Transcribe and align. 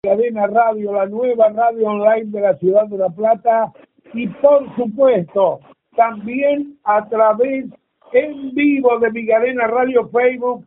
Cadena 0.00 0.46
Radio, 0.46 0.92
la 0.92 1.06
nueva 1.06 1.48
radio 1.48 1.88
online 1.88 2.30
de 2.30 2.40
la 2.40 2.56
ciudad 2.58 2.86
de 2.86 2.98
La 2.98 3.08
Plata 3.08 3.72
y 4.14 4.28
por 4.28 4.72
supuesto 4.76 5.58
también 5.96 6.78
a 6.84 7.08
través 7.08 7.64
en 8.12 8.54
vivo 8.54 8.96
de 9.00 9.10
Migarena 9.10 9.66
Radio 9.66 10.08
Facebook. 10.10 10.64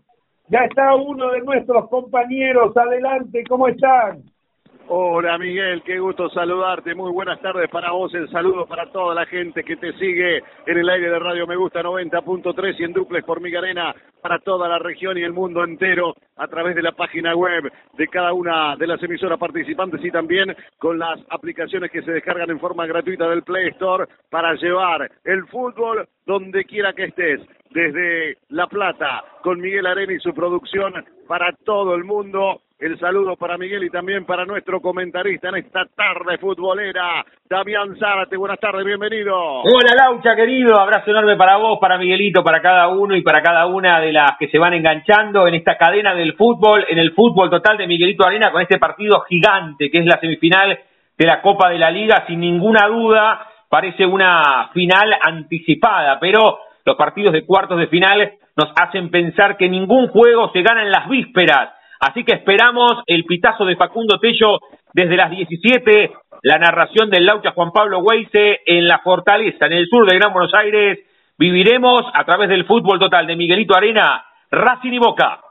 Ya 0.49 0.65
está 0.65 0.96
uno 0.96 1.31
de 1.31 1.39
nuestros 1.44 1.88
compañeros. 1.88 2.75
Adelante, 2.75 3.46
¿cómo 3.47 3.70
están? 3.70 4.21
Hola 4.93 5.38
Miguel, 5.38 5.84
qué 5.84 6.00
gusto 6.00 6.29
saludarte. 6.31 6.93
Muy 6.93 7.13
buenas 7.13 7.39
tardes 7.39 7.70
para 7.70 7.91
vos. 7.91 8.13
El 8.13 8.29
saludo 8.29 8.66
para 8.66 8.91
toda 8.91 9.16
la 9.16 9.25
gente 9.25 9.63
que 9.63 9.77
te 9.77 9.93
sigue 9.93 10.43
en 10.66 10.77
el 10.77 10.89
aire 10.89 11.09
de 11.09 11.17
Radio 11.17 11.48
Me 11.48 11.55
Gusta 11.55 11.81
90.3 11.81 12.75
y 12.77 12.84
en 12.84 12.91
duples 12.91 13.23
por 13.23 13.39
Migarena 13.39 13.95
para 14.21 14.39
toda 14.39 14.67
la 14.67 14.80
región 14.80 15.17
y 15.17 15.21
el 15.21 15.31
mundo 15.31 15.63
entero 15.63 16.13
a 16.35 16.45
través 16.49 16.75
de 16.75 16.81
la 16.81 16.91
página 16.91 17.34
web 17.38 17.71
de 17.93 18.07
cada 18.09 18.34
una 18.34 18.75
de 18.75 18.85
las 18.85 19.02
emisoras 19.02 19.39
participantes 19.39 20.04
y 20.04 20.12
también 20.12 20.54
con 20.77 20.99
las 20.99 21.21
aplicaciones 21.30 21.89
que 21.89 22.02
se 22.02 22.12
descargan 22.12 22.49
en 22.49 22.59
forma 22.59 22.85
gratuita 22.85 23.30
del 23.30 23.44
Play 23.44 23.70
Store 23.70 24.08
para 24.30 24.55
llevar 24.55 25.09
el 25.23 25.48
fútbol 25.48 26.05
donde 26.26 26.66
quiera 26.66 26.91
que 26.91 27.05
estés. 27.05 27.39
Desde 27.70 28.39
La 28.49 28.67
Plata, 28.67 29.23
con 29.41 29.62
Miguel 29.62 29.85
Arena 29.85 30.12
y 30.12 30.20
su 30.20 30.34
producción 30.34 30.94
para 31.30 31.53
todo 31.63 31.95
el 31.95 32.03
mundo 32.03 32.59
el 32.81 32.98
saludo 32.98 33.35
para 33.35 33.59
Miguel 33.59 33.84
y 33.84 33.91
también 33.91 34.26
para 34.26 34.44
nuestro 34.44 34.81
comentarista 34.81 35.49
en 35.49 35.58
esta 35.58 35.85
tarde 35.95 36.40
futbolera, 36.40 37.23
Damián 37.48 37.95
Zárate. 37.99 38.35
Buenas 38.35 38.59
tardes, 38.59 38.84
bienvenido. 38.84 39.35
Hola 39.35 39.94
Laucha, 39.95 40.35
querido. 40.35 40.80
Abrazo 40.80 41.12
enorme 41.12 41.38
para 41.38 41.57
vos, 41.57 41.77
para 41.80 41.99
Miguelito, 41.99 42.44
para 42.44 42.59
cada 42.59 42.88
uno 42.88 43.16
y 43.16 43.21
para 43.21 43.44
cada 43.44 43.67
una 43.67 43.99
de 44.02 44.12
las 44.12 44.31
que 44.40 44.48
se 44.48 44.57
van 44.57 44.73
enganchando 44.73 45.48
en 45.48 45.54
esta 45.54 45.77
cadena 45.77 46.16
del 46.16 46.34
fútbol, 46.34 46.84
en 46.90 46.98
el 46.98 47.13
fútbol 47.13 47.52
total 47.52 47.77
de 47.77 47.85
Miguelito 47.85 48.26
Arena 48.26 48.52
con 48.52 48.63
este 48.63 48.80
partido 48.80 49.21
gigante 49.29 49.91
que 49.91 49.99
es 49.99 50.05
la 50.05 50.20
semifinal 50.20 50.79
de 51.20 51.26
la 51.27 51.40
Copa 51.43 51.70
de 51.70 51.77
la 51.77 51.91
Liga. 51.91 52.23
Sin 52.26 52.40
ninguna 52.40 52.88
duda, 52.88 53.46
parece 53.70 54.07
una 54.07 54.71
final 54.74 55.13
anticipada, 55.21 56.20
pero 56.20 56.57
los 56.84 56.96
partidos 56.96 57.34
de 57.34 57.46
cuartos 57.46 57.77
de 57.77 57.87
final 57.87 58.32
nos 58.57 58.71
hacen 58.76 59.12
pensar 59.12 59.55
que 59.55 59.70
ningún 59.70 60.07
juego 60.07 60.49
se 60.52 60.63
gana 60.63 60.82
en 60.82 60.90
las 60.90 61.07
vísperas 61.07 61.74
Así 62.02 62.24
que 62.24 62.34
esperamos 62.34 63.04
el 63.05 63.26
pitazo 63.26 63.63
de 63.63 63.76
Facundo 63.76 64.18
Tello 64.19 64.57
desde 64.91 65.16
las 65.16 65.30
17, 65.30 66.12
la 66.41 66.58
narración 66.58 67.12
del 67.12 67.28
Laucha 67.28 67.52
Juan 67.52 67.72
Pablo 67.72 68.00
Weise 68.00 68.62
en 68.66 68.88
la 68.88 68.97
Fortaleza, 69.00 69.68
en 69.68 69.74
el 69.74 69.88
sur 69.88 70.09
de 70.09 70.18
Gran 70.18 70.34
Buenos 70.34 70.52
Aires. 70.56 70.97
Viviremos 71.38 72.02
a 72.16 72.25
través 72.25 72.50
del 72.50 72.66
fútbol 72.66 72.97
total 72.97 73.28
de 73.28 73.35
Miguelito 73.35 73.78
Arena, 73.78 74.25
Racing 74.50 74.94
y 74.94 74.97
Boca. 74.97 75.41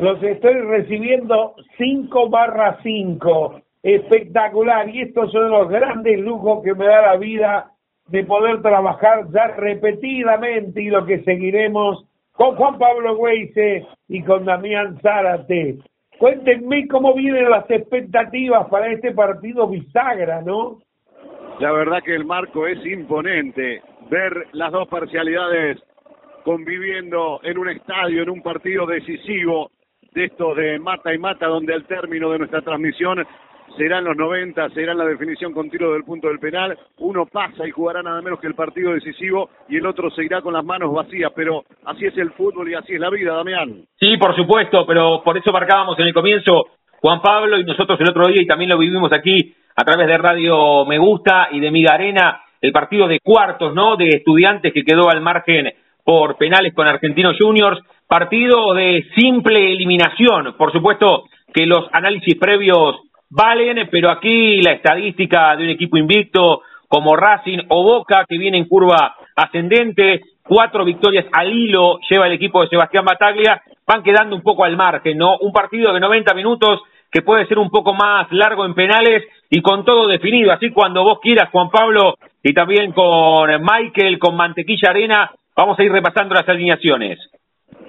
Los 0.00 0.20
estoy 0.20 0.54
recibiendo 0.54 1.54
5 1.78 2.28
barra 2.28 2.78
5. 2.82 3.60
Espectacular. 3.84 4.88
Y 4.88 5.02
estos 5.02 5.30
son 5.30 5.48
los 5.48 5.68
grandes 5.68 6.18
lujos 6.18 6.64
que 6.64 6.74
me 6.74 6.86
da 6.86 7.02
la 7.02 7.16
vida 7.16 7.70
de 8.08 8.24
poder 8.24 8.62
trabajar 8.62 9.26
ya 9.32 9.46
repetidamente 9.46 10.82
y 10.82 10.88
lo 10.88 11.06
que 11.06 11.22
seguiremos 11.22 12.04
con 12.34 12.56
Juan 12.56 12.78
Pablo 12.78 13.16
Weise 13.16 13.86
y 14.08 14.22
con 14.22 14.44
Damián 14.44 14.98
Zárate. 15.00 15.78
Cuéntenme 16.18 16.86
cómo 16.88 17.14
vienen 17.14 17.48
las 17.48 17.68
expectativas 17.70 18.68
para 18.68 18.92
este 18.92 19.12
partido 19.12 19.68
bisagra, 19.68 20.42
¿no? 20.42 20.78
La 21.60 21.72
verdad 21.72 22.02
que 22.04 22.14
el 22.14 22.24
marco 22.24 22.66
es 22.66 22.84
imponente. 22.84 23.82
Ver 24.10 24.48
las 24.52 24.72
dos 24.72 24.88
parcialidades 24.88 25.78
conviviendo 26.44 27.40
en 27.42 27.56
un 27.56 27.68
estadio, 27.70 28.22
en 28.22 28.30
un 28.30 28.42
partido 28.42 28.86
decisivo 28.86 29.70
de 30.12 30.26
estos 30.26 30.56
de 30.56 30.78
mata 30.78 31.14
y 31.14 31.18
mata, 31.18 31.46
donde 31.46 31.72
al 31.72 31.86
término 31.86 32.30
de 32.30 32.38
nuestra 32.38 32.62
transmisión 32.62 33.24
serán 33.76 34.04
los 34.04 34.16
90, 34.16 34.70
será 34.70 34.94
la 34.94 35.04
definición 35.04 35.52
con 35.52 35.70
tiro 35.70 35.92
del 35.92 36.04
punto 36.04 36.28
del 36.28 36.38
penal. 36.38 36.76
Uno 36.98 37.26
pasa 37.26 37.66
y 37.66 37.70
jugará 37.70 38.02
nada 38.02 38.20
menos 38.22 38.40
que 38.40 38.46
el 38.46 38.54
partido 38.54 38.92
decisivo 38.92 39.50
y 39.68 39.76
el 39.76 39.86
otro 39.86 40.10
se 40.10 40.24
irá 40.24 40.40
con 40.40 40.54
las 40.54 40.64
manos 40.64 40.92
vacías. 40.92 41.32
Pero 41.34 41.64
así 41.84 42.06
es 42.06 42.16
el 42.18 42.30
fútbol 42.32 42.70
y 42.70 42.74
así 42.74 42.94
es 42.94 43.00
la 43.00 43.10
vida, 43.10 43.34
Damián. 43.34 43.84
Sí, 43.98 44.16
por 44.16 44.34
supuesto, 44.36 44.86
pero 44.86 45.22
por 45.24 45.36
eso 45.36 45.52
marcábamos 45.52 45.98
en 45.98 46.06
el 46.06 46.14
comienzo 46.14 46.66
Juan 47.00 47.20
Pablo 47.20 47.58
y 47.58 47.64
nosotros 47.64 48.00
el 48.00 48.08
otro 48.08 48.26
día 48.28 48.42
y 48.42 48.46
también 48.46 48.70
lo 48.70 48.78
vivimos 48.78 49.12
aquí 49.12 49.54
a 49.76 49.84
través 49.84 50.06
de 50.06 50.18
Radio 50.18 50.84
Me 50.86 50.98
Gusta 50.98 51.48
y 51.50 51.60
de 51.60 51.70
Miga 51.70 51.94
Arena, 51.94 52.40
el 52.60 52.72
partido 52.72 53.08
de 53.08 53.20
cuartos, 53.20 53.74
¿no? 53.74 53.96
De 53.96 54.08
estudiantes 54.08 54.72
que 54.72 54.84
quedó 54.84 55.10
al 55.10 55.20
margen 55.20 55.72
por 56.04 56.36
penales 56.36 56.72
con 56.74 56.86
Argentinos 56.86 57.36
Juniors. 57.38 57.80
Partido 58.06 58.72
de 58.74 59.04
simple 59.16 59.72
eliminación. 59.72 60.54
Por 60.56 60.72
supuesto 60.72 61.24
que 61.52 61.66
los 61.66 61.88
análisis 61.92 62.36
previos 62.38 63.00
valen, 63.30 63.88
pero 63.90 64.10
aquí 64.10 64.60
la 64.62 64.72
estadística 64.72 65.56
de 65.56 65.64
un 65.64 65.70
equipo 65.70 65.96
invicto 65.96 66.62
como 66.88 67.16
Racing 67.16 67.58
o 67.68 67.82
Boca, 67.82 68.24
que 68.28 68.38
viene 68.38 68.58
en 68.58 68.68
curva 68.68 69.16
ascendente, 69.34 70.20
cuatro 70.42 70.84
victorias 70.84 71.26
al 71.32 71.52
hilo 71.52 71.98
lleva 72.08 72.26
el 72.26 72.34
equipo 72.34 72.62
de 72.62 72.68
Sebastián 72.68 73.04
Bataglia, 73.04 73.62
van 73.86 74.02
quedando 74.02 74.36
un 74.36 74.42
poco 74.42 74.64
al 74.64 74.76
margen, 74.76 75.18
¿no? 75.18 75.38
Un 75.38 75.52
partido 75.52 75.92
de 75.92 76.00
90 76.00 76.34
minutos 76.34 76.82
que 77.10 77.22
puede 77.22 77.46
ser 77.46 77.58
un 77.58 77.70
poco 77.70 77.94
más 77.94 78.30
largo 78.32 78.64
en 78.64 78.74
penales 78.74 79.22
y 79.48 79.62
con 79.62 79.84
todo 79.84 80.08
definido. 80.08 80.52
Así 80.52 80.70
cuando 80.70 81.04
vos 81.04 81.18
quieras, 81.20 81.50
Juan 81.50 81.70
Pablo, 81.70 82.14
y 82.42 82.52
también 82.52 82.92
con 82.92 83.48
Michael, 83.62 84.18
con 84.18 84.36
Mantequilla 84.36 84.90
Arena, 84.90 85.30
vamos 85.56 85.78
a 85.78 85.84
ir 85.84 85.92
repasando 85.92 86.34
las 86.34 86.48
alineaciones. 86.48 87.18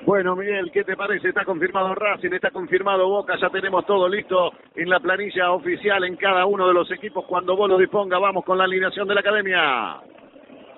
Bueno, 0.06 0.36
Miguel, 0.36 0.72
¿qué 0.72 0.84
te 0.84 0.96
parece? 0.96 1.30
Está 1.30 1.44
confirmado 1.44 1.96
Racing, 1.96 2.32
está 2.32 2.52
confirmado 2.52 3.10
Boca, 3.10 3.34
ya 3.42 3.50
tenemos 3.50 3.88
todo 3.88 4.08
listo 4.08 4.52
en 4.76 4.88
la 4.88 5.00
planilla 5.00 5.52
oficial 5.52 6.04
en 6.04 6.16
cada 6.16 6.46
uno 6.46 6.68
de 6.68 6.76
los 6.76 6.92
equipos. 6.92 7.26
Cuando 7.26 7.58
vos 7.58 7.68
lo 7.68 7.80
disponga, 7.80 8.20
vamos 8.20 8.46
con 8.46 8.60
la 8.60 8.66
alineación 8.66 9.08
de 9.08 9.16
la 9.16 9.22
academia. 9.22 9.98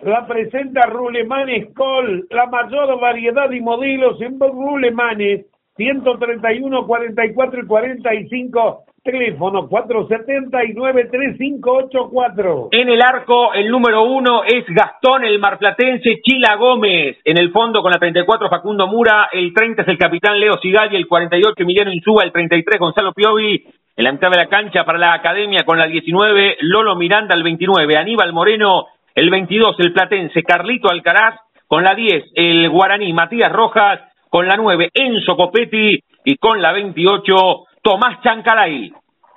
La 0.03 0.25
presenta 0.25 0.85
Rulemanes 0.85 1.73
Col, 1.75 2.25
la 2.29 2.45
mayor 2.45 3.01
variedad 3.01 3.49
de 3.49 3.59
modelos 3.59 4.21
en 4.21 4.39
Rulemanes, 4.39 5.47
131, 5.75 6.87
44 6.87 7.59
y 7.59 7.67
45 7.67 8.85
Teléfono 9.07 9.69
479-3584. 9.69 12.67
En 12.71 12.89
el 12.89 13.01
arco, 13.01 13.53
el 13.53 13.71
número 13.71 14.03
uno 14.03 14.43
es 14.43 14.65
Gastón, 14.67 15.23
el 15.23 15.39
marplatense 15.39 16.19
Chila 16.21 16.57
Gómez. 16.57 17.15
En 17.23 17.37
el 17.37 17.51
fondo, 17.51 17.81
con 17.81 17.93
la 17.93 17.99
34, 17.99 18.49
Facundo 18.49 18.85
Mura. 18.87 19.29
El 19.31 19.53
30 19.53 19.83
es 19.83 19.87
el 19.87 19.97
capitán 19.97 20.37
Leo 20.37 20.57
Sigali. 20.61 20.97
El 20.97 21.07
48, 21.07 21.53
Emiliano 21.57 21.93
Insúa. 21.93 22.25
El 22.25 22.33
33, 22.33 22.77
Gonzalo 22.77 23.13
Piovi. 23.13 23.63
En 23.95 24.03
la 24.03 24.11
mitad 24.11 24.29
de 24.29 24.39
la 24.39 24.47
cancha 24.47 24.83
para 24.83 24.97
la 24.97 25.13
academia 25.13 25.63
con 25.65 25.77
la 25.77 25.87
19, 25.87 26.57
Lolo 26.59 26.97
Miranda. 26.97 27.33
El 27.33 27.43
29, 27.43 27.95
Aníbal 27.95 28.33
Moreno. 28.33 28.87
El 29.15 29.29
22, 29.29 29.79
el 29.79 29.93
platense 29.93 30.43
Carlito 30.43 30.89
Alcaraz. 30.89 31.39
Con 31.65 31.85
la 31.85 31.95
10, 31.95 32.25
el 32.35 32.69
guaraní 32.69 33.13
Matías 33.13 33.53
Rojas. 33.53 34.01
Con 34.29 34.49
la 34.49 34.57
9, 34.57 34.89
Enzo 34.93 35.37
Copetti. 35.37 35.97
Y 36.25 36.35
con 36.35 36.61
la 36.61 36.73
28, 36.73 37.67
Tomás 37.87 38.21
Chancaray. 38.21 38.91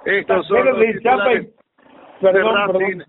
Estos 0.05 0.47
son 0.47 0.65
los 0.65 0.78
titulares 0.78 1.53
de 2.21 2.33
Racing. 2.33 3.00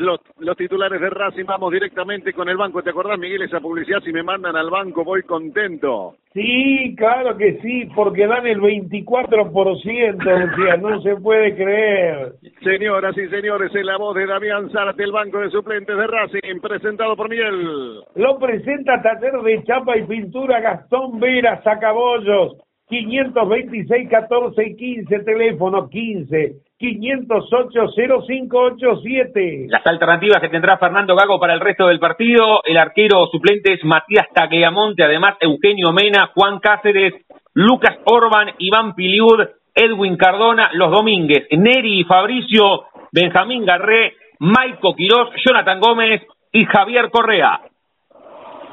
los, 0.00 0.20
los, 0.38 0.56
titulares 0.56 1.00
de 1.00 1.10
Racing, 1.10 1.44
vamos 1.44 1.72
directamente 1.72 2.32
con 2.32 2.48
el 2.48 2.56
banco. 2.56 2.82
¿Te 2.82 2.90
acordás, 2.90 3.18
Miguel, 3.18 3.42
esa 3.42 3.60
publicidad? 3.60 4.00
Si 4.00 4.12
me 4.12 4.22
mandan 4.22 4.56
al 4.56 4.70
banco, 4.70 5.04
voy 5.04 5.22
contento. 5.22 6.14
Sí, 6.32 6.94
claro 6.96 7.36
que 7.36 7.58
sí, 7.60 7.90
porque 7.94 8.26
dan 8.26 8.46
el 8.46 8.60
24%, 8.60 10.16
decía, 10.16 10.76
no 10.76 11.00
se 11.02 11.16
puede 11.16 11.54
creer. 11.54 12.34
Señoras 12.62 13.16
y 13.18 13.28
señores, 13.28 13.74
en 13.74 13.86
la 13.86 13.98
voz 13.98 14.14
de 14.14 14.26
Damián 14.26 14.70
Zárate, 14.70 15.02
el 15.02 15.12
banco 15.12 15.40
de 15.40 15.50
suplentes 15.50 15.96
de 15.96 16.06
Racing, 16.06 16.60
presentado 16.62 17.16
por 17.16 17.28
Miguel. 17.28 18.00
Lo 18.14 18.38
presenta 18.38 19.02
Taller 19.02 19.42
de 19.42 19.62
Chapa 19.64 19.96
y 19.98 20.04
Pintura 20.04 20.60
Gastón 20.60 21.20
Vera 21.20 21.62
Sacabollos 21.62 22.56
526 22.90 24.10
14 24.10 24.66
y 24.66 24.76
15, 24.76 25.18
teléfono 25.20 25.88
15 25.88 26.56
508 26.76 27.86
0587. 27.94 29.66
Las 29.68 29.86
alternativas 29.86 30.40
que 30.40 30.48
tendrá 30.48 30.76
Fernando 30.76 31.14
Gago 31.14 31.38
para 31.38 31.54
el 31.54 31.60
resto 31.60 31.86
del 31.86 32.00
partido, 32.00 32.62
el 32.64 32.76
arquero 32.76 33.26
suplente 33.30 33.74
es 33.74 33.84
Matías 33.84 34.26
Tagliamonte, 34.34 35.04
además 35.04 35.34
Eugenio 35.40 35.92
Mena, 35.92 36.30
Juan 36.34 36.58
Cáceres, 36.58 37.14
Lucas 37.54 37.96
Orban, 38.06 38.48
Iván 38.58 38.94
Piliud, 38.94 39.46
Edwin 39.72 40.16
Cardona, 40.16 40.70
Los 40.72 40.90
Domínguez, 40.90 41.46
Neri 41.52 42.00
y 42.00 42.04
Fabricio, 42.04 42.86
Benjamín 43.12 43.64
Garré, 43.64 44.14
Maico 44.40 44.96
Quirós, 44.96 45.30
Jonathan 45.46 45.78
Gómez 45.78 46.22
y 46.52 46.64
Javier 46.64 47.10
Correa. 47.10 47.60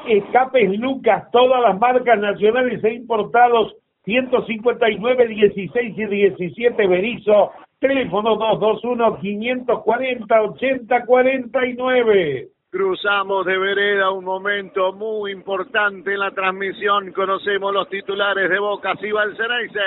Escapes 0.08 0.76
Lucas, 0.78 1.30
todas 1.30 1.60
las 1.60 1.78
marcas 1.78 2.18
nacionales 2.18 2.82
e 2.82 2.94
importados 2.94 3.76
159, 4.08 5.28
16 5.28 5.98
y 5.98 6.06
17 6.06 6.86
Berizo, 6.86 7.50
teléfono 7.78 8.36
221 8.36 9.20
540 9.20 10.42
8049. 10.42 12.48
Cruzamos 12.70 13.44
de 13.44 13.58
vereda 13.58 14.10
un 14.10 14.24
momento 14.24 14.94
muy 14.94 15.32
importante 15.32 16.14
en 16.14 16.20
la 16.20 16.30
transmisión. 16.30 17.12
Conocemos 17.12 17.74
los 17.74 17.86
titulares 17.90 18.48
de 18.48 18.58
Boca 18.58 18.94
y 18.98 19.12
Balcereise. 19.12 19.78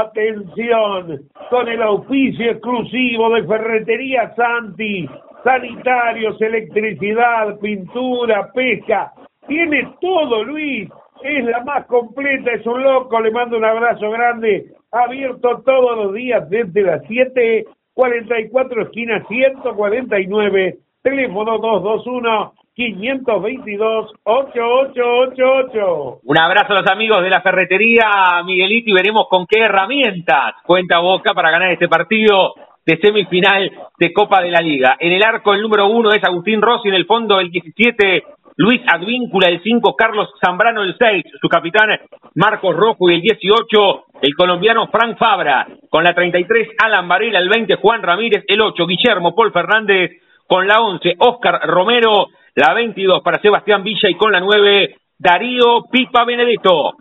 Atención, 0.00 1.28
con 1.48 1.68
el 1.68 1.80
auspicio 1.80 2.50
exclusivo 2.50 3.32
de 3.36 3.44
Ferretería 3.44 4.34
Santi, 4.34 5.08
sanitarios, 5.44 6.42
electricidad, 6.42 7.56
pintura, 7.60 8.50
pesca. 8.52 9.12
Tiene 9.46 9.94
todo, 10.00 10.42
Luis. 10.42 10.90
Es 11.24 11.44
la 11.44 11.62
más 11.64 11.86
completa, 11.86 12.52
es 12.52 12.66
un 12.66 12.82
loco. 12.82 13.20
Le 13.20 13.30
mando 13.30 13.56
un 13.56 13.64
abrazo 13.64 14.10
grande. 14.10 14.66
Abierto 14.90 15.62
todos 15.64 15.96
los 15.96 16.12
días 16.14 16.48
desde 16.50 16.82
las 16.82 17.02
7 17.06 17.64
44 17.94 18.82
esquina 18.82 19.24
149, 19.28 20.78
teléfono 21.02 21.58
221 21.58 22.54
522 22.74 24.14
8888. 24.24 26.20
Un 26.24 26.38
abrazo 26.38 26.72
a 26.72 26.80
los 26.80 26.90
amigos 26.90 27.22
de 27.22 27.28
la 27.28 27.42
ferretería 27.42 28.42
Miguelito 28.46 28.88
y 28.90 28.94
veremos 28.94 29.26
con 29.28 29.46
qué 29.46 29.60
herramientas 29.60 30.54
cuenta 30.64 31.00
Boca 31.00 31.34
para 31.34 31.50
ganar 31.50 31.70
este 31.72 31.88
partido 31.88 32.54
de 32.86 32.96
semifinal 32.96 33.70
de 33.98 34.12
Copa 34.12 34.40
de 34.42 34.50
la 34.50 34.60
Liga. 34.60 34.96
En 34.98 35.12
el 35.12 35.22
arco 35.22 35.52
el 35.52 35.60
número 35.60 35.86
uno 35.86 36.12
es 36.12 36.24
Agustín 36.24 36.62
Rossi, 36.62 36.88
en 36.88 36.94
el 36.94 37.04
fondo 37.04 37.40
el 37.40 37.50
17 37.50 38.24
Luis 38.56 38.80
Advíncula, 38.86 39.48
el 39.48 39.62
5 39.62 39.96
Carlos 39.96 40.28
Zambrano, 40.44 40.82
el 40.82 40.96
6 40.98 41.24
su 41.40 41.48
capitán 41.48 41.88
Marcos 42.34 42.76
Rojo 42.76 43.10
y 43.10 43.14
el 43.14 43.20
18 43.22 44.04
el 44.22 44.34
colombiano 44.36 44.88
Frank 44.88 45.18
Fabra, 45.18 45.66
con 45.90 46.04
la 46.04 46.14
33 46.14 46.68
Alan 46.78 47.08
Varela, 47.08 47.40
el 47.40 47.48
20 47.48 47.74
Juan 47.76 48.02
Ramírez, 48.02 48.44
el 48.46 48.60
8 48.60 48.86
Guillermo 48.86 49.34
Paul 49.34 49.52
Fernández, 49.52 50.12
con 50.46 50.66
la 50.66 50.80
11 50.80 51.16
Oscar 51.18 51.60
Romero, 51.64 52.28
la 52.54 52.72
22 52.72 53.22
para 53.22 53.40
Sebastián 53.40 53.82
Villa 53.82 54.08
y 54.08 54.14
con 54.14 54.30
la 54.30 54.40
9 54.40 54.96
Darío 55.18 55.84
Pipa 55.90 56.24
Benedetto. 56.24 56.94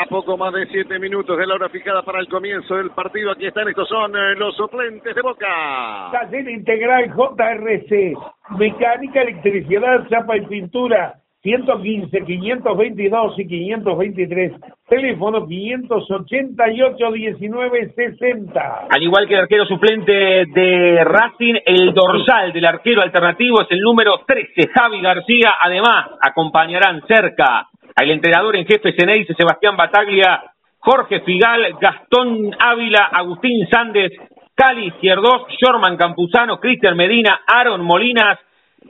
A 0.00 0.06
poco 0.06 0.36
más 0.36 0.52
de 0.52 0.64
siete 0.66 0.96
minutos 1.00 1.36
de 1.36 1.44
la 1.44 1.54
hora 1.54 1.68
fijada 1.70 2.02
para 2.02 2.20
el 2.20 2.28
comienzo 2.28 2.76
del 2.76 2.90
partido, 2.90 3.32
aquí 3.32 3.46
están, 3.46 3.66
estos 3.66 3.88
son 3.88 4.14
eh, 4.14 4.36
los 4.36 4.54
suplentes 4.54 5.12
de 5.12 5.20
Boca. 5.20 6.10
Taller 6.12 6.48
Integral 6.48 7.12
JRC, 7.16 8.16
Mecánica, 8.56 9.22
Electricidad, 9.22 10.06
Chapa 10.08 10.36
y 10.36 10.46
Pintura, 10.46 11.14
115, 11.42 12.16
522 12.16 13.38
y 13.40 13.48
523. 13.48 14.52
Teléfono 14.88 15.44
588 15.44 17.12
19 17.12 17.92
60. 17.96 18.86
Al 18.90 19.02
igual 19.02 19.26
que 19.26 19.34
el 19.34 19.40
arquero 19.40 19.66
suplente 19.66 20.12
de 20.12 21.02
Racing, 21.02 21.54
el 21.66 21.92
dorsal 21.92 22.52
del 22.52 22.66
arquero 22.66 23.02
alternativo 23.02 23.62
es 23.62 23.68
el 23.70 23.80
número 23.80 24.20
13, 24.24 24.68
Javi 24.72 25.00
García. 25.00 25.54
Además, 25.60 26.06
acompañarán 26.22 27.02
cerca 27.08 27.66
al 27.98 28.12
entrenador 28.12 28.54
en 28.54 28.64
jefe 28.64 28.94
Ceneice, 28.96 29.34
Sebastián 29.34 29.76
Bataglia, 29.76 30.40
Jorge 30.78 31.20
Figal, 31.22 31.74
Gastón 31.80 32.54
Ávila, 32.56 33.08
Agustín 33.12 33.66
Sández, 33.68 34.12
Cali 34.54 34.86
Izquierdos, 34.86 35.48
Shorman 35.60 35.96
Campuzano, 35.96 36.60
Cristian 36.60 36.96
Medina, 36.96 37.40
Aaron 37.44 37.84
Molinas, 37.84 38.38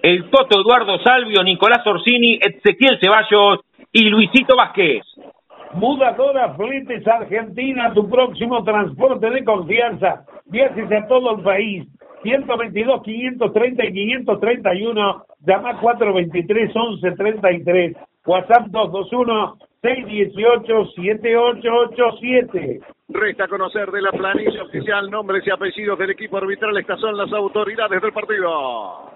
el 0.02 0.28
Toto 0.28 0.60
Eduardo 0.60 0.98
Salvio, 1.02 1.42
Nicolás 1.42 1.86
Orsini, 1.86 2.38
Ezequiel 2.38 2.98
Ceballos 3.00 3.60
y 3.90 4.10
Luisito 4.10 4.54
Vázquez. 4.54 5.02
Mudadora 5.72 6.54
Fletes 6.54 7.06
Argentina, 7.08 7.94
tu 7.94 8.10
próximo 8.10 8.62
transporte 8.62 9.30
de 9.30 9.42
confianza. 9.42 10.26
Viajes 10.44 10.92
a 10.92 11.08
todo 11.08 11.36
el 11.36 11.42
país. 11.42 11.86
122, 12.22 13.02
530 13.02 13.84
y 13.84 13.92
531. 13.92 15.24
Llama 15.46 15.80
423 15.80 16.74
1133. 16.74 17.96
WhatsApp 18.26 18.66
221 18.68 19.58
618 19.82 20.86
7887. 20.96 22.80
Resta 23.10 23.48
conocer 23.48 23.90
de 23.90 24.02
la 24.02 24.10
planilla 24.10 24.64
oficial 24.64 25.10
nombres 25.10 25.46
y 25.46 25.50
apellidos 25.50 25.98
del 25.98 26.10
equipo 26.10 26.36
arbitral. 26.36 26.76
Estas 26.76 27.00
son 27.00 27.16
las 27.16 27.32
autoridades 27.32 28.02
del 28.02 28.12
partido. 28.12 29.10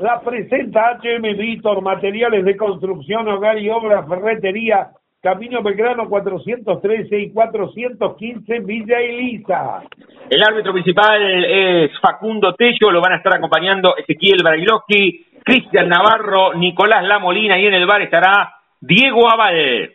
La 0.00 0.20
presenta 0.20 0.98
HM 1.02 1.22
Víctor, 1.36 1.82
materiales 1.82 2.44
de 2.44 2.56
construcción, 2.56 3.28
hogar 3.28 3.58
y 3.58 3.70
obra, 3.70 4.04
ferretería, 4.06 4.90
Camino 5.20 5.62
Belgrano 5.62 6.08
413 6.08 7.18
y 7.18 7.30
415 7.30 8.60
Villa 8.60 9.00
Elisa. 9.00 9.82
El 10.30 10.42
árbitro 10.42 10.72
principal 10.72 11.44
es 11.44 11.90
Facundo 12.00 12.54
Tello, 12.54 12.90
lo 12.90 13.02
van 13.02 13.12
a 13.12 13.16
estar 13.16 13.34
acompañando 13.34 13.94
Ezequiel 13.98 14.42
Brailovsky, 14.42 15.26
Cristian 15.44 15.90
Navarro, 15.90 16.54
Nicolás 16.54 17.04
Lamolina 17.04 17.58
y 17.58 17.66
en 17.66 17.74
el 17.74 17.86
bar 17.86 18.00
estará 18.00 18.54
Diego 18.80 19.30
Aval. 19.30 19.92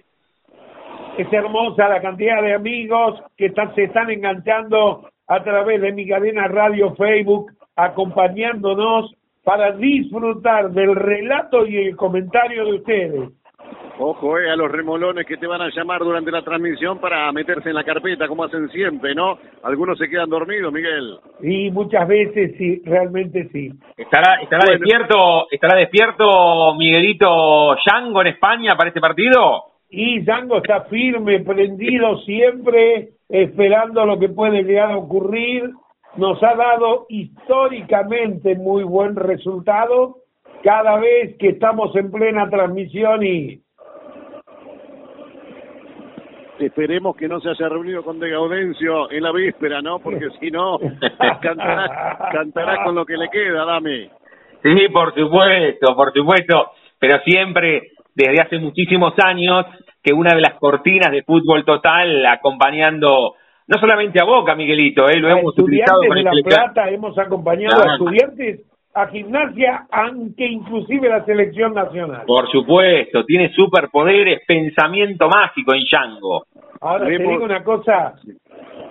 Es 1.18 1.33
hermosa 1.33 1.89
la 1.89 2.01
cantidad 2.01 2.44
de 2.44 2.54
amigos 2.54 3.19
que 3.36 3.51
se 3.74 3.83
están 3.83 4.12
enganchando 4.12 5.10
a 5.28 5.44
través 5.44 5.81
de 5.81 5.92
mi 5.92 6.07
cadena 6.07 6.48
Radio 6.48 6.94
Facebook, 6.94 7.51
acompañándonos 7.75 9.12
para 9.44 9.71
disfrutar 9.71 10.69
del 10.69 10.95
relato 10.95 11.66
y 11.66 11.78
el 11.78 11.95
comentario 11.95 12.66
de 12.66 12.74
ustedes. 12.74 13.30
Ojo, 13.97 14.38
eh, 14.38 14.51
a 14.51 14.56
los 14.56 14.71
remolones 14.71 15.25
que 15.25 15.38
te 15.38 15.47
van 15.47 15.62
a 15.62 15.69
llamar 15.69 16.01
durante 16.01 16.31
la 16.31 16.42
transmisión 16.42 17.00
para 17.00 17.31
meterse 17.31 17.69
en 17.69 17.75
la 17.75 17.83
carpeta, 17.83 18.27
como 18.27 18.44
hacen 18.44 18.68
siempre, 18.69 19.15
¿no? 19.15 19.38
Algunos 19.63 19.97
se 19.97 20.09
quedan 20.09 20.30
dormidos, 20.30 20.74
Miguel. 20.74 21.18
Sí, 21.42 21.71
muchas 21.71 22.07
veces 22.07 22.56
sí, 22.57 22.81
realmente 22.83 23.47
sí. 23.53 23.71
¿Estará, 23.95 24.42
estará 24.42 24.69
despierto 24.69 25.47
estará 25.50 25.77
despierto 25.80 26.75
Miguelito 26.75 27.75
Yango 27.86 28.21
en 28.21 28.27
España 28.27 28.75
para 28.75 28.89
este 28.89 29.00
partido? 29.00 29.63
Y 29.89 30.25
Yango 30.25 30.57
está 30.57 30.81
firme, 30.86 31.39
prendido 31.39 32.18
siempre, 32.19 33.12
esperando 33.30 34.06
lo 34.06 34.19
que 34.19 34.30
puede 34.30 34.63
llegar 34.63 34.92
a 34.92 34.97
ocurrir 34.97 35.71
nos 36.18 36.42
ha 36.44 36.56
dado 36.56 37.06
históricamente 37.09 38.56
muy 38.56 38.83
buen 38.83 39.15
resultado 39.15 40.18
cada 40.63 40.97
vez 40.97 41.38
que 41.38 41.50
estamos 41.50 41.95
en 41.95 42.12
plena 42.12 42.50
transmisión 42.50 43.24
y 43.24 43.62
esperemos 46.60 47.16
que 47.16 47.28
no 47.28 47.40
se 47.40 47.50
haya 47.50 47.69
reunido 47.69 48.04
con 48.04 48.19
De 48.19 48.30
Gaudencio 48.30 49.12
en 49.12 49.24
la 49.24 49.31
víspera, 49.31 49.81
¿no? 49.81 50.00
Porque 50.00 50.30
si 50.40 50.52
no, 50.52 50.78
cantará, 51.42 52.30
cantará 52.31 52.84
con 52.84 52.96
lo 52.96 53.06
que 53.06 53.18
le 53.18 53.30
queda, 53.30 53.66
dame. 53.66 54.10
Sí, 54.63 54.90
por 54.92 55.13
supuesto, 55.13 55.96
por 55.96 56.13
supuesto, 56.13 56.72
pero 57.00 57.19
siempre, 57.19 57.92
desde 58.16 58.42
hace 58.42 58.60
muchísimos 58.60 59.13
años, 59.24 59.66
que 60.02 60.13
una 60.13 60.36
de 60.36 60.42
las 60.42 60.56
cortinas 60.60 61.12
de 61.12 61.24
fútbol 61.24 61.66
total 61.66 62.25
acompañando 62.25 63.36
no 63.68 63.80
solamente 63.80 64.22
a 64.22 64.25
Boca, 64.25 64.56
Miguelito, 64.56 65.10
¿eh? 65.10 65.19
lo 65.19 65.30
hemos 65.30 65.57
utilizado 65.57 66.02
con 66.07 66.18
de 66.18 66.24
La 66.24 66.31
Plata, 66.44 66.90
hemos 66.90 67.18
acompañado 67.18 67.81
a 67.81 67.94
estudiantes 67.94 68.62
a 68.95 69.07
gimnasia, 69.07 69.87
aunque 69.92 70.45
inclusive 70.45 71.09
la 71.09 71.25
selección 71.25 71.73
nacional. 71.73 72.23
Por 72.25 72.49
supuesto, 72.49 73.25
tiene 73.25 73.52
superpoderes, 73.54 74.42
pensamiento 74.47 75.28
mágico 75.28 75.73
en 75.75 75.81
Yango. 75.92 76.45
Ahora 76.80 77.06
te 77.06 77.18
digo 77.18 77.44
una 77.44 77.61
cosa, 77.61 78.14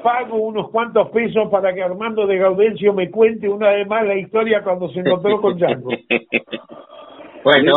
pago 0.02 0.37
unos 0.37 0.68
cuantos 0.70 1.08
pesos 1.08 1.49
para 1.50 1.73
que 1.73 1.82
Armando 1.82 2.26
de 2.26 2.37
Gaudencio 2.37 2.92
me 2.92 3.11
cuente 3.11 3.49
una 3.49 3.70
vez 3.70 3.88
más 3.88 4.06
la 4.06 4.16
historia 4.16 4.62
cuando 4.62 4.90
se 4.90 5.00
encontró 5.00 5.40
con 5.40 5.56
Yango. 5.56 5.88
bueno. 7.44 7.73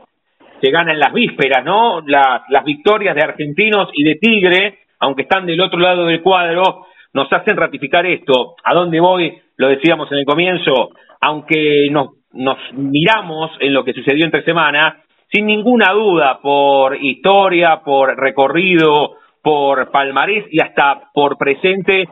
se 0.62 0.72
gana 0.72 0.94
en 0.94 1.00
las 1.00 1.12
vísperas, 1.12 1.66
¿no? 1.66 2.00
Las, 2.08 2.44
victorias 2.64 3.14
de 3.16 3.24
Argentinos 3.24 3.90
y 3.94 4.06
de 4.06 4.16
Tigre, 4.16 4.78
aunque 5.00 5.24
están 5.24 5.46
del 5.46 5.60
otro 5.60 5.80
lado 5.80 6.06
del 6.06 6.22
cuadro, 6.22 6.86
nos 7.14 7.28
hacen 7.34 7.58
ratificar 7.58 8.06
esto. 8.06 8.56
¿A 8.64 8.74
dónde 8.74 9.02
voy? 9.02 9.38
Lo 9.58 9.68
decíamos 9.68 10.10
en 10.14 10.20
el 10.20 10.26
comienzo, 10.26 10.92
aunque 11.20 11.90
nos 11.92 12.12
nos 12.36 12.58
miramos 12.74 13.52
en 13.60 13.74
lo 13.74 13.84
que 13.84 13.94
sucedió 13.94 14.26
entre 14.26 14.44
semana, 14.44 15.02
sin 15.32 15.46
ninguna 15.46 15.92
duda, 15.94 16.40
por 16.42 16.96
historia, 16.96 17.82
por 17.84 18.18
recorrido, 18.18 19.18
por 19.42 19.92
palmarés 19.92 20.46
y 20.52 20.62
hasta 20.62 21.10
por 21.14 21.38
presente, 21.38 22.08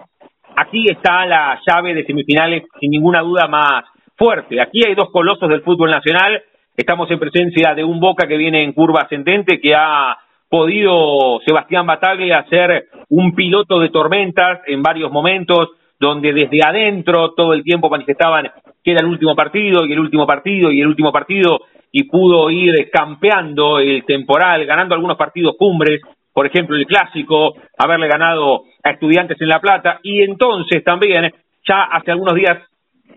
aquí 0.56 0.86
está 0.90 1.26
la 1.26 1.60
llave 1.66 1.94
de 1.94 2.06
semifinales 2.06 2.64
sin 2.80 2.92
ninguna 2.92 3.22
duda 3.22 3.48
más 3.48 3.86
fuerte. 4.16 4.62
Aquí 4.62 4.82
hay 4.86 4.96
dos 4.96 5.10
colosos 5.12 5.50
del 5.50 5.62
fútbol 5.62 5.90
nacional. 5.90 6.42
Estamos 6.76 7.10
en 7.12 7.20
presencia 7.20 7.74
de 7.76 7.84
un 7.84 8.00
Boca 8.00 8.28
que 8.28 8.38
viene 8.38 8.64
en 8.64 8.74
curva 8.74 9.02
ascendente, 9.02 9.60
que 9.60 9.74
ha 9.76 10.18
podido 10.50 11.40
Sebastián 11.46 11.86
Bataglia 11.86 12.46
ser 12.50 12.86
un 13.10 13.34
piloto 13.34 13.80
de 13.80 13.90
tormentas 13.90 14.62
en 14.68 14.84
varios 14.84 15.12
momentos, 15.12 15.70
donde 16.00 16.34
desde 16.34 16.60
adentro 16.64 17.34
todo 17.34 17.54
el 17.54 17.64
tiempo 17.64 17.90
manifestaban 17.90 18.52
que 18.84 18.92
era 18.92 19.00
el 19.00 19.08
último 19.08 19.36
partido 19.36 19.86
y 19.86 19.94
el 19.94 20.00
último 20.00 20.28
partido 20.28 20.72
y 20.72 20.82
el 20.82 20.88
último 20.88 21.12
partido 21.12 21.62
y 21.96 22.06
pudo 22.06 22.50
ir 22.50 22.90
campeando 22.92 23.78
el 23.78 24.04
temporal, 24.04 24.66
ganando 24.66 24.96
algunos 24.96 25.16
partidos 25.16 25.56
cumbres, 25.58 26.02
por 26.34 26.48
ejemplo 26.48 26.76
el 26.76 26.88
clásico, 26.88 27.54
haberle 27.78 28.08
ganado 28.08 28.64
a 28.84 28.90
estudiantes 28.90 29.40
en 29.40 29.48
La 29.48 29.62
Plata 29.62 30.00
y 30.02 30.24
entonces 30.24 30.84
también 30.84 31.32
ya 31.66 31.84
hace 31.84 32.12
algunos 32.12 32.34
días 32.34 32.58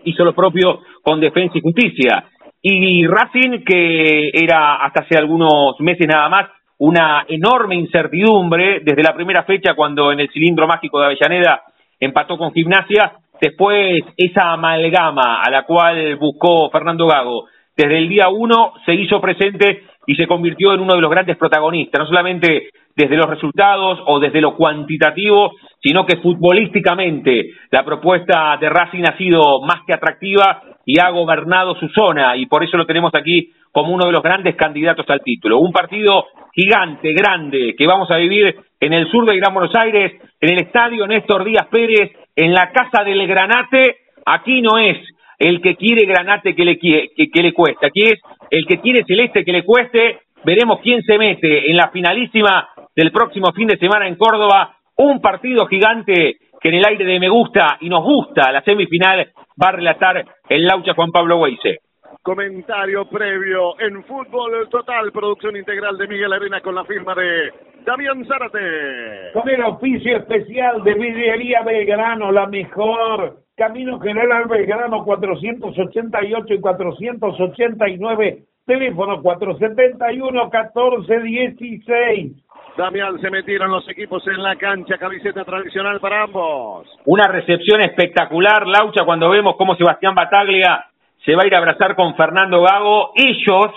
hizo 0.03 0.23
lo 0.23 0.35
propio 0.35 0.81
con 1.01 1.19
Defensa 1.19 1.57
y 1.57 1.61
Justicia. 1.61 2.25
Y 2.61 3.07
Racing, 3.07 3.63
que 3.65 4.29
era 4.31 4.75
hasta 4.75 5.01
hace 5.01 5.17
algunos 5.17 5.79
meses 5.79 6.05
nada 6.07 6.29
más 6.29 6.47
una 6.77 7.25
enorme 7.27 7.75
incertidumbre 7.75 8.81
desde 8.83 9.01
la 9.01 9.15
primera 9.15 9.43
fecha 9.43 9.73
cuando 9.73 10.11
en 10.11 10.19
el 10.19 10.29
cilindro 10.29 10.67
mágico 10.67 10.99
de 10.99 11.07
Avellaneda 11.07 11.63
empató 11.99 12.37
con 12.37 12.53
Gimnasia, 12.53 13.13
después 13.41 14.03
esa 14.15 14.51
amalgama 14.51 15.41
a 15.41 15.49
la 15.49 15.63
cual 15.63 16.15
buscó 16.17 16.69
Fernando 16.69 17.07
Gago 17.07 17.45
desde 17.77 17.97
el 17.99 18.09
día 18.09 18.27
uno 18.29 18.73
se 18.85 18.95
hizo 18.95 19.21
presente 19.21 19.83
y 20.07 20.15
se 20.15 20.25
convirtió 20.25 20.73
en 20.73 20.79
uno 20.79 20.95
de 20.95 21.01
los 21.01 21.11
grandes 21.11 21.37
protagonistas, 21.37 21.99
no 21.99 22.07
solamente 22.07 22.69
desde 22.95 23.15
los 23.15 23.29
resultados 23.29 23.99
o 24.07 24.19
desde 24.19 24.41
lo 24.41 24.55
cuantitativo, 24.55 25.51
sino 25.79 26.05
que 26.05 26.17
futbolísticamente 26.17 27.51
la 27.69 27.85
propuesta 27.85 28.57
de 28.59 28.69
Racing 28.69 29.03
ha 29.03 29.15
sido 29.17 29.61
más 29.61 29.83
que 29.85 29.93
atractiva 29.93 30.63
y 30.85 30.99
ha 30.99 31.09
gobernado 31.11 31.75
su 31.75 31.87
zona 31.89 32.35
y 32.35 32.47
por 32.47 32.63
eso 32.63 32.77
lo 32.77 32.87
tenemos 32.87 33.13
aquí 33.13 33.51
como 33.71 33.93
uno 33.93 34.05
de 34.05 34.11
los 34.11 34.23
grandes 34.23 34.55
candidatos 34.55 35.05
al 35.09 35.21
título. 35.21 35.59
Un 35.59 35.71
partido 35.71 36.25
gigante, 36.53 37.13
grande, 37.13 37.75
que 37.77 37.85
vamos 37.85 38.09
a 38.09 38.15
vivir 38.15 38.55
en 38.79 38.93
el 38.93 39.11
sur 39.11 39.23
de 39.25 39.37
Gran 39.37 39.53
Buenos 39.53 39.75
Aires, 39.75 40.13
en 40.41 40.49
el 40.49 40.59
estadio 40.61 41.05
Néstor 41.05 41.43
Díaz 41.43 41.67
Pérez, 41.67 42.11
en 42.35 42.53
la 42.53 42.71
casa 42.71 43.03
del 43.03 43.27
Granate. 43.27 43.97
Aquí 44.25 44.61
no 44.61 44.79
es 44.79 44.97
el 45.37 45.61
que 45.61 45.75
quiere 45.75 46.05
Granate 46.05 46.55
que 46.55 46.65
le, 46.65 46.77
que, 46.77 47.09
que 47.15 47.41
le 47.41 47.53
cueste, 47.53 47.85
aquí 47.85 48.03
es 48.03 48.19
el 48.49 48.65
que 48.65 48.79
quiere 48.79 49.03
Celeste 49.05 49.43
que 49.43 49.51
le 49.51 49.63
cueste. 49.63 50.19
Veremos 50.43 50.79
quién 50.81 51.01
se 51.03 51.17
mete 51.17 51.69
en 51.69 51.77
la 51.77 51.89
finalísima 51.89 52.69
del 52.95 53.11
próximo 53.11 53.51
fin 53.53 53.67
de 53.67 53.77
semana 53.77 54.07
en 54.07 54.15
Córdoba. 54.15 54.75
Un 54.97 55.19
partido 55.21 55.65
gigante 55.67 56.37
que 56.59 56.69
en 56.69 56.75
el 56.75 56.85
aire 56.85 57.05
de 57.05 57.19
me 57.19 57.29
gusta 57.29 57.77
y 57.81 57.89
nos 57.89 58.03
gusta 58.03 58.51
la 58.51 58.63
semifinal 58.63 59.31
va 59.61 59.69
a 59.69 59.73
relatar 59.73 60.25
el 60.49 60.65
Laucha 60.65 60.93
Juan 60.93 61.11
Pablo 61.11 61.37
Weise. 61.37 61.79
Comentario 62.21 63.05
previo 63.09 63.79
en 63.79 64.03
Fútbol 64.03 64.67
Total, 64.69 65.11
producción 65.11 65.55
integral 65.55 65.97
de 65.97 66.07
Miguel 66.07 66.33
Arena 66.33 66.61
con 66.61 66.75
la 66.75 66.83
firma 66.85 67.15
de 67.15 67.51
Damián 67.85 68.25
Zárate. 68.25 69.31
Con 69.33 69.47
el 69.49 69.63
oficio 69.63 70.17
especial 70.17 70.83
de 70.83 70.93
Vidriería 70.93 71.61
Belgrano, 71.63 72.31
la 72.31 72.47
mejor. 72.47 73.37
Camino 73.55 73.99
General 73.99 74.47
Belgrano 74.47 75.03
488 75.03 76.53
y 76.53 76.59
489, 76.59 78.43
teléfono 78.65 79.21
471 79.21 80.49
1416. 80.51 82.33
Damián, 82.77 83.19
se 83.19 83.31
metieron 83.31 83.71
los 83.71 83.89
equipos 83.89 84.21
en 84.27 84.43
la 84.43 84.55
cancha, 84.55 84.99
camiseta 84.99 85.43
tradicional 85.43 85.99
para 85.99 86.23
ambos. 86.23 86.87
Una 87.05 87.27
recepción 87.27 87.81
espectacular, 87.81 88.67
Laucha, 88.67 89.03
cuando 89.03 89.29
vemos 89.29 89.55
cómo 89.57 89.75
Sebastián 89.75 90.13
Bataglia 90.13 90.85
se 91.27 91.35
va 91.35 91.43
a 91.43 91.47
ir 91.47 91.55
a 91.55 91.57
abrazar 91.57 91.93
con 91.93 92.15
Fernando 92.15 92.61
Gago. 92.61 93.11
Ellos 93.13 93.71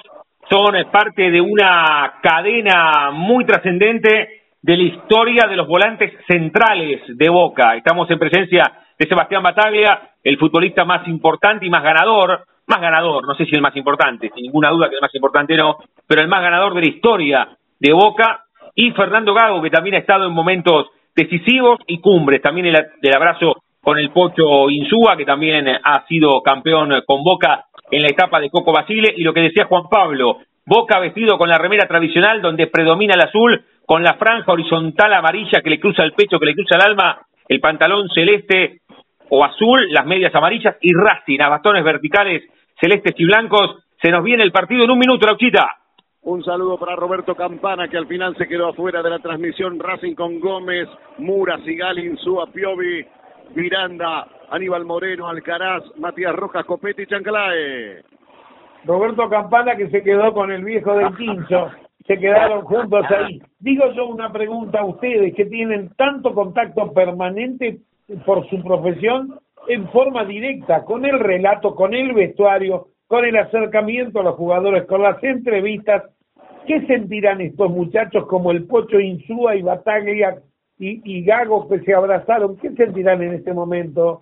son 0.48 0.72
parte 0.92 1.32
de 1.32 1.40
una 1.40 2.20
cadena 2.22 3.10
muy 3.12 3.44
trascendente 3.44 4.42
de 4.62 4.76
la 4.76 4.82
historia 4.84 5.48
de 5.48 5.56
los 5.56 5.66
volantes 5.66 6.12
centrales 6.28 7.00
de 7.08 7.28
Boca. 7.28 7.74
Estamos 7.74 8.08
en 8.08 8.20
presencia 8.20 8.62
de 8.96 9.04
Sebastián 9.04 9.42
Bataglia, 9.42 10.00
el 10.22 10.38
futbolista 10.38 10.84
más 10.84 11.08
importante 11.08 11.66
y 11.66 11.70
más 11.70 11.82
ganador, 11.82 12.44
más 12.68 12.80
ganador, 12.80 13.26
no 13.26 13.34
sé 13.34 13.46
si 13.46 13.56
el 13.56 13.62
más 13.62 13.74
importante, 13.74 14.30
sin 14.32 14.44
ninguna 14.44 14.70
duda 14.70 14.88
que 14.88 14.94
el 14.94 15.00
más 15.00 15.14
importante 15.16 15.56
no, 15.56 15.78
pero 16.06 16.22
el 16.22 16.28
más 16.28 16.42
ganador 16.42 16.72
de 16.74 16.82
la 16.82 16.88
historia 16.88 17.48
de 17.80 17.92
Boca, 17.92 18.44
y 18.76 18.92
Fernando 18.92 19.34
Gago, 19.34 19.60
que 19.60 19.70
también 19.70 19.96
ha 19.96 19.98
estado 19.98 20.24
en 20.24 20.32
momentos 20.32 20.86
decisivos 21.16 21.80
y 21.88 22.00
cumbres, 22.00 22.42
también 22.42 22.66
el, 22.66 22.76
el 23.02 23.14
abrazo 23.16 23.56
con 23.82 23.98
el 23.98 24.10
Pocho 24.10 24.68
Insúa, 24.70 25.16
que 25.16 25.24
también 25.24 25.66
ha 25.68 26.06
sido 26.06 26.42
campeón 26.42 26.92
con 27.06 27.22
Boca 27.24 27.66
en 27.90 28.02
la 28.02 28.08
etapa 28.08 28.40
de 28.40 28.50
Coco 28.50 28.72
Basile, 28.72 29.14
y 29.16 29.22
lo 29.22 29.32
que 29.32 29.40
decía 29.40 29.66
Juan 29.66 29.88
Pablo, 29.90 30.38
Boca 30.66 31.00
vestido 31.00 31.36
con 31.38 31.48
la 31.48 31.58
remera 31.58 31.88
tradicional 31.88 32.40
donde 32.42 32.68
predomina 32.68 33.14
el 33.14 33.22
azul, 33.22 33.64
con 33.86 34.04
la 34.04 34.14
franja 34.14 34.52
horizontal 34.52 35.12
amarilla 35.12 35.62
que 35.62 35.70
le 35.70 35.80
cruza 35.80 36.04
el 36.04 36.12
pecho, 36.12 36.38
que 36.38 36.46
le 36.46 36.54
cruza 36.54 36.76
el 36.76 36.82
alma, 36.82 37.22
el 37.48 37.60
pantalón 37.60 38.08
celeste 38.14 38.82
o 39.30 39.44
azul, 39.44 39.90
las 39.90 40.06
medias 40.06 40.34
amarillas 40.34 40.76
y 40.80 40.92
Racing 40.92 41.40
a 41.40 41.48
bastones 41.48 41.82
verticales 41.82 42.44
celestes 42.80 43.14
y 43.18 43.24
blancos. 43.24 43.78
Se 44.00 44.10
nos 44.10 44.22
viene 44.22 44.44
el 44.44 44.52
partido 44.52 44.84
en 44.84 44.90
un 44.90 44.98
minuto, 44.98 45.26
Lauchita. 45.26 45.76
Un 46.22 46.44
saludo 46.44 46.78
para 46.78 46.96
Roberto 46.96 47.34
Campana, 47.34 47.88
que 47.88 47.96
al 47.96 48.06
final 48.06 48.36
se 48.36 48.46
quedó 48.46 48.68
afuera 48.68 49.02
de 49.02 49.10
la 49.10 49.18
transmisión. 49.18 49.78
Racing 49.78 50.14
con 50.14 50.38
Gómez, 50.38 50.88
Mura, 51.18 51.58
Sigali, 51.64 52.06
Insúa, 52.06 52.46
Piovi, 52.52 53.04
Miranda, 53.54 54.26
Aníbal 54.50 54.84
Moreno, 54.84 55.28
Alcaraz, 55.28 55.84
Matías 55.96 56.34
Rojas, 56.34 56.64
Copetti 56.64 57.02
y 57.02 57.06
Chancalae. 57.06 58.02
Roberto 58.84 59.28
Campana 59.28 59.76
que 59.76 59.90
se 59.90 60.02
quedó 60.02 60.32
con 60.32 60.50
el 60.50 60.64
viejo 60.64 60.94
del 60.94 61.14
Quincho, 61.16 61.70
se 62.06 62.18
quedaron 62.18 62.62
juntos 62.62 63.04
ahí. 63.10 63.40
Digo 63.58 63.92
yo 63.92 64.06
una 64.06 64.32
pregunta 64.32 64.80
a 64.80 64.86
ustedes 64.86 65.34
que 65.34 65.44
tienen 65.46 65.90
tanto 65.96 66.32
contacto 66.32 66.92
permanente 66.92 67.78
por 68.24 68.48
su 68.48 68.62
profesión 68.62 69.38
en 69.68 69.88
forma 69.90 70.24
directa, 70.24 70.84
con 70.84 71.04
el 71.04 71.18
relato, 71.18 71.74
con 71.74 71.94
el 71.94 72.12
vestuario, 72.14 72.88
con 73.06 73.24
el 73.24 73.36
acercamiento 73.36 74.20
a 74.20 74.24
los 74.24 74.36
jugadores, 74.36 74.86
con 74.86 75.02
las 75.02 75.22
entrevistas. 75.22 76.04
¿Qué 76.66 76.86
sentirán 76.86 77.40
estos 77.40 77.70
muchachos 77.70 78.26
como 78.26 78.50
el 78.50 78.66
Pocho 78.66 78.98
Insúa 78.98 79.56
y 79.56 79.62
Bataglia 79.62 80.38
y, 80.80 81.00
y 81.04 81.22
Gago 81.24 81.68
que 81.68 81.80
se 81.80 81.94
abrazaron? 81.94 82.56
¿Qué 82.56 82.70
sentirán 82.70 83.22
en 83.22 83.34
este 83.34 83.52
momento? 83.52 84.20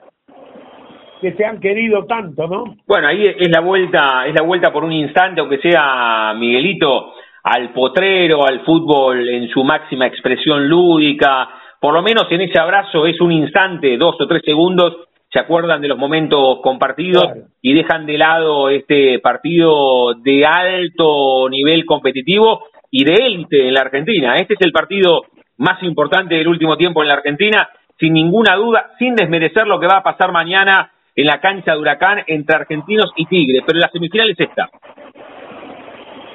que 1.21 1.33
se 1.33 1.45
han 1.45 1.59
querido 1.59 2.05
tanto, 2.05 2.47
¿no? 2.47 2.77
Bueno, 2.87 3.09
ahí 3.09 3.27
es 3.27 3.51
la 3.51 3.61
vuelta, 3.61 4.25
es 4.29 4.35
la 4.35 4.47
vuelta 4.47 4.73
por 4.73 4.85
un 4.85 4.93
instante, 4.93 5.41
aunque 5.41 5.59
sea 5.59 6.33
Miguelito, 6.39 7.13
al 7.43 7.73
potrero, 7.73 8.47
al 8.47 8.61
fútbol 8.61 9.29
en 9.29 9.49
su 9.49 9.65
máxima 9.65 10.07
expresión 10.07 10.69
lúdica, 10.69 11.49
por 11.81 11.95
lo 11.95 12.03
menos 12.03 12.27
en 12.31 12.43
ese 12.43 12.59
abrazo 12.59 13.07
es 13.07 13.21
un 13.21 13.33
instante, 13.33 13.97
dos 13.97 14.17
o 14.21 14.27
tres 14.27 14.43
segundos, 14.45 15.09
se 15.31 15.39
acuerdan 15.39 15.81
de 15.81 15.89
los 15.89 15.99
momentos 15.99 16.61
compartidos 16.63 17.25
y 17.61 17.75
dejan 17.75 18.07
de 18.07 18.19
lado 18.19 18.69
este 18.71 19.19
partido 19.19 20.15
de 20.15 20.47
alto 20.47 21.49
nivel 21.51 21.85
competitivo 21.85 22.65
y 22.91 23.05
de 23.05 23.15
élite 23.15 23.69
en 23.69 23.75
la 23.75 23.83
Argentina. 23.83 24.37
Este 24.37 24.55
es 24.55 24.61
el 24.63 24.73
partido 24.73 25.25
más 25.59 25.83
importante 25.83 26.37
del 26.37 26.49
último 26.49 26.77
tiempo 26.77 27.03
en 27.03 27.09
la 27.09 27.15
Argentina, 27.15 27.69
sin 27.99 28.15
ninguna 28.15 28.57
duda, 28.57 28.93
sin 28.99 29.15
desmerecer 29.15 29.67
lo 29.67 29.79
que 29.79 29.87
va 29.87 29.99
a 29.99 30.03
pasar 30.03 30.33
mañana 30.33 30.91
en 31.15 31.27
la 31.27 31.41
cancha 31.41 31.73
de 31.73 31.79
Huracán 31.79 32.25
entre 32.27 32.57
Argentinos 32.57 33.13
y 33.17 33.27
Tigre, 33.27 33.63
pero 33.67 33.79
la 33.79 33.89
semifinal 33.89 34.31
es 34.31 34.41
esta. 34.41 34.71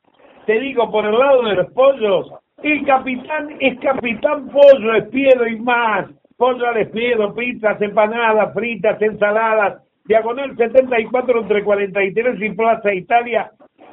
te 0.47 0.59
digo, 0.59 0.91
por 0.91 1.05
el 1.05 1.19
lado 1.19 1.43
de 1.43 1.55
los 1.55 1.71
pollos, 1.73 2.31
el 2.63 2.87
capitán 2.87 3.55
es 3.61 3.79
capitán 3.81 4.49
pollo, 4.49 4.95
espiedo 4.95 5.47
y 5.47 5.61
más. 5.61 6.07
Pollo 6.39 6.67
al 6.67 6.79
espiedo, 6.79 7.35
pizzas, 7.35 7.81
empanadas, 7.83 8.55
fritas, 8.55 9.01
ensaladas. 9.03 9.83
Diagonal 10.07 10.57
74 10.57 11.41
entre 11.41 11.63
43 11.63 12.41
y 12.41 12.51
Plaza 12.51 12.95
Italia. 12.95 13.51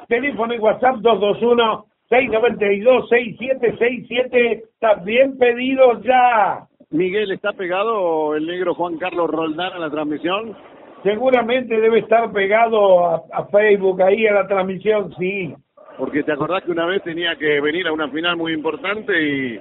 Teléfono 0.08 0.54
y 0.54 0.58
WhatsApp 0.58 0.96
221 0.96 1.89
692-6767, 2.10 4.64
también 4.80 5.38
pedido 5.38 6.02
ya. 6.02 6.66
Miguel, 6.90 7.30
¿está 7.30 7.52
pegado 7.52 8.34
el 8.34 8.44
negro 8.46 8.74
Juan 8.74 8.98
Carlos 8.98 9.30
Roldán 9.30 9.74
a 9.74 9.78
la 9.78 9.90
transmisión? 9.90 10.56
Seguramente 11.04 11.80
debe 11.80 12.00
estar 12.00 12.32
pegado 12.32 13.24
a, 13.32 13.46
Facebook, 13.46 14.02
ahí 14.02 14.26
a 14.26 14.34
la 14.34 14.48
transmisión, 14.48 15.14
sí. 15.18 15.54
Porque 15.96 16.24
te 16.24 16.32
acordás 16.32 16.64
que 16.64 16.72
una 16.72 16.86
vez 16.86 17.04
tenía 17.04 17.36
que 17.36 17.60
venir 17.60 17.86
a 17.86 17.92
una 17.92 18.08
final 18.08 18.36
muy 18.36 18.54
importante 18.54 19.12
y 19.22 19.60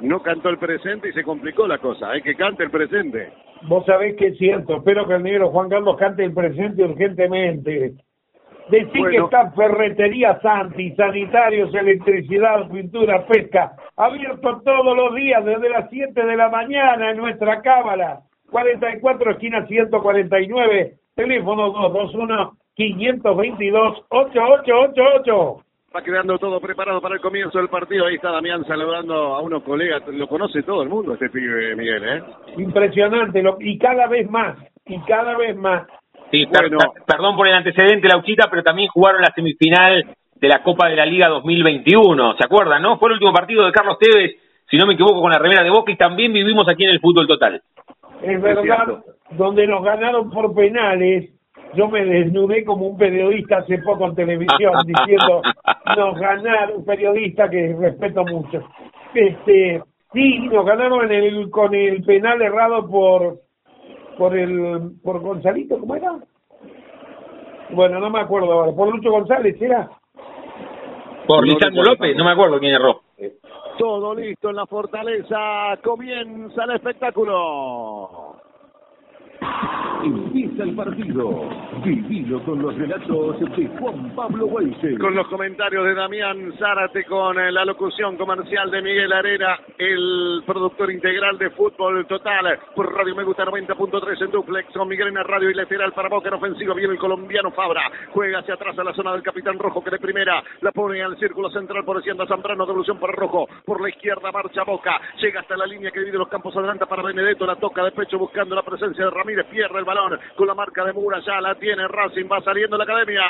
no 0.00 0.22
cantó 0.22 0.48
el 0.48 0.56
presente 0.58 1.10
y 1.10 1.12
se 1.12 1.22
complicó 1.22 1.66
la 1.66 1.76
cosa. 1.78 2.10
Hay 2.10 2.22
que 2.22 2.34
cante 2.34 2.64
el 2.64 2.70
presente. 2.70 3.30
Vos 3.68 3.84
sabés 3.84 4.16
que 4.16 4.28
es 4.28 4.38
cierto. 4.38 4.76
Espero 4.76 5.06
que 5.06 5.12
el 5.14 5.22
negro 5.22 5.50
Juan 5.50 5.68
Carlos 5.68 5.98
cante 5.98 6.24
el 6.24 6.32
presente 6.32 6.82
urgentemente. 6.82 7.92
Decir 8.70 9.08
que 9.10 9.16
está 9.16 9.50
Ferretería 9.50 10.38
Santi, 10.40 10.94
sanitarios, 10.94 11.74
electricidad, 11.74 12.68
pintura, 12.70 13.26
pesca, 13.26 13.72
abierto 13.96 14.60
todos 14.64 14.96
los 14.96 15.14
días 15.14 15.44
desde 15.44 15.68
las 15.68 15.90
7 15.90 16.24
de 16.24 16.36
la 16.36 16.48
mañana 16.48 17.10
en 17.10 17.16
nuestra 17.16 17.60
cámara. 17.62 18.20
44 18.50 19.32
esquina 19.32 19.66
149, 19.66 20.94
teléfono 21.14 21.70
221 21.70 22.52
522 22.74 24.04
8888. 24.08 25.64
Va 25.94 26.02
quedando 26.02 26.38
todo 26.38 26.60
preparado 26.60 27.00
para 27.00 27.16
el 27.16 27.20
comienzo 27.20 27.58
del 27.58 27.68
partido. 27.68 28.06
Ahí 28.06 28.14
está 28.14 28.30
Damián 28.30 28.64
saludando 28.64 29.34
a 29.34 29.40
unos 29.40 29.64
colegas. 29.64 30.06
Lo 30.06 30.28
conoce 30.28 30.62
todo 30.62 30.82
el 30.82 30.88
mundo 30.88 31.14
este 31.14 31.28
pibe, 31.30 31.74
Miguel, 31.74 32.08
¿eh? 32.08 32.22
Impresionante. 32.58 33.42
y 33.58 33.78
cada 33.78 34.06
vez 34.06 34.30
más. 34.30 34.56
Y 34.86 35.00
cada 35.00 35.36
vez 35.36 35.56
más. 35.56 35.88
Sí, 36.30 36.46
perdón 36.46 37.36
por 37.36 37.48
el 37.48 37.54
antecedente, 37.54 38.08
Lauchita, 38.08 38.48
pero 38.48 38.62
también 38.62 38.88
jugaron 38.88 39.20
la 39.20 39.32
semifinal 39.34 40.04
de 40.34 40.48
la 40.48 40.62
Copa 40.62 40.88
de 40.88 40.96
la 40.96 41.04
Liga 41.04 41.28
2021, 41.28 42.36
¿se 42.36 42.44
acuerdan, 42.44 42.82
no? 42.82 42.98
Fue 42.98 43.08
el 43.08 43.14
último 43.14 43.32
partido 43.32 43.66
de 43.66 43.72
Carlos 43.72 43.98
Tevez, 43.98 44.36
si 44.70 44.76
no 44.76 44.86
me 44.86 44.94
equivoco, 44.94 45.20
con 45.20 45.30
la 45.30 45.38
remera 45.38 45.62
de 45.62 45.70
Boca 45.70 45.92
y 45.92 45.96
también 45.96 46.32
vivimos 46.32 46.66
aquí 46.68 46.84
en 46.84 46.90
el 46.90 47.00
fútbol 47.00 47.26
total. 47.26 47.60
Es 48.22 48.40
verdad, 48.40 49.02
donde 49.32 49.66
nos 49.66 49.82
ganaron 49.82 50.30
por 50.30 50.54
penales, 50.54 51.30
yo 51.74 51.88
me 51.88 52.04
desnudé 52.04 52.64
como 52.64 52.86
un 52.86 52.96
periodista 52.96 53.58
hace 53.58 53.78
poco 53.78 54.06
en 54.06 54.14
televisión 54.14 54.72
diciendo 54.86 55.42
nos 55.96 56.18
ganaron 56.18 56.78
un 56.78 56.84
periodista 56.84 57.48
que 57.48 57.76
respeto 57.78 58.24
mucho 58.24 58.64
este 59.14 59.82
sí 60.12 60.48
nos 60.48 60.66
ganaron 60.66 61.10
en 61.10 61.24
el 61.24 61.50
con 61.50 61.74
el 61.74 62.02
penal 62.02 62.42
errado 62.42 62.88
por 62.88 63.38
por 64.20 64.36
el 64.36 65.00
por 65.02 65.18
Gonzalito, 65.20 65.78
¿cómo 65.78 65.96
era? 65.96 66.12
Bueno, 67.70 68.00
no 68.00 68.10
me 68.10 68.20
acuerdo 68.20 68.52
ahora. 68.52 68.72
Por 68.72 68.94
Lucho 68.94 69.10
González, 69.10 69.56
¿era? 69.58 69.88
Por 71.26 71.48
Lisandro 71.48 71.82
López, 71.82 72.14
no 72.14 72.26
me 72.26 72.32
acuerdo 72.32 72.58
quién 72.58 72.74
erró. 72.74 73.00
Todo 73.78 74.14
listo 74.14 74.50
en 74.50 74.56
la 74.56 74.66
fortaleza. 74.66 75.78
Comienza 75.82 76.64
el 76.64 76.70
espectáculo. 76.72 78.29
Empieza 80.02 80.62
el 80.62 80.74
partido. 80.74 81.48
Vivido 81.84 82.42
con 82.44 82.62
los 82.62 82.74
relatos 82.74 83.38
de 83.56 83.66
Juan 83.78 84.14
Pablo 84.14 84.46
Weise. 84.46 84.98
Con 84.98 85.14
los 85.14 85.26
comentarios 85.28 85.84
de 85.84 85.94
Damián 85.94 86.52
Zárate, 86.58 87.04
con 87.04 87.38
eh, 87.38 87.52
la 87.52 87.64
locución 87.64 88.16
comercial 88.16 88.70
de 88.70 88.82
Miguel 88.82 89.12
Arena, 89.12 89.58
el 89.78 90.42
productor 90.46 90.90
integral 90.90 91.36
de 91.38 91.50
fútbol 91.50 92.06
total. 92.06 92.58
Por 92.74 92.94
Radio 92.94 93.14
Me 93.14 93.24
Gusta 93.24 93.44
90.3 93.44 94.24
en 94.24 94.30
duplex. 94.30 94.72
Con 94.72 94.88
Miguel 94.88 95.08
en 95.08 95.16
radio 95.16 95.50
y 95.50 95.54
lateral 95.54 95.92
para 95.92 96.08
Boca 96.08 96.28
en 96.28 96.34
ofensivo. 96.34 96.74
Viene 96.74 96.94
el 96.94 96.98
colombiano 96.98 97.50
Fabra. 97.50 97.82
Juega 98.12 98.38
hacia 98.38 98.54
atrás 98.54 98.78
a 98.78 98.84
la 98.84 98.94
zona 98.94 99.12
del 99.12 99.22
capitán 99.22 99.58
Rojo 99.58 99.84
que 99.84 99.90
de 99.90 99.98
primera 99.98 100.42
la 100.62 100.72
pone 100.72 101.02
al 101.02 101.18
círculo 101.18 101.50
central 101.50 101.84
por 101.84 101.98
Hacienda 101.98 102.26
Zambrano. 102.26 102.64
Devolución 102.64 102.98
para 102.98 103.12
Rojo. 103.12 103.46
Por 103.66 103.80
la 103.82 103.90
izquierda 103.90 104.32
marcha 104.32 104.64
Boca. 104.64 104.98
Llega 105.20 105.40
hasta 105.40 105.56
la 105.56 105.66
línea 105.66 105.90
que 105.90 106.00
divide 106.00 106.18
los 106.18 106.28
campos 106.28 106.56
adelanta 106.56 106.86
para 106.86 107.02
Benedetto. 107.02 107.44
La 107.44 107.56
toca 107.56 107.84
de 107.84 107.92
pecho 107.92 108.18
buscando 108.18 108.54
la 108.54 108.62
presencia 108.62 109.04
de 109.04 109.10
Ramírez. 109.10 109.29
Pierde 109.50 109.78
el 109.78 109.84
balón 109.84 110.18
con 110.36 110.46
la 110.46 110.54
marca 110.54 110.84
de 110.84 110.92
Mura, 110.92 111.20
ya 111.24 111.40
la 111.40 111.54
tiene 111.54 111.86
Racing, 111.88 112.26
va 112.30 112.40
saliendo 112.42 112.76
la 112.76 112.84
academia. 112.84 113.22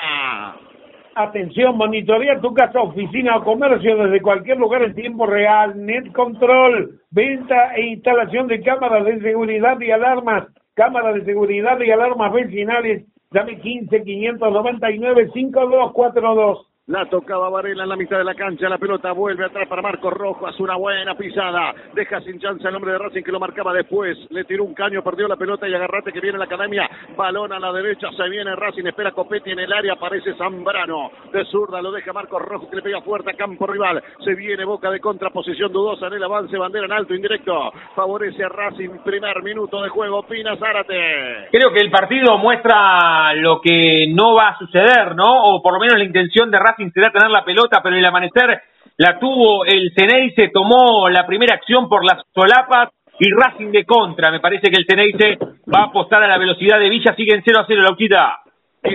Atención, 1.15 1.77
monitorea 1.77 2.41
tu 2.41 2.55
casa, 2.55 2.81
oficina 2.81 3.37
o 3.37 3.45
comercio 3.45 3.97
desde 3.97 4.23
cualquier 4.23 4.59
lugar 4.59 4.83
en 4.83 4.95
tiempo 4.95 5.27
real. 5.27 5.75
Net 5.85 6.13
Control, 6.13 7.01
venta 7.11 7.75
e 7.75 7.87
instalación 7.87 8.47
de 8.47 8.63
cámaras 8.63 9.05
de 9.05 9.21
seguridad 9.21 9.79
y 9.81 9.91
alarmas. 9.91 10.47
Cámaras 10.75 11.17
de 11.17 11.25
seguridad 11.25 11.79
y 11.81 11.91
alarmas 11.91 12.33
vecinales. 12.33 13.07
Dame 13.33 13.61
15 13.61 14.03
599 14.03 15.31
5242. 15.35 16.70
La 16.91 17.07
tocaba 17.07 17.49
Varela 17.49 17.85
en 17.85 17.89
la 17.89 17.95
mitad 17.95 18.19
de 18.19 18.25
la 18.25 18.35
cancha. 18.35 18.69
La 18.69 18.77
pelota 18.77 19.13
vuelve 19.13 19.45
atrás 19.45 19.69
para 19.69 19.81
Marcos 19.81 20.13
Rojas. 20.13 20.59
Una 20.59 20.75
buena 20.75 21.15
pisada. 21.15 21.73
Deja 21.95 22.21
sin 22.23 22.41
chance 22.41 22.67
el 22.67 22.75
hombre 22.75 22.91
de 22.91 22.99
Racing 22.99 23.23
que 23.23 23.31
lo 23.31 23.39
marcaba 23.39 23.73
después. 23.73 24.19
Le 24.31 24.43
tiró 24.43 24.65
un 24.65 24.75
caño, 24.75 25.01
perdió 25.01 25.29
la 25.29 25.37
pelota 25.37 25.69
y 25.69 25.75
agarrate 25.75 26.13
que 26.13 26.19
viene 26.19 26.37
la 26.37 26.47
academia. 26.47 26.91
Balón 27.17 27.53
a 27.53 27.61
la 27.61 27.73
derecha. 27.73 28.09
Se 28.17 28.29
viene 28.29 28.57
Racing. 28.57 28.87
Espera 28.87 29.13
Copetti 29.13 29.53
en 29.53 29.61
el 29.61 29.73
área. 29.73 29.93
Aparece 29.93 30.35
Zambrano. 30.35 31.13
De 31.33 31.45
zurda 31.45 31.81
lo 31.81 31.93
deja 31.93 32.13
Marcos 32.13 32.43
Rojas 32.43 32.69
que 32.69 32.75
le 32.75 32.83
pega 32.83 33.01
fuerte 33.03 33.31
a 33.31 33.35
campo 33.35 33.69
rival. 33.69 34.03
Se 34.25 34.35
viene 34.35 34.65
Boca 34.65 34.91
de 34.91 34.99
contraposición 34.99 35.73
dudosa 35.73 36.09
en 36.09 36.15
el 36.15 36.25
avance. 36.25 36.59
Bandera 36.59 36.87
en 36.87 36.93
alto 36.93 37.15
indirecto. 37.15 37.71
Favorece 37.95 38.43
a 38.43 38.49
Racing. 38.49 38.99
Primer 39.05 39.45
minuto 39.45 39.81
de 39.81 39.91
juego. 39.91 40.25
Pina 40.25 40.57
Zárate. 40.57 41.51
Creo 41.53 41.73
que 41.73 41.83
el 41.83 41.91
partido 41.93 42.37
muestra 42.39 43.33
lo 43.35 43.61
que 43.61 44.13
no 44.13 44.35
va 44.35 44.49
a 44.49 44.59
suceder, 44.59 45.15
¿no? 45.15 45.55
O 45.55 45.63
por 45.63 45.75
lo 45.75 45.79
menos 45.79 45.97
la 45.97 46.03
intención 46.05 46.51
de 46.51 46.59
Racing 46.59 46.80
será 46.89 47.11
tener 47.11 47.31
la 47.31 47.45
pelota, 47.45 47.81
pero 47.83 47.97
el 47.97 48.05
amanecer 48.05 48.63
la 48.97 49.19
tuvo 49.19 49.65
el 49.65 49.93
se 49.95 50.49
tomó 50.49 51.09
la 51.09 51.27
primera 51.27 51.55
acción 51.55 51.89
por 51.89 52.05
las 52.05 52.23
solapas 52.35 52.91
y 53.19 53.31
Racing 53.31 53.71
de 53.71 53.85
contra. 53.85 54.31
Me 54.31 54.41
parece 54.41 54.71
que 54.71 54.81
el 54.81 54.87
Ceneice 54.87 55.39
va 55.73 55.81
a 55.81 55.87
apostar 55.87 56.23
a 56.23 56.29
la 56.29 56.39
velocidad 56.39 56.79
de 56.79 56.89
Villa, 56.89 57.15
sigue 57.15 57.35
en 57.35 57.43
0 57.45 57.61
a 57.61 57.65
0 57.67 57.83
Lauquita. 57.83 58.39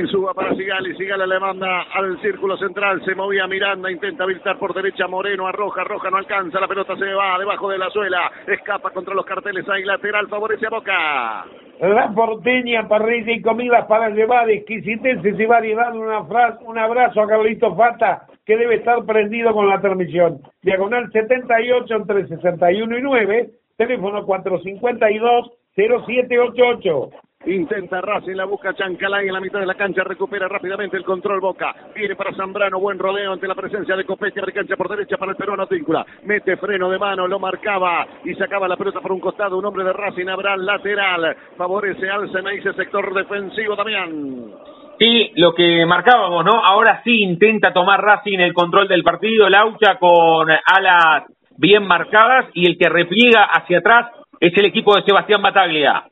Suba 0.08 0.34
para 0.34 0.56
Sigali, 0.56 0.96
Sigali 0.96 1.28
le 1.28 1.40
manda 1.40 1.84
al 1.94 2.20
círculo 2.22 2.58
central, 2.58 3.04
se 3.06 3.16
movía 3.16 3.48
Miranda, 3.48 3.92
intenta 3.92 4.24
habilitar 4.24 4.58
por 4.58 4.74
derecha 4.74 5.08
Moreno, 5.08 5.48
arroja, 5.48 5.84
Roja 5.84 6.10
no 6.10 6.18
alcanza, 6.18 6.60
la 6.60 6.68
pelota 6.68 6.96
se 6.96 7.14
va 7.14 7.38
debajo 7.38 7.70
de 7.70 7.78
la 7.78 7.90
suela, 7.90 8.32
escapa 8.48 8.90
contra 8.92 9.14
los 9.14 9.26
carteles, 9.26 9.68
ahí 9.70 9.84
lateral, 9.84 10.28
favorece 10.28 10.66
a 10.68 10.70
Boca. 10.70 11.46
La 11.80 12.10
porteña, 12.14 12.88
parrilla 12.88 13.34
y 13.34 13.42
comidas 13.42 13.86
para 13.86 14.10
llevar, 14.10 14.50
exquisiteces 14.50 15.40
y 15.40 15.46
variedad. 15.46 15.94
Una 15.94 16.24
frase, 16.24 16.64
un 16.64 16.78
abrazo 16.78 17.22
a 17.22 17.28
Carlito 17.28 17.76
Fata, 17.76 18.28
que 18.46 18.56
debe 18.56 18.76
estar 18.76 19.04
prendido 19.06 19.54
con 19.54 19.68
la 19.68 19.82
transmisión. 19.82 20.40
Diagonal 20.62 21.12
78 21.12 21.96
entre 21.96 22.28
61 22.28 22.98
y 22.98 23.02
9, 23.02 23.50
teléfono 23.78 24.26
452 24.26 25.52
0788. 25.76 27.10
Intenta 27.48 28.02
Racing, 28.02 28.36
la 28.36 28.46
busca 28.46 28.74
Chancalay 28.74 29.28
en 29.28 29.34
la 29.34 29.40
mitad 29.40 29.60
de 29.60 29.68
la 29.68 29.76
cancha, 29.76 30.04
recupera 30.04 30.48
rápidamente 30.48 30.98
el 30.98 31.04
control 31.04 31.40
Boca. 31.40 31.76
Viene 31.94 32.16
para 32.16 32.34
Zambrano, 32.34 32.80
buen 32.80 32.98
rodeo 32.98 33.34
ante 33.34 33.48
la 33.48 33.54
presencia 33.54 33.96
de 33.96 34.04
Copetti, 34.04 34.40
abre 34.40 34.52
cancha 34.52 34.76
por 34.76 34.90
derecha 34.90 35.18
para 35.18 35.32
el 35.32 35.38
peruano 35.38 35.68
Tíncula. 35.68 36.06
Mete 36.24 36.58
freno 36.58 36.90
de 36.90 36.98
mano, 36.98 37.28
lo 37.28 37.40
marcaba 37.40 38.08
y 38.24 38.34
sacaba 38.34 38.68
la 38.68 38.78
pelota 38.78 39.00
por 39.00 39.12
un 39.12 39.20
costado. 39.20 39.58
Un 39.58 39.66
hombre 39.66 39.84
de 39.84 39.94
Racing, 39.94 40.28
habrá 40.28 40.58
lateral. 40.58 41.36
Favorece 41.56 42.10
al 42.10 42.26
ese 42.26 42.74
sector 42.74 43.14
defensivo 43.14 43.76
también. 43.76 44.52
Sí, 44.98 45.32
lo 45.36 45.54
que 45.54 45.86
marcábamos, 45.86 46.46
¿no? 46.46 46.64
Ahora 46.64 47.02
sí 47.04 47.22
intenta 47.22 47.74
tomar 47.74 48.02
Racing 48.02 48.40
el 48.40 48.54
control 48.54 48.88
del 48.88 49.04
partido, 49.04 49.50
Laucha 49.50 49.98
con 50.00 50.50
alas 50.50 51.26
bien 51.58 51.86
marcadas 51.86 52.48
y 52.54 52.66
el 52.66 52.78
que 52.78 52.90
repliega 52.90 53.44
hacia 53.44 53.80
atrás 53.80 54.08
es 54.40 54.54
el 54.58 54.66
equipo 54.66 54.96
de 54.96 55.04
Sebastián 55.04 55.42
Bataglia. 55.42 56.06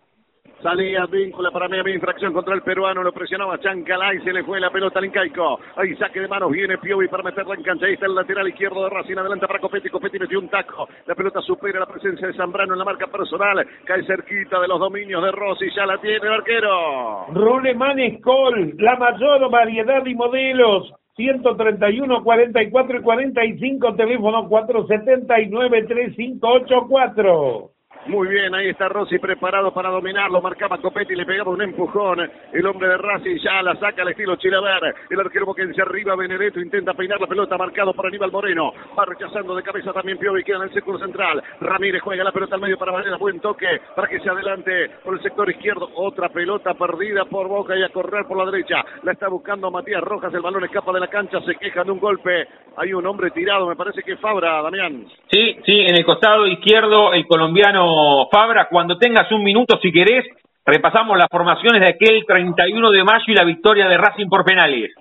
Salía 0.63 1.06
víncula 1.08 1.52
para 1.52 1.67
mí, 1.67 1.78
infracción 1.91 2.32
contra 2.32 2.56
el 2.56 2.62
peruano, 2.62 3.04
lo 3.04 3.12
presionaba 3.12 3.60
Chancalay, 3.60 4.21
se 4.21 4.32
le 4.32 4.45
fue 4.45 4.62
la 4.62 4.69
pelota 4.69 4.99
al 4.99 5.06
incaico. 5.06 5.60
Ahí 5.76 5.93
saque 5.97 6.21
de 6.21 6.28
manos, 6.30 6.49
viene 6.52 6.78
Piovi 6.78 7.10
para 7.10 7.21
meterla 7.21 7.56
en 7.56 7.63
cancha. 7.63 7.86
Ahí 7.86 7.95
está 7.95 8.06
el 8.06 8.15
lateral 8.15 8.47
izquierdo 8.47 8.82
de 8.86 8.89
Racing, 8.89 9.17
adelante 9.17 9.45
para 9.45 9.60
Copetti. 9.60 9.89
Copetti 9.89 10.19
metió 10.19 10.39
un 10.39 10.47
taco. 10.47 10.88
La 11.06 11.15
pelota 11.15 11.41
supera 11.41 11.82
la 11.82 11.86
presencia 11.86 12.28
de 12.28 12.34
Zambrano 12.36 12.71
en 12.71 12.80
la 12.80 12.86
marca 12.86 13.08
personal. 13.08 13.67
Cae 13.84 14.06
cerquita 14.06 14.62
de 14.62 14.69
los 14.69 14.80
dominios 14.80 15.21
de 15.21 15.34
Rossi, 15.34 15.69
ya 15.76 15.86
la 15.86 15.97
tiene 15.97 16.26
el 16.26 16.34
arquero. 16.34 17.26
Roleman 17.34 17.99
Escol, 17.99 18.76
la 18.78 18.95
mayor 18.95 19.52
variedad 19.52 20.06
y 20.06 20.15
modelos 20.15 20.93
131 21.17 22.23
44 22.23 22.99
y 22.99 23.02
45, 23.02 23.95
teléfono 23.95 24.47
479 24.47 25.84
3584. 25.89 27.72
Muy 28.05 28.27
bien, 28.27 28.53
ahí 28.53 28.67
está 28.67 28.89
Rossi 28.89 29.17
preparado 29.17 29.73
para 29.73 29.89
dominarlo. 29.89 30.41
Marcaba 30.41 30.77
Copetti, 30.77 31.15
le 31.15 31.25
pegaba 31.25 31.51
un 31.51 31.61
empujón. 31.61 32.19
El 32.51 32.65
hombre 32.65 32.89
de 32.89 32.97
Racing 32.97 33.37
ya 33.37 33.61
la 33.61 33.75
saca 33.75 34.01
al 34.01 34.09
estilo 34.09 34.35
Chilaver. 34.35 34.93
El 35.09 35.19
arquero 35.21 35.45
boquense 35.45 35.81
arriba, 35.81 36.13
Benedetto 36.15 36.59
intenta 36.59 36.93
peinar 36.93 37.21
la 37.21 37.27
pelota, 37.27 37.57
marcado 37.57 37.93
por 37.93 38.07
Aníbal 38.07 38.31
Moreno. 38.31 38.73
Va 38.97 39.05
rechazando 39.05 39.55
de 39.55 39.63
cabeza 39.63 39.93
también 39.93 40.17
Piovi, 40.17 40.43
queda 40.43 40.57
en 40.57 40.63
el 40.63 40.73
círculo 40.73 40.99
central. 40.99 41.41
Ramírez 41.61 42.01
juega 42.01 42.25
la 42.25 42.33
pelota 42.33 42.55
al 42.55 42.61
medio 42.61 42.77
para 42.77 42.91
Valera. 42.91 43.15
Buen 43.15 43.39
toque 43.39 43.79
para 43.95 44.09
que 44.09 44.19
se 44.19 44.29
adelante 44.29 44.91
por 45.01 45.13
el 45.13 45.21
sector 45.21 45.49
izquierdo. 45.49 45.89
Otra 45.95 46.27
pelota 46.27 46.73
perdida 46.73 47.23
por 47.25 47.47
Boca 47.47 47.77
y 47.77 47.83
a 47.83 47.89
correr 47.89 48.25
por 48.27 48.37
la 48.37 48.51
derecha. 48.51 48.83
La 49.03 49.13
está 49.13 49.29
buscando 49.29 49.71
Matías 49.71 50.01
Rojas. 50.01 50.33
El 50.33 50.41
balón 50.41 50.65
escapa 50.65 50.91
de 50.91 50.99
la 50.99 51.07
cancha, 51.07 51.39
se 51.41 51.55
queja 51.55 51.85
de 51.85 51.91
un 51.91 51.99
golpe. 51.99 52.47
Hay 52.75 52.93
un 52.93 53.05
hombre 53.05 53.31
tirado, 53.31 53.67
me 53.67 53.75
parece 53.75 54.03
que 54.03 54.17
Fabra, 54.17 54.61
Damián. 54.61 55.05
Sí, 55.31 55.57
sí, 55.65 55.81
en 55.81 55.95
el 55.95 56.03
costado 56.03 56.47
izquierdo 56.47 57.13
el 57.13 57.25
colombiano 57.27 57.92
Fabra. 58.32 58.67
Cuando 58.69 58.97
tengas 58.97 59.32
un 59.32 59.43
minuto, 59.43 59.79
si 59.82 59.91
querés, 59.91 60.25
repasamos 60.65 61.17
las 61.17 61.27
formaciones 61.29 61.82
de 61.82 61.89
aquel 61.89 62.25
31 62.25 62.91
de 62.91 63.03
mayo 63.03 63.25
y 63.27 63.34
la 63.34 63.43
victoria 63.43 63.88
de 63.88 63.97
Racing 63.97 64.27
por 64.27 64.45
penales. 64.45 64.91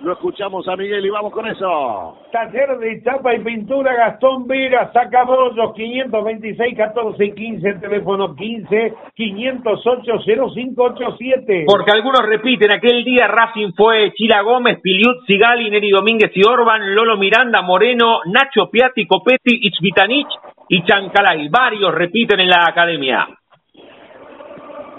Lo 0.00 0.12
escuchamos 0.12 0.66
a 0.68 0.76
Miguel 0.76 1.04
y 1.04 1.10
vamos 1.10 1.32
con 1.32 1.44
eso. 1.48 2.18
Taller 2.30 2.78
de 2.78 3.02
chapa 3.02 3.34
y 3.34 3.40
pintura 3.40 3.94
Gastón 3.94 4.46
Vera, 4.46 4.92
saca 4.92 5.24
bollos 5.24 5.74
526 5.74 6.76
14 6.76 7.24
y 7.24 7.32
15, 7.32 7.72
teléfono 7.74 8.34
15 8.36 8.94
508 9.16 10.12
0587. 10.24 11.64
Porque 11.66 11.90
algunos 11.90 12.24
repiten, 12.24 12.70
aquel 12.70 13.02
día 13.04 13.26
Racing 13.26 13.72
fue 13.76 14.12
Chila 14.14 14.42
Gómez, 14.42 14.78
Piliut, 14.80 15.26
Sigali, 15.26 15.68
Neri 15.68 15.90
Domínguez 15.90 16.30
y 16.32 16.42
Orban, 16.46 16.94
Lolo 16.94 17.16
Miranda, 17.16 17.62
Moreno, 17.62 18.20
Nacho 18.26 18.70
Piatti, 18.70 19.04
Copetti, 19.04 19.66
Itzvitanich 19.66 20.28
y 20.68 20.84
Chancalay. 20.84 21.48
Varios 21.48 21.92
repiten 21.92 22.38
en 22.38 22.50
la 22.50 22.66
academia. 22.68 23.26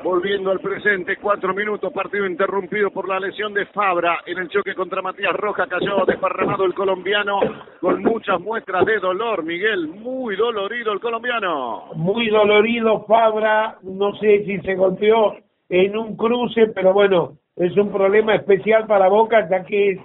Volviendo 0.04 0.52
al 0.52 0.60
presente, 0.60 1.18
cuatro 1.18 1.54
minutos, 1.54 1.92
partido 1.92 2.26
interrumpido 2.26 2.90
por 2.90 3.08
la 3.08 3.20
lesión 3.20 3.54
de 3.54 3.66
Fabra 3.68 4.20
en 4.26 4.38
el 4.38 4.48
choque 4.48 4.74
contra 4.74 5.02
Matías 5.02 5.34
Roja, 5.34 5.68
cayó 5.68 6.06
desparramado 6.06 6.64
el 6.64 6.74
colombiano 6.74 7.40
con 7.82 8.02
muchas 8.02 8.40
muestras 8.40 8.86
de 8.86 9.00
dolor, 9.00 9.44
Miguel, 9.44 9.88
muy 9.88 10.38
dolorido 10.38 10.94
el 10.94 11.02
colombiano. 11.02 11.88
Muy 11.96 12.30
dolorido 12.30 13.06
Fabra, 13.06 13.78
no 13.84 14.16
sé 14.16 14.46
si 14.46 14.60
se 14.62 14.76
golpeó 14.76 15.36
en 15.68 15.98
un 15.98 16.16
cruce, 16.16 16.68
pero 16.68 16.94
bueno, 16.94 17.34
es 17.58 17.76
un 17.76 17.92
problema 17.92 18.36
especial 18.36 18.88
para 18.88 19.10
Boca, 19.10 19.50
ya 19.50 19.66
que 19.66 19.92
es 19.92 20.00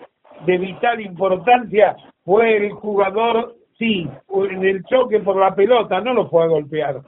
de 0.45 0.59
vital 0.59 1.01
importancia, 1.01 1.95
fue 2.25 2.57
el 2.57 2.73
jugador, 2.73 3.55
sí, 3.79 4.09
en 4.29 4.65
el 4.65 4.83
choque 4.85 5.21
por 5.21 5.37
la 5.37 5.55
pelota, 5.55 6.01
no 6.01 6.15
lo 6.15 6.29
fue 6.29 6.43
a 6.43 6.49
golpear. 6.49 7.01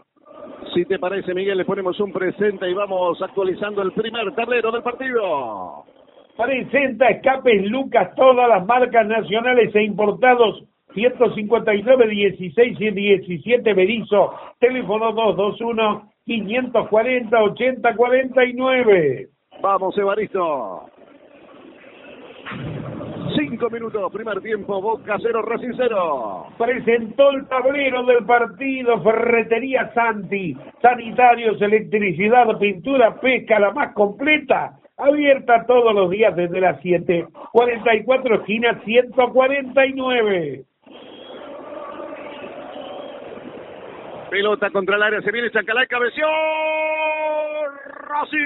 Si 0.75 0.85
te 0.85 0.99
parece, 0.99 1.35
Miguel, 1.35 1.59
le 1.59 1.65
ponemos 1.65 1.99
un 2.01 2.13
presente 2.13 2.69
y 2.69 2.75
vamos 2.75 3.21
actualizando 3.23 3.83
el 3.83 3.93
primer 3.93 4.35
tablero 4.35 4.71
del 4.71 4.83
partido. 4.83 5.85
Presenta 6.37 7.09
escapes 7.09 7.71
Lucas, 7.71 8.15
todas 8.15 8.49
las 8.49 8.67
marcas 8.67 9.07
nacionales 9.07 9.75
e 9.75 9.83
importados. 9.83 10.65
159, 10.95 12.09
16 12.09 12.81
y 12.81 12.91
17 12.91 13.75
Berizo. 13.75 14.33
Teléfono 14.59 15.13
221 15.13 16.11
540 16.25 17.43
80 17.43 17.97
49. 17.97 19.29
Vamos, 19.63 19.97
Evaristo. 19.99 20.91
Cinco 23.37 23.69
minutos, 23.69 24.13
primer 24.13 24.41
tiempo, 24.41 24.81
Boca 24.81 25.17
cero, 25.21 25.43
Racing 25.43 25.75
cero. 25.77 26.47
Presentó 26.57 27.31
el 27.33 27.47
tablero 27.47 28.05
del 28.05 28.25
partido 28.25 29.03
Ferretería 29.03 29.93
Santi. 29.93 30.57
Sanitarios, 30.81 31.61
electricidad, 31.61 32.47
pintura, 32.59 33.21
pesca, 33.21 33.59
la 33.59 33.73
más 33.73 33.93
completa. 33.93 34.79
Abierta 34.97 35.67
todos 35.67 35.95
los 35.95 36.09
días 36.11 36.35
desde 36.35 36.61
las 36.61 36.81
7. 36.81 37.27
44 37.53 38.37
esquinas 38.37 38.83
149. 38.85 40.65
Pelota 44.31 44.71
contra 44.71 44.97
el 44.97 45.03
área, 45.03 45.21
se 45.21 45.31
viene 45.31 45.51
Chancalay, 45.51 45.87
cabeció. 45.87 46.27
Rossi, 47.87 48.37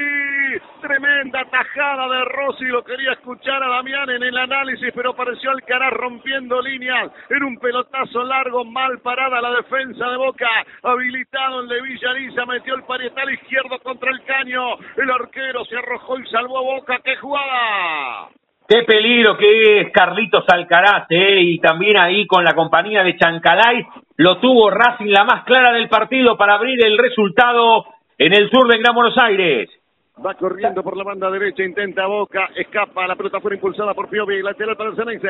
tremenda 0.83 1.44
tajada 1.46 2.09
de 2.09 2.24
Rossi, 2.24 2.64
lo 2.66 2.83
quería 2.85 3.12
escuchar 3.12 3.62
a 3.62 3.68
Damián 3.68 4.11
en 4.11 4.22
el 4.22 4.37
análisis, 4.37 4.92
pero 4.94 5.11
apareció 5.11 5.50
Alcaraz 5.50 5.92
rompiendo 5.92 6.61
líneas 6.61 7.11
en 7.31 7.42
un 7.44 7.59
pelotazo 7.59 8.22
largo, 8.24 8.64
mal 8.64 8.98
parada 9.00 9.40
la 9.40 9.53
defensa 9.57 10.09
de 10.11 10.16
Boca, 10.16 10.48
habilitado 10.83 11.61
el 11.61 11.68
de 11.68 11.83
Villariza, 11.83 12.46
metió 12.46 12.74
el 12.74 12.83
parietal 12.85 13.33
izquierdo 13.33 13.79
contra 13.83 14.11
el 14.11 14.22
caño, 14.24 14.74
el 14.96 15.11
arquero 15.11 15.64
se 15.64 15.76
arrojó 15.76 16.18
y 16.18 16.26
salvó 16.26 16.59
a 16.59 16.62
Boca, 16.62 17.00
¡qué 17.03 17.16
jugada! 17.16 18.29
Qué 18.68 18.85
peligro 18.85 19.37
que 19.37 19.81
es 19.81 19.92
Carlitos 19.92 20.44
Alcaraz, 20.46 21.07
¿eh? 21.11 21.40
y 21.40 21.59
también 21.59 21.96
ahí 21.98 22.26
con 22.26 22.44
la 22.44 22.55
compañía 22.55 23.03
de 23.03 23.16
Chancalay, 23.16 23.85
lo 24.16 24.38
tuvo 24.38 24.70
Racing 24.70 25.11
la 25.11 25.24
más 25.24 25.44
clara 25.44 25.72
del 25.72 25.88
partido 25.88 26.37
para 26.37 26.55
abrir 26.55 26.85
el 26.85 26.96
resultado 26.98 27.87
en 28.20 28.35
el 28.35 28.50
sur 28.50 28.68
de 28.68 28.76
Gran 28.78 28.94
Buenos 28.94 29.16
Aires. 29.16 29.70
Va 30.24 30.35
corriendo 30.35 30.83
por 30.83 30.94
la 30.94 31.04
banda 31.04 31.30
derecha, 31.30 31.64
intenta 31.64 32.06
Boca, 32.06 32.50
escapa, 32.54 33.06
la 33.06 33.16
pelota 33.16 33.40
fue 33.40 33.54
impulsada 33.54 33.94
por 33.94 34.11
Piovi, 34.11 34.42
lateral 34.42 34.76
para 34.76 34.90
el 34.90 34.96
Ceneice. 34.96 35.26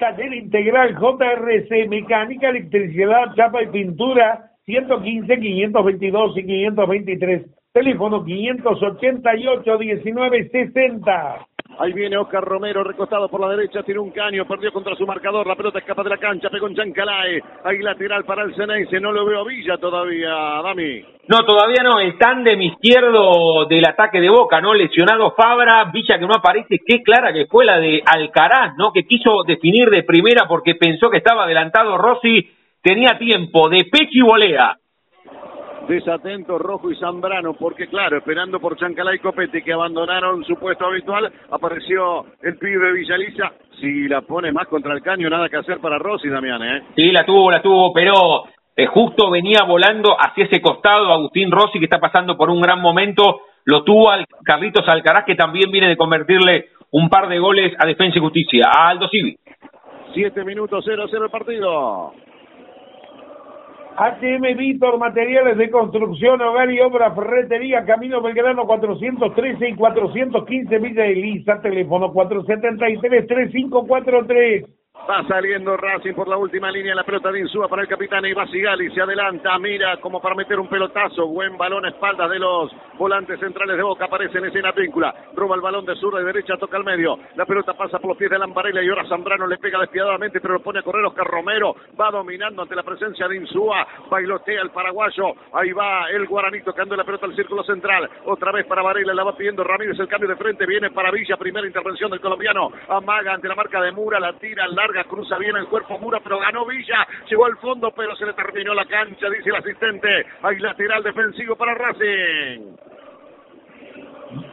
Taller 0.00 0.34
Integral 0.34 0.96
JRC, 0.98 1.88
mecánica, 1.88 2.48
electricidad, 2.48 3.32
chapa 3.36 3.62
y 3.62 3.68
pintura, 3.68 4.50
115, 4.64 5.38
522 5.38 6.38
y 6.38 6.44
523. 6.44 7.46
Teléfono 7.72 8.24
588 8.24 9.78
1960. 9.78 11.46
Ahí 11.80 11.92
viene 11.92 12.16
Oscar 12.16 12.42
Romero, 12.42 12.82
recostado 12.82 13.28
por 13.28 13.40
la 13.40 13.50
derecha, 13.50 13.84
tiene 13.84 14.00
un 14.00 14.10
caño, 14.10 14.44
perdió 14.46 14.72
contra 14.72 14.96
su 14.96 15.06
marcador, 15.06 15.46
la 15.46 15.54
pelota 15.54 15.78
escapa 15.78 16.02
de 16.02 16.10
la 16.10 16.18
cancha, 16.18 16.50
pegó 16.50 16.66
en 16.66 16.74
Chancalay, 16.74 17.40
ahí 17.62 17.78
lateral 17.78 18.24
para 18.24 18.42
el 18.42 18.54
Ceneice, 18.56 18.98
no 18.98 19.12
lo 19.12 19.24
veo 19.24 19.42
a 19.42 19.44
Villa 19.44 19.78
todavía, 19.78 20.28
Dami. 20.62 21.04
No, 21.28 21.44
todavía 21.46 21.84
no, 21.84 22.00
el 22.00 22.18
tándem 22.18 22.60
izquierdo 22.62 23.66
del 23.66 23.86
ataque 23.86 24.20
de 24.20 24.28
Boca, 24.28 24.60
¿no? 24.60 24.74
Lesionado 24.74 25.34
Fabra, 25.36 25.84
Villa 25.92 26.18
que 26.18 26.26
no 26.26 26.34
aparece, 26.34 26.80
qué 26.84 27.00
clara 27.02 27.32
que 27.32 27.46
fue 27.46 27.64
la 27.64 27.78
de 27.78 28.02
Alcaraz, 28.04 28.74
¿no? 28.76 28.92
Que 28.92 29.04
quiso 29.04 29.44
definir 29.46 29.88
de 29.88 30.02
primera 30.02 30.48
porque 30.48 30.74
pensó 30.74 31.10
que 31.10 31.18
estaba 31.18 31.44
adelantado 31.44 31.96
Rossi, 31.96 32.50
tenía 32.82 33.16
tiempo 33.18 33.68
de 33.68 33.84
pecho 33.84 34.10
y 34.14 34.22
volea. 34.22 34.76
Desatento 35.88 36.58
Rojo 36.58 36.90
y 36.90 36.96
Zambrano, 36.96 37.54
porque 37.54 37.88
claro, 37.88 38.18
esperando 38.18 38.60
por 38.60 38.76
Chancalay 38.76 39.16
y 39.16 39.20
Copetti 39.20 39.62
que 39.62 39.72
abandonaron 39.72 40.44
su 40.44 40.54
puesto 40.56 40.84
habitual, 40.84 41.32
apareció 41.50 42.26
el 42.42 42.58
pibe 42.58 42.92
Villaliza. 42.92 43.52
Si 43.80 44.06
la 44.06 44.20
pone 44.20 44.52
más 44.52 44.68
contra 44.68 44.92
el 44.92 45.02
caño, 45.02 45.30
nada 45.30 45.48
que 45.48 45.56
hacer 45.56 45.78
para 45.78 45.98
Rossi, 45.98 46.28
Damián, 46.28 46.62
¿eh? 46.62 46.82
Sí, 46.94 47.10
la 47.10 47.24
tuvo, 47.24 47.50
la 47.50 47.62
tuvo, 47.62 47.92
pero 47.94 48.44
eh, 48.76 48.86
justo 48.86 49.30
venía 49.30 49.62
volando 49.66 50.14
hacia 50.18 50.44
ese 50.44 50.60
costado 50.60 51.10
Agustín 51.10 51.50
Rossi, 51.50 51.78
que 51.78 51.86
está 51.86 51.98
pasando 51.98 52.36
por 52.36 52.50
un 52.50 52.60
gran 52.60 52.82
momento. 52.82 53.40
Lo 53.64 53.82
tuvo 53.82 54.10
al 54.10 54.26
Carlitos 54.44 54.86
Alcaraz, 54.88 55.24
que 55.24 55.36
también 55.36 55.70
viene 55.70 55.88
de 55.88 55.96
convertirle 55.96 56.66
un 56.90 57.08
par 57.08 57.28
de 57.28 57.38
goles 57.38 57.72
a 57.78 57.86
Defensa 57.86 58.18
y 58.18 58.20
Justicia, 58.20 58.66
a 58.66 58.90
Aldo 58.90 59.08
Civi. 59.08 59.36
Siete 60.12 60.44
minutos, 60.44 60.84
cero, 60.86 61.06
cero 61.10 61.24
el 61.24 61.30
partido. 61.30 62.12
HM 63.98 64.56
Víctor, 64.56 64.96
materiales 64.96 65.58
de 65.58 65.72
construcción, 65.72 66.40
hogar 66.40 66.70
y 66.70 66.80
obra, 66.80 67.12
ferretería, 67.16 67.84
Camino 67.84 68.22
Belgrano 68.22 68.64
413 68.64 69.70
y 69.70 69.74
415 69.74 70.78
Villa 70.78 71.04
Elisa, 71.04 71.60
teléfono 71.60 72.14
473-3543. 72.14 74.66
Va 75.06 75.22
saliendo 75.26 75.74
Racing 75.76 76.12
por 76.12 76.28
la 76.28 76.36
última 76.36 76.70
línea, 76.70 76.94
la 76.94 77.02
pelota 77.02 77.32
de 77.32 77.40
Insúa 77.40 77.66
para 77.66 77.80
el 77.82 77.88
capitán 77.88 78.24
y 78.26 78.34
Sigali, 78.50 78.90
se 78.90 79.00
adelanta, 79.00 79.58
mira 79.58 79.96
como 79.98 80.20
para 80.20 80.34
meter 80.34 80.60
un 80.60 80.68
pelotazo, 80.68 81.26
buen 81.26 81.56
balón 81.56 81.86
a 81.86 81.88
espaldas 81.88 82.30
de 82.30 82.38
los 82.38 82.70
volantes 82.98 83.40
centrales 83.40 83.76
de 83.76 83.82
Boca, 83.82 84.04
aparece 84.04 84.36
en 84.36 84.46
escena 84.46 84.72
víncula, 84.72 85.14
roba 85.34 85.54
el 85.54 85.62
balón 85.62 85.86
de 85.86 85.94
sur 85.96 86.14
de 86.14 86.24
derecha, 86.24 86.58
toca 86.58 86.76
al 86.76 86.84
medio, 86.84 87.18
la 87.36 87.46
pelota 87.46 87.72
pasa 87.72 87.98
por 87.98 88.08
los 88.08 88.18
pies 88.18 88.30
de 88.30 88.38
Lamparella 88.38 88.82
y 88.82 88.88
ahora 88.90 89.08
Zambrano 89.08 89.46
le 89.46 89.56
pega 89.56 89.78
despiadadamente, 89.78 90.40
pero 90.42 90.54
lo 90.54 90.60
pone 90.60 90.80
a 90.80 90.82
correr 90.82 91.04
Oscar 91.06 91.26
Romero, 91.26 91.74
va 91.98 92.10
dominando 92.10 92.60
ante 92.60 92.76
la 92.76 92.82
presencia 92.82 93.26
de 93.28 93.36
Insúa, 93.36 93.86
bailotea 94.10 94.60
el 94.60 94.70
paraguayo, 94.70 95.32
ahí 95.54 95.72
va 95.72 96.10
el 96.10 96.26
guaraní 96.26 96.60
tocando 96.60 96.96
la 96.96 97.04
pelota 97.04 97.24
al 97.24 97.34
círculo 97.34 97.62
central, 97.64 98.10
otra 98.26 98.52
vez 98.52 98.66
para 98.66 98.82
Varela, 98.82 99.14
la 99.14 99.24
va 99.24 99.34
pidiendo 99.34 99.64
Ramírez, 99.64 99.98
el 99.98 100.08
cambio 100.08 100.28
de 100.28 100.36
frente, 100.36 100.66
viene 100.66 100.90
para 100.90 101.10
Villa, 101.10 101.38
primera 101.38 101.66
intervención 101.66 102.10
del 102.10 102.20
colombiano, 102.20 102.70
amaga 102.88 103.32
ante 103.32 103.48
la 103.48 103.54
marca 103.54 103.80
de 103.80 103.92
Mura, 103.92 104.20
la 104.20 104.34
tira 104.34 104.66
larga, 104.88 105.08
cruza 105.08 105.36
bien 105.38 105.56
el 105.56 105.66
cuerpo 105.66 105.98
Mura, 105.98 106.20
pero 106.22 106.38
ganó 106.38 106.66
Villa, 106.66 107.06
llegó 107.28 107.46
al 107.46 107.56
fondo, 107.58 107.92
pero 107.94 108.14
se 108.16 108.26
le 108.26 108.32
terminó 108.32 108.74
la 108.74 108.86
cancha, 108.86 109.28
dice 109.30 109.50
el 109.50 109.56
asistente, 109.56 110.08
hay 110.42 110.58
lateral 110.58 111.02
defensivo 111.02 111.56
para 111.56 111.74
Racing. 111.74 112.76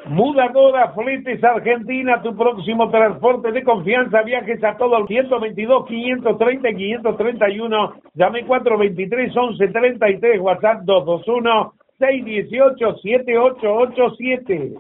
Mudadora 0.06 0.94
Fletes 0.94 1.44
Argentina, 1.44 2.22
tu 2.22 2.36
próximo 2.36 2.90
transporte 2.90 3.52
de 3.52 3.64
confianza. 3.64 4.22
Viajes 4.22 4.64
a 4.64 4.78
todo 4.78 4.98
el 4.98 5.08
122, 5.08 5.86
530 5.86 6.70
y 6.70 6.76
531. 6.76 7.96
Llame 8.14 8.46
423 8.46 9.36
1133, 9.36 10.40
WhatsApp 10.40 10.84
221 10.84 11.74
618 12.00 12.98
7887. 13.02 14.76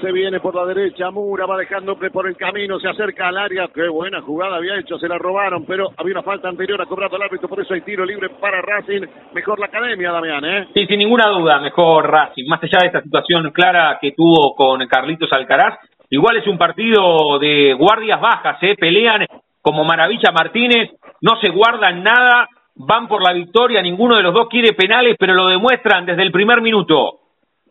Se 0.00 0.12
viene 0.12 0.40
por 0.40 0.54
la 0.54 0.66
derecha, 0.66 1.10
Mura 1.10 1.46
va 1.46 1.56
dejando 1.56 1.96
por 1.96 2.28
el 2.28 2.36
camino, 2.36 2.78
se 2.78 2.88
acerca 2.88 3.28
al 3.28 3.38
área. 3.38 3.68
Qué 3.74 3.88
buena 3.88 4.20
jugada 4.20 4.56
había 4.56 4.78
hecho, 4.78 4.98
se 4.98 5.08
la 5.08 5.16
robaron, 5.16 5.64
pero 5.64 5.88
había 5.96 6.12
una 6.12 6.22
falta 6.22 6.48
anterior, 6.48 6.80
ha 6.80 6.86
cobrado 6.86 7.16
el 7.16 7.22
árbitro, 7.22 7.48
por 7.48 7.60
eso 7.60 7.72
hay 7.72 7.80
tiro 7.80 8.04
libre 8.04 8.28
para 8.40 8.60
Racing. 8.60 9.06
Mejor 9.32 9.58
la 9.58 9.66
academia, 9.66 10.12
Damián, 10.12 10.44
¿eh? 10.44 10.68
Sí, 10.74 10.86
sin 10.86 10.98
ninguna 10.98 11.28
duda, 11.30 11.60
mejor 11.60 12.10
Racing. 12.10 12.46
Más 12.46 12.62
allá 12.62 12.78
de 12.80 12.86
esta 12.88 13.02
situación 13.02 13.50
clara 13.52 13.98
que 14.00 14.12
tuvo 14.12 14.54
con 14.54 14.86
Carlitos 14.86 15.32
Alcaraz, 15.32 15.78
igual 16.10 16.36
es 16.36 16.46
un 16.46 16.58
partido 16.58 17.38
de 17.38 17.72
guardias 17.72 18.20
bajas, 18.20 18.62
¿eh? 18.62 18.76
Pelean 18.78 19.26
como 19.62 19.84
Maravilla 19.84 20.30
Martínez, 20.30 20.90
no 21.22 21.40
se 21.40 21.48
guardan 21.48 22.02
nada, 22.02 22.48
van 22.76 23.08
por 23.08 23.22
la 23.22 23.32
victoria, 23.32 23.80
ninguno 23.80 24.16
de 24.16 24.22
los 24.22 24.34
dos 24.34 24.48
quiere 24.48 24.74
penales, 24.74 25.16
pero 25.18 25.34
lo 25.34 25.46
demuestran 25.48 26.04
desde 26.04 26.22
el 26.22 26.32
primer 26.32 26.60
minuto. 26.60 27.20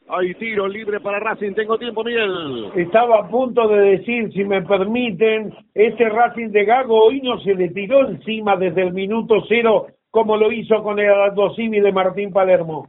Hay 0.08 0.36
tiro 0.36 0.68
libre 0.68 1.00
para 1.00 1.20
Racing. 1.20 1.54
Tengo 1.54 1.80
tiempo, 1.80 2.04
Miguel. 2.04 2.72
Estaba 2.76 3.20
a 3.20 3.28
punto 3.28 3.68
de 3.68 3.98
decir, 3.98 4.32
si 4.34 4.44
me 4.44 4.62
permiten, 4.62 5.54
ese 5.74 6.10
Racing 6.10 6.50
de 6.50 6.64
Gago 6.64 7.06
hoy 7.06 7.22
no 7.22 7.40
se 7.40 7.56
le 7.56 7.70
tiró 7.70 8.08
encima 8.08 8.56
desde 8.56 8.84
el 8.84 8.94
minuto 8.94 9.44
cero 9.48 9.88
como 10.16 10.38
lo 10.38 10.50
hizo 10.50 10.82
con 10.82 10.98
el 10.98 11.10
Aldo 11.10 11.54
de 11.58 11.92
Martín 11.92 12.32
Palermo. 12.32 12.88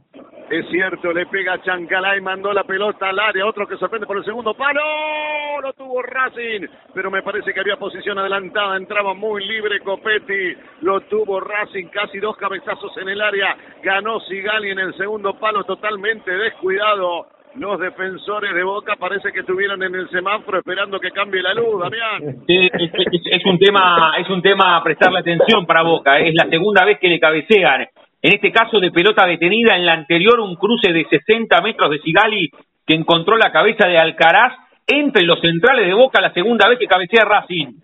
Es 0.49 0.65
cierto, 0.69 1.11
le 1.11 1.25
pega 1.25 1.53
a 1.53 1.61
Chancalay, 1.61 2.21
mandó 2.21 2.53
la 2.53 2.63
pelota 2.63 3.09
al 3.09 3.19
área, 3.19 3.45
otro 3.45 3.67
que 3.67 3.75
sorprende 3.75 4.07
por 4.07 4.15
el 4.15 4.23
segundo 4.23 4.53
palo, 4.53 4.79
lo 5.61 5.73
tuvo 5.73 6.01
Racing, 6.01 6.65
pero 6.93 7.11
me 7.11 7.21
parece 7.21 7.53
que 7.53 7.59
había 7.59 7.75
posición 7.75 8.17
adelantada, 8.17 8.77
entraba 8.77 9.13
muy 9.13 9.45
libre 9.45 9.81
Copetti, 9.81 10.55
lo 10.83 11.01
tuvo 11.01 11.41
Racing, 11.41 11.87
casi 11.87 12.19
dos 12.19 12.37
cabezazos 12.37 12.95
en 12.97 13.09
el 13.09 13.21
área, 13.21 13.57
ganó 13.83 14.21
Sigali 14.21 14.69
en 14.69 14.79
el 14.79 14.95
segundo 14.95 15.33
palo 15.33 15.65
totalmente 15.65 16.31
descuidado. 16.31 17.27
Los 17.55 17.79
defensores 17.79 18.53
de 18.53 18.63
Boca 18.63 18.95
parece 18.97 19.33
que 19.33 19.39
estuvieron 19.39 19.81
en 19.83 19.95
el 19.95 20.07
semáforo 20.09 20.59
esperando 20.59 20.99
que 20.99 21.11
cambie 21.11 21.41
la 21.41 21.55
luz, 21.55 21.81
Damián. 21.81 22.43
Es, 22.47 23.45
un 23.45 23.57
tema, 23.57 24.13
es 24.19 24.29
un 24.29 24.41
tema 24.41 24.77
a 24.77 24.83
prestarle 24.83 25.19
atención 25.19 25.65
para 25.65 25.81
Boca. 25.81 26.19
Es 26.19 26.35
la 26.35 26.47
segunda 26.49 26.85
vez 26.85 26.99
que 26.99 27.07
le 27.09 27.19
cabecean 27.19 27.87
en 28.27 28.33
este 28.33 28.51
caso 28.51 28.81
de 28.81 28.91
pelota 28.91 29.25
detenida, 29.25 29.77
en 29.77 29.85
la 29.85 29.93
anterior 29.93 30.41
un 30.41 30.57
cruce 30.57 30.91
de 30.91 31.05
60 31.05 31.61
metros 31.61 31.89
de 31.89 31.99
Sigali 31.99 32.49
que 32.85 32.93
encontró 32.93 33.37
la 33.37 33.53
cabeza 33.53 33.87
de 33.87 33.97
Alcaraz 33.97 34.51
entre 34.85 35.23
los 35.23 35.39
centrales 35.39 35.87
de 35.87 35.93
Boca 35.93 36.19
la 36.19 36.33
segunda 36.33 36.67
vez 36.67 36.77
que 36.77 36.87
cabecea 36.87 37.23
Racing. 37.23 37.75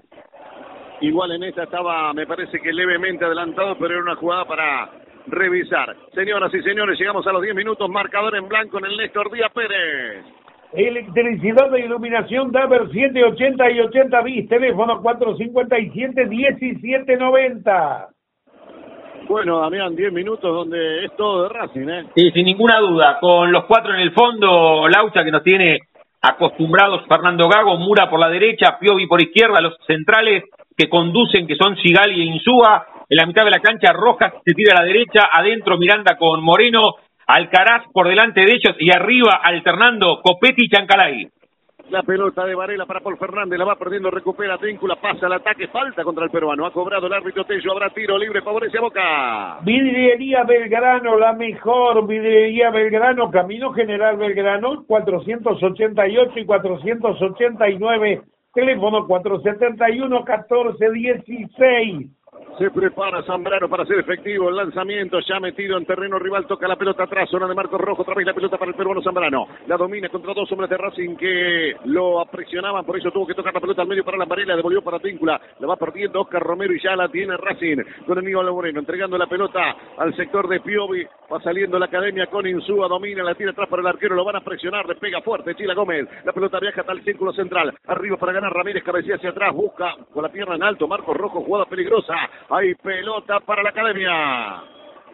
Igual 0.99 1.31
en 1.31 1.43
esta 1.43 1.63
estaba, 1.63 2.11
me 2.11 2.27
parece 2.27 2.59
que 2.59 2.73
levemente 2.73 3.23
adelantado, 3.23 3.77
pero 3.79 3.93
era 3.93 4.03
una 4.03 4.17
jugada 4.17 4.43
para 4.43 4.89
revisar. 5.27 5.95
Señoras 6.13 6.53
y 6.53 6.61
señores, 6.61 6.99
llegamos 6.99 7.25
a 7.25 7.31
los 7.31 7.41
10 7.41 7.55
minutos, 7.55 7.89
marcador 7.89 8.35
en 8.35 8.49
blanco 8.49 8.79
en 8.79 8.85
el 8.85 8.97
Néstor 8.97 9.31
Díaz 9.31 9.51
Pérez. 9.53 10.25
Electricidad 10.73 11.71
de 11.71 11.85
iluminación 11.85 12.51
Daver 12.51 12.91
780 12.91 13.71
y 13.71 13.79
80 13.79 14.21
bis, 14.23 14.49
teléfono 14.49 15.01
457 15.01 16.25
1790. 16.25 18.09
Bueno, 19.33 19.61
Damián, 19.61 19.95
10 19.95 20.13
minutos 20.13 20.43
donde 20.43 21.05
es 21.05 21.15
todo 21.17 21.41
de 21.41 21.49
Racing, 21.49 21.89
¿eh? 21.89 22.03
Sí, 22.15 22.29
sin 22.29 22.45
ninguna 22.45 22.77
duda. 22.77 23.17
Con 23.19 23.51
los 23.51 23.65
cuatro 23.65 23.91
en 23.91 24.01
el 24.01 24.11
fondo, 24.11 24.87
Laucha 24.87 25.23
que 25.23 25.31
nos 25.31 25.41
tiene 25.41 25.79
acostumbrados 26.21 27.01
Fernando 27.07 27.49
Gago, 27.49 27.75
Mura 27.77 28.11
por 28.11 28.19
la 28.19 28.29
derecha, 28.29 28.77
Piovi 28.79 29.07
por 29.07 29.23
izquierda, 29.23 29.59
los 29.59 29.73
centrales 29.87 30.43
que 30.77 30.87
conducen, 30.87 31.47
que 31.47 31.55
son 31.55 31.75
Sigali 31.77 32.21
e 32.21 32.25
Insúa. 32.25 32.85
En 33.09 33.17
la 33.17 33.25
mitad 33.25 33.43
de 33.43 33.49
la 33.49 33.59
cancha, 33.59 33.91
Rojas 33.91 34.33
se 34.45 34.53
tira 34.53 34.75
a 34.77 34.81
la 34.81 34.87
derecha, 34.87 35.21
adentro 35.31 35.79
Miranda 35.79 36.15
con 36.15 36.43
Moreno, 36.43 36.91
Alcaraz 37.25 37.85
por 37.91 38.07
delante 38.07 38.41
de 38.41 38.51
ellos 38.51 38.75
y 38.77 38.91
arriba 38.91 39.41
alternando 39.43 40.21
Copetti 40.21 40.65
y 40.65 40.69
Chancalay. 40.69 41.27
La 41.89 42.01
pelota 42.01 42.45
de 42.45 42.55
Varela 42.55 42.85
para 42.85 43.01
Paul 43.01 43.17
Fernández, 43.17 43.59
la 43.59 43.65
va 43.65 43.75
perdiendo, 43.75 44.09
recupera 44.09 44.57
Tíncula, 44.57 44.95
pasa 44.95 45.25
al 45.25 45.33
ataque, 45.33 45.67
falta 45.67 46.03
contra 46.03 46.23
el 46.23 46.31
peruano. 46.31 46.65
Ha 46.65 46.71
cobrado 46.71 47.07
el 47.07 47.13
árbitro 47.13 47.43
Tello, 47.45 47.73
habrá 47.73 47.89
tiro 47.89 48.17
libre, 48.17 48.41
favorece 48.41 48.77
a 48.77 48.81
Boca. 48.81 49.59
Vidriería 49.63 50.43
Belgrano, 50.43 51.17
la 51.17 51.33
mejor 51.33 52.07
vidriería 52.07 52.71
Belgrano, 52.71 53.29
Camino 53.29 53.73
General 53.73 54.17
Belgrano, 54.17 54.85
488 54.87 56.39
y 56.39 56.45
489, 56.45 58.21
teléfono 58.53 59.05
471 59.05 60.15
1416. 60.25 62.22
Se 62.57 62.69
prepara 62.69 63.23
Zambrano 63.23 63.67
para 63.67 63.83
ser 63.85 63.99
efectivo. 63.99 64.47
El 64.47 64.55
lanzamiento, 64.55 65.19
ya 65.27 65.39
metido 65.39 65.75
en 65.75 65.85
terreno 65.85 66.19
rival, 66.19 66.45
toca 66.45 66.67
la 66.67 66.75
pelota 66.75 67.03
atrás, 67.03 67.27
zona 67.27 67.47
de 67.47 67.55
Marcos 67.55 67.81
Rojo, 67.81 68.03
otra 68.03 68.13
vez 68.13 68.27
la 68.27 68.33
pelota 68.33 68.57
para 68.57 68.69
el 68.69 68.77
peruano 68.77 69.01
Zambrano. 69.01 69.47
La 69.65 69.75
domina 69.75 70.07
contra 70.09 70.35
dos 70.35 70.51
hombres 70.51 70.69
de 70.69 70.77
Racing 70.77 71.15
que 71.15 71.75
lo 71.85 72.21
apresionaban, 72.21 72.85
por 72.85 72.95
eso 72.95 73.09
tuvo 73.09 73.25
que 73.25 73.33
tocar 73.33 73.55
la 73.55 73.59
pelota 73.59 73.81
al 73.81 73.87
medio 73.87 74.05
para 74.05 74.17
la 74.17 74.25
Varela, 74.25 74.55
devolvió 74.55 74.83
para 74.83 74.99
Tíncula, 74.99 75.41
la 75.59 75.67
va 75.67 75.77
perdiendo 75.77 76.21
Oscar 76.21 76.43
Romero 76.43 76.75
y 76.75 76.79
ya 76.79 76.95
la 76.95 77.09
tiene 77.09 77.35
Racing 77.37 77.77
con 78.05 78.19
el 78.19 78.23
Aníbal 78.23 78.51
Moreno, 78.51 78.79
entregando 78.79 79.17
la 79.17 79.25
pelota 79.25 79.75
al 79.97 80.15
sector 80.15 80.47
de 80.47 80.59
Piovi, 80.59 81.07
va 81.31 81.41
saliendo 81.41 81.79
la 81.79 81.85
academia 81.85 82.27
con 82.27 82.45
Insúa, 82.45 82.87
domina, 82.87 83.23
la 83.23 83.33
tira 83.33 83.49
atrás 83.49 83.67
para 83.67 83.81
el 83.81 83.87
arquero, 83.87 84.13
lo 84.13 84.25
van 84.25 84.35
a 84.35 84.41
presionar, 84.41 84.87
le 84.87 84.95
pega 84.95 85.21
fuerte 85.21 85.55
Chila 85.55 85.73
Gómez, 85.73 86.07
la 86.23 86.31
pelota 86.31 86.59
viaja 86.59 86.81
hasta 86.81 86.93
el 86.93 87.03
círculo 87.03 87.33
central, 87.33 87.73
arriba 87.87 88.17
para 88.17 88.33
ganar 88.33 88.53
Ramírez, 88.53 88.83
cabecea 88.83 89.15
hacia 89.15 89.31
atrás, 89.31 89.55
busca 89.55 89.95
con 90.13 90.21
la 90.21 90.29
pierna 90.29 90.53
en 90.55 90.63
alto, 90.63 90.87
Marcos 90.87 91.17
Rojo, 91.17 91.41
jugada 91.41 91.65
peligrosa, 91.65 92.13
hay 92.49 92.73
pelota 92.75 93.39
para 93.41 93.63
la 93.63 93.69
academia. 93.69 94.63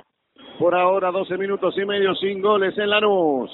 Por 0.59 0.75
ahora, 0.75 1.13
12 1.13 1.39
minutos 1.39 1.79
y 1.79 1.85
medio 1.87 2.15
sin 2.17 2.43
goles 2.43 2.77
en 2.77 2.91
Lanús. 2.91 3.51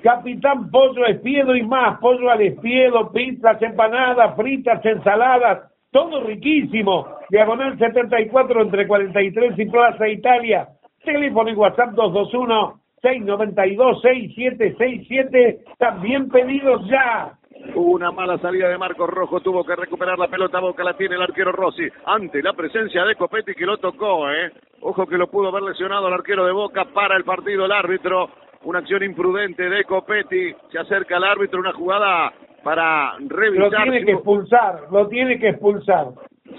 Capitán 0.00 0.70
Pollo 0.70 1.06
Espiedo 1.06 1.56
y 1.56 1.62
más, 1.64 1.98
pollo 1.98 2.30
al 2.30 2.42
espiedo, 2.42 3.10
pizzas, 3.10 3.60
empanadas, 3.62 4.36
fritas, 4.36 4.84
ensaladas, 4.84 5.72
todo 5.98 6.20
riquísimo. 6.22 7.08
Diagonal 7.28 7.76
74 7.76 8.62
entre 8.62 8.86
43 8.86 9.58
y 9.58 9.66
Plaza 9.66 10.08
Italia. 10.08 10.68
Teléfono 11.04 11.50
y 11.50 11.54
WhatsApp 11.54 11.90
221 11.90 12.80
692 13.02 14.02
6767. 14.02 15.58
También 15.76 16.28
pedidos 16.28 16.86
ya. 16.88 17.32
Una 17.74 18.12
mala 18.12 18.38
salida 18.38 18.68
de 18.68 18.78
Marcos 18.78 19.10
Rojo, 19.10 19.40
tuvo 19.40 19.64
que 19.64 19.74
recuperar 19.74 20.16
la 20.16 20.28
pelota, 20.28 20.60
Boca 20.60 20.84
la 20.84 20.96
tiene 20.96 21.16
el 21.16 21.22
arquero 21.22 21.50
Rossi, 21.50 21.88
ante 22.06 22.40
la 22.40 22.52
presencia 22.52 23.04
de 23.04 23.16
Copetti 23.16 23.52
que 23.54 23.66
lo 23.66 23.78
tocó, 23.78 24.30
¿eh? 24.30 24.52
Ojo 24.82 25.06
que 25.06 25.18
lo 25.18 25.26
pudo 25.28 25.48
haber 25.48 25.64
lesionado 25.64 26.06
el 26.06 26.14
arquero 26.14 26.46
de 26.46 26.52
Boca 26.52 26.84
para 26.94 27.16
el 27.16 27.24
partido 27.24 27.64
el 27.64 27.72
árbitro. 27.72 28.30
Una 28.62 28.78
acción 28.78 29.02
imprudente 29.02 29.68
de 29.68 29.82
Copetti, 29.84 30.54
se 30.70 30.78
acerca 30.78 31.16
al 31.16 31.24
árbitro, 31.24 31.58
una 31.58 31.72
jugada 31.72 32.32
para 32.62 33.14
revisar. 33.18 33.70
Lo 33.70 33.70
tiene 33.70 34.04
que 34.04 34.12
expulsar, 34.12 34.80
lo 34.90 35.08
tiene 35.08 35.38
que 35.38 35.48
expulsar. 35.50 36.06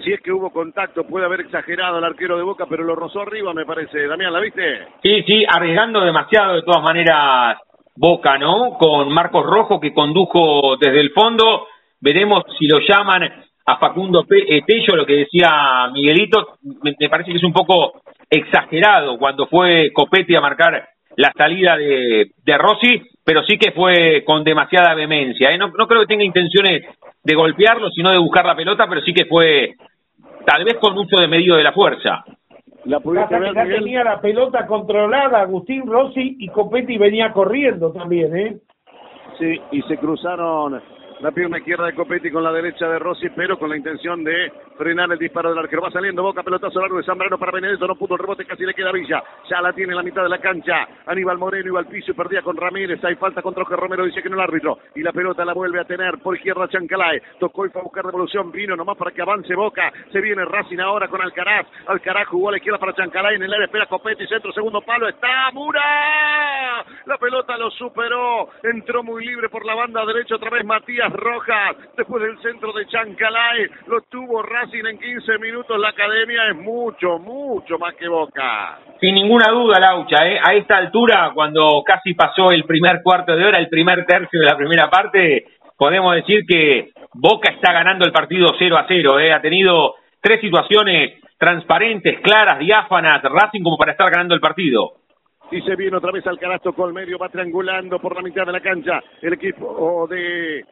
Si 0.04 0.12
es 0.12 0.20
que 0.20 0.32
hubo 0.32 0.50
contacto, 0.50 1.04
puede 1.04 1.26
haber 1.26 1.40
exagerado 1.40 1.98
el 1.98 2.04
arquero 2.04 2.36
de 2.36 2.42
Boca, 2.42 2.66
pero 2.68 2.84
lo 2.84 2.94
rozó 2.94 3.22
arriba, 3.22 3.52
me 3.52 3.66
parece. 3.66 4.06
Damián, 4.06 4.32
¿la 4.32 4.40
viste? 4.40 4.86
Sí, 5.02 5.22
sí, 5.24 5.44
arriesgando 5.46 6.00
demasiado 6.00 6.54
de 6.54 6.62
todas 6.62 6.82
maneras 6.82 7.58
Boca, 7.96 8.38
¿no? 8.38 8.78
Con 8.78 9.12
Marcos 9.12 9.44
Rojo 9.44 9.78
que 9.78 9.92
condujo 9.92 10.76
desde 10.78 11.00
el 11.00 11.10
fondo. 11.10 11.66
Veremos 12.00 12.44
si 12.58 12.66
lo 12.66 12.78
llaman 12.80 13.30
a 13.66 13.76
Facundo 13.76 14.24
eh, 14.30 14.62
Tello, 14.66 14.96
lo 14.96 15.04
que 15.04 15.18
decía 15.18 15.88
Miguelito. 15.92 16.56
Me, 16.82 17.08
parece 17.10 17.32
que 17.32 17.36
es 17.36 17.44
un 17.44 17.52
poco 17.52 18.00
exagerado 18.30 19.18
cuando 19.18 19.46
fue 19.48 19.90
Copetti 19.92 20.34
a 20.34 20.40
marcar 20.40 20.88
la 21.20 21.32
salida 21.36 21.76
de, 21.76 22.30
de 22.44 22.58
Rossi, 22.58 23.02
pero 23.24 23.44
sí 23.44 23.58
que 23.58 23.72
fue 23.72 24.24
con 24.24 24.42
demasiada 24.42 24.94
vehemencia. 24.94 25.50
¿eh? 25.50 25.58
No, 25.58 25.68
no 25.68 25.86
creo 25.86 26.00
que 26.00 26.06
tenga 26.06 26.24
intenciones 26.24 26.84
de 27.22 27.34
golpearlo, 27.34 27.90
sino 27.90 28.10
de 28.10 28.18
buscar 28.18 28.46
la 28.46 28.56
pelota, 28.56 28.86
pero 28.88 29.02
sí 29.02 29.12
que 29.12 29.26
fue 29.26 29.74
tal 30.46 30.64
vez 30.64 30.78
con 30.80 30.94
mucho 30.94 31.16
de 31.16 31.28
medio 31.28 31.56
de 31.56 31.62
la 31.62 31.72
fuerza. 31.72 32.24
La 32.84 33.00
pudiste 33.00 33.38
ver, 33.38 33.54
ya 33.54 33.64
tenía 33.66 34.02
la 34.02 34.20
pelota 34.20 34.66
controlada 34.66 35.42
Agustín 35.42 35.86
Rossi 35.86 36.36
y 36.38 36.48
Copetti 36.48 36.96
venía 36.96 37.30
corriendo 37.30 37.92
también, 37.92 38.34
¿eh? 38.34 38.56
Sí, 39.38 39.60
y 39.72 39.82
se 39.82 39.98
cruzaron 39.98 40.80
la 41.20 41.32
pierna 41.32 41.58
izquierda 41.58 41.86
de 41.86 41.94
Copetti 41.94 42.30
con 42.30 42.42
la 42.42 42.52
derecha 42.52 42.88
de 42.88 42.98
Rossi, 42.98 43.28
pero 43.30 43.58
con 43.58 43.68
la 43.68 43.76
intención 43.76 44.24
de 44.24 44.52
frenar 44.76 45.12
el 45.12 45.18
disparo 45.18 45.50
del 45.50 45.58
arquero. 45.58 45.82
Va 45.82 45.90
saliendo 45.90 46.22
Boca, 46.22 46.42
pelotazo 46.42 46.80
largo 46.80 46.96
de 46.96 47.04
Zambrano 47.04 47.38
para 47.38 47.52
Benedetto, 47.52 47.86
no 47.86 47.94
pudo 47.94 48.14
el 48.14 48.20
rebote, 48.20 48.46
casi 48.46 48.64
le 48.64 48.72
queda 48.72 48.90
Villa. 48.90 49.22
Ya 49.50 49.60
la 49.60 49.72
tiene 49.72 49.92
en 49.92 49.98
la 49.98 50.02
mitad 50.02 50.22
de 50.22 50.30
la 50.30 50.38
cancha. 50.38 50.88
Aníbal 51.06 51.36
Moreno 51.36 51.68
iba 51.68 51.80
al 51.80 51.86
piso 51.86 52.12
y 52.12 52.14
perdía 52.14 52.42
con 52.42 52.56
Ramírez. 52.56 53.04
Hay 53.04 53.16
falta 53.16 53.42
contra 53.42 53.64
que 53.66 53.76
Romero, 53.76 54.04
dice 54.04 54.22
que 54.22 54.30
no 54.30 54.36
el 54.36 54.42
árbitro. 54.42 54.78
Y 54.94 55.02
la 55.02 55.12
pelota 55.12 55.44
la 55.44 55.52
vuelve 55.52 55.80
a 55.80 55.84
tener 55.84 56.18
por 56.22 56.36
izquierda 56.36 56.68
Chancalay. 56.68 57.20
Tocó 57.38 57.66
y 57.66 57.70
fue 57.70 57.82
a 57.82 57.84
buscar 57.84 58.06
devolución. 58.06 58.50
Vino 58.50 58.74
nomás 58.74 58.96
para 58.96 59.10
que 59.10 59.20
avance 59.20 59.54
Boca. 59.54 59.92
Se 60.12 60.20
viene 60.20 60.44
Racing 60.44 60.78
ahora 60.78 61.08
con 61.08 61.20
Alcaraz. 61.20 61.66
Alcaraz 61.86 62.28
jugó 62.28 62.48
a 62.48 62.52
la 62.52 62.58
izquierda 62.58 62.78
para 62.78 62.94
Chancalay. 62.94 63.36
En 63.36 63.42
el 63.42 63.52
área 63.52 63.66
espera 63.66 63.86
Copetti, 63.86 64.26
centro, 64.26 64.52
segundo 64.52 64.80
palo. 64.80 65.08
Está 65.08 65.50
Mura. 65.52 66.84
La 67.04 67.18
pelota 67.18 67.58
lo 67.58 67.70
superó. 67.72 68.48
Entró 68.62 69.02
muy 69.02 69.26
libre 69.26 69.50
por 69.50 69.66
la 69.66 69.74
banda 69.74 70.06
derecha 70.06 70.36
otra 70.36 70.50
vez 70.50 70.64
Matías 70.64 71.09
Rojas 71.10 71.76
después 71.96 72.22
del 72.22 72.38
centro 72.40 72.72
de 72.72 72.86
Chancalay, 72.86 73.66
lo 73.86 74.00
tuvo 74.02 74.42
Racing 74.42 74.84
en 74.84 74.98
15 74.98 75.38
minutos, 75.38 75.78
la 75.78 75.90
academia 75.90 76.48
es 76.48 76.56
mucho, 76.56 77.18
mucho 77.18 77.78
más 77.78 77.94
que 77.94 78.08
Boca. 78.08 78.78
Sin 79.00 79.14
ninguna 79.14 79.50
duda, 79.50 79.78
Laucha, 79.78 80.26
¿eh? 80.26 80.40
a 80.42 80.54
esta 80.54 80.76
altura, 80.76 81.32
cuando 81.34 81.82
casi 81.84 82.14
pasó 82.14 82.50
el 82.50 82.64
primer 82.64 83.02
cuarto 83.02 83.36
de 83.36 83.44
hora, 83.44 83.58
el 83.58 83.68
primer 83.68 84.04
tercio 84.06 84.40
de 84.40 84.46
la 84.46 84.56
primera 84.56 84.88
parte, 84.88 85.44
podemos 85.76 86.14
decir 86.14 86.44
que 86.46 86.90
Boca 87.14 87.52
está 87.52 87.72
ganando 87.72 88.04
el 88.04 88.12
partido 88.12 88.48
0 88.58 88.76
a 88.76 88.86
0, 88.86 89.20
¿eh? 89.20 89.32
ha 89.32 89.40
tenido 89.40 89.94
tres 90.20 90.40
situaciones 90.40 91.20
transparentes, 91.38 92.20
claras, 92.20 92.58
diáfanas, 92.58 93.22
Racing 93.22 93.62
como 93.62 93.78
para 93.78 93.92
estar 93.92 94.10
ganando 94.10 94.34
el 94.34 94.40
partido. 94.40 94.92
Y 95.50 95.62
se 95.62 95.74
viene 95.74 95.96
otra 95.96 96.12
vez 96.12 96.24
al 96.26 96.38
canasto 96.38 96.72
con 96.72 96.92
medio, 96.92 97.18
va 97.18 97.28
triangulando 97.28 97.98
por 97.98 98.14
la 98.14 98.22
mitad 98.22 98.46
de 98.46 98.52
la 98.52 98.60
cancha 98.60 99.02
el 99.20 99.32
equipo 99.32 100.06
de 100.08 100.64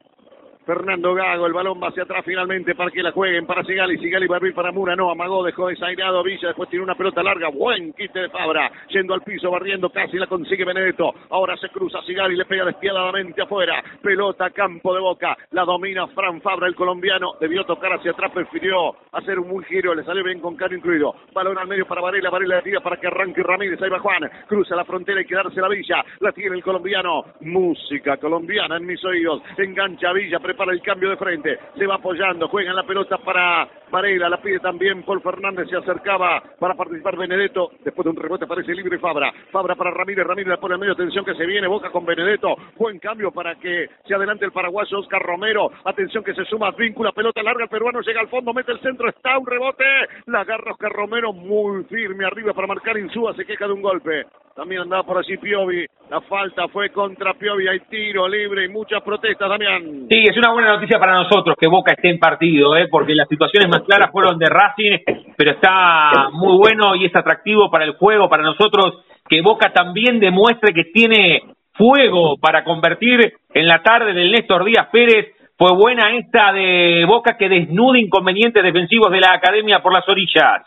Fernando 0.68 1.14
Gago, 1.14 1.46
el 1.46 1.54
balón 1.54 1.80
va 1.82 1.88
hacia 1.88 2.02
atrás 2.02 2.22
finalmente 2.26 2.74
para 2.74 2.90
que 2.90 3.02
la 3.02 3.10
jueguen 3.10 3.46
para 3.46 3.64
Sigali, 3.64 3.96
Sigali 3.96 4.26
va 4.26 4.36
a 4.36 4.40
para 4.54 4.70
Mura, 4.70 4.94
no, 4.94 5.10
amagó, 5.10 5.42
dejó 5.42 5.68
desairado 5.68 6.22
Villa, 6.22 6.48
después 6.48 6.68
tiene 6.68 6.84
una 6.84 6.94
pelota 6.94 7.22
larga, 7.22 7.48
buen 7.48 7.94
quite 7.94 8.20
de 8.20 8.28
Fabra, 8.28 8.70
yendo 8.90 9.14
al 9.14 9.22
piso, 9.22 9.50
barriendo, 9.50 9.88
casi 9.88 10.18
la 10.18 10.26
consigue 10.26 10.66
Benedetto, 10.66 11.14
ahora 11.30 11.56
se 11.56 11.70
cruza 11.70 12.02
Sigali, 12.02 12.36
le 12.36 12.44
pega 12.44 12.66
despiadadamente 12.66 13.40
afuera, 13.40 13.82
pelota, 14.02 14.50
campo 14.50 14.92
de 14.92 15.00
boca, 15.00 15.38
la 15.52 15.64
domina 15.64 16.06
Fran 16.08 16.42
Fabra, 16.42 16.66
el 16.66 16.74
colombiano, 16.74 17.36
debió 17.40 17.64
tocar 17.64 17.94
hacia 17.94 18.10
atrás, 18.10 18.30
prefirió 18.30 18.94
hacer 19.12 19.38
un 19.38 19.48
buen 19.48 19.64
giro, 19.64 19.94
le 19.94 20.04
salió 20.04 20.22
bien 20.22 20.38
con 20.38 20.54
Cano 20.54 20.76
incluido, 20.76 21.14
balón 21.32 21.56
al 21.56 21.66
medio 21.66 21.86
para 21.86 22.02
Varela, 22.02 22.28
Varela 22.28 22.56
le 22.56 22.62
tira 22.62 22.82
para 22.82 22.98
que 22.98 23.06
arranque 23.06 23.42
Ramírez, 23.42 23.80
ahí 23.80 23.88
va 23.88 24.00
Juan, 24.00 24.30
cruza 24.46 24.76
la 24.76 24.84
frontera 24.84 25.22
y 25.22 25.24
quedarse 25.24 25.62
la 25.62 25.68
Villa, 25.68 26.04
la 26.20 26.32
tiene 26.32 26.56
el 26.56 26.62
colombiano, 26.62 27.24
música 27.40 28.18
colombiana 28.18 28.76
en 28.76 28.84
mis 28.84 29.02
oídos, 29.02 29.40
engancha 29.56 30.12
Villa, 30.12 30.38
para 30.58 30.72
el 30.72 30.82
cambio 30.82 31.08
de 31.08 31.16
frente. 31.16 31.58
Se 31.78 31.86
va 31.86 31.94
apoyando, 31.94 32.48
juega 32.48 32.70
en 32.70 32.76
la 32.76 32.82
pelota 32.82 33.16
para 33.18 33.66
Varela, 33.90 34.28
la 34.28 34.42
pide 34.42 34.58
también 34.58 35.04
Paul 35.04 35.22
Fernández, 35.22 35.68
se 35.70 35.76
acercaba 35.76 36.42
para 36.58 36.74
participar 36.74 37.16
Benedetto. 37.16 37.70
Después 37.84 38.04
de 38.04 38.10
un 38.10 38.16
rebote 38.16 38.44
aparece 38.44 38.74
libre 38.74 38.98
Fabra. 38.98 39.32
Fabra 39.50 39.76
para 39.76 39.92
Ramírez, 39.92 40.26
Ramírez 40.26 40.48
la 40.48 40.56
pone 40.58 40.74
en 40.74 40.80
medio, 40.80 40.92
atención 40.92 41.24
que 41.24 41.34
se 41.34 41.46
viene, 41.46 41.68
Boca 41.68 41.90
con 41.90 42.04
Benedetto. 42.04 42.56
Buen 42.76 42.98
cambio 42.98 43.30
para 43.30 43.54
que 43.54 43.88
se 44.06 44.14
adelante 44.14 44.44
el 44.44 44.52
paraguayo 44.52 44.98
Oscar 44.98 45.22
Romero. 45.22 45.70
Atención 45.84 46.24
que 46.24 46.34
se 46.34 46.44
suma 46.44 46.72
víncula, 46.72 47.12
pelota 47.12 47.42
larga, 47.42 47.64
el 47.64 47.70
peruano 47.70 48.00
llega 48.00 48.20
al 48.20 48.28
fondo, 48.28 48.52
mete 48.52 48.72
el 48.72 48.80
centro, 48.80 49.08
está 49.08 49.38
un 49.38 49.46
rebote. 49.46 49.84
La 50.26 50.40
agarra 50.40 50.72
Oscar 50.72 50.92
Romero 50.92 51.32
muy 51.32 51.84
firme 51.84 52.24
arriba 52.24 52.52
para 52.52 52.66
marcar 52.66 52.98
Insúa, 52.98 53.34
se 53.34 53.46
queja 53.46 53.66
de 53.66 53.72
un 53.72 53.82
golpe. 53.82 54.26
También 54.58 54.80
andaba 54.80 55.04
por 55.04 55.16
allí 55.16 55.36
Piovi. 55.36 55.86
La 56.10 56.20
falta 56.22 56.66
fue 56.66 56.90
contra 56.90 57.34
Piovi. 57.34 57.68
Hay 57.68 57.78
tiro 57.88 58.26
libre 58.26 58.64
y 58.64 58.68
muchas 58.68 59.00
protestas, 59.04 59.48
Damián. 59.48 60.08
Sí, 60.08 60.24
es 60.28 60.36
una 60.48 60.54
buena 60.54 60.72
noticia 60.76 60.98
para 60.98 61.12
nosotros 61.12 61.56
que 61.58 61.68
Boca 61.68 61.92
esté 61.92 62.08
en 62.08 62.18
partido, 62.18 62.76
¿eh? 62.76 62.88
porque 62.90 63.14
las 63.14 63.28
situaciones 63.28 63.68
más 63.68 63.82
claras 63.82 64.10
fueron 64.10 64.38
de 64.38 64.46
Racing, 64.46 64.98
pero 65.36 65.50
está 65.52 66.30
muy 66.32 66.56
bueno 66.56 66.94
y 66.94 67.04
es 67.04 67.14
atractivo 67.14 67.70
para 67.70 67.84
el 67.84 67.96
juego, 67.96 68.28
para 68.28 68.42
nosotros, 68.42 69.04
que 69.28 69.42
Boca 69.42 69.72
también 69.72 70.18
demuestre 70.18 70.72
que 70.72 70.84
tiene 70.92 71.42
fuego 71.72 72.38
para 72.38 72.64
convertir 72.64 73.34
en 73.52 73.68
la 73.68 73.82
tarde 73.82 74.12
del 74.14 74.32
Néstor 74.32 74.64
Díaz 74.64 74.88
Pérez. 74.90 75.34
Fue 75.56 75.72
buena 75.74 76.16
esta 76.16 76.52
de 76.52 77.04
Boca 77.06 77.36
que 77.36 77.48
desnuda 77.48 77.98
inconvenientes 77.98 78.62
defensivos 78.62 79.10
de 79.10 79.20
la 79.20 79.34
academia 79.34 79.80
por 79.80 79.92
las 79.92 80.08
orillas. 80.08 80.62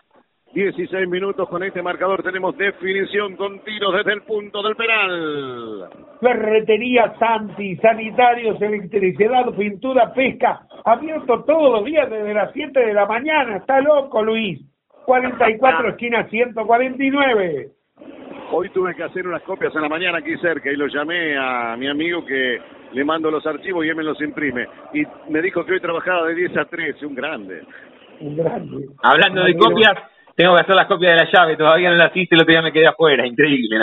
16 0.53 1.07
minutos 1.07 1.47
con 1.47 1.63
este 1.63 1.81
marcador. 1.81 2.23
Tenemos 2.23 2.57
definición 2.57 3.35
con 3.37 3.59
tiros 3.59 3.93
desde 3.95 4.13
el 4.13 4.21
punto 4.23 4.61
del 4.61 4.75
penal. 4.75 5.89
Ferretería 6.19 7.13
Santi, 7.17 7.77
sanitarios, 7.77 8.61
electricidad, 8.61 9.45
pintura, 9.57 10.13
pesca. 10.13 10.61
Abierto 10.83 11.43
todos 11.43 11.71
los 11.71 11.85
días 11.85 12.09
desde 12.09 12.33
las 12.33 12.51
7 12.51 12.79
de 12.79 12.93
la 12.93 13.05
mañana. 13.05 13.57
Está 13.57 13.79
loco, 13.79 14.21
Luis. 14.21 14.59
44 15.05 15.89
esquina 15.89 16.27
149. 16.27 17.69
Hoy 18.51 18.69
tuve 18.69 18.93
que 18.95 19.03
hacer 19.03 19.25
unas 19.25 19.41
copias 19.43 19.73
en 19.73 19.81
la 19.81 19.89
mañana 19.89 20.17
aquí 20.17 20.35
cerca 20.37 20.69
y 20.69 20.75
lo 20.75 20.87
llamé 20.87 21.37
a 21.37 21.75
mi 21.77 21.87
amigo 21.87 22.25
que 22.25 22.59
le 22.91 23.05
mando 23.05 23.31
los 23.31 23.45
archivos 23.47 23.85
y 23.85 23.89
él 23.89 23.95
me 23.95 24.03
los 24.03 24.21
imprime. 24.21 24.67
Y 24.93 25.03
me 25.29 25.41
dijo 25.41 25.65
que 25.65 25.73
hoy 25.73 25.79
trabajaba 25.79 26.27
de 26.27 26.35
10 26.35 26.57
a 26.57 26.65
13, 26.65 27.05
un 27.05 27.15
grande. 27.15 27.63
Un 28.19 28.35
grande. 28.35 28.87
Hablando 29.01 29.43
de 29.43 29.55
copias, 29.55 30.10
tengo 30.41 30.55
que 30.55 30.61
hacer 30.61 30.75
las 30.75 30.87
copias 30.87 31.11
de 31.15 31.23
la 31.25 31.31
llave, 31.31 31.55
todavía 31.55 31.91
no 31.91 31.97
las 31.97 32.15
hice, 32.15 32.33
el 32.33 32.41
otro 32.41 32.51
día 32.51 32.61
me 32.63 32.71
quedé 32.71 32.87
afuera, 32.87 33.27
increíble. 33.27 33.77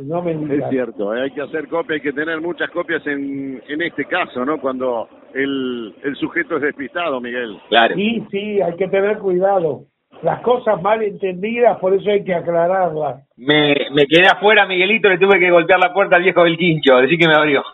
¿no? 0.00 0.22
me 0.22 0.32
es 0.32 0.68
cierto, 0.70 1.12
¿eh? 1.12 1.22
hay 1.22 1.30
que 1.32 1.42
hacer 1.42 1.66
copias, 1.66 1.96
hay 1.96 2.00
que 2.00 2.12
tener 2.12 2.40
muchas 2.40 2.70
copias 2.70 3.04
en, 3.06 3.60
en 3.68 3.82
este 3.82 4.04
caso, 4.04 4.44
¿no? 4.44 4.60
Cuando 4.60 5.08
el, 5.34 5.92
el 6.04 6.14
sujeto 6.16 6.56
es 6.56 6.62
despistado, 6.62 7.20
Miguel. 7.20 7.58
Claro. 7.68 7.96
Sí, 7.96 8.24
sí, 8.30 8.60
hay 8.62 8.76
que 8.76 8.86
tener 8.86 9.18
cuidado. 9.18 9.86
Las 10.22 10.40
cosas 10.42 10.80
mal 10.80 11.02
entendidas, 11.02 11.78
por 11.80 11.92
eso 11.92 12.08
hay 12.08 12.22
que 12.22 12.34
aclararlas. 12.34 13.28
Me, 13.36 13.74
me 13.92 14.06
quedé 14.06 14.28
afuera, 14.28 14.66
Miguelito, 14.66 15.08
le 15.08 15.18
tuve 15.18 15.40
que 15.40 15.50
golpear 15.50 15.80
la 15.80 15.92
puerta 15.92 16.14
al 16.14 16.22
viejo 16.22 16.44
del 16.44 16.56
quincho, 16.56 16.96
decir 16.98 17.18
que 17.18 17.26
me 17.26 17.34
abrió. 17.34 17.64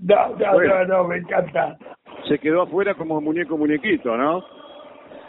No, 0.00 0.36
no, 0.38 0.60
no, 0.60 0.84
no, 0.84 1.04
me 1.04 1.16
encanta. 1.16 1.76
Se 2.28 2.38
quedó 2.38 2.62
afuera 2.62 2.94
como 2.94 3.20
muñeco 3.20 3.58
muñequito, 3.58 4.16
¿no? 4.16 4.44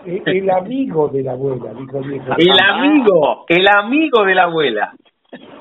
El 0.06 0.50
amigo 0.50 1.10
de 1.10 1.24
la 1.24 1.34
abuela, 1.34 1.74
dijo 1.74 2.00
el 2.00 2.60
amigo, 2.62 3.46
el 3.48 3.68
amigo 3.68 4.24
de 4.24 4.36
la 4.36 4.44
abuela. 4.44 4.94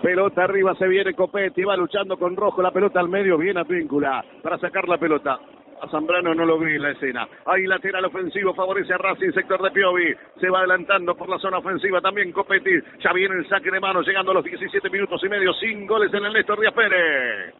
Pelota 0.02 0.44
arriba, 0.44 0.74
se 0.76 0.86
viene 0.86 1.12
Copetti, 1.14 1.62
va 1.64 1.76
luchando 1.76 2.16
con 2.16 2.36
Rojo, 2.36 2.62
la 2.62 2.70
pelota 2.70 3.00
al 3.00 3.08
medio, 3.08 3.36
viene 3.36 3.60
a 3.60 3.64
Víncula 3.64 4.24
para 4.42 4.58
sacar 4.58 4.88
la 4.88 4.96
pelota. 4.96 5.38
A 5.80 5.88
Zambrano 5.88 6.34
no 6.34 6.44
lo 6.44 6.58
vi 6.58 6.74
en 6.74 6.82
la 6.82 6.90
escena. 6.90 7.28
Ahí 7.46 7.64
lateral 7.66 8.04
ofensivo, 8.04 8.54
favorece 8.54 8.94
a 8.94 8.98
Racing, 8.98 9.30
sector 9.32 9.62
de 9.62 9.70
Piovi. 9.70 10.14
Se 10.40 10.48
va 10.48 10.60
adelantando 10.60 11.14
por 11.14 11.28
la 11.28 11.38
zona 11.38 11.58
ofensiva 11.58 12.00
también 12.00 12.32
Copetti. 12.32 12.70
Ya 13.04 13.12
viene 13.12 13.36
el 13.36 13.48
saque 13.48 13.70
de 13.70 13.78
mano, 13.78 14.02
llegando 14.02 14.32
a 14.32 14.34
los 14.34 14.44
17 14.44 14.90
minutos 14.90 15.22
y 15.22 15.28
medio, 15.28 15.52
sin 15.54 15.86
goles 15.86 16.12
en 16.12 16.24
el 16.24 16.32
Néstor 16.32 16.60
Díaz 16.60 16.74
Pérez. 16.74 17.54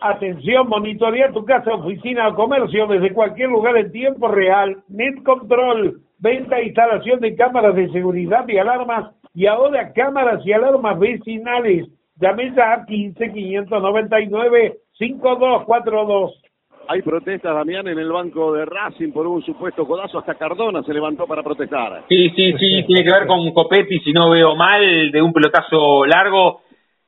Atención, 0.00 0.68
monitorea 0.68 1.32
tu 1.32 1.44
casa, 1.44 1.74
oficina 1.74 2.28
o 2.28 2.34
comercio 2.34 2.86
desde 2.86 3.12
cualquier 3.12 3.48
lugar 3.48 3.76
en 3.76 3.92
tiempo 3.92 4.28
real. 4.28 4.82
Net 4.88 5.22
Control, 5.24 6.00
venta 6.18 6.58
e 6.58 6.66
instalación 6.66 7.20
de 7.20 7.34
cámaras 7.34 7.74
de 7.74 7.90
seguridad 7.90 8.46
y 8.48 8.58
alarmas 8.58 9.14
y 9.34 9.46
ahora 9.46 9.92
cámaras 9.92 10.44
y 10.46 10.52
alarmas 10.52 10.98
vecinales. 10.98 11.88
Llame 12.18 12.52
ya 12.56 12.72
a 12.72 12.86
15 12.86 13.32
599 13.32 14.76
5242. 14.98 16.42
Hay 16.88 17.02
protestas, 17.02 17.54
Damián, 17.54 17.88
en 17.88 17.98
el 17.98 18.10
banco 18.10 18.52
de 18.52 18.64
Racing 18.64 19.12
por 19.12 19.26
un 19.26 19.42
supuesto 19.42 19.86
codazo. 19.86 20.18
Hasta 20.18 20.36
Cardona 20.36 20.82
se 20.82 20.94
levantó 20.94 21.26
para 21.26 21.42
protestar. 21.42 22.04
Sí, 22.08 22.30
sí, 22.30 22.52
sí, 22.58 22.82
tiene 22.86 23.04
que 23.04 23.12
ver 23.12 23.26
con 23.26 23.52
Copetti, 23.52 23.98
si 24.00 24.12
no 24.12 24.30
veo 24.30 24.54
mal, 24.54 25.10
de 25.10 25.20
un 25.20 25.32
pelotazo 25.32 26.06
largo. 26.06 26.60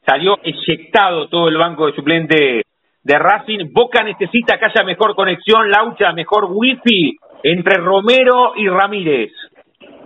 Salió 0.05 0.37
eyectado 0.43 1.29
todo 1.29 1.49
el 1.49 1.57
banco 1.57 1.87
de 1.87 1.93
suplente 1.93 2.63
de 3.03 3.19
Racing. 3.19 3.73
Boca 3.73 4.03
necesita 4.03 4.59
que 4.59 4.67
haya 4.67 4.85
mejor 4.85 5.15
conexión, 5.15 5.71
Laucha, 5.71 6.13
mejor 6.13 6.49
wifi 6.51 7.17
entre 7.43 7.77
Romero 7.77 8.53
y 8.57 8.69
Ramírez. 8.69 9.33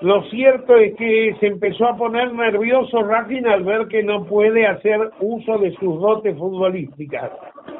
Lo 0.00 0.22
cierto 0.30 0.76
es 0.76 0.94
que 0.96 1.36
se 1.40 1.48
empezó 1.48 1.88
a 1.88 1.96
poner 1.96 2.32
nervioso 2.32 3.02
Racing 3.02 3.46
al 3.46 3.64
ver 3.64 3.88
que 3.88 4.04
no 4.04 4.24
puede 4.24 4.64
hacer 4.64 5.10
uso 5.20 5.58
de 5.58 5.72
sus 5.72 6.00
dotes 6.00 6.38
futbolísticas. 6.38 7.32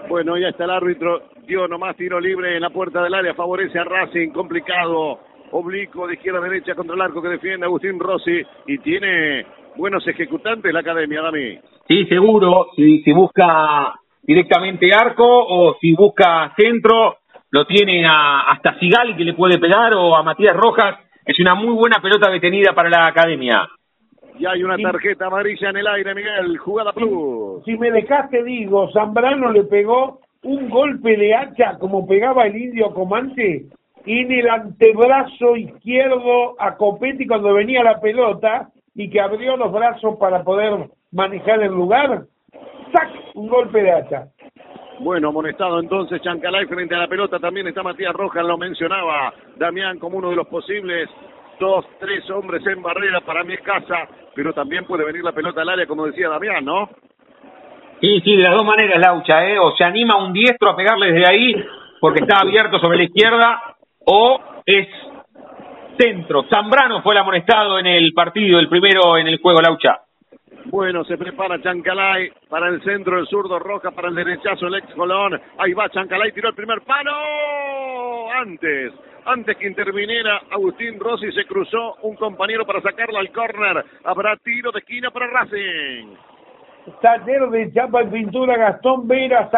Bueno, 0.08 0.36
ya 0.36 0.48
está 0.48 0.64
el 0.64 0.70
árbitro, 0.70 1.22
dio 1.46 1.68
nomás 1.68 1.96
tiro 1.96 2.18
libre 2.18 2.56
en 2.56 2.62
la 2.62 2.70
puerta 2.70 3.02
del 3.02 3.14
área, 3.14 3.34
favorece 3.34 3.78
a 3.78 3.84
Racing, 3.84 4.30
complicado, 4.30 5.20
oblicuo 5.52 6.08
de 6.08 6.14
izquierda 6.14 6.40
a 6.40 6.42
derecha 6.42 6.74
contra 6.74 6.96
el 6.96 7.02
arco 7.02 7.22
que 7.22 7.28
defiende 7.28 7.66
Agustín 7.66 8.00
Rossi 8.00 8.42
y 8.66 8.78
tiene 8.78 9.46
buenos 9.78 10.06
ejecutantes 10.06 10.72
la 10.74 10.80
academia, 10.80 11.22
Dami. 11.22 11.58
Sí, 11.86 12.04
seguro. 12.06 12.66
Si, 12.76 13.00
si 13.02 13.12
busca 13.12 13.94
directamente 14.22 14.92
arco 14.92 15.24
o 15.24 15.76
si 15.80 15.94
busca 15.94 16.52
centro, 16.56 17.18
lo 17.50 17.64
tiene 17.64 18.04
a, 18.04 18.40
hasta 18.50 18.78
Sigali 18.78 19.16
que 19.16 19.24
le 19.24 19.32
puede 19.32 19.58
pegar 19.58 19.94
o 19.94 20.16
a 20.16 20.22
Matías 20.22 20.56
Rojas. 20.56 20.96
Es 21.24 21.38
una 21.38 21.54
muy 21.54 21.74
buena 21.74 22.02
pelota 22.02 22.30
detenida 22.30 22.74
para 22.74 22.90
la 22.90 23.06
academia. 23.06 23.66
Y 24.38 24.46
hay 24.46 24.62
una 24.62 24.76
tarjeta 24.76 25.26
amarilla 25.26 25.70
en 25.70 25.76
el 25.76 25.86
aire, 25.86 26.14
Miguel. 26.14 26.58
Jugada 26.58 26.92
plus. 26.92 27.64
Si 27.64 27.76
me 27.76 27.90
dejaste, 27.90 28.42
digo, 28.44 28.90
Zambrano 28.92 29.50
le 29.52 29.64
pegó 29.64 30.20
un 30.42 30.68
golpe 30.68 31.16
de 31.16 31.34
hacha 31.34 31.78
como 31.78 32.06
pegaba 32.06 32.46
el 32.46 32.56
indio 32.56 32.92
Comante 32.94 33.66
en 34.06 34.32
el 34.32 34.48
antebrazo 34.48 35.56
izquierdo 35.56 36.54
a 36.58 36.76
Copetti 36.76 37.26
cuando 37.26 37.52
venía 37.52 37.82
la 37.82 38.00
pelota 38.00 38.70
y 38.98 39.08
que 39.08 39.20
abrió 39.20 39.56
los 39.56 39.70
brazos 39.70 40.16
para 40.18 40.42
poder 40.42 40.90
manejar 41.12 41.62
el 41.62 41.70
lugar, 41.70 42.24
¡sac! 42.92 43.08
Un 43.34 43.48
golpe 43.48 43.80
de 43.80 43.92
hacha. 43.92 44.26
Bueno, 44.98 45.28
amonestado 45.28 45.78
entonces 45.78 46.20
Chancalay 46.20 46.66
frente 46.66 46.96
a 46.96 46.98
la 46.98 47.06
pelota. 47.06 47.38
También 47.38 47.68
está 47.68 47.84
Matías 47.84 48.12
Rojas, 48.12 48.44
lo 48.44 48.58
mencionaba 48.58 49.32
Damián 49.56 50.00
como 50.00 50.18
uno 50.18 50.30
de 50.30 50.36
los 50.36 50.48
posibles. 50.48 51.08
Dos, 51.60 51.86
tres 52.00 52.28
hombres 52.30 52.66
en 52.66 52.82
barrera 52.82 53.20
para 53.20 53.44
mi 53.44 53.54
escasa, 53.54 54.08
pero 54.34 54.52
también 54.52 54.84
puede 54.84 55.04
venir 55.04 55.22
la 55.22 55.32
pelota 55.32 55.62
al 55.62 55.68
área, 55.68 55.86
como 55.86 56.06
decía 56.06 56.28
Damián, 56.28 56.64
¿no? 56.64 56.88
Sí, 58.00 58.20
sí, 58.24 58.36
de 58.36 58.42
las 58.42 58.54
dos 58.54 58.64
maneras, 58.64 58.98
Laucha, 58.98 59.46
¿eh? 59.48 59.60
O 59.60 59.76
se 59.76 59.84
anima 59.84 60.16
un 60.16 60.32
diestro 60.32 60.70
a 60.70 60.76
pegarle 60.76 61.12
desde 61.12 61.28
ahí 61.28 61.54
porque 62.00 62.20
está 62.22 62.40
abierto 62.40 62.80
sobre 62.80 62.98
la 62.98 63.04
izquierda, 63.04 63.76
o 64.06 64.40
es 64.66 64.88
centro. 65.98 66.44
Zambrano 66.48 67.02
fue 67.02 67.14
el 67.14 67.20
amonestado 67.20 67.78
en 67.78 67.86
el 67.86 68.12
partido, 68.12 68.58
el 68.58 68.68
primero 68.68 69.18
en 69.18 69.26
el 69.26 69.38
juego, 69.38 69.60
Laucha. 69.60 69.98
Bueno, 70.66 71.02
se 71.04 71.16
prepara 71.16 71.60
Chancalay 71.62 72.30
para 72.48 72.68
el 72.68 72.82
centro, 72.82 73.18
el 73.18 73.26
zurdo 73.26 73.58
Roja 73.58 73.90
para 73.90 74.08
el 74.08 74.14
derechazo, 74.14 74.66
el 74.66 74.74
ex 74.74 74.94
Colón. 74.94 75.40
Ahí 75.58 75.72
va 75.72 75.88
Chancalay, 75.88 76.32
tiró 76.32 76.50
el 76.50 76.54
primer 76.54 76.82
palo. 76.82 78.30
Antes, 78.32 78.92
antes 79.24 79.56
que 79.56 79.66
interviniera 79.66 80.42
Agustín 80.50 81.00
Rossi, 81.00 81.32
se 81.32 81.46
cruzó 81.46 81.96
un 82.02 82.16
compañero 82.16 82.66
para 82.66 82.82
sacarla 82.82 83.20
al 83.20 83.32
córner. 83.32 83.84
Habrá 84.04 84.36
tiro 84.36 84.70
de 84.72 84.80
esquina 84.80 85.10
para 85.10 85.26
Racing. 85.26 86.14
Taller 87.00 87.48
de 87.50 87.72
Chapa 87.72 88.02
y 88.02 88.06
Pintura 88.06 88.56
Gastón 88.56 89.06
Vera, 89.06 89.50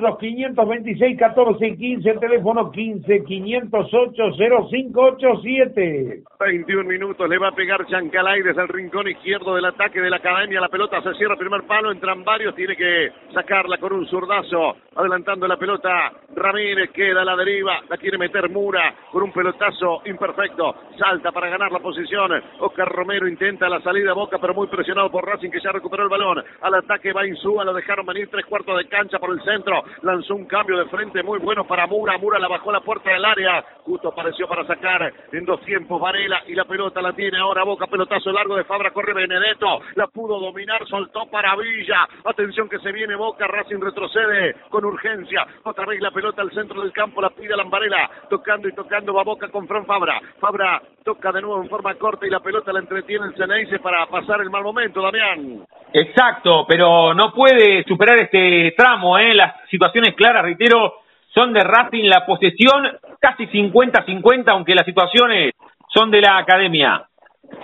los 0.00 0.18
526 0.18 1.18
14 1.18 1.76
15, 1.76 2.14
teléfono 2.14 2.70
15 2.70 3.24
508 3.24 4.22
0587. 4.36 6.22
21 6.40 6.84
minutos, 6.84 7.28
le 7.28 7.38
va 7.38 7.48
a 7.48 7.52
pegar 7.52 7.86
Chancalay 7.86 8.42
desde 8.42 8.62
el 8.62 8.68
rincón 8.68 9.08
izquierdo 9.08 9.54
del 9.54 9.64
ataque 9.64 10.00
de 10.00 10.10
la 10.10 10.16
academia. 10.16 10.60
La 10.60 10.68
pelota 10.68 11.00
se 11.02 11.14
cierra, 11.14 11.36
primer 11.36 11.62
palo, 11.62 11.92
entran 11.92 12.24
varios, 12.24 12.54
tiene 12.54 12.76
que 12.76 13.12
sacarla 13.32 13.78
con 13.78 13.92
un 13.92 14.06
zurdazo, 14.06 14.76
adelantando 14.96 15.46
la 15.46 15.56
pelota. 15.56 16.12
Ramírez 16.34 16.90
queda 16.90 17.22
a 17.22 17.24
la 17.24 17.36
deriva, 17.36 17.80
la 17.88 17.96
quiere 17.96 18.18
meter 18.18 18.50
Mura 18.50 18.94
con 19.12 19.22
un 19.22 19.32
pelotazo 19.32 20.02
imperfecto, 20.06 20.74
salta 20.98 21.30
para 21.30 21.48
ganar 21.48 21.70
la 21.70 21.78
posición. 21.78 22.32
Oscar 22.60 22.88
Romero 22.88 23.28
intenta 23.28 23.68
la 23.68 23.80
salida 23.80 24.10
a 24.10 24.14
boca, 24.14 24.38
pero 24.40 24.54
muy 24.54 24.66
presionado 24.66 25.10
por 25.10 25.24
Racing 25.24 25.50
que 25.50 25.60
ya 25.60 25.70
recuperó 25.70 26.04
el 26.04 26.08
balón 26.08 26.42
al 26.72 26.84
ataque 26.84 27.12
va 27.12 27.26
Insúa, 27.26 27.64
lo 27.64 27.72
dejaron 27.72 28.06
venir 28.06 28.28
tres 28.30 28.46
cuartos 28.46 28.76
de 28.78 28.88
cancha 28.88 29.18
por 29.18 29.30
el 29.30 29.42
centro, 29.42 29.82
lanzó 30.02 30.34
un 30.34 30.46
cambio 30.46 30.78
de 30.78 30.86
frente 30.86 31.22
muy 31.22 31.38
bueno 31.38 31.64
para 31.64 31.86
Mura, 31.86 32.18
Mura 32.18 32.38
la 32.38 32.48
bajó 32.48 32.70
a 32.70 32.74
la 32.74 32.80
puerta 32.80 33.10
del 33.10 33.24
área, 33.24 33.64
justo 33.84 34.08
apareció 34.08 34.48
para 34.48 34.66
sacar 34.66 35.12
en 35.32 35.44
dos 35.44 35.60
tiempos 35.62 36.00
Varela 36.00 36.42
y 36.46 36.54
la 36.54 36.64
pelota 36.64 37.02
la 37.02 37.12
tiene 37.12 37.38
ahora 37.38 37.64
Boca, 37.64 37.86
pelotazo 37.86 38.32
largo 38.32 38.56
de 38.56 38.64
Fabra, 38.64 38.90
corre 38.90 39.12
Benedetto, 39.12 39.80
la 39.94 40.06
pudo 40.06 40.38
dominar, 40.40 40.86
soltó 40.86 41.26
para 41.30 41.56
Villa, 41.56 42.08
atención 42.24 42.68
que 42.68 42.78
se 42.78 42.92
viene 42.92 43.14
Boca, 43.16 43.46
Racing 43.46 43.80
retrocede 43.80 44.56
con 44.70 44.84
urgencia, 44.84 45.46
otra 45.64 45.86
vez 45.86 46.00
la 46.00 46.10
pelota 46.10 46.42
al 46.42 46.52
centro 46.52 46.82
del 46.82 46.92
campo, 46.92 47.20
la 47.20 47.30
pide 47.30 47.56
Lambarela, 47.56 48.10
tocando 48.28 48.68
y 48.68 48.74
tocando 48.74 49.14
va 49.14 49.22
Boca 49.24 49.48
con 49.48 49.66
Fran 49.66 49.86
Fabra, 49.86 50.20
Fabra 50.40 50.80
toca 51.04 51.32
de 51.32 51.42
nuevo 51.42 51.62
en 51.62 51.68
forma 51.68 51.94
corta 51.96 52.26
y 52.26 52.30
la 52.30 52.40
pelota 52.40 52.72
la 52.72 52.80
entretiene 52.80 53.26
el 53.26 53.34
Ceneice 53.34 53.78
para 53.80 54.06
pasar 54.06 54.40
el 54.40 54.50
mal 54.50 54.62
momento, 54.62 55.02
Damián. 55.02 55.66
Exacto, 55.92 56.61
pero 56.66 57.14
no 57.14 57.32
puede 57.32 57.84
superar 57.84 58.22
este 58.22 58.74
tramo, 58.76 59.18
¿eh? 59.18 59.34
Las 59.34 59.54
situaciones 59.70 60.14
claras, 60.14 60.42
reitero, 60.42 60.94
son 61.34 61.52
de 61.52 61.60
Racing, 61.60 62.04
la 62.04 62.26
posesión 62.26 62.98
casi 63.20 63.46
50-50, 63.46 64.48
aunque 64.48 64.74
las 64.74 64.84
situaciones 64.84 65.54
son 65.88 66.10
de 66.10 66.20
la 66.20 66.38
academia. 66.38 67.02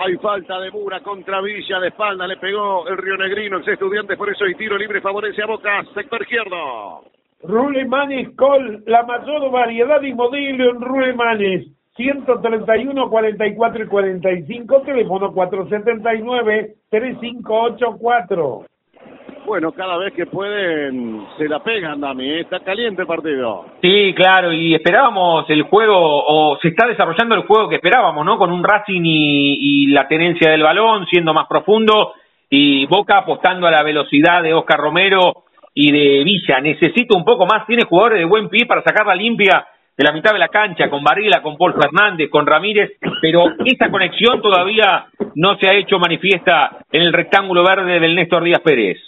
Hay 0.01 0.16
falta 0.16 0.61
de 0.61 0.70
Mura 0.70 1.01
contra 1.01 1.40
Villa, 1.40 1.80
de 1.80 1.88
espalda 1.88 2.26
le 2.26 2.36
pegó 2.36 2.86
el 2.88 2.99
Río 2.99 3.16
Negrino, 3.16 3.59
el 3.59 3.68
estudiante, 3.68 4.16
por 4.16 4.30
eso 4.30 4.44
hay 4.44 4.55
tiro 4.55 4.76
libre, 4.76 5.01
favorece 5.01 5.42
a 5.42 5.46
Boca, 5.46 5.82
sector 5.94 6.22
izquierdo. 6.22 7.05
Rulemanes 7.42 8.34
Col, 8.36 8.82
la 8.86 9.05
mayor 9.05 9.51
variedad 9.51 10.03
y 10.03 10.12
modelo 10.12 10.70
en 10.70 10.80
Rulemanes. 10.80 11.68
131 11.96 13.11
44 13.11 13.84
y 13.84 13.86
45, 13.88 14.82
teléfono 14.82 15.32
479 15.32 16.74
3584. 16.90 18.64
Bueno, 19.49 19.72
cada 19.72 19.96
vez 19.96 20.12
que 20.12 20.26
pueden 20.26 21.26
se 21.38 21.49
la 21.49 21.61
pegan, 21.61 22.03
Dami. 22.03 22.28
¿eh? 22.28 22.40
Está 22.40 22.61
caliente 22.61 23.01
el 23.01 23.09
partido. 23.09 23.64
Sí, 23.80 24.12
claro, 24.14 24.53
y 24.53 24.74
esperábamos 24.74 25.49
el 25.49 25.62
juego, 25.62 25.96
o 25.96 26.59
se 26.61 26.68
está 26.68 26.86
desarrollando 26.86 27.34
el 27.34 27.46
juego 27.46 27.66
que 27.70 27.76
esperábamos, 27.76 28.26
¿no? 28.26 28.36
Con 28.36 28.53
un 28.53 28.62
Racing 28.62 29.01
y, 29.03 29.57
y 29.59 29.86
la 29.86 30.07
tenencia 30.07 30.51
del 30.51 30.62
balón 30.62 31.07
siendo 31.07 31.32
más 31.32 31.46
profundo 31.49 32.12
y 32.51 32.84
Boca 32.86 33.16
apostando 33.16 33.66
a 33.66 33.70
la 33.70 33.82
velocidad 33.82 34.42
de 34.42 34.53
Oscar 34.53 34.80
Romero 34.80 35.44
y 35.72 35.92
de 35.92 36.24
Villa. 36.24 36.61
Necesita 36.61 37.16
un 37.16 37.24
poco 37.24 37.46
más, 37.46 37.66
tiene 37.66 37.84
jugadores 37.84 38.18
de 38.18 38.26
buen 38.26 38.51
pie 38.51 38.66
para 38.66 38.82
sacarla 38.82 39.14
limpia 39.14 39.66
de 39.96 40.05
la 40.05 40.12
mitad 40.12 40.32
de 40.32 40.38
la 40.38 40.49
cancha, 40.49 40.90
con 40.90 41.03
Barrila, 41.03 41.40
con 41.40 41.57
Paul 41.57 41.74
Fernández, 41.74 42.28
con 42.30 42.46
Ramírez, 42.46 42.92
pero 43.22 43.44
esa 43.64 43.90
conexión 43.90 44.42
todavía 44.42 45.07
no 45.36 45.57
se 45.59 45.68
ha 45.68 45.74
hecho 45.74 45.99
manifiesta 45.99 46.84
en 46.92 47.01
el 47.01 47.14
rectángulo 47.14 47.64
verde 47.64 47.99
del 47.99 48.14
Néstor 48.14 48.44
Díaz 48.44 48.61
Pérez. 48.61 48.99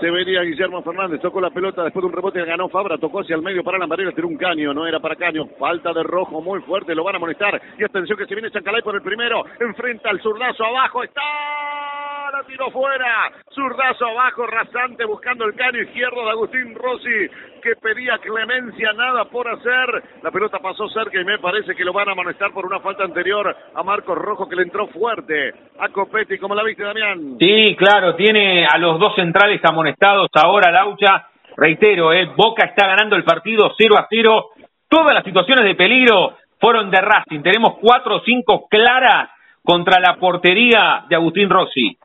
Se 0.00 0.10
venía 0.10 0.42
Guillermo 0.42 0.80
Fernández, 0.82 1.20
tocó 1.20 1.40
la 1.40 1.50
pelota 1.50 1.82
después 1.82 2.02
de 2.02 2.06
un 2.06 2.12
rebote, 2.12 2.44
ganó 2.44 2.68
Fabra, 2.68 2.98
tocó 2.98 3.20
hacia 3.20 3.34
el 3.34 3.42
medio 3.42 3.64
para 3.64 3.78
la 3.78 3.86
Varela, 3.86 4.12
tiró 4.12 4.28
un 4.28 4.36
caño, 4.36 4.72
no 4.72 4.86
era 4.86 5.00
para 5.00 5.16
caño, 5.16 5.46
falta 5.58 5.92
de 5.92 6.04
rojo 6.04 6.40
muy 6.40 6.60
fuerte, 6.60 6.94
lo 6.94 7.02
van 7.02 7.16
a 7.16 7.18
molestar. 7.18 7.60
Y 7.76 7.82
atención 7.82 8.16
que 8.16 8.26
se 8.26 8.34
viene 8.34 8.50
Chancalay 8.50 8.82
por 8.82 8.94
el 8.94 9.02
primero, 9.02 9.44
enfrenta 9.58 10.10
al 10.10 10.20
zurdazo 10.20 10.64
abajo, 10.64 11.02
está 11.02 11.20
la 12.30 12.42
tiró 12.44 12.70
fuera. 12.70 13.32
Zurdazo 13.54 14.06
abajo, 14.06 14.46
rasante 14.46 15.04
buscando 15.04 15.44
el 15.44 15.54
cano 15.54 15.78
izquierdo 15.78 16.24
de 16.24 16.30
Agustín 16.30 16.74
Rossi, 16.74 17.28
que 17.62 17.76
pedía 17.76 18.18
clemencia, 18.18 18.92
nada 18.92 19.24
por 19.24 19.48
hacer. 19.48 20.02
La 20.22 20.30
pelota 20.30 20.58
pasó 20.58 20.88
cerca 20.88 21.20
y 21.20 21.24
me 21.24 21.38
parece 21.38 21.74
que 21.74 21.84
lo 21.84 21.92
van 21.92 22.08
a 22.08 22.12
amonestar 22.12 22.52
por 22.52 22.66
una 22.66 22.80
falta 22.80 23.04
anterior 23.04 23.54
a 23.74 23.82
Marcos 23.82 24.16
Rojo 24.16 24.48
que 24.48 24.56
le 24.56 24.62
entró 24.62 24.86
fuerte 24.88 25.52
a 25.78 25.88
Copetti. 25.88 26.38
¿Cómo 26.38 26.54
la 26.54 26.64
viste, 26.64 26.82
Damián? 26.82 27.36
Sí, 27.38 27.76
claro, 27.76 28.14
tiene 28.14 28.66
a 28.66 28.78
los 28.78 28.98
dos 28.98 29.14
centrales 29.14 29.60
amonestados 29.64 30.28
ahora 30.34 30.70
Laucha. 30.70 31.28
Reitero, 31.56 32.12
eh, 32.12 32.30
Boca 32.36 32.66
está 32.66 32.86
ganando 32.86 33.16
el 33.16 33.24
partido 33.24 33.72
0 33.76 33.96
a 33.98 34.06
0. 34.08 34.50
Todas 34.88 35.12
las 35.12 35.24
situaciones 35.24 35.64
de 35.64 35.74
peligro 35.74 36.36
fueron 36.60 36.90
de 36.90 37.00
Racing. 37.00 37.42
Tenemos 37.42 37.78
cuatro 37.80 38.16
o 38.16 38.20
cinco 38.20 38.68
claras 38.68 39.30
contra 39.62 40.00
la 40.00 40.16
portería 40.16 41.04
de 41.08 41.16
Agustín 41.16 41.50
Rossi. 41.50 41.98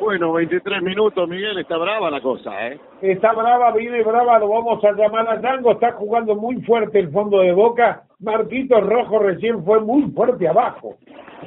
Bueno, 0.00 0.32
23 0.32 0.82
minutos, 0.82 1.28
Miguel, 1.28 1.58
está 1.58 1.76
brava 1.76 2.10
la 2.10 2.22
cosa, 2.22 2.68
¿eh? 2.68 2.80
Está 3.02 3.32
brava, 3.34 3.70
viene 3.72 4.02
brava, 4.02 4.38
lo 4.38 4.48
vamos 4.48 4.82
a 4.82 4.92
llamar 4.92 5.28
a 5.28 5.38
Tango, 5.42 5.72
está 5.72 5.92
jugando 5.92 6.34
muy 6.34 6.56
fuerte 6.62 6.98
el 6.98 7.10
fondo 7.10 7.40
de 7.40 7.52
Boca. 7.52 8.04
Marquito 8.20 8.80
Rojo 8.80 9.18
recién 9.18 9.62
fue 9.62 9.80
muy 9.80 10.10
fuerte 10.12 10.48
abajo. 10.48 10.96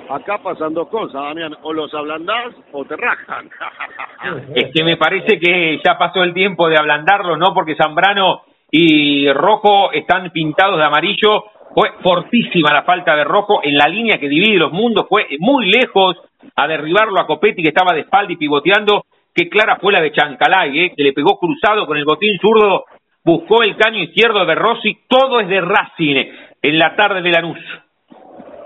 Acá 0.07 0.37
pasan 0.37 0.75
dos 0.75 0.87
cosas, 0.89 1.13
Damián, 1.13 1.55
o 1.63 1.73
los 1.73 1.91
ablandás 1.95 2.53
o 2.71 2.85
te 2.85 2.95
rajan. 2.95 3.49
es 4.55 4.71
que 4.71 4.83
me 4.83 4.97
parece 4.97 5.39
que 5.39 5.79
ya 5.83 5.97
pasó 5.97 6.21
el 6.21 6.35
tiempo 6.35 6.69
de 6.69 6.77
ablandarlo, 6.77 7.35
¿no? 7.35 7.55
Porque 7.55 7.75
Zambrano 7.75 8.43
y 8.69 9.31
Rojo 9.33 9.91
están 9.93 10.29
pintados 10.31 10.77
de 10.77 10.85
amarillo. 10.85 11.45
Fue 11.73 11.89
fortísima 12.03 12.71
la 12.71 12.83
falta 12.83 13.15
de 13.15 13.23
Rojo 13.23 13.61
en 13.63 13.75
la 13.75 13.87
línea 13.87 14.19
que 14.19 14.29
divide 14.29 14.59
los 14.59 14.71
mundos, 14.71 15.07
fue 15.09 15.25
muy 15.39 15.71
lejos 15.71 16.17
a 16.55 16.67
derribarlo 16.67 17.19
a 17.19 17.27
Copetti 17.27 17.61
que 17.61 17.69
estaba 17.69 17.93
de 17.93 18.01
espalda 18.01 18.33
y 18.33 18.37
pivoteando. 18.37 19.05
Qué 19.33 19.49
clara 19.49 19.77
fue 19.81 19.93
la 19.93 20.01
de 20.01 20.11
Chancalay, 20.11 20.79
¿eh? 20.79 20.93
que 20.95 21.03
le 21.03 21.13
pegó 21.13 21.39
cruzado 21.39 21.87
con 21.87 21.97
el 21.97 22.05
botín 22.05 22.37
zurdo, 22.39 22.85
buscó 23.23 23.63
el 23.63 23.75
caño 23.75 23.99
izquierdo 23.99 24.45
de 24.45 24.55
Rossi. 24.55 24.99
Todo 25.07 25.39
es 25.39 25.47
de 25.47 25.61
Racing 25.61 26.25
en 26.61 26.79
la 26.79 26.95
tarde 26.95 27.21
de 27.21 27.31
Lanús. 27.31 27.59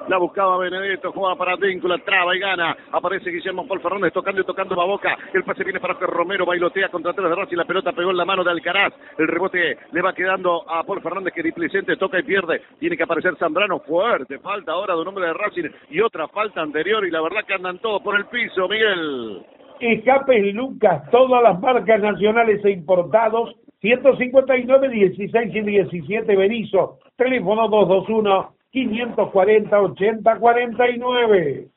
La 0.07 0.17
buscaba 0.17 0.57
Benedetto, 0.57 1.11
jugaba 1.11 1.35
para 1.35 1.57
Víncula, 1.57 1.97
traba 1.97 2.33
y 2.33 2.39
gana. 2.39 2.77
Aparece 2.93 3.29
Guillermo 3.29 3.67
Paul 3.67 3.81
Fernández 3.81 4.13
tocando 4.13 4.39
y 4.39 4.45
tocando 4.45 4.73
la 4.73 4.85
boca. 4.85 5.17
El 5.33 5.43
pase 5.43 5.65
viene 5.65 5.81
para 5.81 5.95
Romero 5.95 6.45
bailotea 6.45 6.87
contra 6.87 7.11
tres 7.11 7.29
de 7.29 7.35
Racing. 7.35 7.57
La 7.57 7.65
pelota 7.65 7.91
pegó 7.91 8.11
en 8.11 8.17
la 8.17 8.23
mano 8.23 8.41
de 8.41 8.51
Alcaraz. 8.51 8.93
El 9.17 9.27
rebote 9.27 9.77
le 9.91 10.01
va 10.01 10.13
quedando 10.13 10.63
a 10.69 10.83
Paul 10.83 11.01
Fernández 11.01 11.33
que 11.33 11.43
displicente 11.43 11.97
toca 11.97 12.19
y 12.19 12.23
pierde. 12.23 12.61
Tiene 12.79 12.95
que 12.95 13.03
aparecer 13.03 13.35
Zambrano 13.35 13.79
fuerte. 13.79 14.39
Falta 14.39 14.71
ahora 14.71 14.95
de 14.95 15.01
un 15.01 15.09
hombre 15.09 15.25
de 15.25 15.33
Racing 15.33 15.69
y 15.89 15.99
otra 15.99 16.29
falta 16.29 16.61
anterior. 16.61 17.05
Y 17.05 17.11
la 17.11 17.21
verdad 17.21 17.43
que 17.45 17.55
andan 17.55 17.79
todos 17.79 18.01
por 18.01 18.15
el 18.15 18.27
piso, 18.27 18.65
Miguel. 18.69 19.45
Escapes 19.81 20.53
Lucas, 20.53 21.03
todas 21.11 21.43
las 21.43 21.59
marcas 21.59 21.99
nacionales 21.99 22.63
e 22.63 22.71
importados. 22.71 23.55
159, 23.81 24.89
16 24.89 25.53
y 25.53 25.61
17 25.61 26.35
Berizo. 26.35 26.99
Teléfono 27.17 27.67
221 27.67 28.56
540 28.71 29.81
80 29.81 30.39
49. 30.39 31.67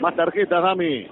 Más 0.00 0.14
tarjetas, 0.14 0.62
Dami. 0.62 1.06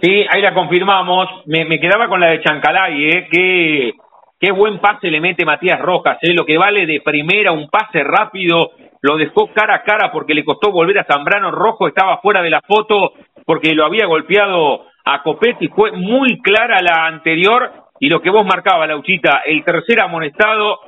Sí, 0.00 0.26
ahí 0.30 0.42
la 0.42 0.54
confirmamos. 0.54 1.28
Me, 1.46 1.64
me 1.64 1.80
quedaba 1.80 2.08
con 2.08 2.20
la 2.20 2.28
de 2.28 2.40
Chancalay, 2.42 3.08
¿eh? 3.08 3.28
Qué, 3.30 3.92
qué 4.38 4.52
buen 4.52 4.78
pase 4.78 5.10
le 5.10 5.20
mete 5.20 5.44
Matías 5.44 5.80
Rojas, 5.80 6.18
¿eh? 6.22 6.32
Lo 6.34 6.44
que 6.44 6.56
vale 6.56 6.86
de 6.86 7.00
primera, 7.00 7.52
un 7.52 7.68
pase 7.68 8.04
rápido, 8.04 8.70
lo 9.00 9.16
dejó 9.16 9.48
cara 9.52 9.76
a 9.76 9.82
cara 9.82 10.12
porque 10.12 10.34
le 10.34 10.44
costó 10.44 10.70
volver 10.70 10.98
a 10.98 11.04
Zambrano. 11.04 11.50
Rojo 11.50 11.88
estaba 11.88 12.18
fuera 12.18 12.42
de 12.42 12.50
la 12.50 12.60
foto 12.60 13.12
porque 13.44 13.74
lo 13.74 13.84
había 13.84 14.06
golpeado 14.06 14.84
a 15.04 15.22
Copetti. 15.22 15.68
Fue 15.68 15.92
muy 15.92 16.40
clara 16.42 16.80
la 16.80 17.06
anterior 17.06 17.72
y 17.98 18.08
lo 18.08 18.20
que 18.20 18.30
vos 18.30 18.44
marcaba, 18.44 18.86
Lauchita, 18.86 19.42
el 19.46 19.64
tercer 19.64 20.00
amonestado 20.00 20.78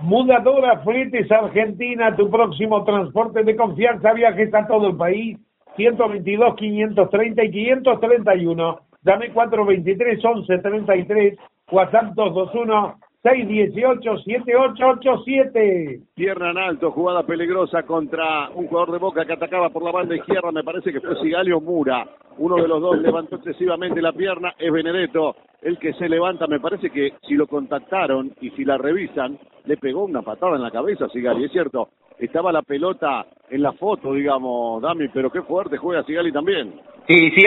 Mudadora 0.00 0.80
Fletes 0.80 1.30
Argentina, 1.30 2.14
tu 2.14 2.30
próximo 2.30 2.84
transporte 2.84 3.42
de 3.42 3.56
confianza, 3.56 4.12
viajes 4.12 4.52
a 4.54 4.66
todo 4.66 4.88
el 4.88 4.96
país. 4.96 5.38
122, 5.76 6.56
530 6.56 7.44
y 7.44 7.50
531. 7.50 8.80
Dame 9.02 9.30
423, 9.30 10.24
11, 10.24 10.58
33. 10.58 11.38
WhatsApp 11.70 12.14
221 12.14 12.96
618-7887. 13.26 16.00
Pierna 16.14 16.52
en 16.52 16.58
alto, 16.58 16.92
jugada 16.92 17.24
peligrosa 17.24 17.82
contra 17.82 18.50
un 18.54 18.68
jugador 18.68 18.92
de 18.92 18.98
Boca 18.98 19.24
que 19.24 19.32
atacaba 19.32 19.70
por 19.70 19.82
la 19.82 19.90
banda 19.90 20.14
izquierda, 20.14 20.52
me 20.52 20.62
parece 20.62 20.92
que 20.92 21.00
fue 21.00 21.20
Sigalio 21.20 21.60
Mura. 21.60 22.06
Uno 22.38 22.54
de 22.56 22.68
los 22.68 22.80
dos 22.80 22.96
levantó 22.98 23.34
excesivamente 23.36 24.00
la 24.00 24.12
pierna, 24.12 24.54
es 24.58 24.70
Benedetto 24.70 25.34
el 25.62 25.78
que 25.78 25.94
se 25.94 26.08
levanta. 26.08 26.46
Me 26.46 26.60
parece 26.60 26.90
que 26.90 27.14
si 27.26 27.34
lo 27.34 27.48
contactaron 27.48 28.30
y 28.40 28.50
si 28.50 28.64
la 28.64 28.78
revisan, 28.78 29.36
le 29.64 29.76
pegó 29.76 30.04
una 30.04 30.22
patada 30.22 30.54
en 30.54 30.62
la 30.62 30.70
cabeza 30.70 31.06
a 31.06 31.08
Sigali, 31.08 31.46
es 31.46 31.52
cierto. 31.52 31.88
Estaba 32.18 32.52
la 32.52 32.62
pelota 32.62 33.26
en 33.50 33.62
la 33.62 33.72
foto, 33.72 34.12
digamos, 34.12 34.80
Dami, 34.80 35.08
pero 35.08 35.30
qué 35.30 35.42
fuerte 35.42 35.78
juega 35.78 36.04
Sigali 36.04 36.30
también. 36.30 36.74
Sí, 37.08 37.30
sí, 37.30 37.42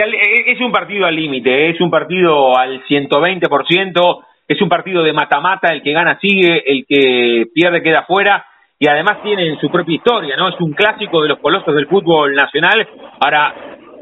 es 0.46 0.60
un 0.60 0.72
partido 0.72 1.06
al 1.06 1.16
límite, 1.16 1.70
es 1.70 1.80
un 1.80 1.90
partido 1.90 2.54
al 2.56 2.82
120%. 2.84 4.24
Es 4.50 4.60
un 4.60 4.68
partido 4.68 5.04
de 5.04 5.12
mata-mata, 5.12 5.72
el 5.72 5.80
que 5.80 5.92
gana 5.92 6.18
sigue, 6.18 6.64
el 6.66 6.84
que 6.84 7.46
pierde 7.54 7.84
queda 7.84 8.02
fuera 8.02 8.44
y 8.80 8.88
además 8.88 9.22
tienen 9.22 9.56
su 9.60 9.70
propia 9.70 9.94
historia, 9.94 10.36
¿no? 10.36 10.48
Es 10.48 10.60
un 10.60 10.72
clásico 10.72 11.22
de 11.22 11.28
los 11.28 11.38
colosos 11.38 11.72
del 11.72 11.86
fútbol 11.86 12.34
nacional. 12.34 12.84
Ahora, 13.20 13.54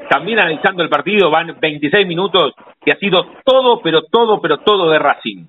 también 0.09 0.39
analizando 0.39 0.83
el 0.83 0.89
partido, 0.89 1.31
van 1.31 1.55
26 1.61 2.07
minutos 2.07 2.55
y 2.83 2.91
ha 2.91 2.97
sido 2.97 3.27
todo, 3.45 3.83
pero 3.83 4.05
todo, 4.11 4.41
pero 4.41 4.57
todo 4.61 4.89
de 4.89 4.99
Racing. 4.99 5.45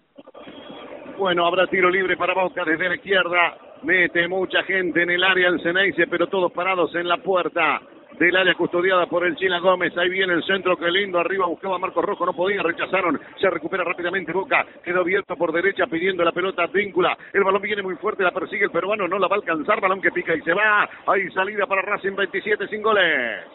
Bueno, 1.17 1.45
habrá 1.45 1.67
tiro 1.67 1.89
libre 1.89 2.17
para 2.17 2.33
Boca 2.33 2.65
desde 2.65 2.89
la 2.89 2.95
izquierda. 2.95 3.55
Mete 3.83 4.27
mucha 4.27 4.63
gente 4.63 5.03
en 5.03 5.11
el 5.11 5.23
área 5.23 5.47
el 5.47 5.61
Ceneice, 5.61 6.07
pero 6.07 6.27
todos 6.27 6.51
parados 6.51 6.93
en 6.95 7.07
la 7.07 7.19
puerta 7.19 7.79
del 8.19 8.35
área 8.35 8.53
custodiada 8.53 9.05
por 9.07 9.25
el 9.25 9.35
Chila 9.37 9.59
Gómez. 9.59 9.97
Ahí 9.97 10.09
viene 10.09 10.33
el 10.33 10.43
centro, 10.43 10.75
qué 10.75 10.91
lindo. 10.91 11.19
Arriba 11.19 11.47
buscaba 11.47 11.79
Marco 11.79 12.01
Rojo, 12.01 12.25
no 12.25 12.33
podía, 12.33 12.61
rechazaron. 12.61 13.19
Se 13.39 13.49
recupera 13.49 13.83
rápidamente 13.83 14.33
Boca. 14.33 14.65
Quedó 14.83 14.99
abierto 14.99 15.37
por 15.37 15.53
derecha 15.53 15.87
pidiendo 15.87 16.23
la 16.23 16.33
pelota 16.33 16.67
Víncula. 16.67 17.17
El 17.33 17.45
balón 17.45 17.61
viene 17.61 17.81
muy 17.81 17.95
fuerte, 17.95 18.23
la 18.23 18.31
persigue 18.31 18.65
el 18.65 18.71
peruano, 18.71 19.07
no 19.07 19.17
la 19.17 19.27
va 19.27 19.37
a 19.37 19.39
alcanzar. 19.39 19.79
Balón 19.79 20.01
que 20.01 20.11
pica 20.11 20.35
y 20.35 20.41
se 20.41 20.53
va. 20.53 20.89
Ahí 21.07 21.29
salida 21.31 21.65
para 21.65 21.81
Racing 21.81 22.15
27 22.15 22.67
sin 22.67 22.81
goles. 22.81 23.45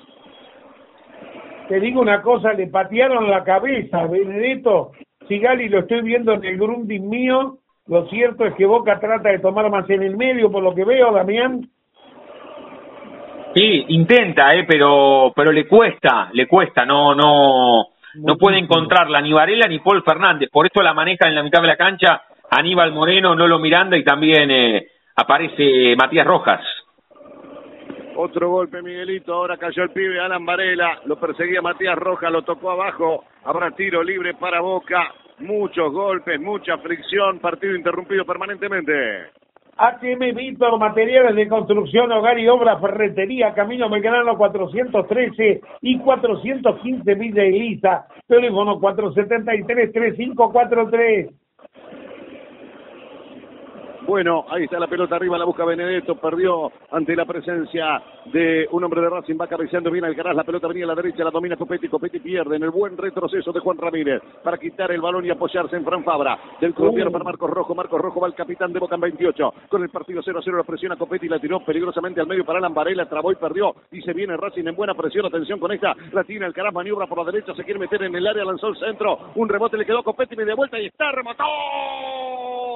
Te 1.69 1.81
digo 1.81 2.01
una 2.01 2.23
cosa, 2.23 2.53
le 2.55 2.67
patearon 2.69 3.31
la 3.31 3.45
cabeza, 3.45 4.07
Benedetto. 4.07 4.93
Sigali 5.29 5.69
lo 5.69 5.81
estoy 5.81 6.03
viendo 6.03 6.33
en 6.33 6.45
el 6.45 6.59
grunding 6.59 7.09
mío. 7.09 7.59
Lo 7.87 8.07
cierto 8.09 8.47
es 8.47 8.55
que 8.55 8.65
Boca 8.65 8.99
trata 8.99 9.29
de 9.29 9.41
tomar 9.41 9.71
más 9.71 9.89
en 9.91 10.03
el 10.03 10.17
medio, 10.17 10.51
por 10.51 10.63
lo 10.63 10.75
que 10.75 10.85
veo, 10.85 11.13
Damián. 11.13 11.69
Sí, 13.55 13.85
intenta, 13.89 14.55
eh, 14.55 14.65
pero 14.69 15.33
pero 15.35 15.53
le 15.53 15.67
cuesta, 15.67 16.29
le 16.33 16.47
cuesta, 16.47 16.85
no 16.85 17.15
no 17.15 17.87
no 18.15 18.37
puede 18.37 18.59
encontrarla 18.59 19.21
ni 19.21 19.33
Varela 19.33 19.67
ni 19.69 19.79
Paul 19.79 20.03
Fernández, 20.03 20.51
por 20.51 20.67
eso 20.67 20.83
la 20.83 20.93
maneja 20.95 21.29
en 21.29 21.35
la 21.35 21.43
mitad 21.43 21.61
de 21.61 21.69
la 21.69 21.77
cancha 21.77 22.23
Aníbal 22.51 22.93
Moreno, 22.93 23.35
Nolo 23.35 23.59
Miranda 23.59 23.97
y 23.97 24.05
también 24.05 24.51
eh, 24.51 24.89
aparece 25.17 25.97
Matías 25.97 26.27
Rojas. 26.27 26.61
Otro 28.17 28.49
golpe, 28.49 28.81
Miguelito. 28.81 29.35
Ahora 29.35 29.57
cayó 29.57 29.83
el 29.83 29.91
pibe 29.91 30.21
Alan 30.21 30.47
Varela. 30.47 31.01
Lo 31.07 31.19
perseguía 31.19 31.61
Matías 31.61 31.97
Rojas, 31.97 32.31
lo 32.31 32.43
tocó 32.43 32.71
abajo. 32.71 33.25
Habrá 33.45 33.73
tiro 33.73 34.03
libre 34.03 34.35
para 34.35 34.61
Boca. 34.61 35.13
muchos 35.39 35.93
golpes, 35.93 36.41
mucha 36.41 36.79
fricción, 36.79 37.41
partido 37.41 37.75
interrumpido 37.75 38.25
permanentemente. 38.25 39.31
HM 39.77 40.35
Víctor, 40.35 40.79
materiales 40.79 41.35
de 41.35 41.49
construcción, 41.49 42.13
hogar 42.13 42.39
y 42.39 42.47
obra, 42.49 42.79
ferretería, 42.79 43.53
Camino 43.55 43.91
Belgrano 43.91 44.37
413 44.37 45.61
y 45.83 45.99
415 45.99 47.15
Villa 47.15 47.43
Elisa, 47.43 48.07
teléfono 48.29 48.79
473-3543. 48.81 51.31
Bueno, 54.07 54.45
ahí 54.51 54.65
está 54.65 54.79
la 54.79 54.87
pelota 54.87 55.17
arriba, 55.17 55.39
la 55.39 55.47
busca 55.47 55.65
Benedetto, 55.65 56.17
perdió 56.17 56.71
ante 56.91 57.17
la 57.17 57.25
presencia 57.25 58.03
de 58.27 58.69
un 58.71 58.85
hombre 58.85 59.01
de 59.01 59.09
Racing, 59.09 59.37
va 59.41 59.47
cabeceando 59.47 59.91
bien 59.91 60.05
Alcaraz, 60.05 60.37
la 60.37 60.45
pelota 60.45 60.69
venía 60.69 60.85
a 60.85 60.89
la 60.89 60.95
derecha, 60.95 61.25
la 61.25 61.31
domina 61.31 61.57
Copetti, 61.57 61.89
Copetti 61.89 62.21
pierde 62.21 62.57
en 62.57 62.65
el 62.65 62.71
buen 62.71 62.99
retroceso 62.99 63.51
de 63.51 63.61
Juan 63.61 63.79
Ramírez 63.79 64.21
para 64.43 64.59
quitar 64.59 64.93
el 64.93 65.01
balón 65.01 65.25
y 65.25 65.31
apoyarse 65.31 65.77
en 65.77 65.85
Fran 65.85 66.05
Fabra, 66.05 66.39
del 66.61 66.75
colombiano 66.75 67.11
para 67.11 67.25
Marcos 67.25 67.49
Rojo, 67.49 67.75
Marcos 67.75 67.99
Rojo 67.99 68.21
va 68.21 68.29
el 68.29 68.35
capitán 68.35 68.75
de 68.75 68.79
Boca 68.79 68.95
en 68.95 69.01
28, 69.01 69.55
con 69.71 69.83
el 69.83 69.89
partido 69.89 70.21
0 70.23 70.39
a 70.39 70.43
0 70.43 70.59
la 70.59 70.65
presión 70.65 70.93
a 70.93 70.97
Copetti, 70.97 71.27
la 71.27 71.39
tiró 71.39 71.61
peligrosamente 71.61 72.21
al 72.21 72.27
medio 72.27 72.45
para 72.45 72.59
Alan 72.59 72.75
Varela, 72.75 73.09
trabó 73.09 73.33
y 73.33 73.37
perdió, 73.37 73.75
y 73.91 74.03
se 74.03 74.13
viene 74.13 74.37
Racing 74.37 74.67
en 74.67 74.77
buena 74.77 74.95
presión, 74.95 75.25
atención 75.25 75.59
con 75.59 75.73
esta, 75.73 75.97
la 76.13 76.25
tiene 76.25 76.45
Alcaraz, 76.45 76.75
maniobra 76.75 77.07
por 77.07 77.25
la 77.25 77.33
derecha, 77.33 77.55
se 77.55 77.65
quiere 77.65 77.81
meter 77.81 78.03
en 78.03 78.15
el 78.15 78.27
área, 78.27 78.45
lanzó 78.45 78.69
el 78.69 78.77
centro, 78.77 79.19
un 79.35 79.49
rebote 79.49 79.79
le 79.79 79.87
quedó 79.87 80.01
a 80.01 80.05
Copetti, 80.05 80.37
media 80.37 80.55
vuelta 80.55 80.79
y 80.79 80.87
está, 80.87 81.11
remató 81.11 81.45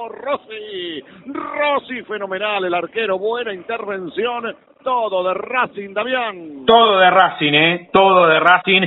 Rossi, 0.09 1.03
Rossi 1.25 2.03
fenomenal, 2.03 2.65
el 2.65 2.73
arquero, 2.73 3.17
buena 3.17 3.53
intervención, 3.53 4.55
todo 4.83 5.23
de 5.27 5.33
Racing, 5.33 5.93
Damián. 5.93 6.65
Todo 6.65 6.97
de 6.97 7.09
Racing, 7.09 7.53
¿eh? 7.53 7.89
Todo 7.91 8.27
de 8.27 8.39
Racing. 8.39 8.81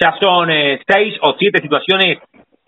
Ya 0.00 0.14
son 0.20 0.50
eh, 0.50 0.80
seis 0.86 1.16
o 1.22 1.34
siete 1.38 1.60
situaciones 1.60 2.18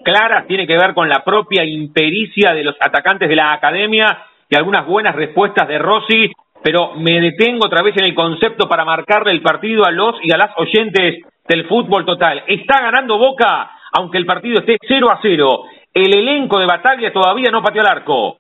claras, 0.03 0.47
tiene 0.47 0.67
que 0.67 0.77
ver 0.77 0.95
con 0.95 1.09
la 1.09 1.25
propia 1.25 1.65
impericia 1.65 2.53
de 2.55 2.63
los 2.63 2.77
atacantes 2.81 3.29
de 3.29 3.35
la 3.35 3.53
academia 3.53 4.25
y 4.49 4.57
algunas 4.57 4.87
buenas 4.87 5.17
respuestas 5.17 5.67
de 5.67 5.79
Rossi, 5.79 6.31
pero 6.63 6.95
me 6.95 7.21
detengo 7.21 7.67
otra 7.67 7.83
vez 7.83 7.97
en 7.97 8.05
el 8.05 8.15
concepto 8.15 8.69
para 8.69 8.85
marcarle 8.85 9.33
el 9.33 9.43
partido 9.43 9.85
a 9.85 9.91
los 9.91 10.15
y 10.23 10.33
a 10.33 10.37
las 10.37 10.57
oyentes 10.57 11.25
del 11.49 11.67
fútbol 11.67 12.05
total. 12.05 12.45
Está 12.47 12.81
ganando 12.81 13.19
Boca, 13.19 13.71
aunque 13.93 14.19
el 14.19 14.27
partido 14.27 14.61
esté 14.61 14.77
0 14.87 15.09
a 15.11 15.19
0. 15.21 15.65
El 15.93 16.17
elenco 16.17 16.59
de 16.59 16.67
Batalla 16.67 17.13
todavía 17.13 17.51
no 17.51 17.63
pateó 17.63 17.83
el 17.83 17.89
arco. 17.89 18.39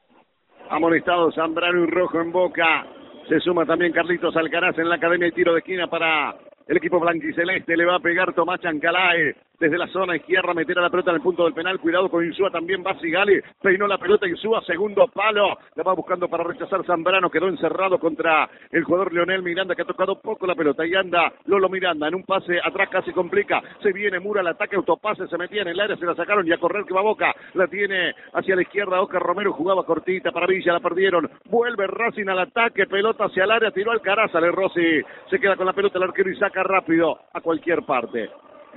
Amonestado 0.70 1.30
Zambrano 1.32 1.84
y 1.84 1.86
Rojo 1.86 2.20
en 2.20 2.32
Boca. 2.32 2.86
Se 3.28 3.40
suma 3.40 3.66
también 3.66 3.92
Carlitos 3.92 4.36
Alcaraz 4.36 4.78
en 4.78 4.88
la 4.88 4.96
academia 4.96 5.26
de 5.26 5.32
tiro 5.32 5.52
de 5.52 5.60
esquina 5.60 5.86
para 5.86 6.34
el 6.66 6.76
equipo 6.76 7.00
blanquiceleste. 7.00 7.76
Le 7.76 7.84
va 7.84 7.96
a 7.96 8.00
pegar 8.00 8.32
Tomás 8.34 8.60
Chancalae 8.60 9.34
desde 9.58 9.78
la 9.78 9.86
zona 9.88 10.16
izquierda, 10.16 10.52
meter 10.52 10.78
a 10.78 10.82
la 10.82 10.90
pelota 10.90 11.10
en 11.10 11.16
el 11.16 11.22
punto 11.22 11.44
del 11.44 11.54
penal. 11.54 11.78
Cuidado 11.80 12.10
con 12.10 12.24
Insúa 12.24 12.50
también. 12.50 12.84
Va 12.86 12.98
Sigali. 13.00 13.40
Peinó 13.62 13.86
la 13.86 13.98
pelota 13.98 14.26
Insúa. 14.26 14.60
Segundo 14.62 15.06
palo. 15.08 15.56
La 15.74 15.82
va 15.82 15.94
buscando 15.94 16.28
para 16.28 16.44
rechazar 16.44 16.84
Zambrano. 16.84 17.30
Quedó 17.30 17.48
encerrado 17.48 17.98
contra 17.98 18.48
el 18.70 18.84
jugador 18.84 19.12
Leonel 19.12 19.42
Miranda 19.42 19.74
que 19.74 19.82
ha 19.82 19.86
tocado 19.86 20.20
poco 20.20 20.46
la 20.46 20.54
pelota. 20.54 20.86
Y 20.86 20.94
anda 20.94 21.32
Lolo 21.46 21.68
Miranda 21.68 22.08
en 22.08 22.14
un 22.14 22.24
pase 22.24 22.58
atrás 22.62 22.88
casi 22.90 23.12
complica. 23.12 23.62
Se 23.82 23.92
viene 23.92 24.20
Mura 24.20 24.40
al 24.40 24.48
ataque. 24.48 24.76
Autopase 24.76 25.26
se 25.26 25.38
metía 25.38 25.62
en 25.62 25.68
el 25.68 25.80
área. 25.80 25.96
Se 25.96 26.04
la 26.04 26.14
sacaron 26.14 26.46
y 26.46 26.52
a 26.52 26.58
correr 26.58 26.84
que 26.84 26.94
va 26.94 27.02
Boca. 27.02 27.34
La 27.54 27.66
tiene 27.66 28.14
hacia 28.34 28.56
la 28.56 28.62
izquierda. 28.62 29.00
Oscar 29.00 29.22
Romero 29.22 29.52
jugaba 29.52 29.84
cortita 29.84 30.32
para 30.32 30.46
Villa. 30.46 30.72
La 30.72 30.80
perdieron. 30.80 31.30
Vuelve 31.46 31.86
Racing 31.86 32.28
al 32.28 32.40
ataque. 32.40 32.86
Pelota 32.86 33.24
hacia 33.24 33.44
el 33.44 33.50
área. 33.50 33.70
Tiró 33.70 33.92
al 33.92 34.02
Carazale 34.02 34.50
Rossi. 34.50 35.00
Se 35.30 35.38
queda 35.38 35.56
con 35.56 35.66
la 35.66 35.72
pelota 35.72 35.98
el 35.98 36.04
arquero 36.04 36.30
y 36.30 36.36
saca 36.36 36.62
rápido 36.62 37.18
a 37.32 37.40
cualquier 37.40 37.82
parte. 37.84 38.28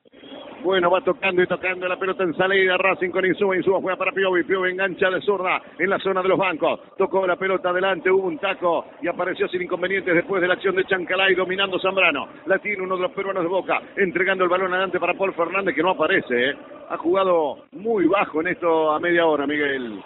Bueno, 0.63 0.91
va 0.91 1.01
tocando 1.01 1.41
y 1.41 1.47
tocando 1.47 1.87
la 1.87 1.97
pelota 1.97 2.23
en 2.23 2.35
salida. 2.35 2.77
Racing 2.77 3.09
con 3.09 3.25
Insúa. 3.25 3.57
Insúa 3.57 3.79
juega 3.81 3.97
para 3.97 4.11
Piovi. 4.11 4.43
Piovi 4.43 4.71
engancha 4.71 5.09
de 5.09 5.19
zurda 5.21 5.59
en 5.79 5.89
la 5.89 5.97
zona 5.97 6.21
de 6.21 6.29
los 6.29 6.37
bancos. 6.37 6.79
Tocó 6.97 7.25
la 7.25 7.35
pelota 7.35 7.69
adelante. 7.69 8.11
Hubo 8.11 8.27
un 8.27 8.37
taco 8.37 8.85
y 9.01 9.07
apareció 9.07 9.47
sin 9.47 9.63
inconvenientes 9.63 10.13
después 10.13 10.41
de 10.41 10.47
la 10.47 10.53
acción 10.53 10.75
de 10.75 10.85
Chancalay 10.85 11.33
dominando 11.33 11.79
Zambrano. 11.79 12.27
La 12.45 12.59
tiene 12.59 12.83
uno 12.83 12.95
de 12.95 13.01
los 13.03 13.11
peruanos 13.11 13.43
de 13.43 13.49
boca. 13.49 13.81
Entregando 13.97 14.43
el 14.43 14.49
balón 14.49 14.71
adelante 14.71 14.99
para 14.99 15.15
Paul 15.15 15.33
Fernández 15.33 15.73
que 15.73 15.81
no 15.81 15.91
aparece. 15.91 16.49
¿eh? 16.51 16.55
Ha 16.89 16.97
jugado 16.97 17.57
muy 17.71 18.05
bajo 18.05 18.41
en 18.41 18.47
esto 18.49 18.91
a 18.91 18.99
media 18.99 19.25
hora, 19.25 19.47
Miguel. 19.47 19.99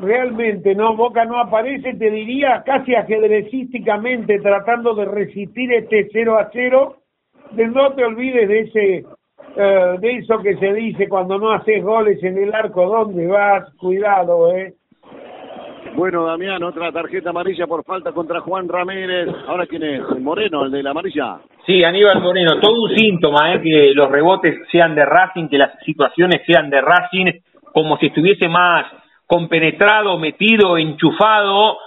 Realmente, 0.00 0.74
no, 0.74 0.94
Boca 0.94 1.24
no 1.24 1.40
aparece, 1.40 1.94
te 1.94 2.10
diría 2.10 2.62
casi 2.66 2.94
ajedrecísticamente 2.94 4.38
tratando 4.40 4.94
de 4.94 5.06
resistir 5.06 5.72
este 5.72 6.08
0 6.12 6.38
a 6.38 6.50
0. 6.52 6.96
De 7.52 7.66
no 7.68 7.94
te 7.94 8.04
olvides 8.04 8.48
de 8.48 8.60
ese 8.60 9.04
eh, 9.56 9.96
de 10.00 10.16
eso 10.16 10.38
que 10.38 10.56
se 10.56 10.72
dice 10.74 11.08
cuando 11.08 11.38
no 11.38 11.50
haces 11.50 11.82
goles 11.82 12.22
en 12.22 12.38
el 12.38 12.54
arco, 12.54 12.86
¿dónde 12.86 13.26
vas? 13.26 13.64
Cuidado, 13.76 14.54
¿eh? 14.54 14.74
Bueno, 15.94 16.26
Damián, 16.26 16.62
otra 16.62 16.92
tarjeta 16.92 17.30
amarilla 17.30 17.66
por 17.66 17.82
falta 17.82 18.12
contra 18.12 18.40
Juan 18.40 18.68
Ramírez. 18.68 19.28
Ahora, 19.46 19.66
¿quién 19.66 19.82
es? 19.82 20.02
¿El 20.14 20.20
Moreno, 20.20 20.66
el 20.66 20.70
de 20.70 20.82
la 20.82 20.90
amarilla? 20.90 21.38
Sí, 21.64 21.82
Aníbal 21.82 22.20
Moreno, 22.20 22.60
todo 22.60 22.82
un 22.82 22.94
síntoma, 22.94 23.54
¿eh? 23.54 23.62
que 23.62 23.92
los 23.94 24.10
rebotes 24.10 24.56
sean 24.70 24.94
de 24.94 25.06
Racing, 25.06 25.48
que 25.48 25.56
las 25.56 25.72
situaciones 25.84 26.42
sean 26.46 26.68
de 26.68 26.82
Racing, 26.82 27.40
como 27.72 27.96
si 27.96 28.06
estuviese 28.06 28.46
más 28.46 28.84
compenetrado, 29.26 30.18
metido, 30.18 30.76
enchufado, 30.76 31.78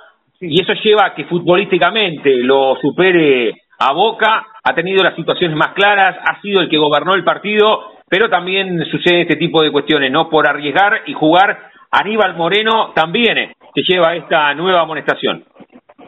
y 0.41 0.59
eso 0.59 0.73
lleva 0.83 1.05
a 1.05 1.13
que 1.13 1.25
futbolísticamente 1.25 2.35
lo 2.37 2.77
supere 2.81 3.53
a 3.79 3.93
Boca, 3.93 4.45
ha 4.63 4.75
tenido 4.75 5.03
las 5.03 5.15
situaciones 5.15 5.55
más 5.55 5.73
claras, 5.73 6.17
ha 6.21 6.41
sido 6.41 6.61
el 6.61 6.69
que 6.69 6.77
gobernó 6.77 7.15
el 7.15 7.23
partido, 7.23 7.93
pero 8.09 8.29
también 8.29 8.83
sucede 8.85 9.21
este 9.21 9.37
tipo 9.37 9.63
de 9.63 9.71
cuestiones, 9.71 10.11
¿no? 10.11 10.29
Por 10.29 10.49
arriesgar 10.49 11.03
y 11.05 11.13
jugar, 11.13 11.71
Aníbal 11.91 12.35
Moreno 12.35 12.91
también 12.93 13.53
se 13.73 13.81
lleva 13.87 14.15
esta 14.15 14.53
nueva 14.53 14.81
amonestación. 14.81 15.45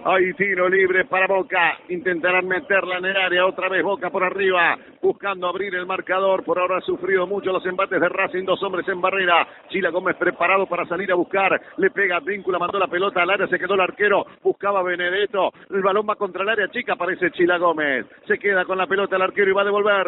Hay 0.03 0.33
tiro 0.33 0.67
libre 0.67 1.05
para 1.05 1.27
Boca. 1.27 1.77
Intentarán 1.89 2.47
meterla 2.47 2.97
en 2.97 3.05
el 3.05 3.17
área. 3.17 3.45
Otra 3.45 3.69
vez 3.69 3.83
Boca 3.83 4.09
por 4.09 4.23
arriba. 4.23 4.75
Buscando 4.99 5.47
abrir 5.47 5.75
el 5.75 5.85
marcador. 5.85 6.43
Por 6.43 6.57
ahora 6.57 6.77
ha 6.77 6.81
sufrido 6.81 7.27
mucho 7.27 7.51
los 7.51 7.63
embates 7.67 8.01
de 8.01 8.09
Racing. 8.09 8.43
Dos 8.43 8.63
hombres 8.63 8.87
en 8.87 8.99
barrera. 8.99 9.47
Chila 9.69 9.91
Gómez 9.91 10.15
preparado 10.15 10.65
para 10.65 10.85
salir 10.85 11.11
a 11.11 11.15
buscar. 11.15 11.61
Le 11.77 11.91
pega 11.91 12.19
Víncula. 12.19 12.57
Mandó 12.57 12.79
la 12.79 12.87
pelota 12.87 13.21
al 13.21 13.29
área. 13.29 13.47
Se 13.47 13.59
quedó 13.59 13.75
el 13.75 13.81
arquero. 13.81 14.25
Buscaba 14.41 14.81
Benedetto. 14.81 15.51
El 15.69 15.81
balón 15.81 16.07
va 16.09 16.15
contra 16.15 16.41
el 16.41 16.49
área 16.49 16.67
chica. 16.69 16.93
Aparece 16.93 17.29
Chila 17.31 17.59
Gómez. 17.59 18.07
Se 18.27 18.39
queda 18.39 18.65
con 18.65 18.79
la 18.79 18.87
pelota 18.87 19.17
el 19.17 19.21
arquero 19.21 19.51
y 19.51 19.53
va 19.53 19.61
a 19.61 19.65
devolver. 19.65 20.07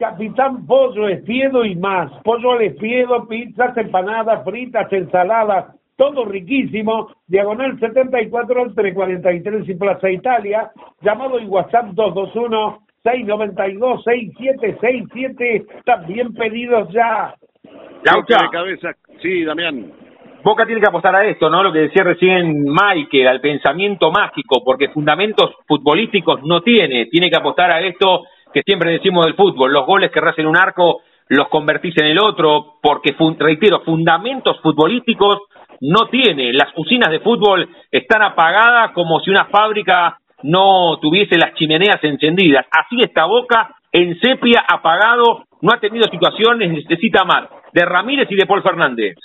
Capitán 0.00 0.66
Pollo, 0.66 1.08
Espiedo 1.08 1.64
y 1.64 1.76
más. 1.76 2.10
Pollo 2.24 2.52
al 2.52 2.62
espiedo, 2.62 3.28
pizzas, 3.28 3.76
empanadas, 3.76 4.42
fritas, 4.44 4.90
ensaladas, 4.90 5.76
todo 6.00 6.24
riquísimo. 6.24 7.08
Diagonal 7.26 7.78
74 7.78 8.62
entre 8.62 8.94
43 8.94 9.68
y 9.68 9.74
Plaza 9.74 10.10
Italia. 10.10 10.70
Llamado 11.02 11.38
en 11.38 11.46
WhatsApp 11.50 11.88
221 11.92 12.78
692 13.02 14.02
6767. 14.04 15.66
También 15.84 16.32
pedidos 16.32 16.88
ya. 16.90 17.34
Laucha, 18.04 18.42
de 18.44 18.48
cabeza. 18.50 18.88
Sí, 19.20 19.44
Damián. 19.44 19.92
Boca 20.42 20.64
tiene 20.64 20.80
que 20.80 20.88
apostar 20.88 21.14
a 21.14 21.26
esto, 21.26 21.50
¿no? 21.50 21.62
Lo 21.62 21.70
que 21.70 21.80
decía 21.80 22.02
recién 22.02 22.64
Michael, 22.64 23.28
al 23.28 23.40
pensamiento 23.42 24.10
mágico, 24.10 24.62
porque 24.64 24.88
fundamentos 24.88 25.50
futbolísticos 25.68 26.42
no 26.44 26.62
tiene. 26.62 27.06
Tiene 27.10 27.28
que 27.28 27.36
apostar 27.36 27.70
a 27.70 27.80
esto 27.80 28.22
que 28.54 28.62
siempre 28.62 28.92
decimos 28.92 29.26
del 29.26 29.34
fútbol, 29.34 29.70
los 29.70 29.84
goles 29.84 30.10
que 30.10 30.20
en 30.40 30.46
un 30.46 30.56
arco 30.56 31.02
los 31.28 31.46
convertís 31.48 31.94
en 31.98 32.06
el 32.06 32.18
otro, 32.18 32.76
porque, 32.82 33.12
fun- 33.12 33.36
reitero, 33.38 33.80
fundamentos 33.84 34.58
futbolísticos 34.62 35.38
no 35.80 36.08
tiene. 36.08 36.52
Las 36.52 36.68
usinas 36.76 37.10
de 37.10 37.20
fútbol 37.20 37.68
están 37.90 38.22
apagadas 38.22 38.92
como 38.92 39.20
si 39.20 39.30
una 39.30 39.46
fábrica 39.46 40.18
no 40.42 40.98
tuviese 41.00 41.36
las 41.36 41.54
chimeneas 41.54 42.02
encendidas. 42.02 42.66
Así 42.70 43.00
está 43.02 43.26
Boca, 43.26 43.74
en 43.92 44.18
sepia, 44.20 44.64
apagado, 44.66 45.44
no 45.62 45.72
ha 45.72 45.80
tenido 45.80 46.08
situaciones, 46.10 46.70
necesita 46.70 47.24
más 47.24 47.48
de 47.72 47.84
Ramírez 47.84 48.28
y 48.30 48.36
de 48.36 48.46
Paul 48.46 48.62
Fernández. 48.62 49.16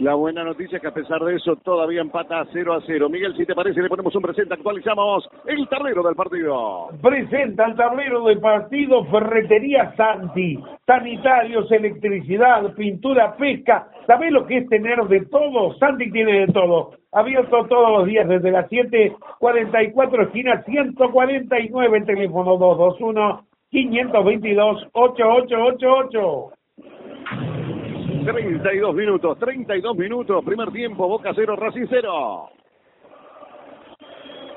La 0.00 0.14
buena 0.14 0.42
noticia 0.42 0.76
es 0.76 0.82
que 0.82 0.88
a 0.88 0.94
pesar 0.94 1.22
de 1.22 1.36
eso 1.36 1.56
todavía 1.56 2.00
empata 2.00 2.46
0 2.50 2.72
a 2.72 2.80
0. 2.86 3.10
Miguel, 3.10 3.36
si 3.36 3.44
te 3.44 3.54
parece, 3.54 3.82
le 3.82 3.88
ponemos 3.90 4.16
un 4.16 4.22
presente. 4.22 4.54
Actualizamos 4.54 5.28
el 5.44 5.68
tablero 5.68 6.02
del 6.02 6.14
partido. 6.14 6.88
Presenta 7.02 7.66
el 7.66 7.76
tablero 7.76 8.24
del 8.24 8.40
partido 8.40 9.04
Ferretería 9.04 9.94
Santi. 9.96 10.58
Sanitarios, 10.86 11.70
electricidad, 11.70 12.74
pintura, 12.74 13.36
pesca. 13.36 13.88
¿Sabés 14.06 14.32
lo 14.32 14.46
que 14.46 14.56
es 14.58 14.68
tener 14.70 15.02
de 15.02 15.26
todo? 15.26 15.74
Santi 15.74 16.10
tiene 16.10 16.46
de 16.46 16.52
todo. 16.54 16.92
Abierto 17.12 17.66
todos 17.66 17.98
los 17.98 18.06
días 18.06 18.26
desde 18.26 18.52
las 18.52 18.70
7:44 18.70 20.22
esquina 20.22 20.62
149, 20.62 22.00
teléfono 22.06 22.56
221 22.56 23.44
522 23.70 24.88
8888. 24.94 26.52
32 28.24 28.94
minutos, 28.94 29.38
32 29.38 29.96
minutos, 29.96 30.44
primer 30.44 30.70
tiempo, 30.70 31.08
Boca 31.08 31.32
0, 31.34 31.56
Racing 31.56 31.86
0. 31.88 32.50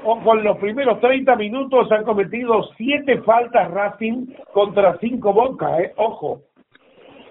Ojo, 0.05 0.35
en 0.35 0.43
los 0.43 0.57
primeros 0.57 0.99
30 0.99 1.35
minutos 1.37 1.89
han 1.91 2.03
cometido 2.03 2.63
7 2.75 3.21
faltas 3.21 3.71
Racing 3.71 4.33
contra 4.51 4.97
5 4.97 5.33
Boca, 5.33 5.79
eh. 5.79 5.93
Ojo. 5.95 6.41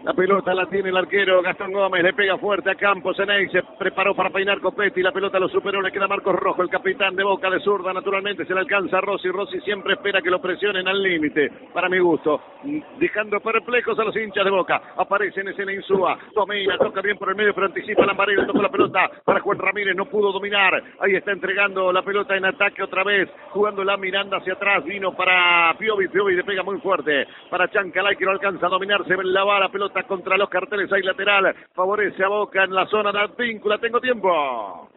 La 0.05 0.15
pelota 0.15 0.53
la 0.53 0.67
tiene 0.67 0.89
el 0.89 0.97
arquero 0.97 1.41
Gastón 1.43 1.71
Gómez, 1.71 2.03
le 2.03 2.13
pega 2.13 2.37
fuerte 2.37 2.69
a 2.69 2.75
Campos, 2.75 3.17
Eney 3.21 3.49
se 3.51 3.63
preparó 3.79 4.17
para 4.17 4.31
peinar 4.31 4.61
Copetti, 4.61 5.01
la 5.01 5.13
pelota 5.13 5.39
lo 5.39 5.49
superó, 5.49 5.81
le 5.81 5.93
queda 5.93 6.09
Marcos 6.09 6.35
Rojo, 6.35 6.61
el 6.61 6.69
capitán 6.69 7.15
de 7.15 7.23
Boca 7.23 7.49
de 7.49 7.61
zurda, 7.61 7.93
naturalmente 7.93 8.45
se 8.45 8.53
le 8.53 8.59
alcanza 8.59 8.99
a 8.99 9.01
Rossi, 9.01 9.29
Rossi 9.29 9.61
siempre 9.61 9.95
espera 9.95 10.21
que 10.21 10.29
lo 10.29 10.43
presionen 10.43 10.89
al 10.89 11.01
límite, 11.01 11.53
para 11.73 11.89
mi 11.89 12.01
gusto, 12.01 12.41
dejando 12.99 13.39
perplejos 13.39 13.97
a 14.01 14.03
los 14.03 14.17
hinchas 14.17 14.45
de 14.45 14.51
Boca, 14.51 14.83
aparece 14.97 15.41
en 15.41 15.49
escena 15.49 15.73
Insúa, 15.73 16.19
domina, 16.35 16.77
toca 16.79 17.01
bien 17.01 17.17
por 17.17 17.29
el 17.29 17.37
medio, 17.37 17.55
pero 17.55 17.69
anticipa 17.69 18.05
Lambarero, 18.05 18.45
toca 18.45 18.61
la 18.61 18.71
pelota 18.71 19.09
para 19.25 19.39
Juan 19.39 19.59
Ramírez, 19.59 19.95
no 19.95 20.07
pudo 20.07 20.33
dominar, 20.33 20.83
ahí 20.99 21.15
está 21.15 21.31
entregando 21.31 21.93
la 21.93 22.03
pelota 22.03 22.37
en 22.37 22.47
ataque 22.47 22.83
otra 22.83 23.05
vez, 23.05 23.31
jugando 23.51 23.85
la 23.85 23.97
Miranda 23.97 24.39
hacia 24.39 24.55
atrás, 24.55 24.83
vino 24.85 25.13
para 25.15 25.73
Piovi, 25.79 26.09
Piovi 26.09 26.35
le 26.35 26.43
pega 26.43 26.65
muy 26.65 26.81
fuerte, 26.81 27.25
para 27.49 27.71
Chancalay 27.71 28.17
que 28.17 28.25
no 28.25 28.33
alcanza 28.33 28.67
a 28.67 28.71
dominar, 28.71 29.05
se 29.07 29.17
la 29.23 29.45
va 29.45 29.61
la 29.61 29.69
pelota 29.69 29.92
contra 30.07 30.37
los 30.37 30.49
carteles 30.49 30.93
ahí 30.93 31.03
lateral. 31.03 31.55
Favorece 31.75 32.25
a 32.25 32.29
Boca 32.29 32.65
en 32.65 32.75
la 32.75 32.87
zona 32.87 33.13
de 33.13 33.21
Advíncula. 33.21 33.79
Tengo 33.79 34.01
tiempo. 34.01 34.89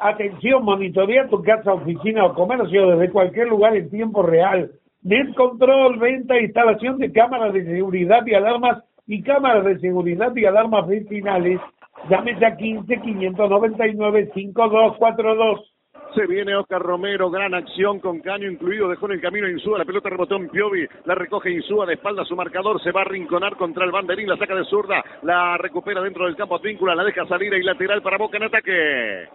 Atención, 0.00 0.64
monitorea 0.64 1.28
tu 1.28 1.42
casa, 1.42 1.74
oficina 1.74 2.24
o 2.24 2.34
comercio 2.34 2.90
desde 2.90 3.12
cualquier 3.12 3.48
lugar 3.48 3.76
en 3.76 3.90
tiempo 3.90 4.22
real. 4.22 4.70
Net 5.02 5.34
Control, 5.34 5.98
venta 5.98 6.40
instalación 6.40 6.98
de 6.98 7.12
cámaras 7.12 7.52
de 7.52 7.64
seguridad 7.64 8.26
y 8.26 8.34
alarmas 8.34 8.82
y 9.06 9.22
cámaras 9.22 9.64
de 9.64 9.78
seguridad 9.78 10.34
y 10.34 10.44
alarmas 10.44 10.86
finales. 11.08 11.60
Llámese 12.08 12.46
a 12.46 12.56
15 12.56 13.00
599 13.00 14.30
5242. 14.34 15.79
Se 16.14 16.26
viene 16.26 16.56
Oscar 16.56 16.82
Romero, 16.82 17.30
gran 17.30 17.54
acción 17.54 18.00
con 18.00 18.18
caño 18.20 18.50
incluido, 18.50 18.88
dejó 18.88 19.06
en 19.06 19.12
el 19.12 19.20
camino 19.20 19.48
Insúa, 19.48 19.78
la 19.78 19.84
pelota 19.84 20.10
rebotó 20.10 20.34
en 20.36 20.48
Piovi, 20.48 20.84
la 21.04 21.14
recoge 21.14 21.50
Insúa 21.50 21.86
de 21.86 21.94
espalda 21.94 22.24
su 22.24 22.34
marcador, 22.34 22.82
se 22.82 22.90
va 22.90 23.02
a 23.02 23.04
rinconar 23.04 23.56
contra 23.56 23.84
el 23.84 23.92
banderín, 23.92 24.28
la 24.28 24.36
saca 24.36 24.56
de 24.56 24.64
zurda, 24.64 25.04
la 25.22 25.56
recupera 25.56 26.00
dentro 26.00 26.26
del 26.26 26.34
campo 26.34 26.56
Advíncula, 26.56 26.96
la 26.96 27.04
deja 27.04 27.26
salir 27.26 27.54
y 27.54 27.62
lateral 27.62 28.02
para 28.02 28.18
Boca 28.18 28.38
en 28.38 28.42
ataque. 28.42 29.28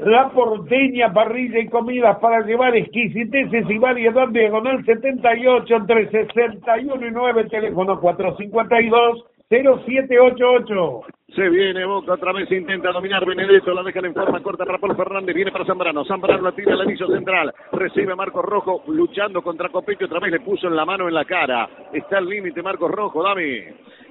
La 0.00 0.28
porteña, 0.30 1.12
parrilla 1.12 1.60
y 1.60 1.68
comidas 1.68 2.18
para 2.18 2.44
llevar 2.44 2.76
exquisiteces 2.76 3.70
y 3.70 3.78
variedad 3.78 4.28
diagonal 4.28 4.84
78 4.84 5.74
entre 5.74 6.10
61 6.10 7.06
y 7.06 7.10
9, 7.10 7.44
teléfono 7.44 8.00
452 8.00 9.31
0788. 9.52 11.02
Se 11.34 11.48
viene 11.50 11.84
Boca, 11.84 12.14
otra 12.14 12.32
vez 12.32 12.50
intenta 12.50 12.90
dominar 12.90 13.26
Benedetto, 13.26 13.74
la 13.74 13.82
dejan 13.82 14.06
en 14.06 14.14
forma 14.14 14.40
corta 14.40 14.64
para 14.64 14.78
Paul 14.78 14.96
Fernández, 14.96 15.34
viene 15.34 15.52
para 15.52 15.66
Zambrano, 15.66 16.06
Zambrano 16.06 16.42
la 16.42 16.52
tira 16.52 16.72
al 16.72 16.80
anillo 16.80 17.06
central, 17.06 17.52
recibe 17.72 18.14
Marcos 18.14 18.44
Rojo 18.44 18.82
luchando 18.88 19.42
contra 19.42 19.68
Copetti, 19.68 20.04
otra 20.04 20.20
vez 20.20 20.32
le 20.32 20.40
puso 20.40 20.68
en 20.68 20.76
la 20.76 20.86
mano 20.86 21.06
en 21.06 21.14
la 21.14 21.26
cara. 21.26 21.68
Está 21.92 22.18
al 22.18 22.28
límite 22.28 22.62
Marcos 22.62 22.90
Rojo, 22.90 23.22
Dami. 23.22 23.60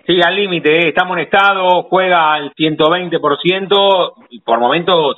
Sí, 0.05 0.19
al 0.23 0.35
límite, 0.35 0.75
eh, 0.75 0.89
está 0.89 1.05
amonestado, 1.05 1.83
juega 1.83 2.33
al 2.33 2.53
120% 2.53 4.13
y 4.29 4.41
por 4.41 4.59
momentos 4.59 5.15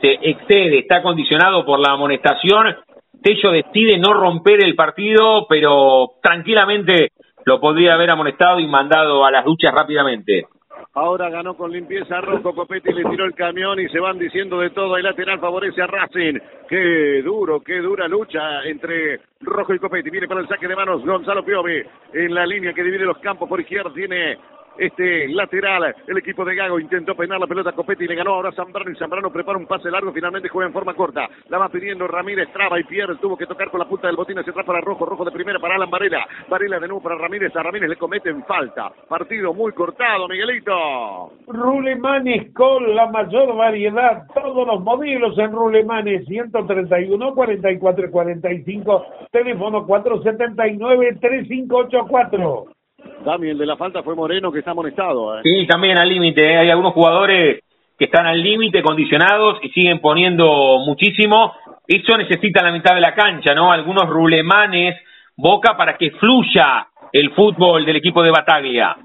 se 0.00 0.12
excede, 0.20 0.80
está 0.80 1.02
condicionado 1.02 1.64
por 1.64 1.80
la 1.80 1.92
amonestación. 1.94 2.76
Tello 3.22 3.52
decide 3.52 3.98
no 3.98 4.12
romper 4.12 4.64
el 4.64 4.74
partido, 4.74 5.46
pero 5.48 6.12
tranquilamente 6.22 7.12
lo 7.44 7.60
podría 7.60 7.94
haber 7.94 8.10
amonestado 8.10 8.60
y 8.60 8.66
mandado 8.66 9.24
a 9.24 9.30
las 9.30 9.44
duchas 9.44 9.72
rápidamente. 9.74 10.46
Ahora 10.94 11.30
ganó 11.30 11.54
con 11.56 11.72
limpieza 11.72 12.20
Rojo 12.20 12.54
Copetti, 12.54 12.92
le 12.92 13.04
tiró 13.04 13.24
el 13.24 13.34
camión 13.34 13.80
y 13.80 13.88
se 13.88 13.98
van 13.98 14.18
diciendo 14.18 14.58
de 14.60 14.70
todo. 14.70 14.96
El 14.96 15.04
lateral 15.04 15.40
favorece 15.40 15.80
a 15.80 15.86
Racing. 15.86 16.38
Qué 16.68 17.22
duro, 17.22 17.60
qué 17.60 17.78
dura 17.78 18.06
lucha 18.08 18.62
entre 18.64 19.20
Rojo 19.40 19.72
y 19.72 19.78
Copetti. 19.78 20.10
Viene 20.10 20.28
para 20.28 20.40
el 20.40 20.48
saque 20.48 20.68
de 20.68 20.76
manos 20.76 21.02
Gonzalo 21.02 21.44
Piovi 21.44 21.82
en 22.12 22.34
la 22.34 22.44
línea 22.44 22.74
que 22.74 22.82
divide 22.82 23.06
los 23.06 23.18
campos 23.18 23.48
por 23.48 23.60
izquierda. 23.60 23.90
Tiene 23.94 24.36
este 24.78 25.28
lateral. 25.28 25.94
El 26.06 26.18
equipo 26.18 26.44
de 26.44 26.54
Gago 26.54 26.78
intentó 26.78 27.14
peinar 27.14 27.40
la 27.40 27.46
pelota 27.46 27.72
Copetti 27.72 28.04
y 28.04 28.08
le 28.08 28.14
ganó 28.14 28.34
ahora 28.34 28.52
Zambrano 28.52 28.90
y 28.90 28.96
Zambrano 28.96 29.32
prepara 29.32 29.58
un 29.58 29.66
pase 29.66 29.90
largo, 29.90 30.12
finalmente 30.12 30.48
juega 30.48 30.68
en 30.68 30.72
forma 30.72 30.94
corta. 30.94 31.28
La 31.48 31.58
va 31.58 31.68
pidiendo 31.68 32.06
Ramírez, 32.06 32.52
traba 32.52 32.78
y 32.78 32.84
pierde, 32.84 33.16
tuvo 33.16 33.36
que 33.36 33.46
tocar 33.46 33.70
con 33.70 33.80
la 33.80 33.88
punta 33.88 34.06
del 34.06 34.16
botín 34.16 34.38
hacia 34.38 34.50
atrás 34.50 34.66
para 34.66 34.80
Rojo, 34.80 35.06
Rojo 35.06 35.24
de 35.24 35.30
primera 35.30 35.58
para 35.58 35.76
Alan 35.76 35.90
Varela, 35.90 36.26
Varela 36.48 36.78
de 36.78 36.88
nuevo 36.88 37.02
para 37.02 37.16
Ramírez, 37.16 37.54
a 37.56 37.62
Ramírez 37.62 37.88
le 37.88 37.96
cometen 37.96 38.44
falta. 38.44 38.92
Partido 39.08 39.52
muy 39.54 39.72
cortado, 39.72 40.28
Miguelito. 40.28 41.32
Rulemanes 41.46 42.52
con 42.54 42.94
la 42.94 43.06
mayor 43.10 43.56
variedad, 43.56 44.24
todos 44.34 44.66
los 44.66 44.80
modelos 44.82 45.36
en 45.38 45.52
Rulemanes, 45.52 46.26
131 46.26 47.34
44 47.34 48.10
45, 48.10 49.06
teléfono 49.30 49.86
479 49.86 51.18
3584. 51.20 52.81
También 53.24 53.56
de 53.56 53.66
la 53.66 53.76
falta 53.76 54.02
fue 54.02 54.14
Moreno 54.14 54.50
que 54.50 54.58
está 54.60 54.72
amonestado. 54.72 55.38
¿eh? 55.38 55.40
Sí, 55.44 55.66
también 55.66 55.98
al 55.98 56.08
límite. 56.08 56.44
¿eh? 56.44 56.58
Hay 56.58 56.70
algunos 56.70 56.92
jugadores 56.92 57.62
que 57.98 58.06
están 58.06 58.26
al 58.26 58.42
límite, 58.42 58.82
condicionados 58.82 59.58
y 59.62 59.68
siguen 59.70 60.00
poniendo 60.00 60.78
muchísimo. 60.84 61.54
Eso 61.86 62.16
necesita 62.16 62.62
la 62.62 62.72
mitad 62.72 62.94
de 62.94 63.00
la 63.00 63.14
cancha, 63.14 63.54
¿no? 63.54 63.70
Algunos 63.70 64.08
rulemanes, 64.08 64.96
Boca, 65.36 65.76
para 65.76 65.96
que 65.96 66.10
fluya 66.12 66.86
el 67.12 67.30
fútbol 67.32 67.84
del 67.84 67.96
equipo 67.96 68.22
de 68.22 68.30
Bataglia. 68.30 68.96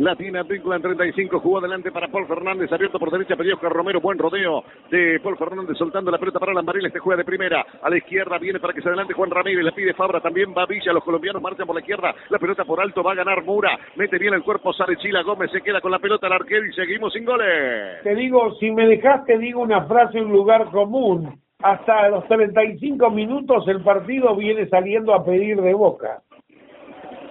Latina 0.00 0.42
Víncula 0.44 0.76
en 0.76 0.82
35, 0.82 1.40
jugó 1.40 1.58
adelante 1.58 1.92
para 1.92 2.08
Paul 2.08 2.26
Fernández, 2.26 2.72
abierto 2.72 2.98
por 2.98 3.10
derecha, 3.10 3.36
perdió 3.36 3.56
Oscar 3.56 3.70
Romero, 3.70 4.00
buen 4.00 4.16
rodeo 4.16 4.64
de 4.90 5.20
Paul 5.22 5.36
Fernández 5.36 5.76
soltando 5.76 6.10
la 6.10 6.16
pelota 6.16 6.38
para 6.38 6.54
Lambaril, 6.54 6.86
este 6.86 6.98
juega 6.98 7.18
de 7.18 7.24
primera, 7.26 7.66
a 7.82 7.90
la 7.90 7.98
izquierda 7.98 8.38
viene 8.38 8.58
para 8.58 8.72
que 8.72 8.80
se 8.80 8.88
adelante 8.88 9.12
Juan 9.12 9.28
Ramírez, 9.28 9.62
le 9.62 9.72
pide 9.72 9.92
Fabra, 9.92 10.20
también 10.20 10.54
va 10.56 10.64
Villa, 10.64 10.94
los 10.94 11.04
colombianos 11.04 11.42
marchan 11.42 11.66
por 11.66 11.74
la 11.76 11.82
izquierda, 11.82 12.14
la 12.30 12.38
pelota 12.38 12.64
por 12.64 12.80
alto, 12.80 13.02
va 13.02 13.12
a 13.12 13.16
ganar 13.16 13.44
Mura, 13.44 13.78
mete 13.96 14.16
bien 14.16 14.32
el 14.32 14.42
cuerpo, 14.42 14.72
sale 14.72 14.96
Chila 14.96 15.22
Gómez, 15.22 15.50
se 15.50 15.60
queda 15.60 15.82
con 15.82 15.90
la 15.90 15.98
pelota 15.98 16.28
al 16.28 16.32
arquero 16.32 16.64
y 16.64 16.72
seguimos 16.72 17.12
sin 17.12 17.26
goles. 17.26 18.02
Te 18.02 18.14
digo, 18.14 18.54
si 18.54 18.70
me 18.70 18.86
dejaste, 18.86 19.36
digo 19.36 19.60
una 19.60 19.84
frase 19.84 20.16
en 20.16 20.30
lugar 20.30 20.70
común, 20.70 21.38
hasta 21.62 22.08
los 22.08 22.26
35 22.26 23.10
minutos 23.10 23.68
el 23.68 23.82
partido 23.82 24.34
viene 24.34 24.66
saliendo 24.70 25.12
a 25.12 25.22
pedir 25.22 25.60
de 25.60 25.74
boca. 25.74 26.22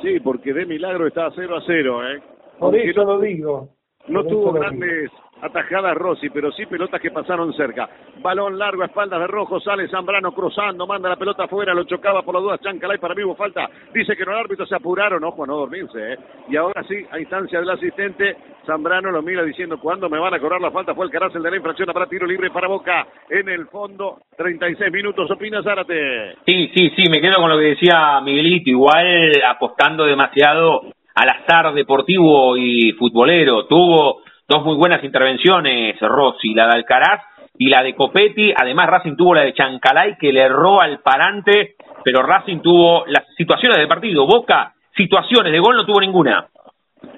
Sí, 0.03 0.20
porque 0.20 0.53
de 0.53 0.67
milagro 0.67 1.07
está 1.07 1.32
0 1.36 1.57
a 1.57 1.61
0, 1.65 2.09
¿eh? 2.11 2.22
Por 2.60 2.76
eso 2.76 3.03
lo 3.03 3.20
digo. 3.20 3.70
No 4.07 4.24
tuvo 4.24 4.51
grandes 4.51 5.12
atajadas 5.41 5.95
Rossi, 5.95 6.30
pero 6.30 6.51
sí 6.51 6.66
pelotas 6.66 6.99
que 6.99 7.12
pasaron 7.12 7.53
cerca. 7.53 7.89
Balón 8.22 8.57
largo 8.57 8.84
a 8.84 8.88
espaldas 8.88 9.20
de 9.20 9.28
Rojo, 9.28 9.60
sale 9.60 9.88
Zambrano 9.88 10.34
cruzando, 10.34 10.86
manda 10.86 11.10
la 11.10 11.16
pelota 11.16 11.43
afuera, 11.43 11.74
lo 11.74 11.84
chocaba 11.84 12.24
por 12.24 12.36
las 12.36 12.43
dudas 12.43 12.60
Chancalay, 12.62 12.97
para 12.97 13.16
mí 13.16 13.24
hubo 13.24 13.36
falta. 13.36 13.70
Dice 13.93 14.16
que 14.16 14.26
no, 14.26 14.32
el 14.32 14.39
árbitro 14.39 14.66
se 14.66 14.76
apuraron, 14.76 15.24
ojo, 15.24 15.43
a 15.43 15.47
no 15.47 15.57
dormirse, 15.57 16.14
¿eh? 16.14 16.18
Y 16.49 16.57
ahora 16.57 16.84
sí, 16.84 17.05
a 17.12 17.20
instancia 17.20 17.60
del 17.60 17.70
asistente, 17.70 18.36
Zambrano 18.66 19.12
lo 19.12 19.22
mira 19.22 19.43
diciendo, 19.43 19.80
¿cuándo 19.80 20.10
me 20.10 20.20
van 20.20 20.34
a 20.34 20.39
cobrar 20.39 20.60
la 20.60 20.72
falta? 20.72 20.93
Fue 20.93 21.05
el 21.05 21.12
Carácel 21.12 21.41
de 21.41 21.51
la 21.51 21.57
infracción 21.57 21.88
para 21.93 22.07
tiro 22.07 22.26
libre 22.26 22.49
para 22.49 22.68
Boca 22.68 23.07
en 23.30 23.47
el 23.47 23.68
fondo. 23.68 24.18
36 24.38 24.91
minutos, 24.91 25.32
opina 25.32 25.64
Zárate. 25.64 26.36
Sí, 26.45 26.72
sí, 26.76 26.89
sí, 26.95 27.03
me 27.10 27.22
quedo 27.22 27.38
con 27.38 27.49
lo 27.49 27.57
que 27.57 27.76
decía 27.76 28.20
Miguelito, 28.22 28.70
igual 28.70 29.32
apostando 29.47 30.05
demasiado 30.05 30.82
al 31.20 31.30
azar 31.30 31.74
deportivo 31.74 32.55
y 32.55 32.93
futbolero. 32.93 33.65
Tuvo 33.65 34.22
dos 34.47 34.63
muy 34.63 34.76
buenas 34.76 35.03
intervenciones 35.03 35.99
Rossi, 35.99 36.53
la 36.53 36.67
de 36.67 36.76
Alcaraz 36.76 37.22
y 37.57 37.67
la 37.67 37.84
de 37.84 37.93
Copetti. 37.93 38.53
Además, 38.55 38.88
Racing 38.88 39.17
tuvo 39.17 39.36
la 39.36 39.41
de 39.41 39.53
Chancalay 39.53 40.15
que 40.17 40.32
le 40.32 40.43
erró 40.43 40.80
al 40.80 40.99
parante, 40.99 41.76
pero 42.05 42.22
Racing 42.22 42.61
tuvo 42.61 43.03
las 43.07 43.26
situaciones 43.36 43.78
del 43.78 43.89
partido. 43.89 44.26
Boca, 44.26 44.72
situaciones 44.95 45.51
de 45.51 45.59
gol 45.59 45.76
no 45.76 45.86
tuvo 45.86 45.99
ninguna. 45.99 46.47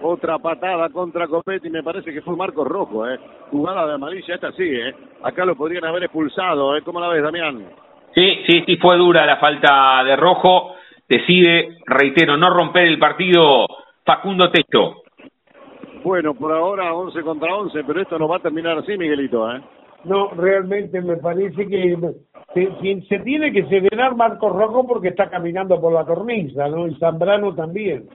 Otra 0.02 0.40
patada 0.40 0.90
contra 0.90 1.28
Copetti, 1.28 1.70
me 1.70 1.84
parece 1.84 2.12
que 2.12 2.22
fue 2.22 2.36
Marcos 2.36 2.68
Rojo, 2.68 3.08
¿eh? 3.08 3.20
Jugada 3.52 3.86
de 3.86 3.94
amarilla, 3.94 4.34
esta 4.34 4.52
sí, 4.54 4.64
¿eh? 4.64 4.96
Acá 5.22 5.46
lo 5.46 5.56
podrían 5.56 5.86
haber 5.86 6.04
expulsado, 6.06 6.76
¿eh? 6.76 6.82
¿Cómo 6.84 7.00
la 7.00 7.08
ves, 7.08 7.22
Damián? 7.22 7.68
Sí, 8.16 8.40
sí, 8.48 8.64
sí, 8.66 8.78
fue 8.78 8.98
dura 8.98 9.28
la 9.28 9.38
falta 9.38 10.04
de 10.04 10.16
Rojo. 10.16 10.74
Decide, 11.08 11.78
reitero, 11.86 12.36
no 12.36 12.50
romper 12.50 12.88
el 12.88 12.98
partido 12.98 13.68
Facundo 14.06 14.50
Techo. 14.52 15.04
Bueno, 16.04 16.34
por 16.34 16.52
ahora 16.52 16.94
11 16.94 17.22
contra 17.22 17.56
11, 17.56 17.84
pero 17.86 18.02
esto 18.02 18.18
no 18.18 18.28
va 18.28 18.38
a 18.38 18.42
terminar 18.42 18.78
así, 18.78 18.98
Miguelito, 18.98 19.50
¿eh? 19.52 19.62
No, 20.04 20.30
realmente 20.30 21.00
me 21.02 21.18
parece 21.18 21.68
que 21.68 21.96
se, 22.56 23.02
se 23.08 23.20
tiene 23.20 23.52
que 23.52 23.66
serenar 23.68 24.16
Marcos 24.16 24.52
Rojo 24.52 24.88
porque 24.88 25.10
está 25.10 25.30
caminando 25.30 25.80
por 25.80 25.94
la 25.94 26.06
cornisa, 26.06 26.68
¿no? 26.70 26.88
Y 26.88 26.96
Zambrano 26.96 27.54
también. 27.54 28.10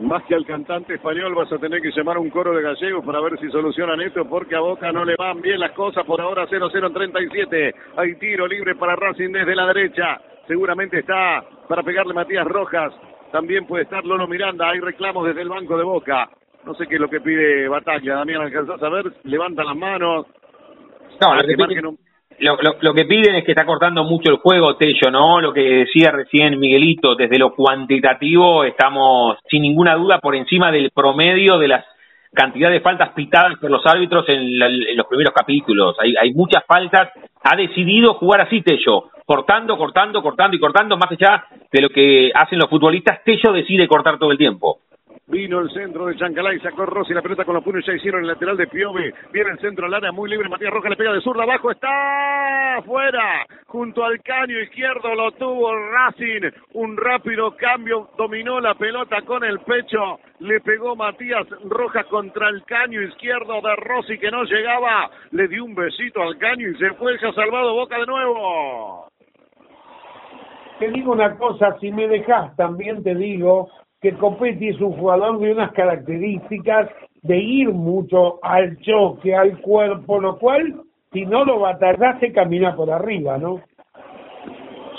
Más 0.00 0.22
que 0.24 0.34
al 0.34 0.46
cantante 0.46 0.94
español 0.94 1.34
vas 1.34 1.50
a 1.52 1.58
tener 1.58 1.80
que 1.80 1.90
llamar 1.90 2.18
un 2.18 2.30
coro 2.30 2.54
de 2.54 2.62
gallegos 2.62 3.04
para 3.04 3.20
ver 3.20 3.38
si 3.38 3.50
solucionan 3.50 4.00
esto, 4.00 4.26
porque 4.26 4.54
a 4.54 4.60
Boca 4.60 4.92
no 4.92 5.04
le 5.04 5.14
van 5.16 5.40
bien 5.40 5.60
las 5.60 5.72
cosas. 5.72 6.04
Por 6.04 6.20
ahora 6.20 6.46
0-0 6.46 6.86
en 6.86 6.92
37. 6.92 7.74
Hay 7.96 8.14
tiro 8.16 8.46
libre 8.46 8.74
para 8.76 8.96
Racing 8.96 9.32
desde 9.32 9.54
la 9.54 9.66
derecha. 9.66 10.20
Seguramente 10.46 11.00
está 11.00 11.44
para 11.68 11.82
pegarle 11.82 12.14
Matías 12.14 12.46
Rojas. 12.46 12.92
También 13.32 13.66
puede 13.66 13.84
estar 13.84 14.04
Lolo 14.04 14.26
Miranda. 14.26 14.68
Hay 14.68 14.80
reclamos 14.80 15.26
desde 15.26 15.42
el 15.42 15.48
banco 15.48 15.76
de 15.76 15.84
Boca. 15.84 16.28
No 16.64 16.74
sé 16.74 16.86
qué 16.86 16.96
es 16.96 17.00
lo 17.00 17.08
que 17.08 17.20
pide 17.20 17.68
Batalla. 17.68 18.16
Damián, 18.16 18.42
¿alcanzás 18.42 18.82
a 18.82 18.88
ver? 18.88 19.12
Levanta 19.24 19.64
las 19.64 19.76
manos. 19.76 20.26
No, 21.20 21.34
lo 21.34 21.42
que, 21.42 21.54
piden, 21.54 21.98
lo, 22.38 22.56
lo, 22.80 22.94
que 22.94 23.04
piden 23.04 23.36
es 23.36 23.44
que 23.44 23.52
está 23.52 23.66
cortando 23.66 24.04
mucho 24.04 24.30
el 24.30 24.38
juego, 24.38 24.76
Tello, 24.76 25.10
¿no? 25.10 25.40
Lo 25.40 25.52
que 25.52 25.60
decía 25.60 26.10
recién 26.10 26.58
Miguelito, 26.58 27.14
desde 27.14 27.38
lo 27.38 27.54
cuantitativo 27.54 28.64
estamos 28.64 29.38
sin 29.50 29.62
ninguna 29.62 29.96
duda 29.96 30.18
por 30.18 30.34
encima 30.34 30.72
del 30.72 30.90
promedio 30.90 31.58
de 31.58 31.68
las 31.68 31.84
cantidad 32.32 32.70
de 32.70 32.80
faltas 32.80 33.10
pitadas 33.10 33.58
por 33.58 33.70
los 33.70 33.84
árbitros 33.84 34.24
en, 34.28 34.58
los 34.58 35.06
primeros 35.08 35.34
capítulos. 35.34 35.96
Hay, 36.00 36.14
hay 36.20 36.32
muchas 36.32 36.64
faltas. 36.64 37.10
Ha 37.42 37.56
decidido 37.56 38.14
jugar 38.14 38.42
así 38.42 38.62
Tello, 38.62 39.10
cortando, 39.30 39.78
cortando, 39.78 40.22
cortando 40.22 40.56
y 40.56 40.58
cortando, 40.58 40.96
más 40.96 41.12
allá 41.12 41.44
de 41.70 41.80
lo 41.80 41.90
que 41.90 42.32
hacen 42.34 42.58
los 42.58 42.68
futbolistas. 42.68 43.22
Tello 43.22 43.52
decide 43.52 43.86
cortar 43.86 44.18
todo 44.18 44.32
el 44.32 44.38
tiempo. 44.38 44.80
Vino 45.28 45.60
el 45.60 45.70
centro 45.70 46.06
de 46.06 46.16
Chancalay, 46.16 46.58
sacó 46.58 46.84
Rossi 46.84 47.14
la 47.14 47.22
pelota 47.22 47.44
con 47.44 47.54
los 47.54 47.62
puños, 47.62 47.86
ya 47.86 47.92
hicieron 47.92 48.22
el 48.22 48.26
lateral 48.26 48.56
de 48.56 48.66
Piove. 48.66 49.14
Viene 49.32 49.50
el 49.52 49.60
centro 49.60 49.86
al 49.86 49.94
área 49.94 50.10
muy 50.10 50.28
libre, 50.28 50.48
Matías 50.48 50.72
Rojas 50.72 50.90
le 50.90 50.96
pega 50.96 51.12
de 51.12 51.20
zurda 51.20 51.44
abajo, 51.44 51.70
está 51.70 52.78
afuera, 52.78 53.46
junto 53.66 54.02
al 54.04 54.20
caño 54.20 54.58
izquierdo 54.62 55.14
lo 55.14 55.30
tuvo 55.30 55.72
Racing. 55.72 56.50
Un 56.72 56.96
rápido 56.96 57.54
cambio, 57.54 58.08
dominó 58.18 58.60
la 58.60 58.74
pelota 58.74 59.22
con 59.22 59.44
el 59.44 59.60
pecho, 59.60 60.18
le 60.40 60.60
pegó 60.62 60.96
Matías 60.96 61.46
Rojas 61.68 62.06
contra 62.06 62.48
el 62.48 62.64
caño 62.64 63.00
izquierdo 63.00 63.60
de 63.60 63.76
Rossi 63.76 64.18
que 64.18 64.32
no 64.32 64.42
llegaba, 64.42 65.08
le 65.30 65.46
dio 65.46 65.64
un 65.64 65.76
besito 65.76 66.20
al 66.20 66.36
caño 66.36 66.68
y 66.68 66.74
se 66.78 66.90
fue, 66.94 67.14
ha 67.14 67.32
salvado 67.32 67.74
Boca 67.74 67.96
de 67.96 68.06
nuevo. 68.06 69.09
Te 70.80 70.90
digo 70.90 71.12
una 71.12 71.36
cosa, 71.36 71.76
si 71.78 71.92
me 71.92 72.08
dejas 72.08 72.56
también 72.56 73.02
te 73.02 73.14
digo 73.14 73.68
que 74.00 74.14
Copetti 74.14 74.68
es 74.68 74.80
un 74.80 74.92
jugador 74.92 75.38
de 75.38 75.52
unas 75.52 75.72
características 75.72 76.88
de 77.20 77.36
ir 77.36 77.68
mucho 77.68 78.42
al 78.42 78.78
choque, 78.80 79.36
al 79.36 79.60
cuerpo, 79.60 80.18
lo 80.18 80.38
cual, 80.38 80.80
si 81.12 81.26
no 81.26 81.44
lo 81.44 81.60
batallas, 81.60 82.18
se 82.18 82.32
camina 82.32 82.74
por 82.74 82.90
arriba, 82.90 83.36
¿no? 83.36 83.60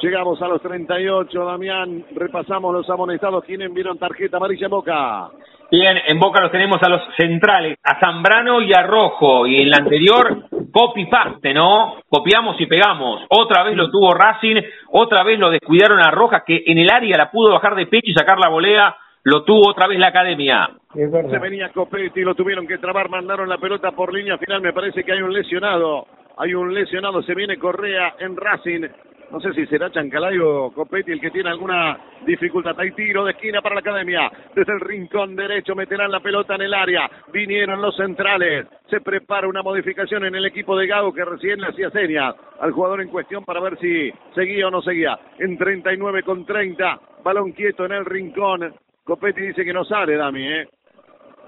Llegamos 0.04 0.40
a 0.42 0.48
los 0.48 0.62
38, 0.62 1.46
Damián. 1.46 2.06
Repasamos 2.16 2.74
los 2.74 2.90
amonestados. 2.90 3.44
¿Quiénes 3.44 3.74
vieron 3.74 3.98
tarjeta 3.98 4.38
amarilla 4.38 4.66
en 4.66 4.72
Boca? 4.72 5.30
Bien, 5.72 5.98
en 6.08 6.20
Boca 6.20 6.44
los 6.44 6.52
tenemos 6.52 6.78
a 6.84 6.90
los 6.90 7.02
centrales, 7.18 7.78
a 7.84 8.00
Zambrano 8.00 8.62
y 8.62 8.72
a 8.74 8.84
Rojo. 8.84 9.48
Y 9.48 9.62
en 9.62 9.70
la 9.70 9.78
anterior, 9.78 10.46
copy-paste, 10.72 11.54
¿no? 11.54 11.98
Copiamos 12.10 12.60
y 12.60 12.66
pegamos. 12.66 13.24
Otra 13.30 13.64
vez 13.64 13.76
lo 13.76 13.90
tuvo 13.92 14.14
Racing, 14.14 14.62
otra 14.92 15.24
vez 15.24 15.38
lo 15.40 15.50
descuidaron 15.50 16.00
a 16.00 16.12
Rojas, 16.12 16.44
que 16.46 16.64
en 16.66 16.78
el 16.78 16.90
área 16.92 17.18
la 17.18 17.32
pudo 17.32 17.52
bajar 17.52 17.76
de 17.76 17.88
pecho 17.88 18.10
y 18.12 18.14
sacar 18.14 18.40
la 18.40 18.50
volea. 18.50 18.96
Lo 19.24 19.44
tuvo 19.44 19.70
otra 19.70 19.88
vez 19.88 20.00
la 20.00 20.08
academia. 20.08 20.70
Se 20.94 21.40
venía 21.40 21.70
Copetti, 21.70 22.22
lo 22.22 22.34
tuvieron 22.34 22.66
que 22.66 22.80
trabar, 22.80 23.08
mandaron 23.08 23.48
la 23.48 23.60
pelota 23.60 23.92
por 23.92 24.12
línea 24.12 24.38
final. 24.38 24.62
Me 24.62 24.74
parece 24.74 25.04
que 25.04 25.12
hay 25.12 25.22
un 25.22 25.32
lesionado. 25.32 26.08
Hay 26.38 26.56
un 26.56 26.74
lesionado, 26.74 27.22
se 27.22 27.36
viene 27.36 27.58
Correa 27.58 28.16
en 28.20 28.36
Racing. 28.36 28.88
No 29.32 29.40
sé 29.40 29.54
si 29.54 29.66
será 29.68 29.90
Chancalay 29.90 30.38
o 30.40 30.72
Copetti 30.72 31.12
el 31.12 31.22
que 31.22 31.32
tiene 31.32 31.50
alguna 31.50 31.98
dificultad. 32.26 32.78
Hay 32.78 32.92
tiro 32.92 33.24
de 33.24 33.32
esquina 33.32 33.62
para 33.62 33.76
la 33.76 33.80
academia. 33.82 34.30
Desde 34.54 34.74
el 34.74 34.82
rincón 34.82 35.38
derecho 35.38 35.74
meterán 35.74 36.12
la 36.12 36.20
pelota 36.20 36.56
en 36.56 36.64
el 36.64 36.74
área. 36.74 37.10
Vinieron 37.32 37.82
los 37.82 37.96
centrales. 37.96 38.68
Se 38.90 39.00
prepara 39.00 39.48
una 39.48 39.64
modificación 39.64 40.26
en 40.26 40.36
el 40.36 40.46
equipo 40.46 40.78
de 40.78 40.86
Gago 40.86 41.14
que 41.14 41.24
recién 41.24 41.62
le 41.62 41.68
hacía 41.68 41.90
señas 41.92 42.36
al 42.60 42.72
jugador 42.72 43.02
en 43.02 43.08
cuestión 43.08 43.46
para 43.46 43.62
ver 43.62 43.80
si 43.80 44.12
seguía 44.36 44.68
o 44.68 44.72
no 44.72 44.82
seguía. 44.82 45.18
En 45.40 45.58
39 45.58 46.24
con 46.24 46.46
30. 46.46 47.00
Balón 47.24 47.54
quieto 47.54 47.86
en 47.86 47.94
el 47.94 48.06
rincón. 48.06 48.74
Copetti 49.06 49.42
dice 49.42 49.64
que 49.64 49.74
no 49.74 49.86
sale, 49.86 50.18
Dami, 50.18 50.46
¿eh? 50.46 50.68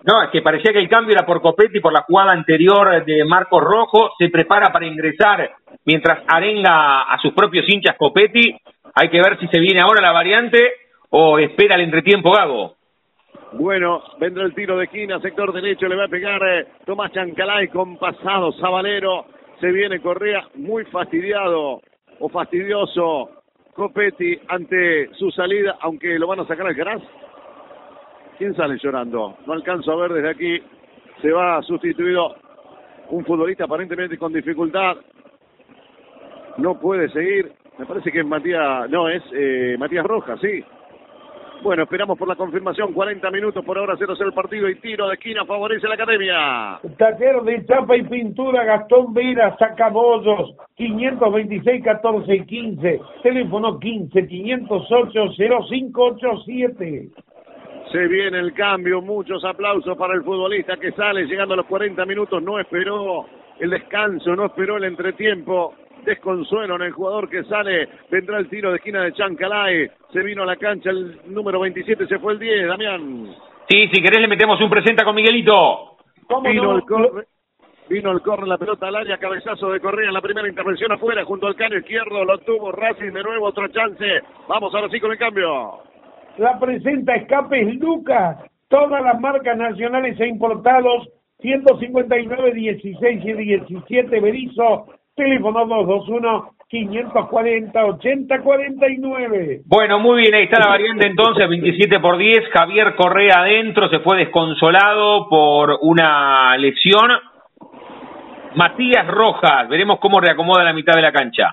No, 0.06 0.22
es 0.22 0.30
que 0.32 0.42
parecía 0.42 0.74
que 0.74 0.80
el 0.80 0.90
cambio 0.90 1.16
era 1.16 1.26
por 1.26 1.42
Copetti, 1.42 1.80
por 1.80 1.94
la 1.94 2.02
jugada 2.02 2.34
anterior 2.34 3.06
de 3.06 3.24
Marcos 3.24 3.64
Rojo. 3.64 4.12
Se 4.18 4.30
prepara 4.30 4.72
para 4.72 4.86
ingresar 4.86 5.50
mientras 5.86 6.24
arenga 6.28 7.04
a 7.04 7.18
sus 7.20 7.34
propios 7.34 7.66
hinchas 7.68 7.96
Copetti. 7.98 8.56
Hay 8.96 9.10
que 9.10 9.22
ver 9.22 9.40
si 9.40 9.48
se 9.48 9.60
viene 9.60 9.80
ahora 9.82 10.02
la 10.02 10.12
variante 10.12 10.60
o 11.10 11.40
espera 11.40 11.76
el 11.76 11.82
entretiempo 11.82 12.32
Gago. 12.32 12.76
Bueno, 13.54 14.02
vendrá 14.20 14.44
el 14.44 14.54
tiro 14.54 14.78
de 14.78 14.86
esquina, 14.86 15.20
sector 15.20 15.54
derecho, 15.54 15.88
le 15.88 15.96
va 15.96 16.06
a 16.06 16.10
pegar 16.10 16.42
eh, 16.44 16.66
Tomás 16.86 17.12
Chancalay 17.12 17.68
con 17.68 17.98
pasado, 17.98 18.52
Sabalero. 18.54 19.26
Se 19.62 19.72
viene 19.72 20.02
Correa, 20.02 20.48
muy 20.56 20.84
fastidiado 20.86 21.80
o 22.20 22.30
fastidioso 22.30 23.30
Copetti 23.74 24.38
ante 24.50 25.10
su 25.14 25.32
salida, 25.32 25.78
aunque 25.82 26.18
lo 26.20 26.28
van 26.28 26.42
a 26.42 26.48
sacar 26.48 26.68
al 26.68 26.74
gras. 26.74 27.02
¿Quién 28.38 28.56
sale 28.56 28.78
llorando? 28.82 29.38
No 29.46 29.54
alcanzo 29.54 29.92
a 29.92 29.96
ver 29.96 30.14
desde 30.14 30.30
aquí. 30.30 30.64
Se 31.22 31.32
va 31.32 31.62
sustituido 31.62 32.36
un 33.10 33.24
futbolista 33.26 33.66
aparentemente 33.66 34.18
con 34.18 34.34
dificultad. 34.34 34.98
No 36.58 36.80
puede 36.80 37.10
seguir. 37.10 37.52
Me 37.78 37.86
parece 37.86 38.12
que 38.12 38.20
es 38.20 38.26
Matías, 38.26 38.90
no, 38.90 39.10
es 39.10 39.24
eh, 39.34 39.76
Matías 39.80 40.06
Rojas, 40.06 40.40
sí. 40.40 40.64
Bueno, 41.64 41.84
esperamos 41.84 42.20
por 42.20 42.28
la 42.28 42.36
confirmación. 42.36 42.92
40 42.92 43.32
minutos 43.32 43.64
por 43.64 43.78
ahora 43.78 43.96
0-0 43.96 44.26
el 44.26 44.34
partido 44.34 44.68
y 44.70 44.76
tiro 44.76 45.08
de 45.08 45.14
esquina 45.14 45.46
favorece 45.46 45.86
a 45.86 45.90
la 45.90 45.96
academia. 45.96 46.80
Taller 46.98 47.42
de 47.44 47.66
chapa 47.66 47.96
y 47.96 48.04
pintura 48.04 48.66
Gastón 48.66 49.14
Vera, 49.14 49.56
Sacabollos, 49.58 50.56
526 50.76 51.84
14 51.84 52.46
15. 52.46 53.02
Teléfono 53.24 53.80
15 53.80 54.28
508 54.28 55.34
0587. 55.38 57.10
Se 57.94 58.08
viene 58.08 58.40
el 58.40 58.54
cambio, 58.54 59.04
muchos 59.04 59.46
aplausos 59.46 59.96
para 59.96 60.16
el 60.16 60.24
futbolista 60.24 60.78
que 60.78 60.94
sale 60.94 61.26
llegando 61.26 61.54
a 61.54 61.58
los 61.58 61.68
40 61.68 62.04
minutos, 62.08 62.42
no 62.42 62.60
esperó 62.60 63.28
el 63.60 63.70
descanso, 63.70 64.36
no 64.36 64.48
esperó 64.48 64.78
el 64.78 64.86
entretiempo. 64.86 65.76
Desconsuelo 66.04 66.76
en 66.76 66.82
el 66.82 66.92
jugador 66.92 67.30
que 67.30 67.44
sale, 67.44 67.88
vendrá 68.10 68.40
el 68.40 68.50
tiro 68.50 68.72
de 68.72 68.78
esquina 68.78 69.04
de 69.04 69.14
Chancalay, 69.14 69.92
se 70.12 70.24
vino 70.24 70.42
a 70.42 70.48
la 70.48 70.56
cancha 70.56 70.90
el 70.90 71.20
número 71.28 71.60
27, 71.60 72.08
se 72.08 72.18
fue 72.18 72.34
el 72.34 72.40
10, 72.40 72.68
Damián. 72.68 73.28
Sí, 73.70 73.88
si 73.94 74.02
querés 74.02 74.22
le 74.22 74.28
metemos 74.28 74.60
un 74.60 74.72
presenta 74.72 75.06
con 75.06 75.14
Miguelito. 75.14 75.98
Vino, 76.44 76.76
el 76.76 76.82
corre, 76.82 77.26
vino 77.90 78.12
el 78.12 78.22
corre, 78.22 78.48
la 78.48 78.58
pelota 78.58 78.88
al 78.88 78.96
área, 78.96 79.20
cabezazo 79.20 79.70
de 79.70 79.80
Correa 79.80 80.08
en 80.08 80.16
la 80.16 80.22
primera 80.22 80.50
intervención 80.50 80.92
afuera, 80.92 81.24
junto 81.26 81.46
al 81.46 81.56
cano 81.56 81.78
izquierdo, 81.78 82.26
lo 82.26 82.40
tuvo 82.40 82.72
Racing, 82.72 83.12
de 83.12 83.22
nuevo 83.22 83.46
otra 83.46 83.70
chance. 83.72 84.24
Vamos 84.48 84.74
ahora 84.74 84.90
sí 84.90 85.00
con 85.00 85.12
el 85.12 85.20
cambio 85.20 85.93
la 86.38 86.60
presenta 86.60 87.14
Escapes 87.16 87.76
Lucas, 87.76 88.38
todas 88.68 89.04
las 89.04 89.20
marcas 89.20 89.58
nacionales 89.58 90.20
e 90.20 90.28
importados, 90.28 91.10
159, 91.40 92.54
16 92.54 93.26
y 93.26 93.34
17 93.34 94.20
Berizo, 94.20 94.86
teléfono 95.16 95.66
221 95.66 96.50
540 96.70 97.86
8049. 97.86 99.62
Bueno, 99.66 100.00
muy 100.00 100.22
bien, 100.22 100.34
ahí 100.34 100.46
está 100.46 100.60
la 100.60 100.70
variante 100.70 101.06
entonces, 101.06 101.48
27 101.48 102.00
por 102.00 102.18
10, 102.18 102.50
Javier 102.52 102.96
Correa 102.96 103.42
adentro, 103.42 103.90
se 103.90 104.00
fue 104.00 104.18
desconsolado 104.18 105.30
por 105.30 105.78
una 105.82 106.58
lesión. 106.58 107.12
Matías 108.56 109.06
Rojas, 109.08 109.68
veremos 109.70 110.00
cómo 110.00 110.20
reacomoda 110.20 110.64
la 110.64 110.74
mitad 110.74 110.94
de 110.96 111.02
la 111.02 111.12
cancha 111.12 111.52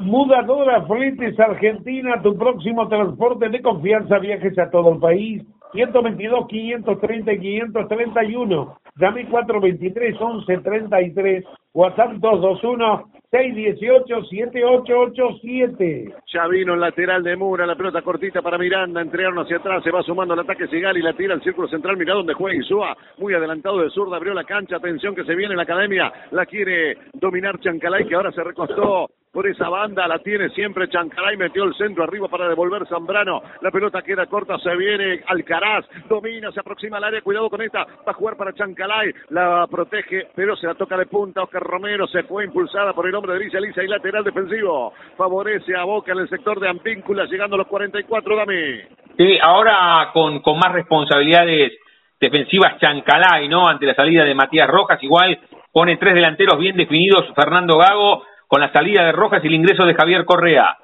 Mudadora 0.00 0.82
Fletes 0.86 1.38
Argentina, 1.38 2.20
tu 2.20 2.36
próximo 2.36 2.88
transporte 2.88 3.48
de 3.48 3.62
confianza, 3.62 4.18
viajes 4.18 4.58
a 4.58 4.70
todo 4.70 4.92
el 4.92 4.98
país 4.98 5.42
122, 5.74 6.46
530 6.46 7.32
y 7.32 7.38
531. 7.38 8.78
Llame 8.96 9.28
423 9.28 10.14
1133. 10.20 11.44
WhatsApp 11.74 12.12
221 12.12 13.10
618 13.30 14.24
7887. 14.30 16.14
Ya 16.32 16.46
vino 16.46 16.74
el 16.74 16.80
lateral 16.80 17.24
de 17.24 17.34
Mura, 17.34 17.66
la 17.66 17.74
pelota 17.74 18.02
cortita 18.02 18.40
para 18.40 18.56
Miranda, 18.56 19.00
entregaron 19.00 19.40
hacia 19.40 19.56
atrás, 19.56 19.82
se 19.82 19.90
va 19.90 20.02
sumando 20.04 20.34
el 20.34 20.40
ataque 20.40 20.68
Sigal 20.68 20.96
y 20.96 21.02
la 21.02 21.14
tira 21.14 21.34
al 21.34 21.42
círculo 21.42 21.66
central, 21.66 21.96
mira 21.96 22.14
dónde 22.14 22.34
juega 22.34 22.56
Isúa, 22.56 22.96
muy 23.18 23.34
adelantado 23.34 23.80
de 23.80 23.90
zurda, 23.90 24.18
abrió 24.18 24.34
la 24.34 24.44
cancha, 24.44 24.76
atención 24.76 25.16
que 25.16 25.24
se 25.24 25.34
viene 25.34 25.54
en 25.54 25.56
la 25.56 25.64
academia, 25.64 26.12
la 26.30 26.46
quiere 26.46 26.96
dominar 27.14 27.58
Chancalay 27.58 28.06
que 28.06 28.14
ahora 28.14 28.30
se 28.30 28.44
recostó 28.44 29.08
por 29.34 29.48
esa 29.48 29.68
banda, 29.68 30.06
la 30.06 30.20
tiene 30.20 30.48
siempre 30.50 30.88
Chancalay, 30.88 31.36
metió 31.36 31.64
el 31.64 31.74
centro 31.74 32.04
arriba 32.04 32.28
para 32.28 32.48
devolver 32.48 32.86
Zambrano, 32.86 33.42
la 33.60 33.72
pelota 33.72 34.00
queda 34.00 34.26
corta, 34.26 34.56
se 34.58 34.74
viene 34.76 35.22
Alcaraz, 35.26 35.84
domina, 36.08 36.52
se 36.52 36.60
aproxima 36.60 36.98
al 36.98 37.04
área, 37.04 37.20
cuidado 37.20 37.50
con 37.50 37.60
esta, 37.60 37.84
va 37.84 38.12
a 38.12 38.14
jugar 38.14 38.36
para 38.36 38.52
Chancalay, 38.52 39.12
la 39.30 39.66
protege, 39.68 40.28
pero 40.36 40.54
se 40.56 40.68
la 40.68 40.74
toca 40.74 40.96
de 40.96 41.06
punta, 41.06 41.42
Oscar 41.42 41.62
Romero 41.62 42.06
se 42.06 42.22
fue 42.22 42.44
impulsada 42.44 42.92
por 42.92 43.08
el 43.08 43.14
hombre 43.16 43.32
de 43.32 43.40
Villa 43.40 43.58
Lisa 43.58 43.82
y 43.82 43.88
lateral 43.88 44.22
defensivo, 44.22 44.92
favorece 45.16 45.74
a 45.76 45.82
Boca 45.82 46.12
en 46.12 46.18
el 46.18 46.28
sector 46.28 46.60
de 46.60 46.68
Ampíncula, 46.68 47.24
llegando 47.24 47.56
a 47.56 47.58
los 47.58 47.66
44, 47.66 48.36
Dami. 48.36 48.80
Sí, 49.16 49.38
ahora 49.42 50.10
con, 50.12 50.42
con 50.42 50.58
más 50.58 50.72
responsabilidades 50.72 51.72
defensivas 52.20 52.78
Chancalay, 52.78 53.48
¿no? 53.48 53.66
Ante 53.66 53.86
la 53.86 53.94
salida 53.94 54.24
de 54.24 54.34
Matías 54.34 54.68
Rojas, 54.68 55.02
igual 55.02 55.40
pone 55.72 55.96
tres 55.96 56.14
delanteros 56.14 56.58
bien 56.60 56.76
definidos, 56.76 57.26
Fernando 57.34 57.76
Gago, 57.76 58.22
con 58.54 58.60
la 58.60 58.70
salida 58.70 59.04
de 59.04 59.10
Rojas 59.10 59.42
y 59.42 59.48
el 59.48 59.54
ingreso 59.54 59.84
de 59.84 59.94
Javier 59.94 60.24
Correa. 60.24 60.76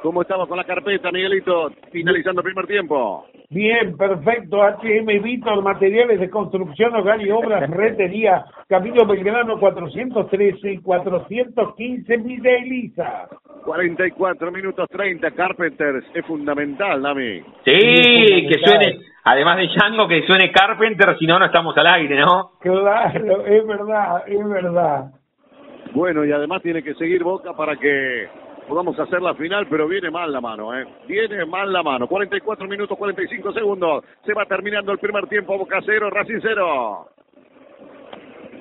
¿Cómo 0.00 0.22
estamos 0.22 0.46
con 0.46 0.56
la 0.56 0.62
carpeta, 0.62 1.10
Miguelito? 1.10 1.72
Finalizando 1.90 2.40
el 2.40 2.44
primer 2.44 2.68
tiempo. 2.68 3.26
Bien, 3.48 3.96
perfecto. 3.96 4.58
HM 4.58 5.20
Víctor, 5.20 5.60
materiales 5.60 6.20
de 6.20 6.30
construcción, 6.30 6.94
hogar 6.94 7.20
y 7.20 7.32
obras, 7.32 7.68
retería, 7.70 8.44
Camino 8.68 9.04
Belgrano 9.06 9.58
413 9.58 10.72
y 10.74 10.78
415, 10.78 12.16
Villa 12.18 12.50
Elisa. 12.58 13.28
44 13.64 14.52
minutos 14.52 14.88
30, 14.88 15.32
Carpenters. 15.32 16.06
Es 16.14 16.24
fundamental, 16.24 17.02
Dami. 17.02 17.40
Sí, 17.64 18.46
que 18.46 18.60
suene, 18.64 19.00
además 19.24 19.56
de 19.56 19.66
Django, 19.66 20.06
que 20.06 20.24
suene 20.28 20.52
Carpenter, 20.52 21.18
si 21.18 21.26
no, 21.26 21.40
no 21.40 21.46
estamos 21.46 21.76
al 21.76 21.88
aire, 21.88 22.20
¿no? 22.20 22.52
Claro, 22.60 23.46
es 23.46 23.66
verdad, 23.66 24.22
es 24.28 24.48
verdad. 24.48 25.19
Bueno, 25.92 26.24
y 26.24 26.32
además 26.32 26.62
tiene 26.62 26.82
que 26.82 26.94
seguir 26.94 27.24
Boca 27.24 27.52
para 27.54 27.76
que 27.76 28.28
podamos 28.68 28.98
hacer 28.98 29.20
la 29.20 29.34
final, 29.34 29.66
pero 29.68 29.88
viene 29.88 30.10
mal 30.10 30.32
la 30.32 30.40
mano, 30.40 30.72
¿eh? 30.78 30.86
Viene 31.08 31.44
mal 31.44 31.72
la 31.72 31.82
mano. 31.82 32.06
44 32.06 32.68
minutos, 32.68 32.96
45 32.96 33.52
segundos. 33.52 34.04
Se 34.24 34.32
va 34.32 34.46
terminando 34.46 34.92
el 34.92 34.98
primer 34.98 35.26
tiempo. 35.26 35.58
Boca 35.58 35.80
cero, 35.84 36.08
Racing 36.08 36.38
cero. 36.40 37.08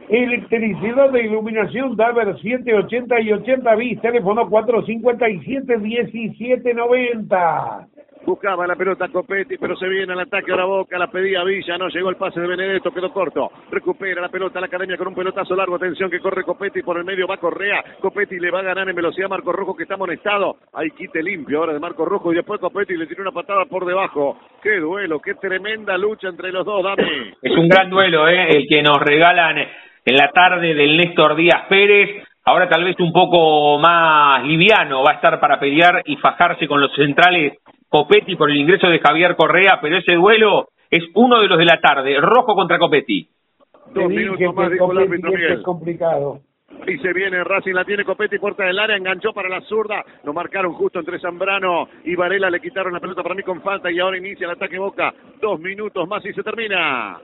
Electricidad 0.09 1.11
de 1.11 1.23
iluminación 1.23 1.95
Daver 1.95 2.35
780 2.41 3.21
y 3.21 3.31
80 3.31 3.75
bis, 3.75 4.01
teléfono 4.01 4.49
457 4.49 5.77
1790. 5.77 7.87
Buscaba 8.25 8.65
la 8.65 8.75
pelota 8.75 9.07
Copetti, 9.07 9.57
pero 9.57 9.75
se 9.75 9.87
viene 9.87 10.13
al 10.13 10.21
ataque 10.21 10.51
a 10.51 10.55
la 10.55 10.65
boca, 10.65 10.97
la 10.97 11.11
pedía 11.11 11.43
Villa, 11.43 11.77
no 11.77 11.89
llegó 11.89 12.09
el 12.09 12.15
pase 12.15 12.41
de 12.41 12.47
Benedetto, 12.47 12.91
quedó 12.91 13.13
corto. 13.13 13.51
Recupera 13.69 14.19
la 14.19 14.29
pelota 14.29 14.59
la 14.59 14.65
academia 14.65 14.97
con 14.97 15.09
un 15.09 15.15
pelotazo 15.15 15.55
largo. 15.55 15.75
Atención 15.75 16.09
que 16.09 16.19
corre 16.19 16.43
Copetti 16.43 16.81
por 16.81 16.97
el 16.97 17.05
medio, 17.05 17.27
va 17.27 17.37
Correa. 17.37 17.83
Copetti 18.01 18.39
le 18.39 18.49
va 18.49 18.61
a 18.61 18.63
ganar 18.63 18.89
en 18.89 18.95
velocidad 18.95 19.29
Marco 19.29 19.51
Rojo 19.51 19.75
que 19.75 19.83
está 19.83 19.93
amonestado. 19.93 20.57
Hay 20.73 20.89
quite 20.89 21.21
limpio 21.21 21.59
ahora 21.59 21.73
de 21.73 21.79
Marco 21.79 22.03
Rojo 22.03 22.33
y 22.33 22.35
después 22.35 22.59
Copetti 22.59 22.97
le 22.97 23.05
tiene 23.05 23.21
una 23.21 23.31
patada 23.31 23.65
por 23.65 23.85
debajo. 23.85 24.39
Qué 24.63 24.77
duelo, 24.77 25.19
qué 25.19 25.35
tremenda 25.35 25.95
lucha 25.99 26.29
entre 26.29 26.51
los 26.51 26.65
dos, 26.65 26.83
Dami. 26.83 27.03
Es 27.43 27.55
un 27.55 27.69
gran 27.69 27.91
duelo, 27.91 28.27
¿eh? 28.27 28.57
El 28.57 28.67
que 28.67 28.81
nos 28.81 28.99
regalan 28.99 29.59
en 30.05 30.15
la 30.15 30.29
tarde 30.31 30.73
del 30.73 30.97
Néstor 30.97 31.35
Díaz 31.35 31.65
Pérez. 31.67 32.23
Ahora 32.45 32.67
tal 32.67 32.83
vez 32.83 32.95
un 32.99 33.11
poco 33.13 33.77
más 33.79 34.43
liviano 34.43 35.03
va 35.03 35.11
a 35.11 35.15
estar 35.15 35.39
para 35.39 35.59
pelear 35.59 36.01
y 36.05 36.15
fajarse 36.17 36.67
con 36.67 36.81
los 36.81 36.93
centrales 36.95 37.57
Copetti 37.89 38.35
por 38.35 38.51
el 38.51 38.57
ingreso 38.57 38.87
de 38.87 38.99
Javier 38.99 39.35
Correa, 39.35 39.79
pero 39.81 39.97
ese 39.97 40.15
duelo 40.15 40.69
es 40.89 41.03
uno 41.15 41.41
de 41.41 41.47
los 41.47 41.57
de 41.57 41.65
la 41.65 41.79
tarde, 41.79 42.19
rojo 42.19 42.55
contra 42.55 42.77
Copetti. 42.77 43.27
Dos 43.93 44.09
minutos 44.09 44.55
más, 44.55 44.71
dijo 44.71 44.91
el 44.91 44.97
árbitro 44.99 45.31
Es 45.35 45.61
complicado. 45.61 46.41
Y 46.87 46.97
se 46.99 47.13
viene 47.13 47.43
Racing, 47.43 47.73
la 47.73 47.83
tiene 47.83 48.05
Copetti, 48.05 48.37
puerta 48.37 48.63
del 48.63 48.77
área, 48.77 48.95
enganchó 48.95 49.33
para 49.33 49.49
la 49.49 49.61
zurda, 49.61 50.03
lo 50.23 50.33
marcaron 50.33 50.73
justo 50.73 50.99
entre 50.99 51.19
Zambrano 51.19 51.89
y 52.05 52.15
Varela, 52.15 52.49
le 52.49 52.61
quitaron 52.61 52.93
la 52.93 52.99
pelota 52.99 53.23
para 53.23 53.35
mí 53.35 53.43
con 53.43 53.61
falta 53.61 53.91
y 53.91 53.99
ahora 53.99 54.17
inicia 54.17 54.45
el 54.45 54.51
ataque 54.51 54.77
Boca. 54.77 55.13
Dos 55.41 55.59
minutos 55.59 56.07
más 56.07 56.23
y 56.25 56.33
se 56.33 56.43
termina. 56.43 57.19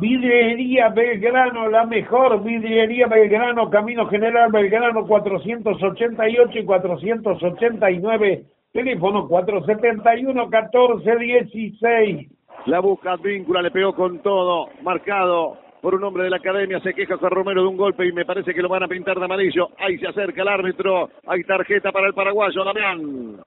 Vidriería 0.00 0.88
Belgrano, 0.88 1.68
la 1.68 1.84
mejor 1.84 2.42
vidriería 2.42 3.06
Belgrano, 3.06 3.70
Camino 3.70 4.08
General 4.08 4.50
Belgrano 4.50 5.06
488 5.06 6.58
y 6.58 6.64
489 6.64 8.44
Teléfono 8.72 9.28
471-1416. 9.28 12.28
La 12.66 12.80
busca 12.80 13.16
víncula, 13.16 13.60
le 13.60 13.70
pegó 13.70 13.94
con 13.94 14.20
todo, 14.20 14.68
marcado 14.82 15.58
por 15.82 15.94
un 15.94 16.04
hombre 16.04 16.24
de 16.24 16.30
la 16.30 16.36
academia, 16.36 16.80
se 16.80 16.94
queja 16.94 17.18
con 17.18 17.30
Romero 17.30 17.60
de 17.62 17.68
un 17.68 17.76
golpe 17.76 18.06
y 18.06 18.12
me 18.12 18.24
parece 18.24 18.54
que 18.54 18.62
lo 18.62 18.68
van 18.68 18.84
a 18.84 18.88
pintar 18.88 19.18
de 19.18 19.24
amarillo. 19.24 19.70
Ahí 19.78 19.98
se 19.98 20.06
acerca 20.06 20.42
el 20.42 20.48
árbitro, 20.48 21.10
hay 21.26 21.42
tarjeta 21.44 21.92
para 21.92 22.06
el 22.06 22.14
paraguayo, 22.14 22.64
Damián. 22.64 23.40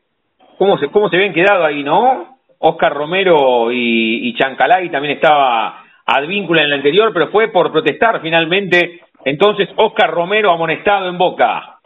¿cómo, 0.58 0.78
se, 0.78 0.90
¿Cómo 0.90 1.10
se 1.10 1.18
ven 1.18 1.34
quedado 1.34 1.66
ahí, 1.66 1.84
no? 1.84 2.38
Oscar 2.60 2.94
Romero 2.94 3.72
y, 3.72 4.28
y 4.28 4.36
Chancalay 4.36 4.90
también 4.90 5.16
estaba 5.16 5.84
advíncula 6.06 6.62
en 6.62 6.68
el 6.68 6.74
anterior, 6.74 7.12
pero 7.14 7.30
fue 7.30 7.48
por 7.48 7.72
protestar 7.72 8.22
finalmente. 8.22 9.00
Entonces, 9.24 9.70
Oscar 9.78 10.12
Romero 10.12 10.52
amonestado 10.52 11.10
en 11.10 11.18
boca 11.18 11.79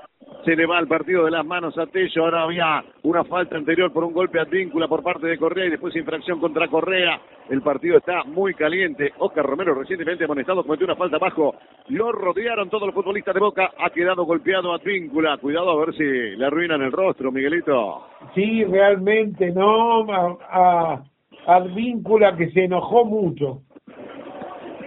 se 0.43 0.55
le 0.55 0.65
va 0.65 0.79
el 0.79 0.87
partido 0.87 1.25
de 1.25 1.31
las 1.31 1.45
manos 1.45 1.77
a 1.77 1.85
Tello. 1.87 2.23
Ahora 2.23 2.43
había 2.43 2.83
una 3.03 3.23
falta 3.23 3.55
anterior 3.57 3.91
por 3.91 4.03
un 4.03 4.13
golpe 4.13 4.39
a 4.39 4.43
víncula 4.43 4.87
por 4.87 5.03
parte 5.03 5.27
de 5.27 5.37
Correa 5.37 5.65
y 5.65 5.69
después 5.71 5.95
infracción 5.95 6.39
contra 6.39 6.67
Correa. 6.67 7.19
El 7.49 7.61
partido 7.61 7.97
está 7.97 8.23
muy 8.25 8.53
caliente. 8.53 9.13
Oscar 9.19 9.45
Romero 9.45 9.73
recientemente 9.73 10.25
amonestado 10.25 10.63
cometió 10.63 10.85
una 10.85 10.95
falta 10.95 11.17
abajo. 11.17 11.55
Lo 11.89 12.11
rodearon 12.11 12.69
todos 12.69 12.87
los 12.87 12.95
futbolistas 12.95 13.33
de 13.33 13.39
Boca. 13.39 13.71
Ha 13.77 13.89
quedado 13.89 14.25
golpeado 14.25 14.73
a 14.73 14.77
víncula. 14.77 15.37
Cuidado 15.37 15.71
a 15.71 15.85
ver 15.85 15.95
si 15.95 16.03
le 16.03 16.45
arruinan 16.45 16.81
el 16.81 16.91
rostro, 16.91 17.31
Miguelito. 17.31 18.07
Sí, 18.35 18.63
realmente, 18.65 19.51
no. 19.51 20.05
A, 20.11 21.03
a, 21.47 21.59
víncula 21.59 22.35
que 22.35 22.49
se 22.51 22.65
enojó 22.65 23.05
mucho. 23.05 23.61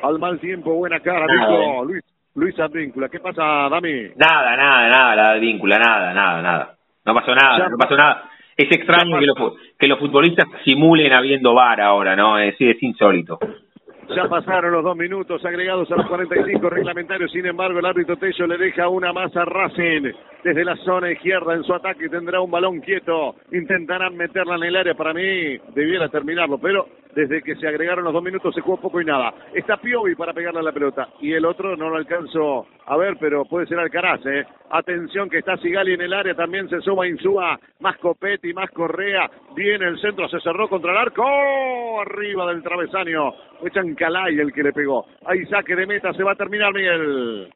Al 0.03 0.19
mal 0.19 0.39
tiempo, 0.41 0.75
buena 0.75 1.01
cara, 1.01 1.27
dijo 1.27 1.85
Luis 1.85 2.03
Luis 2.37 2.59
Advíncula. 2.61 3.09
¿Qué 3.09 3.19
pasa, 3.19 3.69
Dami? 3.71 4.11
Nada, 4.17 4.57
nada, 4.57 4.89
nada, 4.89 5.17
la 5.17 5.31
Advíncula, 5.33 5.79
nada, 5.79 6.13
nada, 6.13 6.43
nada. 6.43 6.75
No 7.05 7.15
pasó 7.15 7.35
nada, 7.35 7.69
no 7.69 7.77
pasó 7.79 7.97
nada. 7.97 8.31
Es 8.57 8.71
extraño 8.71 9.19
que 9.19 9.27
los, 9.27 9.37
que 9.79 9.89
los 9.89 9.99
futbolistas 9.99 10.47
simulen 10.65 11.13
habiendo 11.13 11.55
VAR 11.55 11.81
ahora, 11.81 12.15
¿no? 12.15 12.39
Es, 12.39 12.55
es 12.59 12.83
insólito. 12.83 13.39
Ya 14.15 14.29
pasaron 14.29 14.73
los 14.73 14.85
dos 14.85 14.97
minutos 14.97 15.45
agregados 15.45 15.91
a 15.91 15.97
los 15.97 16.07
45 16.07 16.71
reglamentarios. 16.71 17.31
Sin 17.33 17.45
embargo, 17.45 17.79
el 17.79 17.87
árbitro 17.87 18.17
Tello 18.17 18.47
le 18.47 18.57
deja 18.57 18.89
una 18.89 19.13
más 19.13 19.37
a 19.37 19.45
Racing. 19.45 20.13
Desde 20.45 20.65
la 20.65 20.77
zona 20.77 21.11
izquierda 21.11 21.55
en 21.55 21.65
su 21.65 21.75
ataque 21.75 22.09
tendrá 22.09 22.41
un 22.41 22.51
balón 22.51 22.81
quieto. 22.81 23.35
Intentarán 23.53 24.17
meterla 24.17 24.57
en 24.57 24.63
el 24.63 24.77
área. 24.77 24.95
Para 24.95 25.13
mí 25.13 25.59
debiera 25.75 26.09
terminarlo, 26.09 26.59
pero 26.59 26.87
desde 27.17 27.43
que 27.43 27.57
se 27.57 27.67
agregaron 27.67 28.05
los 28.05 28.13
dos 28.13 28.23
minutos 28.23 28.55
se 28.55 28.61
jugó 28.61 28.77
poco 28.77 29.01
y 29.01 29.05
nada. 29.05 29.33
Está 29.55 29.79
Piovi 29.79 30.15
para 30.15 30.35
pegarle 30.35 30.61
a 30.61 30.65
la 30.65 30.73
pelota. 30.73 31.09
Y 31.21 31.33
el 31.33 31.47
otro 31.47 31.75
no 31.75 31.89
lo 31.89 31.97
alcanzo 31.97 32.67
a 32.85 32.97
ver, 32.99 33.17
pero 33.19 33.47
puede 33.47 33.67
ser 33.67 33.79
Alcaraz. 33.79 34.21
¿eh? 34.27 34.45
Atención 34.71 35.31
que 35.31 35.39
está 35.39 35.57
Sigali 35.57 35.95
en 35.95 36.03
el 36.03 36.13
área. 36.13 36.35
También 36.35 36.69
se 36.69 36.81
suma 36.83 37.09
Insúa. 37.09 37.59
Más 37.81 37.97
Copetti, 37.99 38.53
más 38.53 38.71
Correa. 38.71 39.31
Viene 39.55 39.87
el 39.87 39.99
centro, 39.99 40.29
se 40.29 40.41
cerró 40.41 40.69
contra 40.69 40.93
el 40.93 40.99
arco. 40.99 41.25
Arriba 42.03 42.47
del 42.49 42.63
travesaño. 42.63 43.33
Fue 43.61 43.71
Chancalay 43.71 44.39
el 44.39 44.53
que 44.53 44.63
le 44.63 44.73
pegó. 44.73 45.07
Ahí 45.25 45.45
saque 45.47 45.75
de 45.75 45.87
meta. 45.87 46.13
Se 46.13 46.23
va 46.23 46.33
a 46.33 46.37
terminar, 46.37 46.73
Miguel. 46.73 47.49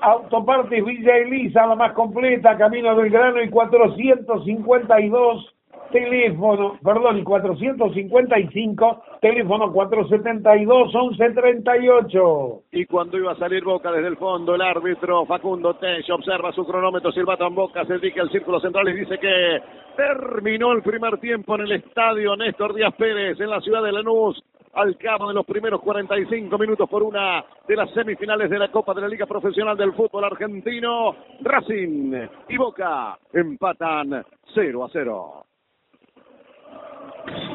Autopartes 0.00 0.84
Villa 0.84 1.16
Elisa, 1.16 1.66
la 1.66 1.76
más 1.76 1.92
completa, 1.92 2.58
Camino 2.58 2.94
del 2.96 3.10
Grano 3.10 3.40
y 3.40 3.48
452 3.48 5.54
teléfono, 5.92 6.78
perdón, 6.82 7.18
y 7.18 7.22
455, 7.22 9.04
teléfono 9.20 9.72
472-1138. 9.72 12.62
Y 12.72 12.86
cuando 12.86 13.18
iba 13.18 13.30
a 13.32 13.36
salir 13.36 13.62
Boca 13.62 13.92
desde 13.92 14.08
el 14.08 14.16
fondo, 14.16 14.56
el 14.56 14.62
árbitro 14.62 15.24
Facundo 15.26 15.74
Tello 15.74 16.16
observa 16.16 16.50
su 16.52 16.64
cronómetro, 16.64 17.12
silbato 17.12 17.46
en 17.46 17.54
Boca, 17.54 17.84
se 17.84 17.98
dedica 17.98 18.22
al 18.22 18.30
círculo 18.30 18.58
central 18.60 18.88
y 18.88 18.94
dice 18.94 19.18
que 19.18 19.60
terminó 19.96 20.72
el 20.72 20.82
primer 20.82 21.18
tiempo 21.18 21.54
en 21.54 21.60
el 21.62 21.70
estadio 21.72 22.34
Néstor 22.36 22.74
Díaz 22.74 22.94
Pérez, 22.96 23.38
en 23.38 23.50
la 23.50 23.60
ciudad 23.60 23.82
de 23.82 23.92
Lanús 23.92 24.42
al 24.74 24.96
cabo 24.96 25.28
de 25.28 25.34
los 25.34 25.44
primeros 25.44 25.80
45 25.80 26.56
minutos 26.58 26.88
por 26.88 27.02
una 27.02 27.44
de 27.66 27.76
las 27.76 27.90
semifinales 27.90 28.48
de 28.48 28.58
la 28.58 28.68
Copa 28.68 28.94
de 28.94 29.02
la 29.02 29.08
Liga 29.08 29.26
Profesional 29.26 29.76
del 29.76 29.92
Fútbol 29.92 30.24
Argentino. 30.24 31.14
Racing 31.40 32.12
y 32.48 32.56
Boca 32.56 33.18
empatan 33.32 34.24
0 34.54 34.84
a 34.84 34.88
0. 34.92 35.44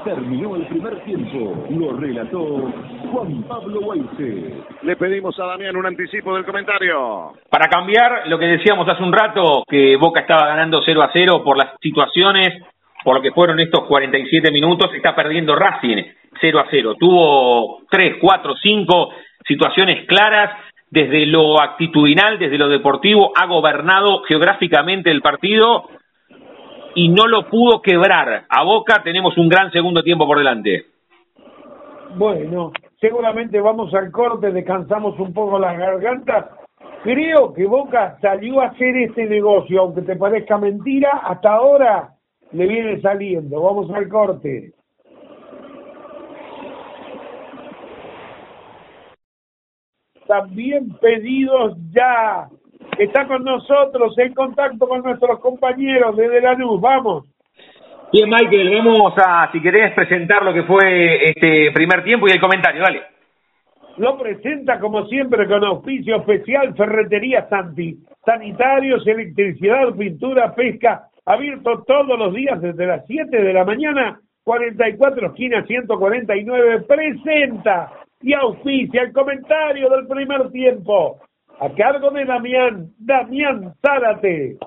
Terminó 0.03 0.55
el 0.55 0.67
primer 0.67 1.03
tiempo. 1.03 1.65
Lo 1.71 1.97
relató 1.97 2.71
Juan 3.11 3.43
Pablo 3.43 3.81
Weise. 3.81 4.63
Le 4.83 4.95
pedimos 4.95 5.37
a 5.39 5.45
Damián 5.45 5.75
un 5.75 5.85
anticipo 5.85 6.33
del 6.35 6.45
comentario. 6.45 7.33
Para 7.49 7.67
cambiar 7.67 8.27
lo 8.27 8.39
que 8.39 8.45
decíamos 8.45 8.87
hace 8.87 9.03
un 9.03 9.11
rato, 9.11 9.63
que 9.67 9.97
Boca 9.97 10.21
estaba 10.21 10.47
ganando 10.47 10.81
0 10.85 11.01
a 11.01 11.09
0 11.11 11.43
por 11.43 11.57
las 11.57 11.73
situaciones, 11.81 12.49
por 13.03 13.15
lo 13.15 13.21
que 13.21 13.31
fueron 13.31 13.59
estos 13.59 13.85
47 13.85 14.51
minutos, 14.51 14.91
está 14.93 15.15
perdiendo 15.15 15.55
Racing 15.55 16.03
0 16.39 16.59
a 16.59 16.65
0. 16.69 16.95
Tuvo 16.99 17.81
3, 17.89 18.17
4, 18.21 18.55
5 18.55 19.09
situaciones 19.45 20.05
claras 20.07 20.51
desde 20.89 21.25
lo 21.25 21.61
actitudinal, 21.61 22.39
desde 22.39 22.57
lo 22.57 22.69
deportivo, 22.69 23.31
ha 23.35 23.45
gobernado 23.45 24.23
geográficamente 24.23 25.11
el 25.11 25.21
partido 25.21 25.83
y 26.95 27.09
no 27.09 27.27
lo 27.27 27.47
pudo 27.47 27.81
quebrar. 27.81 28.45
A 28.49 28.63
Boca 28.63 29.01
tenemos 29.03 29.37
un 29.37 29.49
gran 29.49 29.71
segundo 29.71 30.01
tiempo 30.01 30.25
por 30.25 30.37
delante. 30.37 30.85
Bueno, 32.15 32.71
seguramente 32.99 33.59
vamos 33.59 33.93
al 33.93 34.11
corte, 34.11 34.51
descansamos 34.51 35.19
un 35.19 35.33
poco 35.33 35.59
las 35.59 35.77
gargantas. 35.77 36.45
Creo 37.03 37.53
que 37.53 37.65
Boca 37.65 38.17
salió 38.21 38.61
a 38.61 38.67
hacer 38.67 38.95
este 38.97 39.25
negocio, 39.25 39.81
aunque 39.81 40.01
te 40.01 40.15
parezca 40.15 40.57
mentira, 40.57 41.21
hasta 41.23 41.51
ahora 41.51 42.09
le 42.51 42.65
viene 42.65 43.01
saliendo. 43.01 43.61
Vamos 43.61 43.91
al 43.91 44.07
corte. 44.07 44.73
También 50.27 50.89
pedidos 50.99 51.77
ya 51.91 52.47
está 52.97 53.27
con 53.27 53.43
nosotros 53.43 54.17
en 54.17 54.33
contacto 54.33 54.87
con 54.87 55.01
nuestros 55.01 55.39
compañeros 55.39 56.15
desde 56.17 56.41
la 56.41 56.53
luz. 56.53 56.81
Vamos. 56.81 57.25
Bien, 58.11 58.29
Michael, 58.29 58.75
vamos 58.77 59.13
a, 59.17 59.49
si 59.51 59.61
querés, 59.61 59.93
presentar 59.93 60.43
lo 60.43 60.53
que 60.53 60.63
fue 60.63 61.29
este 61.29 61.71
primer 61.73 62.03
tiempo 62.03 62.27
y 62.27 62.31
el 62.31 62.39
comentario, 62.39 62.81
dale. 62.81 63.03
Lo 63.97 64.17
presenta, 64.17 64.79
como 64.79 65.05
siempre, 65.07 65.47
con 65.47 65.63
auspicio 65.63 66.17
especial 66.17 66.75
Ferretería 66.75 67.47
Santi. 67.49 67.97
Sanitarios, 68.23 69.05
electricidad, 69.07 69.93
pintura, 69.97 70.53
pesca, 70.53 71.07
abierto 71.25 71.83
todos 71.85 72.17
los 72.17 72.33
días 72.33 72.61
desde 72.61 72.85
las 72.85 73.05
7 73.07 73.41
de 73.41 73.53
la 73.53 73.65
mañana, 73.65 74.19
44 74.43 75.27
esquina 75.27 75.65
149, 75.65 76.81
presenta 76.81 77.91
y 78.21 78.33
auspicia 78.33 79.03
el 79.03 79.13
comentario 79.13 79.89
del 79.89 80.07
primer 80.07 80.49
tiempo 80.51 81.19
a 81.59 81.69
cargo 81.69 82.11
de 82.11 82.25
Damián, 82.25 82.87
Damián 82.99 83.73
Zárate. 83.81 84.57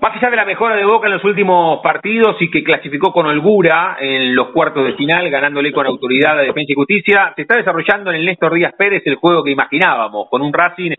Más 0.00 0.16
allá 0.16 0.30
de 0.30 0.36
la 0.36 0.44
mejora 0.44 0.76
de 0.76 0.84
Boca 0.84 1.08
en 1.08 1.14
los 1.14 1.24
últimos 1.24 1.80
partidos 1.82 2.36
y 2.40 2.50
que 2.50 2.62
clasificó 2.62 3.12
con 3.12 3.26
holgura 3.26 3.96
en 3.98 4.34
los 4.36 4.50
cuartos 4.50 4.86
de 4.86 4.94
final, 4.94 5.28
ganándole 5.28 5.72
con 5.72 5.86
autoridad 5.86 6.38
a 6.38 6.42
Defensa 6.42 6.72
y 6.72 6.74
Justicia, 6.74 7.32
se 7.34 7.42
está 7.42 7.56
desarrollando 7.56 8.10
en 8.10 8.16
el 8.16 8.26
Néstor 8.26 8.54
Díaz 8.54 8.74
Pérez 8.78 9.02
el 9.06 9.16
juego 9.16 9.42
que 9.42 9.50
imaginábamos, 9.50 10.28
con 10.30 10.42
un 10.42 10.52
Racing 10.52 10.92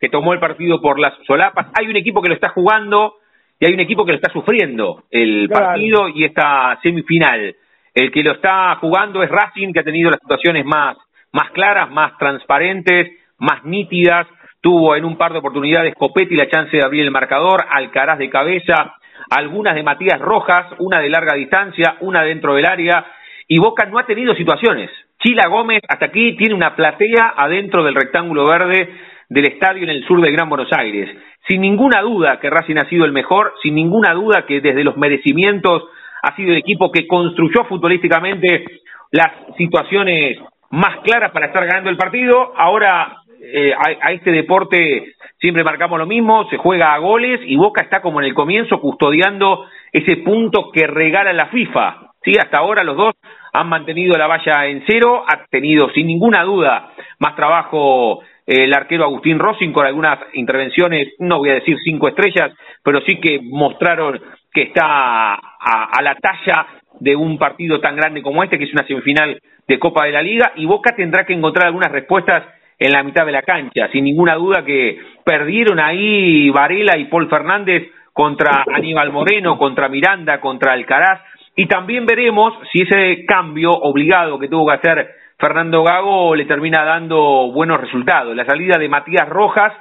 que 0.00 0.08
tomó 0.08 0.32
el 0.32 0.40
partido 0.40 0.80
por 0.80 0.98
las 0.98 1.12
solapas. 1.26 1.66
Hay 1.78 1.86
un 1.88 1.96
equipo 1.96 2.22
que 2.22 2.28
lo 2.28 2.34
está 2.34 2.48
jugando 2.50 3.16
y 3.60 3.66
hay 3.66 3.74
un 3.74 3.80
equipo 3.80 4.06
que 4.06 4.12
lo 4.12 4.16
está 4.16 4.32
sufriendo 4.32 5.02
el 5.10 5.50
partido 5.50 6.08
y 6.08 6.24
esta 6.24 6.78
semifinal. 6.82 7.54
El 7.94 8.10
que 8.10 8.22
lo 8.22 8.32
está 8.32 8.76
jugando 8.76 9.22
es 9.22 9.30
Racing, 9.30 9.72
que 9.72 9.80
ha 9.80 9.84
tenido 9.84 10.10
las 10.10 10.20
situaciones 10.20 10.64
más, 10.64 10.96
más 11.36 11.50
claras, 11.50 11.90
más 11.90 12.16
transparentes, 12.16 13.12
más 13.38 13.62
nítidas, 13.62 14.26
tuvo 14.62 14.96
en 14.96 15.04
un 15.04 15.18
par 15.18 15.32
de 15.32 15.40
oportunidades 15.40 15.94
Copetti 15.94 16.34
la 16.34 16.48
chance 16.48 16.74
de 16.74 16.82
abrir 16.82 17.02
el 17.02 17.10
marcador, 17.10 17.66
Alcaraz 17.70 18.18
de 18.18 18.30
cabeza, 18.30 18.94
algunas 19.28 19.74
de 19.74 19.82
Matías 19.82 20.18
Rojas, 20.18 20.66
una 20.78 20.98
de 20.98 21.10
larga 21.10 21.34
distancia, 21.34 21.98
una 22.00 22.22
dentro 22.22 22.54
del 22.54 22.64
área, 22.64 23.04
y 23.46 23.58
Boca 23.58 23.84
no 23.84 23.98
ha 23.98 24.06
tenido 24.06 24.34
situaciones. 24.34 24.90
Chila 25.22 25.48
Gómez 25.50 25.82
hasta 25.86 26.06
aquí 26.06 26.36
tiene 26.38 26.54
una 26.54 26.74
platea 26.74 27.34
adentro 27.36 27.84
del 27.84 27.94
rectángulo 27.94 28.46
verde 28.46 28.94
del 29.28 29.46
estadio 29.46 29.82
en 29.84 29.90
el 29.90 30.06
sur 30.06 30.22
del 30.22 30.32
Gran 30.32 30.48
Buenos 30.48 30.72
Aires. 30.72 31.10
Sin 31.46 31.60
ninguna 31.60 32.00
duda 32.00 32.40
que 32.40 32.48
Racing 32.48 32.78
ha 32.78 32.88
sido 32.88 33.04
el 33.04 33.12
mejor, 33.12 33.52
sin 33.62 33.74
ninguna 33.74 34.14
duda 34.14 34.46
que 34.46 34.62
desde 34.62 34.84
los 34.84 34.96
merecimientos 34.96 35.84
ha 36.22 36.34
sido 36.34 36.52
el 36.52 36.58
equipo 36.58 36.90
que 36.90 37.06
construyó 37.06 37.64
futbolísticamente 37.64 38.64
las 39.12 39.32
situaciones 39.56 40.38
más 40.76 40.98
claras 41.00 41.32
para 41.32 41.46
estar 41.46 41.64
ganando 41.64 41.88
el 41.88 41.96
partido. 41.96 42.52
Ahora 42.54 43.22
eh, 43.40 43.72
a, 43.74 44.12
este 44.12 44.30
deporte 44.30 45.14
siempre 45.38 45.64
marcamos 45.64 45.98
lo 45.98 46.06
mismo, 46.06 46.46
se 46.50 46.58
juega 46.58 46.92
a 46.92 46.98
goles 46.98 47.40
y 47.46 47.56
Boca 47.56 47.82
está 47.82 48.02
como 48.02 48.20
en 48.20 48.26
el 48.26 48.34
comienzo 48.34 48.78
custodiando 48.78 49.64
ese 49.90 50.16
punto 50.18 50.70
que 50.70 50.86
regala 50.86 51.32
la 51.32 51.46
FIFA. 51.46 52.10
Sí, 52.22 52.32
hasta 52.38 52.58
ahora 52.58 52.84
los 52.84 52.96
dos 52.96 53.14
han 53.54 53.68
mantenido 53.68 54.18
la 54.18 54.26
valla 54.26 54.66
en 54.66 54.84
cero, 54.86 55.24
ha 55.26 55.46
tenido 55.46 55.88
sin 55.90 56.08
ninguna 56.08 56.44
duda 56.44 56.90
más 57.20 57.34
trabajo 57.36 58.20
eh, 58.46 58.64
el 58.64 58.74
arquero 58.74 59.04
Agustín 59.04 59.38
Rossin 59.38 59.72
con 59.72 59.86
algunas 59.86 60.18
intervenciones, 60.34 61.14
no 61.20 61.38
voy 61.38 61.50
a 61.50 61.54
decir 61.54 61.78
cinco 61.82 62.08
estrellas, 62.08 62.52
pero 62.82 63.00
sí 63.00 63.18
que 63.18 63.40
mostraron 63.42 64.20
que 64.52 64.62
está 64.62 65.34
a 65.34 66.02
la 66.02 66.14
talla 66.16 66.66
de 67.00 67.16
un 67.16 67.38
partido 67.38 67.80
tan 67.80 67.96
grande 67.96 68.22
como 68.22 68.42
este, 68.42 68.58
que 68.58 68.64
es 68.64 68.72
una 68.72 68.86
semifinal 68.86 69.40
de 69.66 69.78
Copa 69.78 70.04
de 70.04 70.12
la 70.12 70.22
Liga, 70.22 70.52
y 70.56 70.66
Boca 70.66 70.94
tendrá 70.94 71.24
que 71.24 71.32
encontrar 71.32 71.66
algunas 71.66 71.92
respuestas 71.92 72.44
en 72.78 72.92
la 72.92 73.02
mitad 73.02 73.24
de 73.24 73.32
la 73.32 73.42
cancha. 73.42 73.88
Sin 73.90 74.04
ninguna 74.04 74.34
duda 74.34 74.64
que 74.64 74.98
perdieron 75.24 75.80
ahí 75.80 76.50
Varela 76.50 76.98
y 76.98 77.06
Paul 77.06 77.28
Fernández 77.28 77.90
contra 78.12 78.64
Aníbal 78.72 79.12
Moreno, 79.12 79.58
contra 79.58 79.88
Miranda, 79.88 80.40
contra 80.40 80.72
Alcaraz. 80.72 81.20
Y 81.54 81.66
también 81.66 82.06
veremos 82.06 82.54
si 82.72 82.82
ese 82.82 83.24
cambio 83.24 83.70
obligado 83.70 84.38
que 84.38 84.48
tuvo 84.48 84.66
que 84.66 84.74
hacer 84.74 85.08
Fernando 85.38 85.82
Gago 85.82 86.34
le 86.34 86.46
termina 86.46 86.82
dando 86.84 87.50
buenos 87.52 87.80
resultados. 87.80 88.34
La 88.34 88.46
salida 88.46 88.78
de 88.78 88.88
Matías 88.88 89.28
Rojas 89.28 89.72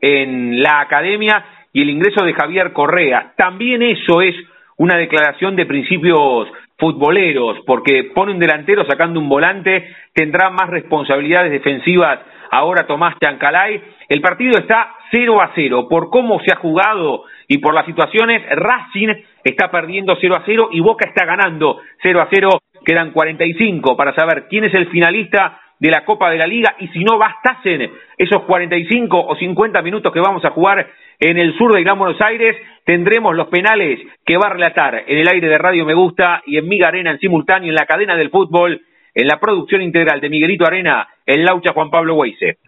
en 0.00 0.62
la 0.62 0.80
academia 0.80 1.44
y 1.72 1.82
el 1.82 1.90
ingreso 1.90 2.24
de 2.24 2.34
Javier 2.34 2.72
Correa. 2.72 3.32
También 3.36 3.82
eso 3.82 4.20
es 4.22 4.34
una 4.76 4.96
declaración 4.96 5.54
de 5.56 5.66
principios 5.66 6.48
futboleros, 6.78 7.58
porque 7.66 8.10
pone 8.14 8.32
un 8.32 8.38
delantero 8.38 8.84
sacando 8.84 9.20
un 9.20 9.28
volante, 9.28 9.94
tendrá 10.12 10.50
más 10.50 10.68
responsabilidades 10.68 11.52
defensivas 11.52 12.20
ahora 12.50 12.86
Tomás 12.86 13.16
Chancalay. 13.20 13.82
El 14.08 14.20
partido 14.20 14.58
está 14.58 14.94
0 15.10 15.40
a 15.40 15.52
0. 15.54 15.88
Por 15.88 16.10
cómo 16.10 16.40
se 16.40 16.52
ha 16.52 16.56
jugado 16.56 17.24
y 17.48 17.58
por 17.58 17.74
las 17.74 17.86
situaciones, 17.86 18.42
Racing 18.50 19.08
está 19.42 19.70
perdiendo 19.70 20.16
0 20.20 20.36
a 20.36 20.42
0 20.44 20.68
y 20.72 20.80
Boca 20.80 21.08
está 21.08 21.24
ganando 21.24 21.80
0 22.02 22.20
a 22.20 22.28
0. 22.32 22.50
Quedan 22.84 23.12
45 23.12 23.96
para 23.96 24.14
saber 24.14 24.46
quién 24.48 24.64
es 24.64 24.74
el 24.74 24.88
finalista 24.88 25.60
de 25.78 25.90
la 25.90 26.04
Copa 26.04 26.30
de 26.30 26.38
la 26.38 26.46
Liga 26.46 26.76
y 26.78 26.88
si 26.88 27.04
no 27.04 27.18
bastasen 27.18 27.90
esos 28.16 28.42
45 28.44 29.26
o 29.26 29.36
50 29.36 29.82
minutos 29.82 30.12
que 30.12 30.20
vamos 30.20 30.44
a 30.44 30.50
jugar 30.50 30.86
en 31.20 31.38
el 31.38 31.56
sur 31.56 31.74
de 31.74 31.82
Gran 31.82 31.98
Buenos 31.98 32.20
Aires, 32.20 32.56
tendremos 32.84 33.34
los 33.34 33.48
penales 33.48 34.00
que 34.24 34.36
va 34.36 34.48
a 34.48 34.52
relatar 34.52 35.04
en 35.06 35.18
el 35.18 35.28
aire 35.28 35.48
de 35.48 35.58
Radio 35.58 35.84
Me 35.84 35.94
Gusta 35.94 36.42
y 36.46 36.58
en 36.58 36.68
Miga 36.68 36.88
Arena 36.88 37.12
en 37.12 37.18
simultáneo 37.18 37.68
en 37.68 37.76
la 37.76 37.86
cadena 37.86 38.16
del 38.16 38.30
fútbol 38.30 38.80
en 39.14 39.28
la 39.28 39.38
producción 39.38 39.80
integral 39.82 40.20
de 40.20 40.28
Miguelito 40.28 40.66
Arena, 40.66 41.06
el 41.24 41.44
Laucha 41.44 41.72
Juan 41.72 41.90
Pablo 41.90 42.16
Weise. 42.16 42.58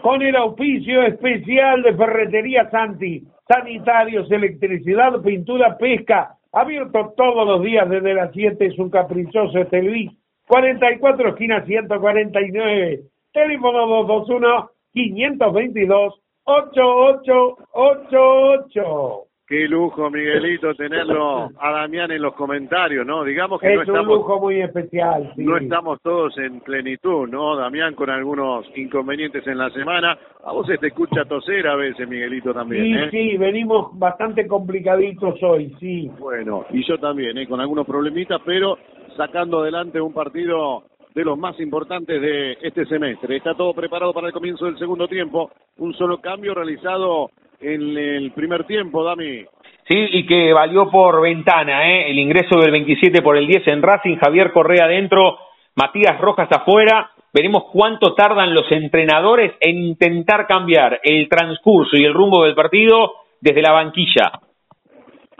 Con 0.00 0.22
el 0.22 0.36
auspicio 0.36 1.02
especial 1.02 1.82
de 1.82 1.94
Ferretería 1.94 2.70
Santi, 2.70 3.22
sanitarios, 3.46 4.30
electricidad, 4.30 5.20
pintura, 5.22 5.76
pesca, 5.76 6.36
abierto 6.52 7.12
todos 7.16 7.46
los 7.46 7.62
días 7.62 7.88
desde 7.88 8.14
las 8.14 8.32
7, 8.32 8.64
es 8.64 8.78
un 8.78 8.90
caprichoso 8.90 9.58
Estelví, 9.58 10.10
44 10.50 11.28
esquina 11.28 11.64
149, 11.64 13.00
teléfono 13.32 14.04
221 14.04 14.70
522 14.92 16.20
8888. 16.42 19.26
Qué 19.46 19.68
lujo, 19.68 20.10
Miguelito, 20.10 20.74
tenerlo 20.74 21.50
a 21.58 21.70
Damián 21.72 22.10
en 22.10 22.20
los 22.22 22.34
comentarios, 22.34 23.06
¿no? 23.06 23.22
Digamos 23.24 23.60
que 23.60 23.68
es 23.68 23.76
no 23.76 23.82
estamos, 23.82 24.08
un 24.08 24.14
lujo 24.18 24.40
muy 24.40 24.60
especial. 24.60 25.32
Sí. 25.36 25.44
no 25.44 25.56
estamos 25.56 26.00
todos 26.02 26.36
en 26.38 26.58
plenitud, 26.60 27.28
¿no? 27.28 27.54
Damián 27.56 27.94
con 27.94 28.10
algunos 28.10 28.66
inconvenientes 28.76 29.46
en 29.46 29.58
la 29.58 29.70
semana. 29.70 30.18
A 30.44 30.50
vos 30.52 30.66
se 30.66 30.78
te 30.78 30.88
escucha 30.88 31.24
toser 31.26 31.68
a 31.68 31.76
veces, 31.76 32.08
Miguelito, 32.08 32.52
también, 32.52 32.82
sí, 32.84 32.92
¿eh? 32.92 33.08
sí, 33.10 33.36
venimos 33.36 33.96
bastante 33.96 34.48
complicaditos 34.48 35.40
hoy, 35.42 35.72
sí. 35.78 36.10
Bueno, 36.18 36.66
y 36.70 36.82
yo 36.84 36.98
también, 36.98 37.38
¿eh? 37.38 37.46
Con 37.46 37.60
algunos 37.60 37.86
problemitas, 37.86 38.40
pero 38.44 38.76
sacando 39.16 39.60
adelante 39.60 40.00
un 40.00 40.12
partido 40.12 40.84
de 41.14 41.24
los 41.24 41.36
más 41.38 41.58
importantes 41.60 42.20
de 42.20 42.58
este 42.62 42.86
semestre. 42.86 43.36
Está 43.36 43.54
todo 43.54 43.74
preparado 43.74 44.12
para 44.12 44.28
el 44.28 44.32
comienzo 44.32 44.66
del 44.66 44.78
segundo 44.78 45.08
tiempo. 45.08 45.50
Un 45.78 45.94
solo 45.94 46.18
cambio 46.18 46.54
realizado 46.54 47.30
en 47.60 47.96
el 47.96 48.32
primer 48.32 48.64
tiempo, 48.64 49.04
Dami. 49.04 49.44
Sí, 49.88 49.98
y 50.12 50.26
que 50.26 50.52
valió 50.52 50.88
por 50.88 51.20
ventana, 51.20 51.90
¿eh? 51.90 52.10
El 52.10 52.18
ingreso 52.18 52.60
del 52.60 52.70
27 52.70 53.22
por 53.22 53.36
el 53.36 53.46
10 53.46 53.66
en 53.68 53.82
Racing, 53.82 54.16
Javier 54.16 54.52
Correa 54.52 54.84
adentro, 54.84 55.38
Matías 55.74 56.20
Rojas 56.20 56.48
afuera. 56.52 57.10
Veremos 57.32 57.64
cuánto 57.72 58.14
tardan 58.14 58.54
los 58.54 58.70
entrenadores 58.70 59.52
en 59.60 59.82
intentar 59.82 60.46
cambiar 60.46 61.00
el 61.02 61.28
transcurso 61.28 61.96
y 61.96 62.04
el 62.04 62.14
rumbo 62.14 62.44
del 62.44 62.54
partido 62.54 63.14
desde 63.40 63.62
la 63.62 63.72
banquilla. 63.72 64.32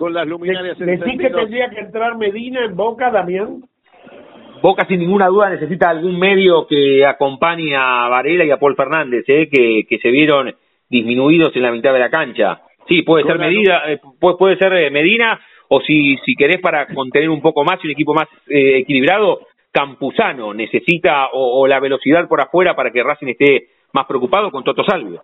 Con 0.01 0.15
las 0.15 0.27
luminarias 0.27 0.79
¿Decís 0.79 1.19
que 1.21 1.29
tendría 1.29 1.69
que 1.69 1.81
entrar 1.81 2.17
Medina 2.17 2.65
en 2.65 2.75
Boca, 2.75 3.11
Damián? 3.11 3.61
Boca 4.63 4.87
sin 4.87 4.99
ninguna 4.99 5.27
duda 5.27 5.51
necesita 5.51 5.91
algún 5.91 6.19
medio 6.19 6.67
que 6.67 7.05
acompañe 7.05 7.77
a 7.77 8.09
Varela 8.09 8.47
y 8.47 8.51
a 8.51 8.57
Paul 8.57 8.77
Fernández, 8.77 9.25
¿eh? 9.29 9.51
que, 9.53 9.85
que 9.87 9.99
se 9.99 10.11
vieron 10.11 10.55
disminuidos 10.89 11.55
en 11.55 11.63
la 11.63 11.71
mitad 11.71 11.93
de 11.93 11.99
la 11.99 12.09
cancha. 12.09 12.63
Sí, 12.89 13.03
puede 13.03 13.25
Con 13.25 13.33
ser 13.33 13.41
Medina, 13.41 13.83
eh, 13.89 14.01
puede, 14.19 14.39
puede 14.39 14.57
ser 14.57 14.73
eh, 14.73 14.91
Medina, 14.91 15.39
o 15.69 15.83
si, 15.83 16.17
si 16.25 16.35
querés 16.35 16.63
para 16.63 16.87
contener 16.87 17.29
un 17.29 17.43
poco 17.43 17.63
más 17.63 17.79
y 17.83 17.89
un 17.89 17.93
equipo 17.93 18.15
más 18.15 18.27
eh, 18.49 18.79
equilibrado, 18.79 19.41
Campuzano 19.71 20.55
necesita 20.55 21.27
o, 21.35 21.61
o 21.61 21.67
la 21.67 21.79
velocidad 21.79 22.27
por 22.27 22.41
afuera 22.41 22.75
para 22.75 22.91
que 22.91 23.03
Racing 23.03 23.29
esté 23.29 23.67
más 23.93 24.07
preocupado 24.07 24.51
con 24.51 24.65
Toto 24.65 24.83
Salvio. 24.83 25.21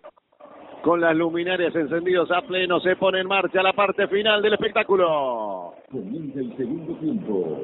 Con 0.87 1.01
las 1.01 1.17
luminarias 1.17 1.75
encendidos 1.75 2.31
a 2.31 2.41
pleno 2.43 2.79
se 2.79 2.95
pone 2.95 3.19
en 3.19 3.27
marcha 3.27 3.61
la 3.61 3.73
parte 3.73 4.07
final 4.07 4.41
del 4.41 4.53
espectáculo. 4.53 5.73
Comienza 5.91 6.39
el 6.39 6.55
segundo 6.55 6.95
tiempo. 6.95 7.61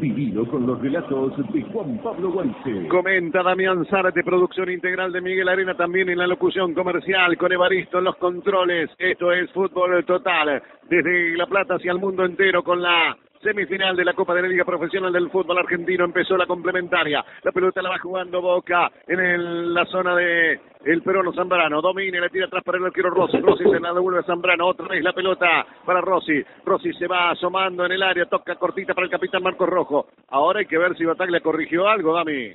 Vivido 0.00 0.48
con 0.48 0.66
los 0.66 0.80
relatos 0.80 1.36
de 1.52 1.60
Juan 1.64 2.00
Pablo 2.02 2.32
Guanche. 2.32 2.88
Comenta 2.88 3.42
Damián 3.42 3.84
Zárate, 3.90 4.24
producción 4.24 4.70
integral 4.70 5.12
de 5.12 5.20
Miguel 5.20 5.50
Arena, 5.50 5.74
también 5.74 6.08
en 6.08 6.16
la 6.16 6.26
locución 6.26 6.72
comercial, 6.72 7.36
con 7.36 7.52
Evaristo 7.52 7.98
en 7.98 8.04
los 8.04 8.16
controles. 8.16 8.88
Esto 8.98 9.32
es 9.32 9.52
Fútbol 9.52 10.02
Total, 10.06 10.62
desde 10.88 11.36
La 11.36 11.46
Plata 11.46 11.74
hacia 11.74 11.92
el 11.92 11.98
mundo 11.98 12.24
entero, 12.24 12.62
con 12.64 12.80
la 12.80 13.18
semifinal 13.46 13.94
de 13.94 14.04
la 14.04 14.12
Copa 14.12 14.34
de 14.34 14.42
la 14.42 14.48
Liga 14.48 14.64
Profesional 14.64 15.12
del 15.12 15.30
Fútbol 15.30 15.58
Argentino. 15.58 16.04
Empezó 16.04 16.36
la 16.36 16.46
complementaria. 16.46 17.24
La 17.44 17.52
pelota 17.52 17.80
la 17.80 17.90
va 17.90 17.98
jugando 17.98 18.42
Boca 18.42 18.90
en 19.06 19.72
la 19.72 19.84
zona 19.86 20.16
de 20.16 20.58
el 20.84 21.02
peruano 21.02 21.32
Zambrano. 21.32 21.80
Domina 21.80 22.18
la 22.18 22.28
tira 22.28 22.46
atrás 22.46 22.64
para 22.64 22.78
el 22.78 22.86
arquero 22.86 23.10
Rossi. 23.10 23.38
Rossi 23.38 23.62
se 23.64 23.78
la 23.78 23.92
devuelve 23.92 24.20
a 24.20 24.24
Zambrano. 24.24 24.66
Otra 24.66 24.88
vez 24.88 25.02
la 25.02 25.12
pelota 25.12 25.64
para 25.84 26.00
Rossi. 26.00 26.42
Rossi 26.64 26.92
se 26.94 27.06
va 27.06 27.30
asomando 27.30 27.86
en 27.86 27.92
el 27.92 28.02
área. 28.02 28.26
Toca 28.26 28.56
cortita 28.56 28.94
para 28.94 29.04
el 29.04 29.10
capitán 29.12 29.44
Marcos 29.44 29.68
Rojo. 29.68 30.06
Ahora 30.30 30.58
hay 30.58 30.66
que 30.66 30.78
ver 30.78 30.96
si 30.96 31.04
Bataglia 31.04 31.40
corrigió 31.40 31.86
algo, 31.86 32.14
Dami. 32.14 32.52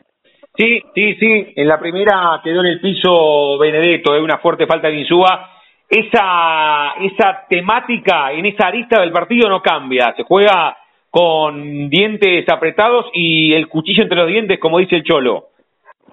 Sí, 0.57 0.81
sí, 0.93 1.15
sí. 1.15 1.53
En 1.55 1.67
la 1.69 1.79
primera 1.79 2.41
quedó 2.43 2.59
en 2.59 2.67
el 2.67 2.81
piso 2.81 3.57
Benedetto, 3.57 4.13
es 4.13 4.21
una 4.21 4.39
fuerte 4.39 4.67
falta 4.67 4.89
de 4.89 4.99
Insúa. 4.99 5.49
Esa, 5.87 6.93
esa 6.99 7.45
temática 7.49 8.33
en 8.33 8.45
esa 8.45 8.67
arista 8.67 8.99
del 8.99 9.11
partido 9.11 9.49
no 9.49 9.61
cambia. 9.61 10.13
Se 10.15 10.23
juega 10.23 10.77
con 11.11 11.89
dientes 11.89 12.47
apretados 12.49 13.05
y 13.13 13.53
el 13.53 13.67
cuchillo 13.67 14.03
entre 14.03 14.17
los 14.17 14.27
dientes, 14.27 14.59
como 14.59 14.79
dice 14.79 14.95
el 14.95 15.03
Cholo. 15.03 15.49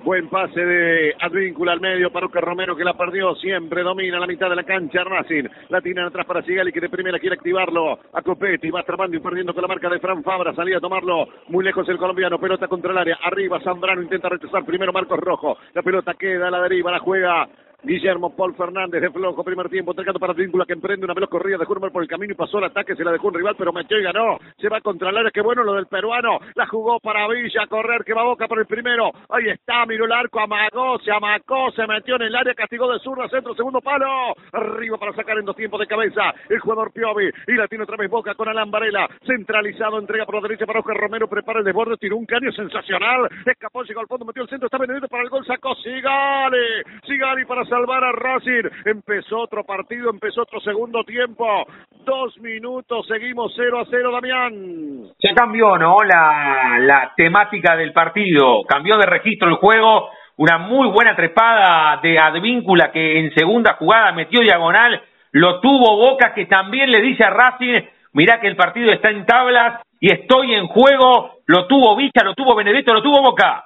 Buen 0.04 0.28
pase 0.28 0.64
de 0.64 1.14
Advíncula 1.20 1.72
al 1.72 1.80
medio 1.80 2.12
para 2.12 2.26
Uca 2.26 2.40
Romero 2.40 2.76
que 2.76 2.84
la 2.84 2.96
perdió. 2.96 3.34
Siempre 3.36 3.82
domina 3.82 4.20
la 4.20 4.28
mitad 4.28 4.48
de 4.48 4.56
la 4.56 4.62
cancha 4.62 5.02
Racing. 5.02 5.44
La 5.70 5.80
tiran 5.80 6.06
atrás 6.06 6.24
para 6.24 6.42
Sigali 6.42 6.72
que 6.72 6.80
de 6.80 6.88
primera 6.88 7.18
quiere 7.18 7.34
activarlo. 7.34 7.98
A 8.12 8.22
Copetti 8.22 8.70
va 8.70 8.84
trabando 8.84 9.16
y 9.16 9.20
perdiendo 9.20 9.52
con 9.52 9.62
la 9.62 9.68
marca 9.68 9.88
de 9.88 9.98
Fran 9.98 10.22
Fabra. 10.22 10.54
Salía 10.54 10.78
a 10.78 10.80
tomarlo 10.80 11.28
muy 11.48 11.64
lejos 11.64 11.88
el 11.88 11.98
colombiano. 11.98 12.38
Pelota 12.38 12.68
contra 12.68 12.92
el 12.92 12.98
área. 12.98 13.18
Arriba 13.22 13.60
Zambrano 13.60 14.00
intenta 14.00 14.28
rechazar 14.28 14.64
primero 14.64 14.92
Marcos 14.92 15.18
Rojo. 15.18 15.58
La 15.74 15.82
pelota 15.82 16.14
queda 16.14 16.46
a 16.46 16.50
la 16.52 16.62
deriva. 16.62 16.92
La 16.92 17.00
juega 17.00 17.48
Guillermo 17.82 18.34
Paul 18.34 18.56
Fernández 18.56 19.00
de 19.00 19.10
flojo, 19.10 19.44
primer 19.44 19.68
tiempo, 19.68 19.92
entregando 19.92 20.18
para 20.18 20.32
Advíncula 20.32 20.66
que 20.66 20.72
emprende 20.72 21.04
una 21.04 21.14
veloz 21.14 21.30
corrida, 21.30 21.58
un 21.58 21.76
hombre 21.76 21.92
por 21.92 22.02
el 22.02 22.08
camino 22.08 22.32
y 22.32 22.36
pasó 22.36 22.58
el 22.58 22.64
ataque, 22.64 22.96
se 22.96 23.04
la 23.04 23.12
dejó 23.12 23.28
un 23.28 23.34
rival, 23.34 23.54
pero 23.56 23.72
metió 23.72 23.96
y 24.00 24.02
ganó, 24.02 24.36
se 24.58 24.68
va 24.68 24.80
contra 24.80 25.10
el 25.10 25.16
área, 25.16 25.30
qué 25.30 25.40
bueno 25.40 25.62
lo 25.62 25.74
del 25.74 25.86
peruano, 25.86 26.40
la 26.56 26.66
jugó 26.66 26.98
para 26.98 27.28
Villa, 27.28 27.68
correr, 27.68 28.02
que 28.04 28.14
va 28.14 28.24
Boca 28.24 28.48
por 28.48 28.58
el 28.58 28.66
primero, 28.66 29.12
ahí 29.28 29.48
está, 29.50 29.86
miró 29.86 30.06
el 30.06 30.12
arco, 30.12 30.40
amagó, 30.40 30.98
se 30.98 31.12
amacó, 31.12 31.70
se 31.70 31.86
metió 31.86 32.16
en 32.16 32.22
el 32.22 32.34
área, 32.34 32.52
castigó 32.54 32.92
de 32.92 32.98
zurda, 32.98 33.28
centro, 33.28 33.54
segundo 33.54 33.80
palo, 33.80 34.34
arriba 34.52 34.98
para 34.98 35.12
sacar 35.12 35.38
en 35.38 35.44
dos 35.44 35.54
tiempos 35.54 35.78
de 35.78 35.86
cabeza, 35.86 36.34
el 36.48 36.58
jugador 36.58 36.92
Piovi, 36.92 37.30
y 37.46 37.52
la 37.52 37.68
tiene 37.68 37.84
otra 37.84 37.96
vez 37.96 38.10
Boca 38.10 38.34
con 38.34 38.48
Alan 38.48 38.72
Varela, 38.72 39.08
centralizado, 39.24 40.00
entrega 40.00 40.26
por 40.26 40.34
la 40.34 40.40
derecha 40.40 40.66
para 40.66 40.80
Oscar 40.80 40.96
Romero, 40.96 41.28
prepara 41.28 41.60
el 41.60 41.64
desborde, 41.64 41.96
tiró 41.96 42.16
un 42.16 42.26
caño 42.26 42.50
sensacional, 42.50 43.28
escapó, 43.46 43.84
llegó 43.84 44.00
al 44.00 44.08
fondo, 44.08 44.24
metió 44.24 44.42
el 44.42 44.48
centro, 44.48 44.66
está 44.66 44.78
Benedetto 44.78 45.06
para 45.06 45.22
el 45.22 45.30
gol, 45.30 45.46
sacó 45.46 45.76
Sigali, 45.76 46.82
Sigali 47.06 47.44
para 47.44 47.67
salvar 47.68 48.04
a 48.04 48.12
Racing, 48.12 48.68
empezó 48.84 49.40
otro 49.40 49.64
partido, 49.64 50.10
empezó 50.10 50.42
otro 50.42 50.60
segundo 50.60 51.04
tiempo, 51.04 51.66
dos 52.04 52.36
minutos, 52.38 53.06
seguimos 53.06 53.52
0 53.56 53.80
a 53.80 53.84
0, 53.88 54.12
Damián. 54.12 55.04
Ya 55.18 55.34
cambió, 55.34 55.76
¿no? 55.78 55.96
La, 56.04 56.78
la 56.80 57.12
temática 57.16 57.76
del 57.76 57.92
partido. 57.92 58.62
Cambió 58.68 58.96
de 58.96 59.06
registro 59.06 59.48
el 59.48 59.56
juego. 59.56 60.10
Una 60.36 60.58
muy 60.58 60.88
buena 60.88 61.16
trepada 61.16 61.98
de 62.00 62.18
Advíncula 62.18 62.92
que 62.92 63.18
en 63.18 63.34
segunda 63.34 63.74
jugada 63.74 64.12
metió 64.12 64.40
diagonal. 64.40 65.02
Lo 65.32 65.60
tuvo 65.60 65.96
Boca 65.96 66.32
que 66.32 66.46
también 66.46 66.90
le 66.90 67.00
dice 67.00 67.24
a 67.24 67.30
Racing, 67.30 67.82
mirá 68.12 68.40
que 68.40 68.46
el 68.46 68.56
partido 68.56 68.92
está 68.92 69.10
en 69.10 69.26
tablas 69.26 69.82
y 70.00 70.12
estoy 70.12 70.54
en 70.54 70.68
juego. 70.68 71.40
Lo 71.46 71.66
tuvo 71.66 71.96
Villa, 71.96 72.22
lo 72.24 72.34
tuvo 72.34 72.54
Benedetto, 72.54 72.94
lo 72.94 73.02
tuvo 73.02 73.20
Boca. 73.20 73.64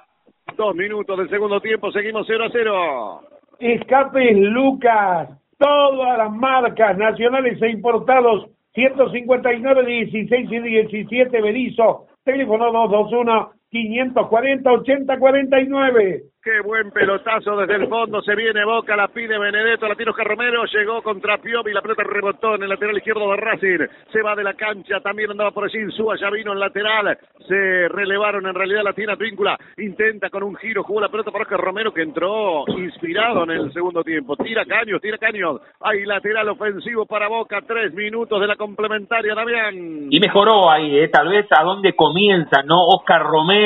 Dos 0.57 0.75
minutos 0.75 1.17
del 1.17 1.29
segundo 1.29 1.61
tiempo, 1.61 1.91
seguimos 1.91 2.25
0 2.27 2.45
a 2.45 2.49
0. 2.51 3.21
Escapes 3.59 4.37
Lucas, 4.37 5.29
todas 5.57 6.17
las 6.17 6.31
marcas 6.31 6.97
nacionales 6.97 7.61
e 7.61 7.69
importados, 7.69 8.47
159, 8.73 9.85
16 9.85 10.51
y 10.51 10.59
17 10.59 11.41
Berizo, 11.41 12.07
teléfono 12.23 12.71
221 12.71 13.51
540 13.73 14.71
80 14.71 15.17
49. 15.17 16.23
Qué 16.43 16.59
buen 16.61 16.91
pelotazo 16.91 17.55
desde 17.55 17.75
el 17.75 17.87
fondo, 17.87 18.21
se 18.21 18.35
viene 18.35 18.65
Boca, 18.65 18.97
la 18.97 19.07
pide 19.07 19.39
Benedetto, 19.39 19.87
la 19.87 19.95
tira 19.95 20.11
Oscar 20.11 20.27
Romero, 20.27 20.65
llegó 20.65 21.01
contra 21.01 21.37
Piovi, 21.37 21.71
la 21.71 21.81
pelota 21.81 22.03
rebotó 22.03 22.55
en 22.55 22.63
el 22.63 22.69
lateral 22.69 22.97
izquierdo 22.97 23.31
de 23.31 23.37
Racing, 23.37 23.87
se 24.11 24.21
va 24.21 24.35
de 24.35 24.43
la 24.43 24.53
cancha, 24.53 24.99
también 24.99 25.31
andaba 25.31 25.51
por 25.51 25.63
allí 25.63 25.79
Insúa, 25.79 26.17
ya 26.19 26.29
vino 26.29 26.51
en 26.51 26.59
lateral, 26.59 27.17
se 27.47 27.87
relevaron 27.87 28.45
en 28.45 28.55
realidad 28.55 28.83
la 28.83 28.91
tiene 28.91 29.15
Víncula, 29.15 29.57
intenta 29.77 30.29
con 30.29 30.43
un 30.43 30.57
giro, 30.57 30.83
jugó 30.83 30.99
la 30.99 31.07
pelota 31.07 31.31
para 31.31 31.43
Oscar 31.43 31.61
Romero 31.61 31.93
que 31.93 32.01
entró 32.01 32.65
inspirado 32.67 33.45
en 33.45 33.51
el 33.51 33.71
segundo 33.71 34.03
tiempo, 34.03 34.35
tira 34.35 34.65
caños, 34.65 34.99
tira 35.01 35.17
caños, 35.17 35.61
hay 35.79 36.03
lateral 36.03 36.49
ofensivo 36.49 37.05
para 37.05 37.29
Boca, 37.29 37.61
tres 37.65 37.93
minutos 37.93 38.41
de 38.41 38.47
la 38.47 38.57
complementaria, 38.57 39.33
Damián. 39.33 40.07
Y 40.09 40.19
mejoró 40.19 40.69
ahí, 40.69 40.99
¿eh? 40.99 41.07
tal 41.07 41.29
vez 41.29 41.45
a 41.57 41.63
dónde 41.63 41.95
comienza, 41.95 42.63
¿no? 42.63 42.83
Oscar 42.85 43.23
Romero 43.23 43.62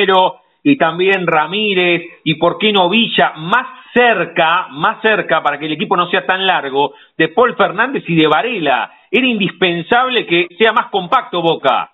y 0.64 0.78
también 0.78 1.26
Ramírez 1.26 2.04
y 2.24 2.36
por 2.36 2.58
qué 2.58 2.72
no 2.72 2.90
Villa, 2.90 3.34
más 3.38 3.68
cerca, 3.94 4.68
más 4.70 5.02
cerca 5.02 5.42
para 5.42 5.58
que 5.58 5.66
el 5.66 5.72
equipo 5.72 5.96
no 5.96 6.10
sea 6.10 6.26
tan 6.26 6.46
largo, 6.46 6.94
de 7.18 7.30
Paul 7.30 7.56
Fernández 7.56 8.04
y 8.08 8.16
de 8.16 8.28
Varela. 8.28 8.92
Era 9.10 9.26
indispensable 9.26 10.26
que 10.26 10.48
sea 10.58 10.74
más 10.74 10.90
compacto 10.92 11.42
Boca. 11.42 11.92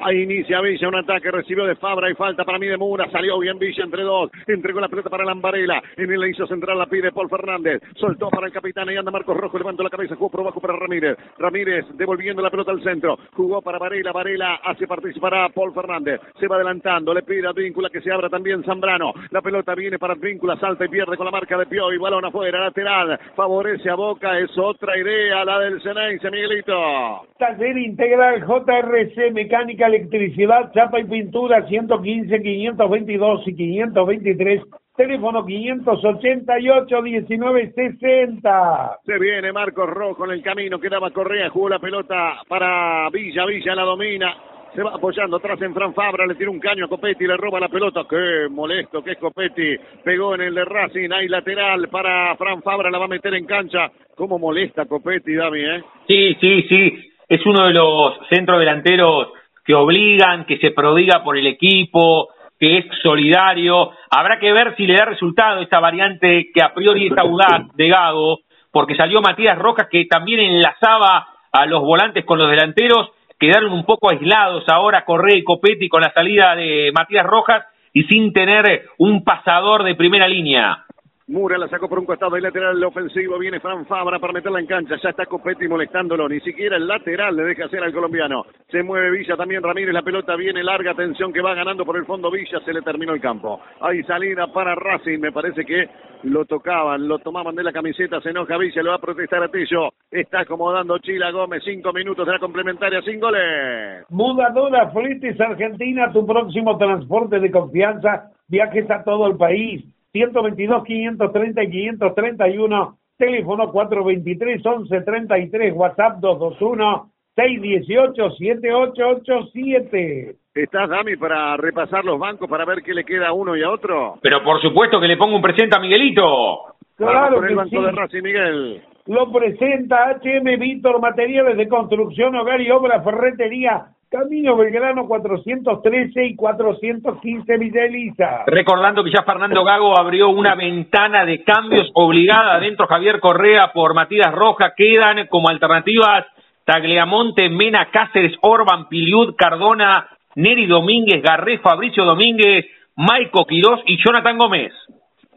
Ahí 0.00 0.22
inicia 0.22 0.60
Villa, 0.60 0.88
un 0.88 0.96
ataque, 0.96 1.30
recibió 1.30 1.64
de 1.64 1.76
Fabra 1.76 2.10
y 2.10 2.14
falta 2.14 2.44
para 2.44 2.58
mí 2.58 2.66
de 2.66 2.76
Mura. 2.76 3.08
Salió 3.10 3.38
bien 3.38 3.58
Villa 3.58 3.84
entre 3.84 4.02
dos. 4.02 4.30
Entregó 4.46 4.80
la 4.80 4.88
pelota 4.88 5.10
para 5.10 5.24
Lambarela. 5.24 5.82
En 5.96 6.10
el 6.10 6.28
hizo 6.28 6.46
central 6.46 6.78
la 6.78 6.86
pide 6.86 7.12
Paul 7.12 7.28
Fernández. 7.28 7.82
Soltó 7.96 8.28
para 8.28 8.46
el 8.46 8.52
capitán. 8.52 8.90
y 8.90 8.96
anda 8.96 9.10
Marcos 9.10 9.36
Rojo. 9.36 9.58
Levantó 9.58 9.82
la 9.82 9.90
cabeza. 9.90 10.16
Jugó 10.16 10.30
por 10.30 10.40
abajo 10.40 10.60
para 10.60 10.76
Ramírez. 10.76 11.16
Ramírez 11.38 11.86
devolviendo 11.94 12.42
la 12.42 12.50
pelota 12.50 12.72
al 12.72 12.82
centro. 12.82 13.18
Jugó 13.34 13.62
para 13.62 13.78
Varela. 13.78 14.12
Varela 14.12 14.56
hace 14.64 14.86
participar 14.86 15.34
a 15.34 15.48
Paul 15.48 15.72
Fernández. 15.72 16.20
Se 16.38 16.46
va 16.46 16.56
adelantando. 16.56 17.14
Le 17.14 17.22
pide 17.22 17.46
a 17.48 17.52
Víncula 17.52 17.90
que 17.90 18.00
se 18.00 18.12
abra 18.12 18.28
también 18.28 18.64
Zambrano. 18.64 19.12
La 19.30 19.40
pelota 19.40 19.74
viene 19.74 19.98
para 19.98 20.14
Víncula. 20.14 20.56
Salta 20.56 20.84
y 20.84 20.88
pierde 20.88 21.16
con 21.16 21.26
la 21.26 21.32
marca 21.32 21.56
de 21.56 21.66
Pio. 21.66 21.92
Y 21.92 21.98
balón 21.98 22.24
afuera. 22.24 22.60
Lateral. 22.60 23.18
Favorece 23.34 23.90
a 23.90 23.94
Boca. 23.94 24.38
Es 24.38 24.56
otra 24.58 24.98
idea 24.98 25.44
la 25.44 25.60
del 25.60 25.80
Ceneice, 25.82 26.30
Miguelito. 26.30 27.26
Taller 27.38 27.76
Integral 27.76 28.44
JRC 28.46 29.32
Mecánica 29.32 29.85
Electricidad 29.86 30.72
chapa 30.72 31.00
y 31.00 31.04
pintura 31.04 31.66
115, 31.66 32.42
522 32.42 33.48
y 33.48 33.54
523. 33.54 34.62
Teléfono 34.96 35.44
588 35.44 37.02
1960. 37.02 38.98
Se 39.04 39.18
viene 39.18 39.52
Marcos 39.52 39.88
Rojo 39.90 40.24
en 40.24 40.30
el 40.32 40.42
camino, 40.42 40.80
quedaba 40.80 41.10
Correa, 41.10 41.50
jugó 41.50 41.68
la 41.68 41.78
pelota 41.78 42.40
para 42.48 43.08
Villa, 43.10 43.44
Villa 43.44 43.74
la 43.74 43.82
domina. 43.82 44.34
Se 44.74 44.82
va 44.82 44.94
apoyando 44.94 45.36
atrás 45.36 45.60
en 45.62 45.72
Fran 45.72 45.94
Fabra, 45.94 46.26
le 46.26 46.34
tira 46.34 46.50
un 46.50 46.60
caño 46.60 46.86
a 46.86 46.88
Copetti, 46.88 47.26
le 47.26 47.36
roba 47.36 47.60
la 47.60 47.68
pelota. 47.68 48.04
Qué 48.08 48.48
molesto 48.50 49.02
que 49.02 49.12
es 49.12 49.18
Copetti. 49.18 49.76
Pegó 50.02 50.34
en 50.34 50.42
el 50.42 50.54
de 50.54 50.64
Racing, 50.64 51.10
hay 51.12 51.28
lateral 51.28 51.88
para 51.88 52.34
Fran 52.36 52.62
Fabra, 52.62 52.90
la 52.90 52.98
va 52.98 53.04
a 53.04 53.08
meter 53.08 53.34
en 53.34 53.46
cancha. 53.46 53.90
¿Cómo 54.14 54.38
molesta 54.38 54.86
Copetti, 54.86 55.34
Dami, 55.34 55.60
eh? 55.60 55.82
Sí, 56.08 56.36
sí, 56.40 56.62
sí. 56.68 57.12
Es 57.28 57.44
uno 57.44 57.66
de 57.66 57.72
los 57.72 58.14
centros 58.28 58.60
delanteros 58.60 59.28
que 59.66 59.74
obligan, 59.74 60.44
que 60.44 60.58
se 60.58 60.70
prodiga 60.70 61.24
por 61.24 61.36
el 61.36 61.46
equipo, 61.46 62.28
que 62.58 62.78
es 62.78 62.86
solidario. 63.02 63.90
Habrá 64.10 64.38
que 64.38 64.52
ver 64.52 64.74
si 64.76 64.86
le 64.86 64.94
da 64.94 65.04
resultado 65.04 65.60
esta 65.60 65.80
variante 65.80 66.50
que 66.54 66.62
a 66.62 66.72
priori 66.72 67.08
es 67.08 67.18
audaz 67.18 67.74
de 67.74 67.88
Gago, 67.88 68.40
porque 68.70 68.96
salió 68.96 69.20
Matías 69.20 69.58
Rojas 69.58 69.88
que 69.90 70.04
también 70.06 70.40
enlazaba 70.40 71.26
a 71.52 71.66
los 71.66 71.82
volantes 71.82 72.24
con 72.24 72.38
los 72.38 72.50
delanteros, 72.50 73.10
quedaron 73.38 73.72
un 73.72 73.84
poco 73.84 74.10
aislados 74.10 74.64
ahora 74.68 75.04
Correa 75.04 75.36
y 75.36 75.44
Copetti 75.44 75.88
con 75.88 76.02
la 76.02 76.12
salida 76.12 76.54
de 76.54 76.92
Matías 76.94 77.26
Rojas 77.26 77.64
y 77.92 78.04
sin 78.04 78.32
tener 78.32 78.84
un 78.98 79.24
pasador 79.24 79.82
de 79.82 79.94
primera 79.94 80.28
línea. 80.28 80.85
Mura 81.28 81.58
la 81.58 81.66
sacó 81.66 81.88
por 81.88 81.98
un 81.98 82.06
costado 82.06 82.38
y 82.38 82.40
lateral 82.40 82.84
ofensivo. 82.84 83.36
Viene 83.36 83.58
Fran 83.58 83.84
Fabra 83.86 84.20
para 84.20 84.32
meterla 84.32 84.60
en 84.60 84.66
cancha. 84.66 84.94
Ya 85.02 85.10
está 85.10 85.26
Copetti 85.26 85.66
molestándolo. 85.66 86.28
Ni 86.28 86.38
siquiera 86.38 86.76
el 86.76 86.86
lateral 86.86 87.34
le 87.34 87.42
deja 87.42 87.64
hacer 87.64 87.82
al 87.82 87.92
colombiano. 87.92 88.44
Se 88.70 88.80
mueve 88.84 89.10
Villa 89.10 89.36
también 89.36 89.60
Ramírez. 89.60 89.92
La 89.92 90.02
pelota 90.02 90.36
viene 90.36 90.62
larga. 90.62 90.92
Atención 90.92 91.32
que 91.32 91.40
va 91.40 91.52
ganando 91.54 91.84
por 91.84 91.96
el 91.96 92.06
fondo 92.06 92.30
Villa. 92.30 92.60
Se 92.64 92.72
le 92.72 92.80
terminó 92.80 93.12
el 93.12 93.20
campo. 93.20 93.60
Hay 93.80 94.04
salida 94.04 94.46
para 94.52 94.76
Racing. 94.76 95.18
Me 95.18 95.32
parece 95.32 95.64
que 95.64 95.90
lo 96.22 96.44
tocaban, 96.44 97.08
lo 97.08 97.18
tomaban 97.18 97.56
de 97.56 97.64
la 97.64 97.72
camiseta. 97.72 98.20
Se 98.20 98.30
enoja 98.30 98.56
Villa. 98.56 98.84
Lo 98.84 98.90
va 98.90 98.96
a 98.96 99.00
protestar 99.00 99.42
a 99.42 99.48
Tello. 99.48 99.88
Está 100.08 100.42
acomodando 100.42 100.96
Chila 100.98 101.32
Gómez. 101.32 101.64
Cinco 101.64 101.92
minutos 101.92 102.24
de 102.24 102.34
la 102.34 102.38
complementaria 102.38 103.02
sin 103.02 103.18
goles. 103.18 104.04
Mudadora 104.10 104.92
Fletes 104.92 105.40
Argentina. 105.40 106.12
Tu 106.12 106.24
próximo 106.24 106.78
transporte 106.78 107.40
de 107.40 107.50
confianza. 107.50 108.30
Viajes 108.46 108.88
a 108.92 109.02
todo 109.02 109.26
el 109.26 109.36
país 109.36 109.84
122, 110.16 110.84
530 110.84 111.62
y 111.62 111.70
531, 111.70 112.96
teléfono 113.18 113.70
423, 113.70 114.64
1133, 114.64 115.74
WhatsApp 115.74 116.18
221, 116.20 117.10
618, 117.34 118.30
7887. 118.30 120.36
¿Estás, 120.54 120.88
Dami, 120.88 121.16
para 121.16 121.58
repasar 121.58 122.02
los 122.04 122.18
bancos 122.18 122.48
para 122.48 122.64
ver 122.64 122.82
qué 122.82 122.94
le 122.94 123.04
queda 123.04 123.28
a 123.28 123.34
uno 123.34 123.54
y 123.56 123.62
a 123.62 123.70
otro? 123.70 124.18
Pero 124.22 124.42
por 124.42 124.58
supuesto 124.62 124.98
que 124.98 125.06
le 125.06 125.18
pongo 125.18 125.36
un 125.36 125.42
presente 125.42 125.76
a 125.76 125.80
Miguelito. 125.80 126.76
Claro 126.96 127.42
que 127.42 127.48
el 127.48 127.56
banco 127.56 127.82
de 127.82 127.92
Racing, 127.92 128.22
Miguel. 128.22 128.82
Lo 129.06 129.30
presenta 129.30 130.18
HM 130.22 130.58
Víctor, 130.58 131.00
materiales 131.00 131.56
de 131.56 131.68
construcción, 131.68 132.34
hogar 132.34 132.60
y 132.60 132.70
obra, 132.70 133.02
ferretería, 133.02 133.86
Camino 134.08 134.56
Belgrano 134.56 135.06
413 135.06 136.26
y 136.26 136.36
415 136.36 137.58
Villa 137.58 138.44
Recordando 138.46 139.02
que 139.02 139.10
ya 139.10 139.24
Fernando 139.24 139.64
Gago 139.64 139.98
abrió 139.98 140.28
una 140.28 140.54
ventana 140.54 141.24
de 141.24 141.42
cambios 141.42 141.90
obligada 141.94 142.60
dentro 142.60 142.86
Javier 142.86 143.18
Correa 143.18 143.72
por 143.72 143.94
Matías 143.94 144.32
Roja. 144.32 144.74
Quedan 144.76 145.26
como 145.26 145.48
alternativas 145.48 146.24
Tagliamonte, 146.64 147.48
Mena, 147.48 147.90
Cáceres, 147.90 148.36
Orban, 148.42 148.88
Piliud, 148.88 149.34
Cardona, 149.36 150.08
Neri 150.36 150.66
Domínguez, 150.66 151.22
Garré, 151.22 151.58
Fabricio 151.58 152.04
Domínguez, 152.04 152.66
Maico 152.96 153.44
Quirós 153.44 153.80
y 153.86 153.98
Jonathan 154.04 154.38
Gómez. 154.38 154.72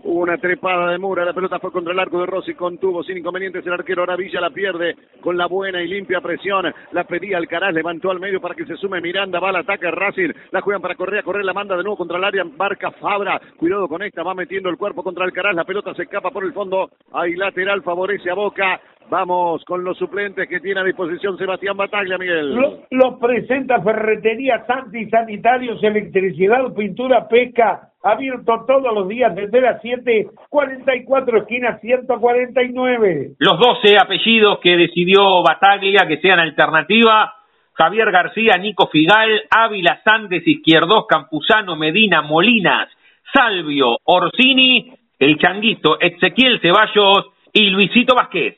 Una 0.02 0.38
trepada 0.38 0.92
de 0.92 0.98
Mura, 0.98 1.26
la 1.26 1.34
pelota 1.34 1.60
fue 1.60 1.74
contra 1.74 1.92
el 1.92 2.00
arco 2.00 2.22
de 2.22 2.26
Rossi, 2.26 2.54
contuvo 2.54 3.04
sin 3.04 3.18
inconvenientes 3.18 3.66
el 3.66 3.74
arquero 3.74 4.04
Aravilla, 4.04 4.40
la 4.40 4.50
pierde 4.50 4.96
con 5.20 5.38
la 5.38 5.46
buena 5.48 5.82
y 5.82 5.90
limpia 5.90 6.22
presión, 6.22 6.74
la 6.94 7.04
pedía 7.04 7.38
Alcaraz, 7.38 7.74
levantó 7.74 8.10
al 8.10 8.20
medio 8.20 8.40
para 8.40 8.56
que 8.56 8.66
se 8.66 8.78
sume 8.78 9.02
Miranda, 9.02 9.42
va 9.42 9.50
al 9.50 9.58
ataque 9.58 9.92
Racing, 9.92 10.32
la 10.52 10.62
juegan 10.62 10.82
para 10.82 10.96
Correa, 10.96 11.22
Correa 11.22 11.44
la 11.44 11.52
manda 11.52 11.76
de 11.76 11.84
nuevo 11.84 11.98
contra 11.98 12.18
el 12.18 12.24
área, 12.24 12.46
marca 12.46 12.92
Fabra, 12.92 13.42
cuidado 13.58 13.90
con 13.90 14.02
esta, 14.02 14.24
va 14.24 14.34
metiendo 14.34 14.70
el 14.70 14.78
cuerpo 14.78 15.04
contra 15.04 15.26
Alcaraz, 15.26 15.54
la 15.54 15.66
pelota 15.66 15.94
se 15.94 16.04
escapa 16.04 16.32
por 16.32 16.46
el 16.46 16.54
fondo, 16.54 16.92
ahí 17.12 17.36
lateral 17.36 17.84
favorece 17.84 18.32
a 18.32 18.36
Boca, 18.36 18.80
Vamos 19.10 19.66
con 19.66 19.84
los 19.84 19.98
suplentes 19.98 20.48
que 20.48 20.60
tiene 20.60 20.82
a 20.82 20.84
disposición 20.84 21.36
Sebastián 21.36 21.76
Bataglia, 21.76 22.18
Miguel. 22.20 22.56
Los 22.92 23.20
presenta 23.20 23.82
Ferretería 23.82 24.64
Santi, 24.68 25.10
Sanitarios, 25.10 25.82
Electricidad, 25.82 26.72
Pintura, 26.76 27.28
Pesca, 27.28 27.90
abierto 28.04 28.66
todos 28.68 28.94
los 28.94 29.08
días 29.08 29.34
desde 29.36 29.62
las 29.62 29.82
7, 29.82 30.28
44 30.50 31.38
esquina 31.40 31.80
149. 31.80 33.32
Los 33.40 33.60
12 33.60 33.98
apellidos 34.00 34.60
que 34.60 34.78
decidió 34.78 35.42
Bataglia 35.42 36.08
que 36.08 36.18
sean 36.18 36.40
alternativa. 36.40 37.34
Javier 37.74 38.12
García, 38.12 38.58
Nico 38.60 38.90
Figal, 38.92 39.44
Ávila 39.50 40.02
Sandes, 40.04 40.46
Izquierdos, 40.46 41.06
Campuzano, 41.08 41.78
Medina, 41.78 42.22
Molinas, 42.22 42.90
Salvio, 43.34 43.98
Orsini, 44.04 44.92
El 45.18 45.38
Changuito, 45.40 45.98
Ezequiel 46.00 46.60
Ceballos 46.60 47.32
y 47.54 47.70
Luisito 47.70 48.14
Vázquez. 48.16 48.58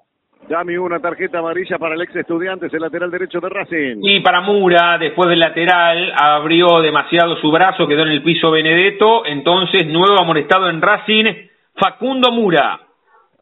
Dame 0.48 0.78
una 0.78 1.00
tarjeta 1.00 1.40
amarilla 1.40 1.76
para 1.78 1.96
el 1.96 2.02
ex 2.02 2.14
estudiante, 2.14 2.68
el 2.70 2.80
lateral 2.80 3.10
derecho 3.10 3.40
de 3.40 3.48
Racing. 3.48 3.96
Y 4.02 4.20
para 4.20 4.42
Mura, 4.42 4.96
después 4.98 5.28
del 5.28 5.40
lateral, 5.40 6.12
abrió 6.16 6.80
demasiado 6.80 7.34
su 7.38 7.50
brazo, 7.50 7.88
quedó 7.88 8.02
en 8.02 8.10
el 8.10 8.22
piso 8.22 8.52
Benedetto. 8.52 9.26
Entonces, 9.26 9.84
nuevo 9.86 10.20
amonestado 10.20 10.70
en 10.70 10.80
Racing, 10.80 11.24
Facundo 11.74 12.30
Mura. 12.30 12.78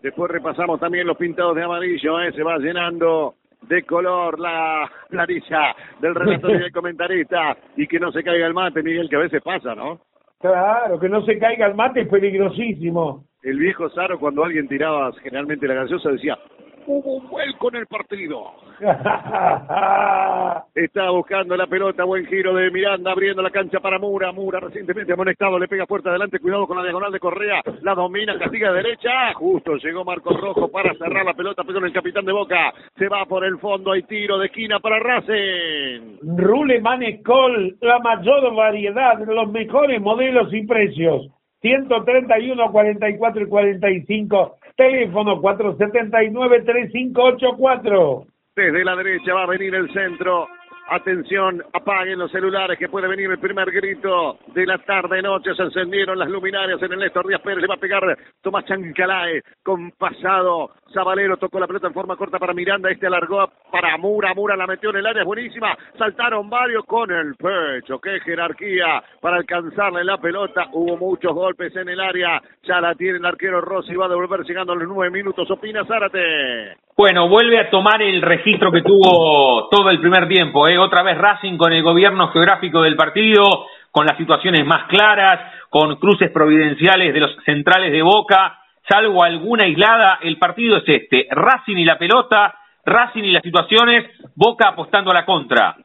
Después 0.00 0.30
repasamos 0.30 0.80
también 0.80 1.06
los 1.06 1.18
pintados 1.18 1.54
de 1.56 1.62
amarillo, 1.62 2.20
¿eh? 2.20 2.32
se 2.32 2.42
va 2.42 2.56
llenando 2.58 3.34
de 3.62 3.82
color 3.82 4.38
la 4.38 4.90
planilla 5.10 5.74
del 6.00 6.14
relato 6.14 6.46
del 6.48 6.72
comentarista 6.72 7.56
y 7.76 7.86
que 7.86 7.98
no 7.98 8.12
se 8.12 8.22
caiga 8.22 8.46
el 8.46 8.54
mate, 8.54 8.82
Miguel, 8.82 9.10
que 9.10 9.16
a 9.16 9.20
veces 9.20 9.42
pasa, 9.42 9.74
¿no? 9.74 10.00
Claro, 10.44 11.00
que 11.00 11.08
no 11.08 11.24
se 11.24 11.38
caiga 11.38 11.66
el 11.66 11.74
mate 11.74 12.02
es 12.02 12.08
peligrosísimo. 12.08 13.24
El 13.42 13.56
viejo 13.56 13.88
Saro, 13.88 14.18
cuando 14.18 14.44
alguien 14.44 14.68
tiraba 14.68 15.10
generalmente 15.22 15.66
la 15.66 15.72
gaseosa, 15.72 16.10
decía, 16.10 16.38
hubo 16.86 17.16
un 17.16 17.28
vuelco 17.28 17.68
en 17.68 17.76
el 17.76 17.86
partido. 17.86 18.52
Está 20.74 21.10
buscando 21.10 21.56
la 21.56 21.66
pelota, 21.66 22.04
buen 22.04 22.26
giro 22.26 22.54
de 22.54 22.70
Miranda, 22.70 23.12
abriendo 23.12 23.42
la 23.42 23.50
cancha 23.50 23.80
para 23.80 23.98
Mura. 23.98 24.32
Mura 24.32 24.60
recientemente 24.60 25.12
amonestado, 25.12 25.58
le 25.58 25.68
pega 25.68 25.86
fuerte 25.86 26.08
adelante, 26.08 26.38
cuidado 26.38 26.66
con 26.66 26.76
la 26.76 26.82
diagonal 26.82 27.12
de 27.12 27.20
Correa, 27.20 27.62
la 27.82 27.94
domina, 27.94 28.38
castiga 28.38 28.72
de 28.72 28.82
derecha. 28.82 29.32
Justo 29.34 29.76
llegó 29.76 30.04
Marcos 30.04 30.40
Rojo 30.40 30.68
para 30.70 30.94
cerrar 30.94 31.24
la 31.24 31.34
pelota, 31.34 31.62
pero 31.64 31.84
el 31.84 31.92
capitán 31.92 32.24
de 32.24 32.32
Boca. 32.32 32.72
Se 32.96 33.08
va 33.08 33.24
por 33.26 33.44
el 33.44 33.58
fondo, 33.58 33.92
hay 33.92 34.02
tiro 34.02 34.38
de 34.38 34.46
esquina 34.46 34.80
para 34.80 34.98
Racing. 34.98 36.18
Rule 36.36 36.80
Manecol, 36.80 37.76
la 37.80 37.98
mayor 38.00 38.54
variedad, 38.54 39.18
los 39.26 39.50
mejores 39.50 40.00
modelos 40.00 40.52
y 40.52 40.66
precios. 40.66 41.30
131, 41.64 42.70
44 42.70 43.42
y 43.42 43.46
45 43.46 44.58
Teléfono 44.76 45.40
479-3584. 45.40 48.26
Desde 48.54 48.84
la 48.84 48.94
derecha 48.96 49.32
va 49.32 49.44
a 49.44 49.46
venir 49.46 49.74
el 49.74 49.90
centro. 49.92 50.46
Atención, 50.86 51.62
apaguen 51.72 52.18
los 52.18 52.30
celulares 52.30 52.78
que 52.78 52.90
puede 52.90 53.08
venir 53.08 53.30
el 53.30 53.38
primer 53.38 53.70
grito 53.70 54.38
de 54.48 54.66
la 54.66 54.76
tarde-noche. 54.78 55.54
Se 55.54 55.62
encendieron 55.62 56.18
las 56.18 56.28
luminarias 56.28 56.80
en 56.82 56.92
el 56.92 56.98
Néstor 56.98 57.26
Díaz 57.26 57.40
Pérez. 57.40 57.62
Le 57.62 57.66
va 57.66 57.74
a 57.74 57.78
pegar 57.78 58.02
Tomás 58.42 58.66
Chancalae 58.66 59.42
con 59.62 59.92
pasado. 59.92 60.72
Zabalero 60.92 61.38
tocó 61.38 61.58
la 61.58 61.66
pelota 61.66 61.86
en 61.86 61.94
forma 61.94 62.16
corta 62.16 62.38
para 62.38 62.52
Miranda. 62.52 62.90
Este 62.90 63.06
alargó 63.06 63.50
para 63.72 63.96
Mura. 63.96 64.34
Mura 64.34 64.56
la 64.56 64.66
metió 64.66 64.90
en 64.90 64.96
el 64.96 65.06
área. 65.06 65.22
Es 65.22 65.26
buenísima. 65.26 65.74
Saltaron 65.96 66.50
varios 66.50 66.84
con 66.84 67.10
el 67.10 67.34
pecho. 67.34 67.98
Qué 67.98 68.20
jerarquía 68.20 69.02
para 69.22 69.38
alcanzarle 69.38 70.04
la 70.04 70.18
pelota. 70.18 70.66
Hubo 70.72 70.98
muchos 70.98 71.32
golpes 71.32 71.74
en 71.76 71.88
el 71.88 72.00
área. 72.00 72.42
Ya 72.62 72.80
la 72.82 72.94
tiene 72.94 73.18
el 73.18 73.26
arquero 73.26 73.62
Rossi. 73.62 73.96
Va 73.96 74.04
a 74.04 74.10
devolver 74.10 74.42
llegando 74.44 74.74
a 74.74 74.76
los 74.76 74.86
nueve 74.86 75.10
minutos. 75.10 75.50
Opina 75.50 75.84
Zárate. 75.86 76.76
Bueno, 76.96 77.28
vuelve 77.28 77.58
a 77.58 77.70
tomar 77.70 78.00
el 78.02 78.22
registro 78.22 78.70
que 78.70 78.82
tuvo 78.82 79.68
todo 79.68 79.90
el 79.90 79.98
primer 79.98 80.28
tiempo. 80.28 80.68
¿eh? 80.68 80.73
Otra 80.78 81.02
vez 81.02 81.16
Racing 81.18 81.56
con 81.56 81.72
el 81.72 81.82
gobierno 81.82 82.28
geográfico 82.28 82.82
del 82.82 82.96
partido, 82.96 83.44
con 83.90 84.06
las 84.06 84.16
situaciones 84.16 84.66
más 84.66 84.88
claras, 84.88 85.52
con 85.70 85.96
cruces 85.96 86.30
providenciales 86.30 87.14
de 87.14 87.20
los 87.20 87.36
centrales 87.44 87.92
de 87.92 88.02
Boca. 88.02 88.58
Salvo 88.88 89.22
alguna 89.22 89.64
aislada, 89.64 90.18
el 90.22 90.38
partido 90.38 90.78
es 90.78 90.84
este. 90.86 91.26
Racing 91.30 91.76
y 91.76 91.84
la 91.84 91.98
pelota, 91.98 92.54
Racing 92.84 93.24
y 93.24 93.32
las 93.32 93.42
situaciones, 93.42 94.10
Boca 94.34 94.68
apostando 94.68 95.10
a 95.10 95.14
la 95.14 95.24
contra. 95.24 95.76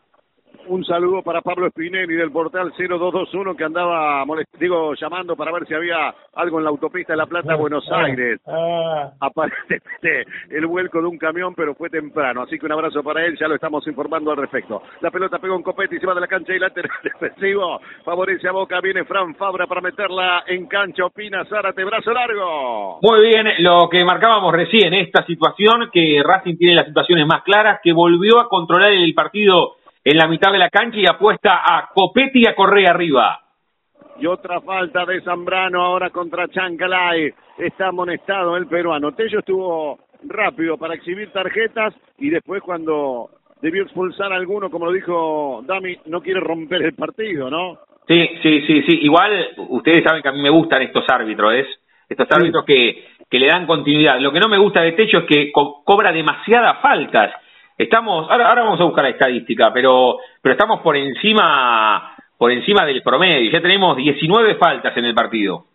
Un 0.69 0.85
saludo 0.85 1.23
para 1.23 1.41
Pablo 1.41 1.67
Spinelli 1.71 2.13
del 2.13 2.31
portal 2.31 2.71
0221 2.77 3.55
que 3.55 3.63
andaba, 3.63 4.23
digo, 4.59 4.93
llamando 4.93 5.35
para 5.35 5.51
ver 5.51 5.65
si 5.65 5.73
había 5.73 6.13
algo 6.35 6.59
en 6.59 6.63
la 6.65 6.69
autopista 6.69 7.13
de 7.13 7.17
La 7.17 7.25
Plata, 7.25 7.55
Buenos 7.55 7.83
Ah, 7.91 8.03
Aires. 8.03 8.39
ah. 8.45 9.09
Aparentemente 9.19 10.25
el 10.51 10.67
vuelco 10.67 11.01
de 11.01 11.07
un 11.07 11.17
camión, 11.17 11.55
pero 11.55 11.73
fue 11.73 11.89
temprano. 11.89 12.43
Así 12.43 12.59
que 12.59 12.67
un 12.67 12.71
abrazo 12.73 13.01
para 13.01 13.25
él, 13.25 13.35
ya 13.39 13.47
lo 13.47 13.55
estamos 13.55 13.85
informando 13.87 14.29
al 14.29 14.37
respecto. 14.37 14.83
La 15.01 15.09
pelota 15.09 15.39
pegó 15.39 15.55
un 15.55 15.63
copete 15.63 15.95
y 15.95 15.99
se 15.99 16.05
va 16.05 16.13
de 16.13 16.21
la 16.21 16.27
cancha 16.27 16.53
y 16.53 16.59
lateral 16.59 16.91
defensivo. 17.03 17.79
Favorece 18.05 18.47
a 18.47 18.51
Boca, 18.51 18.79
viene 18.79 19.05
Fran 19.05 19.33
Fabra 19.35 19.65
para 19.65 19.81
meterla 19.81 20.43
en 20.45 20.67
cancha. 20.67 21.03
Opina 21.05 21.45
Zárate, 21.45 21.83
brazo 21.83 22.13
largo. 22.13 22.99
Muy 23.01 23.21
bien, 23.27 23.47
lo 23.63 23.89
que 23.89 24.05
marcábamos 24.05 24.53
recién, 24.53 24.93
esta 24.93 25.25
situación, 25.25 25.89
que 25.91 26.21
Racing 26.23 26.57
tiene 26.57 26.75
las 26.75 26.85
situaciones 26.85 27.25
más 27.25 27.41
claras, 27.41 27.79
que 27.81 27.91
volvió 27.91 28.39
a 28.39 28.47
controlar 28.47 28.91
el 28.91 29.15
partido 29.15 29.77
en 30.03 30.17
la 30.17 30.27
mitad 30.27 30.51
de 30.51 30.57
la 30.57 30.69
cancha 30.69 30.97
y 30.97 31.05
apuesta 31.05 31.61
a 31.65 31.89
Copetti 31.93 32.41
y 32.43 32.47
a 32.47 32.55
Correa 32.55 32.91
arriba. 32.91 33.39
Y 34.19 34.25
otra 34.25 34.59
falta 34.61 35.05
de 35.05 35.21
Zambrano 35.21 35.81
ahora 35.81 36.09
contra 36.09 36.47
Chancalay. 36.49 37.33
Está 37.57 37.87
amonestado 37.87 38.57
el 38.57 38.67
peruano. 38.67 39.13
Tello 39.13 39.39
estuvo 39.39 39.99
rápido 40.27 40.77
para 40.77 40.95
exhibir 40.95 41.31
tarjetas 41.31 41.93
y 42.17 42.29
después 42.29 42.61
cuando 42.61 43.29
debió 43.61 43.83
expulsar 43.83 44.31
a 44.33 44.35
alguno, 44.35 44.69
como 44.69 44.85
lo 44.85 44.91
dijo 44.91 45.61
Dami, 45.65 45.97
no 46.05 46.21
quiere 46.21 46.39
romper 46.39 46.81
el 46.81 46.93
partido, 46.95 47.49
¿no? 47.49 47.77
Sí, 48.07 48.27
sí, 48.41 48.61
sí, 48.65 48.81
sí. 48.83 48.99
Igual, 49.03 49.49
ustedes 49.69 50.03
saben 50.03 50.21
que 50.21 50.29
a 50.29 50.31
mí 50.31 50.41
me 50.41 50.49
gustan 50.49 50.81
estos 50.81 51.05
árbitros, 51.09 51.53
¿es? 51.53 51.67
Estos 52.09 52.27
árbitros 52.31 52.65
que, 52.65 53.05
que 53.29 53.39
le 53.39 53.47
dan 53.47 53.67
continuidad. 53.67 54.19
Lo 54.19 54.31
que 54.31 54.39
no 54.39 54.47
me 54.49 54.57
gusta 54.57 54.81
de 54.81 54.93
Techo 54.93 55.19
es 55.19 55.25
que 55.25 55.51
co- 55.51 55.83
cobra 55.85 56.11
demasiadas 56.11 56.81
faltas. 56.81 57.33
Estamos, 57.79 58.29
ahora, 58.29 58.49
ahora 58.49 58.63
vamos 58.63 58.81
a 58.81 58.83
buscar 58.83 59.05
la 59.05 59.11
estadística, 59.11 59.71
pero, 59.71 60.17
pero 60.41 60.51
estamos 60.51 60.81
por 60.81 60.97
encima, 60.97 62.13
por 62.37 62.51
encima 62.51 62.85
del 62.85 63.01
promedio. 63.01 63.49
Ya 63.49 63.61
tenemos 63.61 63.95
19 63.95 64.55
faltas 64.55 64.97
en 64.97 65.05
el 65.05 65.13
partido. 65.13 65.67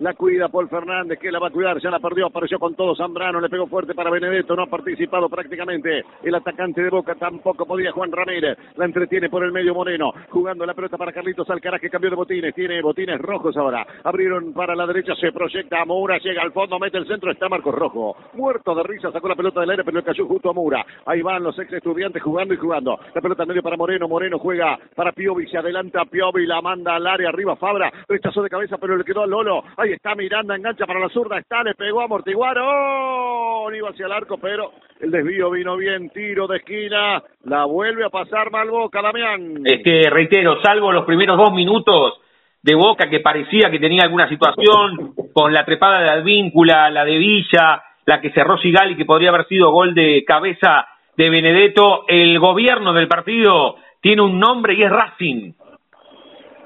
La 0.00 0.14
cuida 0.14 0.48
Paul 0.48 0.66
Fernández, 0.70 1.18
que 1.18 1.30
la 1.30 1.38
va 1.38 1.48
a 1.48 1.50
cuidar, 1.50 1.78
ya 1.78 1.90
la 1.90 2.00
perdió, 2.00 2.24
apareció 2.24 2.58
con 2.58 2.74
todo 2.74 2.96
Zambrano, 2.96 3.38
le 3.38 3.50
pegó 3.50 3.66
fuerte 3.66 3.92
para 3.94 4.08
Benedetto, 4.08 4.56
no 4.56 4.62
ha 4.62 4.66
participado 4.66 5.28
prácticamente 5.28 6.02
el 6.22 6.34
atacante 6.34 6.82
de 6.82 6.88
Boca, 6.88 7.14
tampoco 7.16 7.66
podía 7.66 7.92
Juan 7.92 8.10
Ramírez, 8.10 8.56
la 8.76 8.86
entretiene 8.86 9.28
por 9.28 9.44
el 9.44 9.52
medio 9.52 9.74
Moreno, 9.74 10.10
jugando 10.30 10.64
la 10.64 10.72
pelota 10.72 10.96
para 10.96 11.12
Carlitos 11.12 11.50
Alcaraz, 11.50 11.82
que 11.82 11.90
cambió 11.90 12.08
de 12.08 12.16
botines, 12.16 12.54
tiene 12.54 12.80
botines 12.80 13.20
rojos 13.20 13.54
ahora, 13.58 13.86
abrieron 14.02 14.54
para 14.54 14.74
la 14.74 14.86
derecha, 14.86 15.14
se 15.16 15.32
proyecta 15.32 15.82
a 15.82 15.84
Moura, 15.84 16.16
llega 16.16 16.40
al 16.40 16.52
fondo, 16.52 16.78
mete 16.78 16.96
el 16.96 17.06
centro, 17.06 17.30
está 17.30 17.50
Marcos 17.50 17.74
Rojo, 17.74 18.16
muerto 18.32 18.74
de 18.74 18.84
risa, 18.84 19.12
sacó 19.12 19.28
la 19.28 19.36
pelota 19.36 19.60
del 19.60 19.68
aire, 19.68 19.84
pero 19.84 19.98
le 19.98 20.02
cayó 20.02 20.26
justo 20.26 20.48
a 20.48 20.54
Moura, 20.54 20.82
ahí 21.04 21.20
van 21.20 21.42
los 21.42 21.58
ex 21.58 21.70
estudiantes 21.74 22.22
jugando 22.22 22.54
y 22.54 22.56
jugando, 22.56 22.98
la 23.14 23.20
pelota 23.20 23.42
en 23.42 23.50
medio 23.50 23.62
para 23.62 23.76
Moreno, 23.76 24.08
Moreno 24.08 24.38
juega 24.38 24.78
para 24.96 25.12
Piovi, 25.12 25.46
se 25.48 25.58
adelanta 25.58 26.06
Piovi, 26.06 26.46
la 26.46 26.62
manda 26.62 26.96
al 26.96 27.06
área, 27.06 27.28
arriba 27.28 27.54
Fabra, 27.56 27.92
rechazó 28.08 28.42
de 28.42 28.48
cabeza, 28.48 28.78
pero 28.78 28.96
le 28.96 29.04
quedó 29.04 29.24
a 29.24 29.26
Lolo, 29.26 29.62
ahí 29.76 29.89
está 29.92 30.14
Miranda, 30.14 30.56
engancha 30.56 30.86
para 30.86 31.00
la 31.00 31.08
zurda, 31.08 31.38
está, 31.38 31.62
le 31.62 31.74
pegó 31.74 32.02
a 32.02 32.06
¡Oh! 32.06 33.70
iba 33.72 33.90
hacia 33.90 34.06
el 34.06 34.12
arco, 34.12 34.38
pero 34.38 34.72
el 35.00 35.10
desvío 35.10 35.50
vino 35.50 35.76
bien, 35.76 36.10
tiro 36.10 36.46
de 36.46 36.58
esquina, 36.58 37.22
la 37.44 37.64
vuelve 37.64 38.04
a 38.04 38.10
pasar 38.10 38.50
Malboca, 38.50 39.00
Damián. 39.02 39.62
Este, 39.64 40.10
reitero, 40.10 40.60
salvo 40.62 40.92
los 40.92 41.04
primeros 41.04 41.36
dos 41.36 41.52
minutos 41.52 42.20
de 42.62 42.74
Boca 42.74 43.08
que 43.08 43.20
parecía 43.20 43.70
que 43.70 43.78
tenía 43.78 44.02
alguna 44.02 44.28
situación 44.28 45.14
con 45.32 45.52
la 45.52 45.64
trepada 45.64 46.00
de 46.00 46.10
Advíncula, 46.10 46.90
la 46.90 47.04
de 47.04 47.16
Villa, 47.16 47.82
la 48.06 48.20
que 48.20 48.30
cerró 48.30 48.58
Sigali 48.58 48.96
que 48.96 49.04
podría 49.04 49.30
haber 49.30 49.46
sido 49.46 49.70
gol 49.70 49.94
de 49.94 50.24
cabeza 50.26 50.86
de 51.16 51.30
Benedetto, 51.30 52.04
el 52.08 52.38
gobierno 52.38 52.92
del 52.92 53.08
partido 53.08 53.76
tiene 54.00 54.22
un 54.22 54.38
nombre 54.38 54.74
y 54.74 54.82
es 54.82 54.90
Racing. 54.90 55.52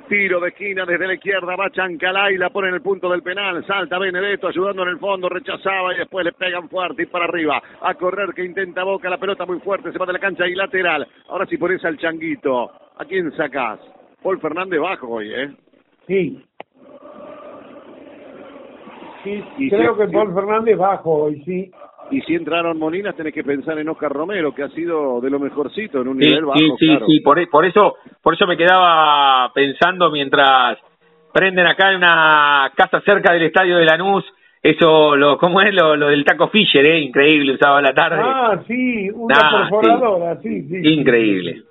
Tiro 0.09 0.39
de 0.39 0.49
esquina 0.49 0.85
desde 0.85 1.07
la 1.07 1.15
izquierda, 1.15 1.57
va 1.57 1.71
Chancalay, 1.71 2.37
la 2.37 2.51
pone 2.51 2.69
en 2.69 2.75
el 2.75 2.83
punto 2.83 3.09
del 3.09 3.23
penal, 3.23 3.65
salta 3.67 3.99
Benedetto 3.99 4.49
ayudando 4.49 4.83
en 4.83 4.91
el 4.91 4.99
fondo, 4.99 5.29
rechazaba 5.31 5.95
y 5.95 5.99
después 5.99 6.25
le 6.25 6.33
pegan 6.33 6.69
fuerte 6.69 7.05
y 7.05 7.07
para 7.07 7.25
arriba. 7.25 7.63
A 7.81 7.95
correr 7.95 8.35
que 8.35 8.45
intenta 8.45 8.85
Boca, 8.85 9.09
la 9.09 9.19
pelota 9.19 9.47
muy 9.47 9.61
fuerte, 9.61 9.93
se 9.93 9.99
va 9.99 10.05
de 10.05 10.13
la 10.13 10.19
cancha 10.19 10.47
y 10.47 10.55
lateral. 10.55 11.07
Ahora 11.29 11.47
si 11.47 11.57
pones 11.57 11.83
al 11.85 11.97
Changuito, 11.97 12.71
¿a 12.99 13.05
quién 13.07 13.33
sacás? 13.33 13.81
Paul 14.23 14.41
Fernández 14.41 14.81
bajo 14.81 15.09
hoy, 15.09 15.33
¿eh? 15.33 15.51
Sí. 16.07 16.45
Sí, 19.23 19.43
Y 19.57 19.71
creo 19.71 19.97
que 19.97 20.07
Paul 20.09 20.35
Fernández 20.35 20.77
bajo 20.77 21.25
hoy, 21.25 21.43
sí. 21.45 21.73
Y 22.15 22.21
si 22.21 22.35
entraron 22.37 22.79
Molinas, 22.79 23.17
tenés 23.17 23.35
que 23.35 23.43
pensar 23.43 23.77
en 23.77 23.89
Oscar 23.89 24.13
Romero, 24.13 24.55
que 24.55 24.63
ha 24.63 24.69
sido 24.69 25.21
de 25.21 25.31
lo 25.31 25.41
mejorcito 25.41 26.01
en 26.01 26.07
un 26.07 26.17
Sí, 26.19 26.27
nivel 26.27 26.45
bajo, 26.45 26.61
sí, 26.61 26.71
sí, 26.79 26.87
claro. 26.87 27.07
sí, 27.07 27.21
por, 27.21 27.39
e- 27.41 27.49
por 27.49 27.65
eso, 27.65 27.97
por 28.23 28.35
eso 28.35 28.47
me 28.47 28.57
quedaba 28.57 29.51
pensando 29.53 30.13
mientras 30.13 30.79
prenden 31.33 31.67
acá 31.67 31.91
en 31.91 31.97
una 31.97 32.71
casa 32.77 33.01
cerca 33.01 33.33
del 33.33 33.43
estadio 33.43 33.79
de 33.79 33.85
Lanús, 33.85 34.25
eso, 34.63 35.17
lo, 35.17 35.39
¿cómo 35.39 35.61
es 35.61 35.75
lo, 35.75 35.97
lo 35.97 36.07
del 36.07 36.25
taco 36.25 36.47
Fisher, 36.51 36.87
eh? 36.87 37.01
Increíble, 37.01 37.55
usaba 37.55 37.83
la 37.83 37.93
tarde. 37.93 38.23
Ah, 38.23 38.63
sí, 38.69 39.11
una 39.11 39.35
Ah, 39.35 39.69
perforadora, 39.73 40.41
sí, 40.41 40.63
sí. 40.63 40.81
sí. 40.83 40.89
Increíble. 40.93 41.63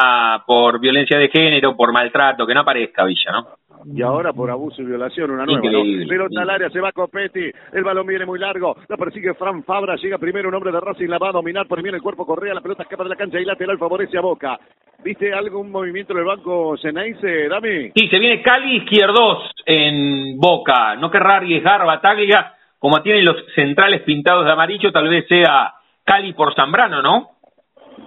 por 0.47 0.79
violencia 0.81 1.19
de 1.19 1.29
género, 1.29 1.75
por 1.77 1.93
maltrato, 1.93 2.47
que 2.47 2.53
no 2.55 2.61
aparezca 2.61 3.05
Villa, 3.05 3.33
¿no? 3.33 3.47
Y 3.87 4.03
ahora 4.03 4.33
por 4.33 4.51
abuso 4.51 4.83
y 4.83 4.85
violación 4.87 5.31
una 5.31 5.45
nueva. 5.47 5.61
¿no? 5.71 6.09
Pelota 6.09 6.43
al 6.43 6.51
área, 6.51 6.71
se 6.71 6.81
va 6.81 6.93
Copetti, 6.93 7.51
el 7.73 7.85
balón 7.85 8.07
viene 8.07 8.27
muy 8.27 8.39
largo, 8.39 8.77
la 8.89 8.97
persigue 8.97 9.35
Fran 9.35 9.65
Fabra, 9.65 9.97
llega 9.97 10.19
primero 10.19 10.49
un 10.49 10.55
hombre 10.55 10.73
de 10.73 10.81
Racing, 10.81 11.09
la 11.09 11.19
va 11.19 11.29
a 11.31 11.33
dominar, 11.33 11.67
por 11.67 11.83
bien 11.83 11.95
el 11.95 12.03
cuerpo 12.03 12.27
Correa, 12.27 12.55
la 12.55 12.61
pelota 12.61 12.83
escapa 12.83 13.05
de 13.05 13.11
la 13.11 13.17
cancha 13.17 13.41
y 13.41 13.45
lateral 13.45 13.79
favorece 13.79 14.19
a 14.19 14.23
Boca. 14.23 14.59
¿Viste 15.05 15.33
algún 15.33 15.71
movimiento 15.71 16.13
en 16.13 16.21
el 16.21 16.25
banco 16.25 16.77
Ceneice, 16.77 17.49
Dami? 17.49 17.91
Sí, 17.95 18.09
se 18.09 18.19
viene 18.19 18.41
Cali 18.43 18.77
izquierdos 18.77 19.51
en 19.67 20.39
Boca, 20.39 20.95
no 20.97 21.11
querrá 21.11 21.37
arriesgar 21.37 21.85
Bataglia, 21.85 22.55
como 22.79 23.03
tienen 23.03 23.25
los 23.25 23.37
centrales 23.55 24.03
pintados 24.03 24.45
de 24.45 24.53
amarillo, 24.53 24.93
tal 24.93 25.09
vez 25.09 25.27
sea 25.29 25.73
Cali 26.05 26.33
por 26.35 26.55
Zambrano, 26.55 27.03
¿no? 27.03 27.29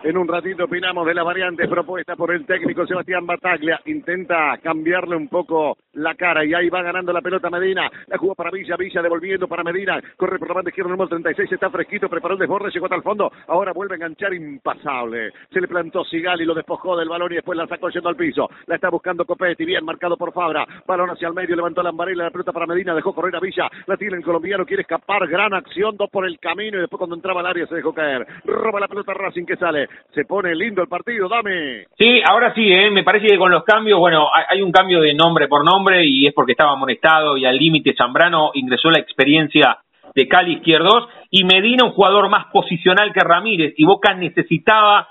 En 0.03 0.15
un 0.15 0.27
ratito 0.27 0.65
opinamos 0.65 1.07
de 1.07 1.13
las 1.13 1.25
variantes 1.25 1.67
propuestas 1.67 2.15
por 2.15 2.31
el 2.31 2.45
técnico 2.45 2.85
Sebastián 2.85 3.25
Bataglia. 3.25 3.79
Intenta 3.85 4.57
cambiarle 4.61 5.15
un 5.15 5.27
poco 5.27 5.75
la 5.93 6.13
cara 6.13 6.45
y 6.45 6.53
ahí 6.53 6.69
va 6.69 6.83
ganando 6.83 7.11
la 7.11 7.21
pelota 7.21 7.49
Medina. 7.49 7.89
La 8.05 8.17
jugó 8.17 8.35
para 8.35 8.51
Villa, 8.51 8.77
Villa 8.77 9.01
devolviendo 9.01 9.47
para 9.47 9.63
Medina. 9.63 9.99
Corre 10.15 10.37
por 10.37 10.49
la 10.49 10.53
banda 10.53 10.69
izquierda 10.69 10.91
número 10.91 11.09
36, 11.09 11.51
está 11.51 11.71
fresquito, 11.71 12.07
preparó 12.09 12.35
el 12.35 12.39
desborde, 12.39 12.69
llegó 12.71 12.85
hasta 12.85 12.95
el 12.95 13.01
fondo. 13.01 13.31
Ahora 13.47 13.73
vuelve 13.73 13.95
a 13.95 13.97
enganchar 13.97 14.33
impasable. 14.35 15.31
Se 15.51 15.59
le 15.59 15.67
plantó 15.67 16.03
Sigali, 16.05 16.45
lo 16.45 16.53
despojó 16.53 16.95
del 16.95 17.09
balón 17.09 17.31
y 17.31 17.35
después 17.35 17.57
la 17.57 17.67
sacó 17.67 17.89
yendo 17.89 18.09
al 18.09 18.15
piso. 18.15 18.47
La 18.67 18.75
está 18.75 18.89
buscando 18.89 19.25
Copetti, 19.25 19.65
bien 19.65 19.83
marcado 19.83 20.15
por 20.15 20.31
Fabra. 20.31 20.65
Balón 20.85 21.09
hacia 21.09 21.27
el 21.27 21.33
medio, 21.33 21.55
levantó 21.55 21.81
la 21.81 21.89
Lambarela, 21.89 22.25
la 22.25 22.31
pelota 22.31 22.51
para 22.51 22.67
Medina, 22.67 22.93
dejó 22.93 23.13
correr 23.13 23.35
a 23.35 23.39
Villa. 23.39 23.67
La 23.87 23.97
tiene 23.97 24.17
el 24.17 24.23
colombiano, 24.23 24.65
quiere 24.65 24.81
escapar, 24.81 25.27
gran 25.27 25.55
acción, 25.55 25.97
dos 25.97 26.09
por 26.11 26.27
el 26.27 26.39
camino 26.39 26.77
y 26.77 26.81
después 26.81 26.99
cuando 26.99 27.15
entraba 27.15 27.39
al 27.39 27.47
área 27.47 27.65
se 27.65 27.75
dejó 27.75 27.93
caer. 27.93 28.27
Roba 28.45 28.79
la 28.79 28.87
pelota 28.87 29.13
Racing 29.13 29.45
que 29.45 29.57
sale. 29.57 29.86
Se 30.13 30.25
pone 30.25 30.55
lindo 30.55 30.81
el 30.81 30.87
partido, 30.87 31.27
dame. 31.27 31.85
Sí, 31.97 32.21
ahora 32.23 32.53
sí, 32.53 32.71
¿eh? 32.71 32.89
me 32.89 33.03
parece 33.03 33.27
que 33.27 33.37
con 33.37 33.51
los 33.51 33.63
cambios, 33.63 33.99
bueno, 33.99 34.27
hay, 34.49 34.61
un 34.61 34.71
cambio 34.71 35.01
de 35.01 35.13
nombre 35.13 35.47
por 35.47 35.63
nombre 35.63 36.05
y 36.05 36.27
es 36.27 36.33
porque 36.33 36.53
estaba 36.53 36.71
amonestado 36.71 37.37
y 37.37 37.45
al 37.45 37.57
límite 37.57 37.93
Zambrano 37.95 38.51
ingresó 38.53 38.89
la 38.89 38.99
experiencia 38.99 39.77
de 40.15 40.27
Cali 40.27 40.53
Izquierdos 40.55 41.07
y 41.29 41.43
Medina 41.43 41.85
un 41.85 41.91
jugador 41.91 42.29
más 42.29 42.47
posicional 42.47 43.13
que 43.13 43.19
Ramírez 43.19 43.73
y 43.77 43.85
Boca 43.85 44.13
necesitaba 44.13 45.07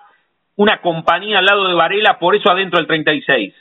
una 0.56 0.80
compañía 0.80 1.38
al 1.38 1.44
lado 1.44 1.68
de 1.68 1.74
Varela, 1.74 2.18
por 2.18 2.34
eso 2.34 2.50
adentro 2.50 2.78
del 2.78 2.86
36. 2.86 3.54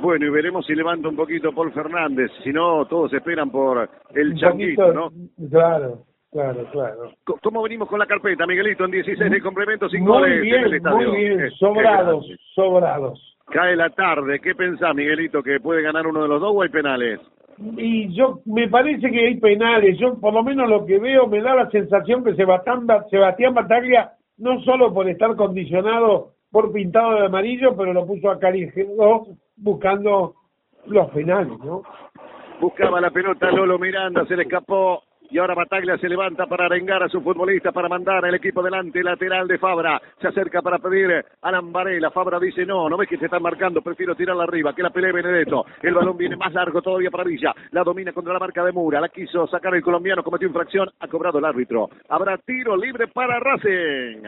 Bueno, 0.00 0.26
y 0.26 0.30
veremos 0.30 0.64
si 0.66 0.74
levanta 0.74 1.08
un 1.08 1.16
poquito 1.16 1.52
Paul 1.52 1.72
Fernández. 1.72 2.30
Si 2.44 2.52
no, 2.52 2.84
todos 2.86 3.12
esperan 3.12 3.50
por 3.50 3.88
el 4.14 4.34
changuito, 4.36 4.92
¿no? 4.92 5.10
Claro, 5.50 6.04
claro, 6.32 6.64
claro. 6.72 7.10
¿Cómo 7.42 7.62
venimos 7.62 7.88
con 7.88 7.98
la 7.98 8.06
carpeta, 8.06 8.46
Miguelito? 8.46 8.84
En 8.84 8.90
16 8.90 9.30
de 9.30 9.40
complemento, 9.40 9.88
sin 9.88 10.02
Muy 10.02 10.12
goles 10.12 10.32
en 10.32 10.36
el 10.38 10.42
bien, 10.42 10.74
estadio. 10.74 11.08
muy 11.10 11.24
bien. 11.24 11.50
Sobrados, 11.52 12.26
sobrados. 12.54 13.36
Cae 13.46 13.76
la 13.76 13.90
tarde. 13.90 14.40
¿Qué 14.40 14.54
pensás, 14.54 14.94
Miguelito? 14.94 15.42
¿Que 15.42 15.60
puede 15.60 15.82
ganar 15.82 16.06
uno 16.06 16.22
de 16.22 16.28
los 16.28 16.40
dos 16.40 16.52
o 16.54 16.62
hay 16.62 16.68
penales? 16.68 17.20
Y 17.58 18.14
yo, 18.14 18.40
me 18.44 18.68
parece 18.68 19.10
que 19.10 19.26
hay 19.26 19.36
penales. 19.40 19.98
Yo, 19.98 20.20
por 20.20 20.34
lo 20.34 20.42
menos 20.42 20.68
lo 20.68 20.84
que 20.84 20.98
veo, 20.98 21.26
me 21.26 21.40
da 21.40 21.54
la 21.54 21.70
sensación 21.70 22.22
que 22.24 22.34
Sebastián, 22.34 22.86
Sebastián 23.10 23.54
Bataglia, 23.54 24.12
no 24.38 24.60
solo 24.60 24.92
por 24.92 25.08
estar 25.08 25.34
condicionado 25.36 26.32
por 26.50 26.72
pintado 26.72 27.14
de 27.14 27.26
amarillo, 27.26 27.76
pero 27.76 27.92
lo 27.92 28.06
puso 28.06 28.30
a 28.30 28.38
Cali 28.38 28.68
G2 28.70 29.38
buscando 29.56 30.34
los 30.86 31.10
penales, 31.10 31.58
¿no? 31.64 31.82
Buscaba 32.60 33.00
la 33.00 33.10
pelota 33.10 33.50
Lolo 33.50 33.78
Miranda, 33.78 34.24
se 34.26 34.36
le 34.36 34.42
escapó. 34.44 35.02
Y 35.30 35.38
ahora 35.38 35.54
Bataglia 35.54 35.98
se 35.98 36.08
levanta 36.08 36.46
para 36.46 36.66
arengar 36.66 37.02
a 37.02 37.08
su 37.08 37.20
futbolista, 37.20 37.72
para 37.72 37.88
mandar 37.88 38.24
al 38.24 38.34
equipo 38.34 38.62
delante, 38.62 39.02
lateral 39.02 39.48
de 39.48 39.58
Fabra. 39.58 40.00
Se 40.20 40.28
acerca 40.28 40.62
para 40.62 40.78
pedir 40.78 41.24
a 41.42 41.50
Lambarela. 41.50 42.10
Fabra 42.10 42.38
dice, 42.38 42.64
no, 42.64 42.88
no 42.88 42.96
ves 42.96 43.08
que 43.08 43.18
se 43.18 43.24
están 43.24 43.42
marcando, 43.42 43.82
prefiero 43.82 44.14
tirarla 44.14 44.44
arriba, 44.44 44.74
que 44.74 44.82
la 44.82 44.90
pelee 44.90 45.12
Benedetto. 45.12 45.64
El 45.82 45.94
balón 45.94 46.16
viene 46.16 46.36
más 46.36 46.52
largo 46.52 46.80
todavía 46.80 47.10
para 47.10 47.24
Villa. 47.24 47.52
La 47.72 47.82
domina 47.82 48.12
contra 48.12 48.32
la 48.32 48.38
marca 48.38 48.64
de 48.64 48.72
Mura. 48.72 49.00
La 49.00 49.08
quiso 49.08 49.46
sacar 49.48 49.74
el 49.74 49.82
colombiano, 49.82 50.22
cometió 50.22 50.46
infracción, 50.46 50.88
ha 51.00 51.08
cobrado 51.08 51.38
el 51.38 51.44
árbitro. 51.44 51.88
Habrá 52.08 52.38
tiro 52.38 52.76
libre 52.76 53.08
para 53.08 53.40
Racing. 53.40 54.22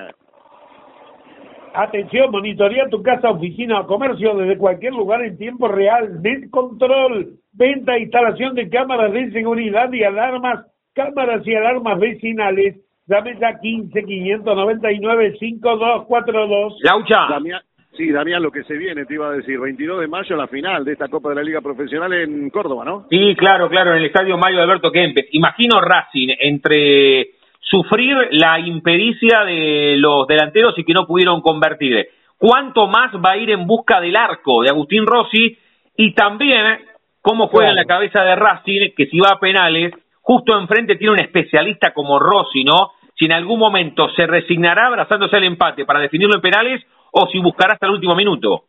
Atención, 1.75 2.31
monitorea 2.31 2.89
tu 2.89 3.03
casa, 3.03 3.31
oficina 3.31 3.81
o 3.81 3.87
comercio 3.87 4.35
desde 4.35 4.59
cualquier 4.59 4.95
lugar 4.95 5.23
en 5.23 5.37
tiempo 5.37 5.69
real. 5.69 6.21
Net 6.23 6.51
Control, 6.51 7.35
venta 7.53 7.95
e 7.95 8.03
instalación 8.03 8.55
de 8.55 8.69
cámaras 8.69 9.13
de 9.13 9.31
seguridad 9.31 9.93
y 9.93 10.03
alarmas, 10.03 10.67
cámaras 10.95 11.47
y 11.47 11.55
alarmas 11.55 11.99
vecinales. 11.99 12.77
Dame 13.07 13.39
ya 13.41 13.59
15 13.59 14.05
599 14.05 15.37
5242. 15.39 16.79
Laucha, 16.83 17.27
Damián, 17.31 17.63
sí, 17.97 18.11
Damián, 18.11 18.43
lo 18.43 18.51
que 18.51 18.65
se 18.65 18.75
viene, 18.75 19.07
te 19.07 19.15
iba 19.15 19.29
a 19.29 19.33
decir, 19.33 19.59
22 19.59 20.01
de 20.01 20.09
mayo 20.09 20.37
la 20.37 20.47
final 20.47 20.85
de 20.85 20.93
esta 20.93 21.09
Copa 21.09 21.31
de 21.31 21.37
la 21.37 21.43
Liga 21.43 21.63
Profesional 21.63 22.13
en 22.13 22.51
Córdoba, 22.51 22.85
¿no? 22.85 23.07
sí, 23.09 23.35
claro, 23.37 23.69
claro, 23.71 23.93
en 23.93 23.99
el 23.99 24.07
estadio 24.07 24.37
Mayo 24.37 24.59
de 24.59 24.63
Alberto 24.63 24.93
Kempes. 24.93 25.27
Imagino 25.33 25.81
Racing 25.81 26.35
entre 26.39 27.31
sufrir 27.61 28.17
la 28.33 28.59
impericia 28.61 29.45
de 29.45 29.97
los 29.97 30.27
delanteros 30.27 30.79
y 30.79 30.85
que 30.85 30.95
no 30.95 31.07
pudieron 31.07 31.41
convertir. 31.41 32.09
¿Cuánto 32.37 32.87
más 32.87 33.13
va 33.15 33.33
a 33.33 33.37
ir 33.37 33.51
en 33.51 33.67
busca 33.67 34.01
del 34.01 34.17
arco 34.17 34.63
de 34.63 34.71
Agustín 34.71 35.07
Rossi? 35.07 35.59
Y 35.97 36.15
también 36.15 36.79
cómo 37.21 37.49
juega 37.49 37.71
en 37.71 37.77
la 37.77 37.85
cabeza 37.85 38.23
de 38.23 38.37
Racing, 38.37 38.93
que 38.97 39.07
si 39.07 39.19
va 39.19 39.33
a 39.33 39.41
penales, 39.41 39.93
justo 40.29 40.59
enfrente 40.59 40.97
tiene 40.97 41.15
un 41.15 41.21
especialista 41.21 41.95
como 41.95 42.19
Rossi, 42.19 42.63
¿no? 42.63 42.93
Si 43.19 43.25
en 43.25 43.33
algún 43.33 43.59
momento 43.59 44.11
se 44.15 44.27
resignará 44.27 44.89
abrazándose 44.89 45.35
al 45.35 45.45
empate 45.45 45.87
para 45.87 46.01
definirlo 46.01 46.35
en 46.35 46.43
penales 46.43 46.85
o 47.13 47.27
si 47.29 47.39
buscará 47.39 47.73
hasta 47.73 47.87
el 47.87 47.95
último 47.95 48.15
minuto. 48.15 48.65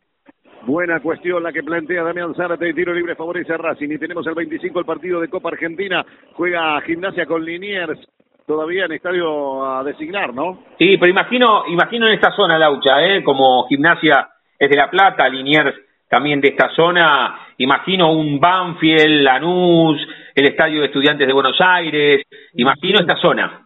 Buena 0.65 1.01
cuestión 1.01 1.43
la 1.43 1.51
que 1.51 1.61
plantea 1.61 2.03
Damián 2.03 2.33
Zárate, 2.33 2.73
tiro 2.73 2.93
libre 2.93 3.13
favorece 3.15 3.53
a 3.53 3.57
Racing 3.57 3.89
y 3.89 3.97
tenemos 3.97 4.25
el 4.25 4.35
25 4.35 4.79
el 4.79 4.85
partido 4.85 5.19
de 5.19 5.27
Copa 5.27 5.49
Argentina, 5.49 6.05
juega 6.33 6.79
Gimnasia 6.81 7.25
con 7.25 7.43
Liniers, 7.43 7.99
todavía 8.47 8.85
en 8.85 8.93
estadio 8.93 9.65
a 9.65 9.83
designar, 9.83 10.33
¿no? 10.33 10.63
Sí, 10.77 10.95
pero 10.97 11.11
imagino, 11.11 11.65
imagino 11.67 12.07
en 12.07 12.13
esta 12.13 12.33
zona, 12.37 12.57
Laucha, 12.57 13.05
¿eh? 13.05 13.21
como 13.21 13.67
gimnasia 13.67 14.29
es 14.57 14.69
de 14.69 14.77
La 14.77 14.89
Plata, 14.89 15.27
Liniers 15.27 15.75
también 16.09 16.39
de 16.39 16.49
esta 16.49 16.69
zona, 16.73 17.37
imagino 17.57 18.11
un 18.11 18.39
Banfield, 18.39 19.23
Lanús, 19.23 19.99
el 20.39 20.47
Estadio 20.47 20.79
de 20.79 20.87
Estudiantes 20.87 21.27
de 21.27 21.33
Buenos 21.33 21.59
Aires, 21.59 22.23
imagino 22.53 22.99
esta 22.99 23.17
zona. 23.17 23.65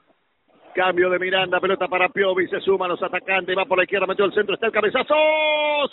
Cambio 0.73 1.07
de 1.11 1.19
Miranda, 1.19 1.59
pelota 1.59 1.87
para 1.87 2.09
Piovi, 2.09 2.47
se 2.47 2.59
suman 2.61 2.89
los 2.89 3.03
atacantes, 3.03 3.55
va 3.55 3.65
por 3.65 3.77
la 3.77 3.83
izquierda, 3.83 4.07
metió 4.07 4.25
el 4.25 4.33
centro, 4.33 4.55
está 4.55 4.65
el 4.65 4.71
cabezazo, 4.71 5.13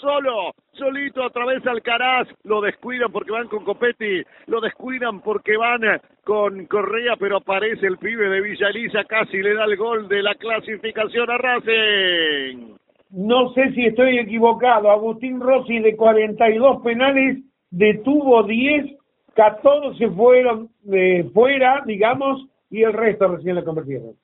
solo, 0.01 0.55
solito, 0.73 1.23
atravesa 1.23 1.71
Alcaraz, 1.71 2.29
lo 2.45 2.63
descuidan 2.63 3.13
porque 3.13 3.31
van 3.31 3.49
con 3.49 3.63
Copetti, 3.63 4.23
lo 4.47 4.63
descuidan 4.63 5.21
porque 5.21 5.59
van 5.59 5.83
con 6.25 6.65
Correa, 6.65 7.17
pero 7.19 7.37
aparece 7.37 7.87
el 7.87 7.99
pibe 7.99 8.31
de 8.31 8.41
Villa 8.41 8.69
Elisa, 8.69 9.05
casi 9.05 9.43
le 9.43 9.53
da 9.53 9.67
el 9.67 9.77
gol 9.77 10.09
de 10.09 10.23
la 10.23 10.35
clasificación 10.35 11.31
a 11.31 11.37
Racing. 11.37 12.75
No 13.11 13.53
sé 13.53 13.73
si 13.75 13.85
estoy 13.85 14.19
equivocado, 14.19 14.91
Agustín 14.91 15.41
Rossi 15.41 15.79
de 15.81 15.95
42 15.95 16.81
penales 16.83 17.39
detuvo 17.71 18.45
10, 18.45 19.00
14 19.35 20.11
fueron 20.11 20.69
eh, 20.93 21.29
fuera, 21.33 21.83
digamos, 21.87 22.47
y 22.71 22.83
el 22.83 22.93
resto 22.93 23.29
recién 23.29 23.57
lo 23.57 23.65
convirtieron. 23.65 24.15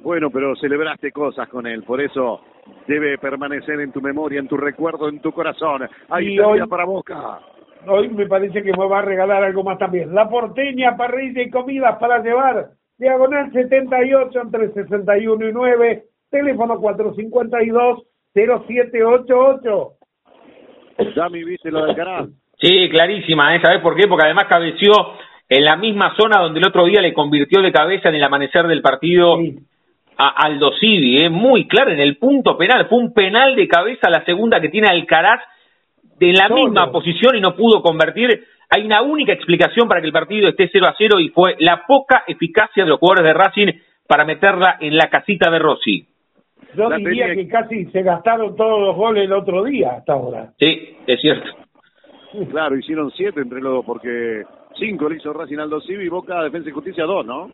Bueno, 0.00 0.30
pero 0.30 0.54
celebraste 0.56 1.12
cosas 1.12 1.48
con 1.48 1.66
él, 1.66 1.82
por 1.82 2.00
eso 2.00 2.40
debe 2.86 3.16
permanecer 3.18 3.80
en 3.80 3.92
tu 3.92 4.00
memoria, 4.00 4.38
en 4.38 4.48
tu 4.48 4.56
recuerdo, 4.56 5.08
en 5.08 5.20
tu 5.20 5.32
corazón. 5.32 5.88
Ahí 6.10 6.36
está 6.36 6.66
para 6.66 6.84
Boca. 6.84 7.40
Hoy 7.86 8.08
me 8.08 8.26
parece 8.26 8.62
que 8.62 8.72
me 8.72 8.86
va 8.86 9.00
a 9.00 9.02
regalar 9.02 9.44
algo 9.44 9.62
más 9.62 9.78
también. 9.78 10.14
La 10.14 10.28
porteña, 10.28 10.96
parrilla 10.96 11.42
y 11.42 11.50
comidas 11.50 11.98
para 11.98 12.22
llevar. 12.22 12.70
Diagonal 12.98 13.52
78 13.52 14.40
entre 14.40 14.72
61 14.72 15.48
y 15.48 15.52
9. 15.52 16.04
Teléfono 16.30 16.78
452 16.80 18.04
0788. 18.34 19.92
Dami, 21.16 21.44
¿viste 21.44 21.70
lo 21.70 21.84
del 21.86 21.96
canal? 21.96 22.32
Sí, 22.60 22.88
clarísima, 22.88 23.54
¿eh? 23.54 23.60
¿sabes 23.62 23.80
por 23.80 23.96
qué? 23.96 24.06
Porque 24.06 24.24
además 24.24 24.46
cabeció 24.48 24.92
en 25.48 25.64
la 25.64 25.76
misma 25.76 26.14
zona 26.16 26.40
donde 26.40 26.60
el 26.60 26.66
otro 26.66 26.84
día 26.84 27.00
le 27.00 27.12
convirtió 27.12 27.60
de 27.60 27.72
cabeza 27.72 28.08
en 28.08 28.16
el 28.16 28.24
amanecer 28.24 28.66
del 28.66 28.82
partido 28.82 29.38
a 30.16 30.28
Aldo 30.28 30.72
Civi, 30.78 31.22
¿eh? 31.22 31.28
muy 31.28 31.66
claro, 31.66 31.90
en 31.90 32.00
el 32.00 32.16
punto 32.16 32.56
penal. 32.56 32.86
Fue 32.88 32.98
un 32.98 33.12
penal 33.12 33.56
de 33.56 33.68
cabeza 33.68 34.08
la 34.10 34.24
segunda 34.24 34.60
que 34.60 34.68
tiene 34.68 34.88
Alcaraz 34.88 35.40
de 36.18 36.32
la 36.32 36.48
misma 36.48 36.90
posición 36.92 37.36
y 37.36 37.40
no 37.40 37.56
pudo 37.56 37.82
convertir. 37.82 38.44
Hay 38.70 38.84
una 38.84 39.02
única 39.02 39.32
explicación 39.32 39.88
para 39.88 40.00
que 40.00 40.06
el 40.06 40.12
partido 40.12 40.48
esté 40.48 40.68
0 40.72 40.86
a 40.86 40.94
0 40.96 41.20
y 41.20 41.28
fue 41.30 41.56
la 41.58 41.84
poca 41.86 42.24
eficacia 42.26 42.84
de 42.84 42.90
los 42.90 42.98
jugadores 42.98 43.24
de 43.24 43.34
Racing 43.34 43.72
para 44.06 44.24
meterla 44.24 44.76
en 44.80 44.96
la 44.96 45.08
casita 45.10 45.50
de 45.50 45.58
Rossi. 45.58 46.06
Yo 46.76 46.90
diría 46.90 47.34
que 47.34 47.46
casi 47.46 47.84
se 47.86 48.02
gastaron 48.02 48.56
todos 48.56 48.80
los 48.80 48.96
goles 48.96 49.24
el 49.24 49.32
otro 49.32 49.64
día 49.64 49.92
hasta 49.98 50.14
ahora. 50.14 50.52
Sí, 50.58 50.96
es 51.06 51.20
cierto. 51.20 51.63
Claro, 52.50 52.76
hicieron 52.76 53.10
siete 53.12 53.40
entre 53.40 53.60
los 53.60 53.74
dos, 53.74 53.84
porque 53.84 54.44
cinco 54.78 55.08
le 55.08 55.16
hizo 55.16 55.32
Racing 55.32 55.58
Aldo 55.58 55.80
Civi 55.80 56.04
y 56.04 56.08
Boca 56.08 56.42
Defensa 56.42 56.68
y 56.68 56.72
Justicia 56.72 57.04
dos, 57.04 57.24
¿no? 57.24 57.50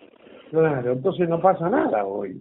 Claro, 0.51 0.93
entonces 0.93 1.28
no 1.28 1.40
pasa 1.40 1.69
nada 1.69 2.05
hoy. 2.05 2.40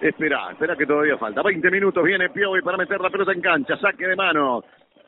Espera, 0.00 0.50
espera 0.50 0.76
que 0.76 0.86
todavía 0.86 1.18
falta. 1.18 1.42
20 1.42 1.70
minutos 1.70 2.02
viene 2.02 2.30
Piovi 2.30 2.62
para 2.62 2.78
meter 2.78 3.00
la 3.00 3.10
pelota 3.10 3.32
en 3.32 3.42
cancha. 3.42 3.76
Saque 3.76 4.06
de 4.06 4.16
mano 4.16 4.64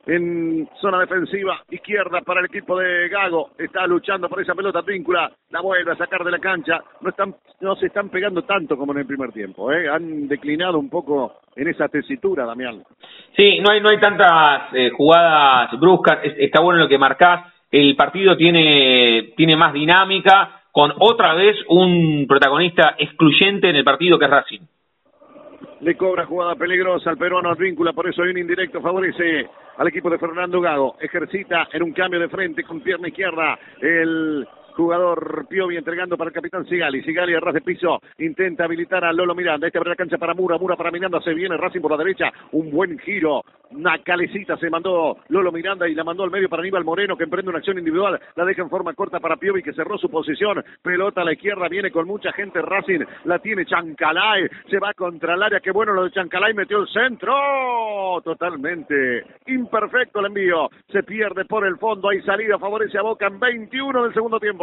en 0.06 0.68
zona 0.80 1.00
defensiva 1.00 1.62
izquierda 1.70 2.20
para 2.22 2.40
el 2.40 2.46
equipo 2.46 2.78
de 2.78 3.08
Gago. 3.08 3.50
Está 3.58 3.86
luchando 3.86 4.28
por 4.28 4.40
esa 4.40 4.54
pelota 4.54 4.80
víncula. 4.82 5.30
La 5.50 5.60
vuelve 5.60 5.92
a 5.92 5.96
sacar 5.96 6.24
de 6.24 6.30
la 6.30 6.38
cancha. 6.38 6.80
No 7.00 7.10
están, 7.10 7.34
no 7.60 7.76
se 7.76 7.86
están 7.86 8.08
pegando 8.08 8.42
tanto 8.42 8.76
como 8.76 8.92
en 8.92 8.98
el 8.98 9.06
primer 9.06 9.32
tiempo. 9.32 9.72
¿eh? 9.72 9.88
Han 9.88 10.28
declinado 10.28 10.78
un 10.78 10.90
poco 10.90 11.40
en 11.54 11.68
esa 11.68 11.88
tesitura, 11.88 12.44
Damián. 12.44 12.82
Sí, 13.36 13.60
no 13.60 13.70
hay, 13.70 13.80
no 13.80 13.90
hay 13.90 14.00
tantas 14.00 14.72
eh, 14.72 14.90
jugadas 14.90 15.78
bruscas. 15.78 16.18
está 16.22 16.60
bueno 16.60 16.80
lo 16.80 16.88
que 16.88 16.98
marcás. 16.98 17.52
El 17.70 17.96
partido 17.96 18.36
tiene, 18.36 19.32
tiene 19.36 19.56
más 19.56 19.72
dinámica 19.72 20.62
con 20.72 20.92
otra 20.98 21.34
vez 21.34 21.56
un 21.68 22.26
protagonista 22.26 22.96
excluyente 22.98 23.68
en 23.68 23.76
el 23.76 23.84
partido 23.84 24.18
que 24.18 24.24
es 24.24 24.30
Racing. 24.30 24.60
Le 25.82 25.96
cobra 25.96 26.26
jugada 26.26 26.54
peligrosa 26.54 27.10
al 27.10 27.18
peruano 27.18 27.50
Advíncula, 27.50 27.92
por 27.92 28.08
eso 28.08 28.22
hay 28.22 28.30
un 28.30 28.38
indirecto, 28.38 28.80
favorece 28.80 29.48
al 29.76 29.88
equipo 29.88 30.08
de 30.10 30.18
Fernando 30.18 30.60
Gago. 30.60 30.94
Ejercita 31.00 31.66
en 31.72 31.82
un 31.82 31.92
cambio 31.92 32.20
de 32.20 32.28
frente 32.28 32.62
con 32.62 32.80
pierna 32.80 33.08
izquierda 33.08 33.58
el 33.80 34.46
Jugador 34.74 35.46
Piovi 35.48 35.76
entregando 35.76 36.16
para 36.16 36.28
el 36.28 36.34
capitán 36.34 36.66
Sigali. 36.66 37.02
Sigali 37.02 37.34
a 37.34 37.40
ras 37.40 37.54
de 37.54 37.60
piso 37.60 38.00
intenta 38.18 38.64
habilitar 38.64 39.04
a 39.04 39.12
Lolo 39.12 39.34
Miranda. 39.34 39.66
Este 39.66 39.78
abre 39.78 39.90
la 39.90 39.96
cancha 39.96 40.18
para 40.18 40.34
Mura. 40.34 40.58
Mura 40.58 40.76
para 40.76 40.90
Miranda. 40.90 41.20
Se 41.20 41.34
viene 41.34 41.56
Racing 41.56 41.80
por 41.80 41.90
la 41.90 41.96
derecha. 41.96 42.32
Un 42.52 42.70
buen 42.70 42.98
giro. 42.98 43.42
Una 43.70 43.98
calecita 43.98 44.56
se 44.58 44.68
mandó 44.68 45.16
Lolo 45.28 45.50
Miranda 45.50 45.88
y 45.88 45.94
la 45.94 46.04
mandó 46.04 46.24
al 46.24 46.30
medio 46.30 46.48
para 46.48 46.60
Aníbal 46.60 46.84
Moreno 46.84 47.16
que 47.16 47.24
emprende 47.24 47.48
una 47.48 47.58
acción 47.58 47.78
individual. 47.78 48.20
La 48.36 48.44
deja 48.44 48.62
en 48.62 48.68
forma 48.68 48.92
corta 48.94 49.18
para 49.18 49.36
Piovi 49.36 49.62
que 49.62 49.72
cerró 49.72 49.96
su 49.98 50.10
posición. 50.10 50.62
Pelota 50.82 51.22
a 51.22 51.24
la 51.24 51.32
izquierda. 51.32 51.68
Viene 51.68 51.90
con 51.90 52.06
mucha 52.06 52.32
gente 52.32 52.60
Racing. 52.60 53.00
La 53.24 53.38
tiene 53.38 53.64
Chancalay. 53.64 54.48
Se 54.70 54.78
va 54.78 54.92
contra 54.94 55.34
el 55.34 55.42
área. 55.42 55.60
Qué 55.60 55.70
bueno 55.70 55.94
lo 55.94 56.04
de 56.04 56.10
Chancalay. 56.10 56.54
Metió 56.54 56.80
el 56.80 56.88
centro. 56.88 57.32
Totalmente 58.22 59.24
imperfecto 59.46 60.20
el 60.20 60.26
envío. 60.26 60.68
Se 60.90 61.02
pierde 61.02 61.44
por 61.44 61.66
el 61.66 61.76
fondo. 61.78 62.10
Hay 62.10 62.20
salida. 62.22 62.58
Favorece 62.58 62.98
a 62.98 63.02
Boca 63.02 63.26
en 63.26 63.40
21 63.40 64.04
del 64.04 64.14
segundo 64.14 64.38
tiempo. 64.38 64.61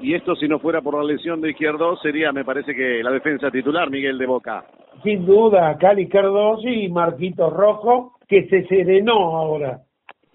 Y 0.00 0.14
esto 0.14 0.34
si 0.34 0.48
no 0.48 0.58
fuera 0.58 0.80
por 0.80 0.96
la 0.96 1.04
lesión 1.04 1.40
de 1.40 1.50
Izquierdo 1.50 1.96
sería, 1.98 2.32
me 2.32 2.44
parece 2.44 2.74
que 2.74 3.02
la 3.02 3.10
defensa 3.10 3.50
titular, 3.50 3.88
Miguel 3.88 4.18
de 4.18 4.26
Boca. 4.26 4.64
Sin 5.02 5.24
duda, 5.24 5.76
Cali 5.78 6.02
Izquierdo 6.02 6.58
y 6.62 6.88
Marquito 6.88 7.50
Rojo, 7.50 8.18
que 8.28 8.48
se 8.48 8.66
serenó 8.66 9.36
ahora. 9.36 9.80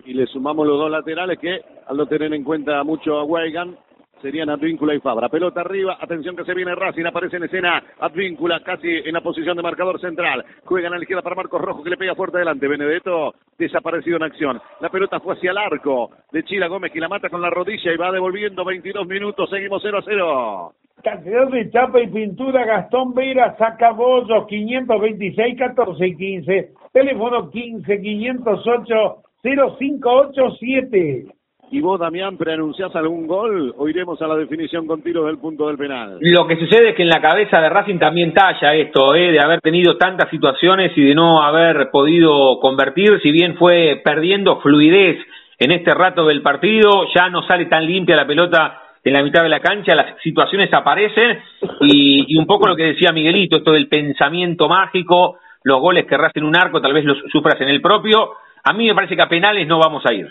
Y 0.06 0.14
le 0.14 0.26
sumamos 0.28 0.66
los 0.66 0.80
dos 0.80 0.90
laterales 0.90 1.38
que, 1.38 1.60
al 1.86 1.98
no 1.98 2.06
tener 2.06 2.34
en 2.34 2.44
cuenta 2.44 2.82
mucho 2.84 3.18
a 3.18 3.26
Weigan, 3.26 3.76
serían 4.22 4.50
Advíncula 4.50 4.96
y 4.96 5.00
Fabra. 5.00 5.30
Pelota 5.30 5.62
arriba, 5.62 5.98
atención 6.00 6.36
que 6.36 6.44
se 6.44 6.54
viene 6.54 6.76
Racing, 6.76 7.06
aparece 7.06 7.38
en 7.38 7.44
escena 7.44 7.84
Advíncula 8.00 8.62
casi 8.62 8.88
en 8.88 9.14
la 9.14 9.22
posición 9.22 9.58
de 9.58 9.64
marcador 9.64 10.00
central. 10.00 10.44
Juegan 10.66 10.94
a 10.94 10.98
la 10.98 11.04
izquierda 11.04 11.22
para 11.22 11.36
Marcos 11.36 11.62
Rojo 11.62 11.84
que 11.84 11.90
le 11.90 11.98
pega 11.98 12.16
fuerte 12.16 12.38
adelante. 12.38 12.68
Benedetto 12.68 13.34
desaparecido 13.58 14.18
en 14.18 14.24
acción. 14.24 14.62
La 14.82 14.90
pelota 14.90 15.20
fue 15.20 15.36
hacia 15.36 15.52
el 15.52 15.58
arco 15.58 16.12
de 16.32 16.44
Chila 16.44 16.68
Gómez 16.68 16.92
que 16.92 17.00
la 17.00 17.10
mata 17.10 17.30
con 17.30 17.42
la 17.42 17.50
rodilla 17.50 17.94
y 17.94 17.98
va 17.98 18.12
devolviendo 18.12 18.64
22 18.66 19.08
minutos. 19.08 19.50
Seguimos 19.50 19.82
0 19.84 19.98
a 19.98 20.02
0. 20.04 20.74
Cantidad 21.04 21.48
de 21.50 21.70
chapa 21.70 22.02
y 22.02 22.08
pintura 22.08 22.66
Gastón 22.66 23.14
Vera, 23.14 23.56
saca 23.58 23.92
bollos 23.92 24.48
526 24.48 25.58
14 25.58 26.08
y 26.08 26.16
15. 26.18 26.72
Teléfono 26.92 27.50
15 27.50 28.02
508 28.02 29.24
0587. 29.44 31.37
¿Y 31.70 31.82
vos, 31.82 32.00
Damián, 32.00 32.38
preanunciás 32.38 32.96
algún 32.96 33.28
gol 33.28 33.74
o 33.78 33.90
iremos 33.90 34.22
a 34.22 34.28
la 34.28 34.36
definición 34.36 34.88
con 34.88 35.02
tiro 35.02 35.26
del 35.26 35.38
punto 35.38 35.68
del 35.68 35.78
penal? 35.78 36.18
Lo 36.22 36.48
que 36.48 36.58
sucede 36.58 36.90
es 36.90 36.96
que 36.96 37.04
en 37.04 37.10
la 37.10 37.22
cabeza 37.22 37.60
de 37.60 37.70
Racing 37.70 38.00
también 38.00 38.34
talla 38.34 38.74
esto, 38.74 39.14
¿eh? 39.14 39.34
de 39.34 39.40
haber 39.42 39.60
tenido 39.60 39.98
tantas 39.98 40.30
situaciones 40.30 40.94
y 40.96 41.04
de 41.04 41.16
no 41.16 41.44
haber 41.44 41.90
podido 41.92 42.60
convertir, 42.62 43.20
si 43.22 43.32
bien 43.32 43.58
fue 43.58 44.02
perdiendo 44.02 44.62
fluidez 44.62 45.18
en 45.60 45.72
este 45.72 45.94
rato 45.94 46.26
del 46.26 46.42
partido, 46.42 47.06
ya 47.14 47.30
no 47.30 47.44
sale 47.44 47.66
tan 47.66 47.86
limpia 47.86 48.16
la 48.16 48.28
pelota 48.28 48.82
en 49.04 49.14
la 49.14 49.24
mitad 49.24 49.44
de 49.44 49.50
la 49.50 49.60
cancha, 49.60 49.94
las 49.94 50.22
situaciones 50.22 50.74
aparecen 50.74 51.40
y, 51.82 52.38
un 52.38 52.46
poco 52.46 52.68
lo 52.68 52.76
que 52.78 52.84
decía 52.84 53.12
Miguelito, 53.12 53.58
esto 53.58 53.72
del 53.72 53.90
pensamiento 53.90 54.70
mágico, 54.70 55.38
los 55.64 55.82
goles 55.82 56.06
que 56.06 56.18
Racing 56.18 56.44
un 56.44 56.56
arco, 56.56 56.82
tal 56.82 56.94
vez 56.94 57.04
los 57.04 57.18
sufras 57.30 57.60
en 57.60 57.68
el 57.68 57.82
propio, 57.82 58.32
a 58.64 58.74
mí 58.74 58.88
me 58.88 58.96
parece 58.96 59.18
que 59.18 59.22
a 59.22 59.30
penales 59.30 59.68
no 59.68 59.80
vamos 59.80 60.06
a 60.06 60.14
ir. 60.14 60.28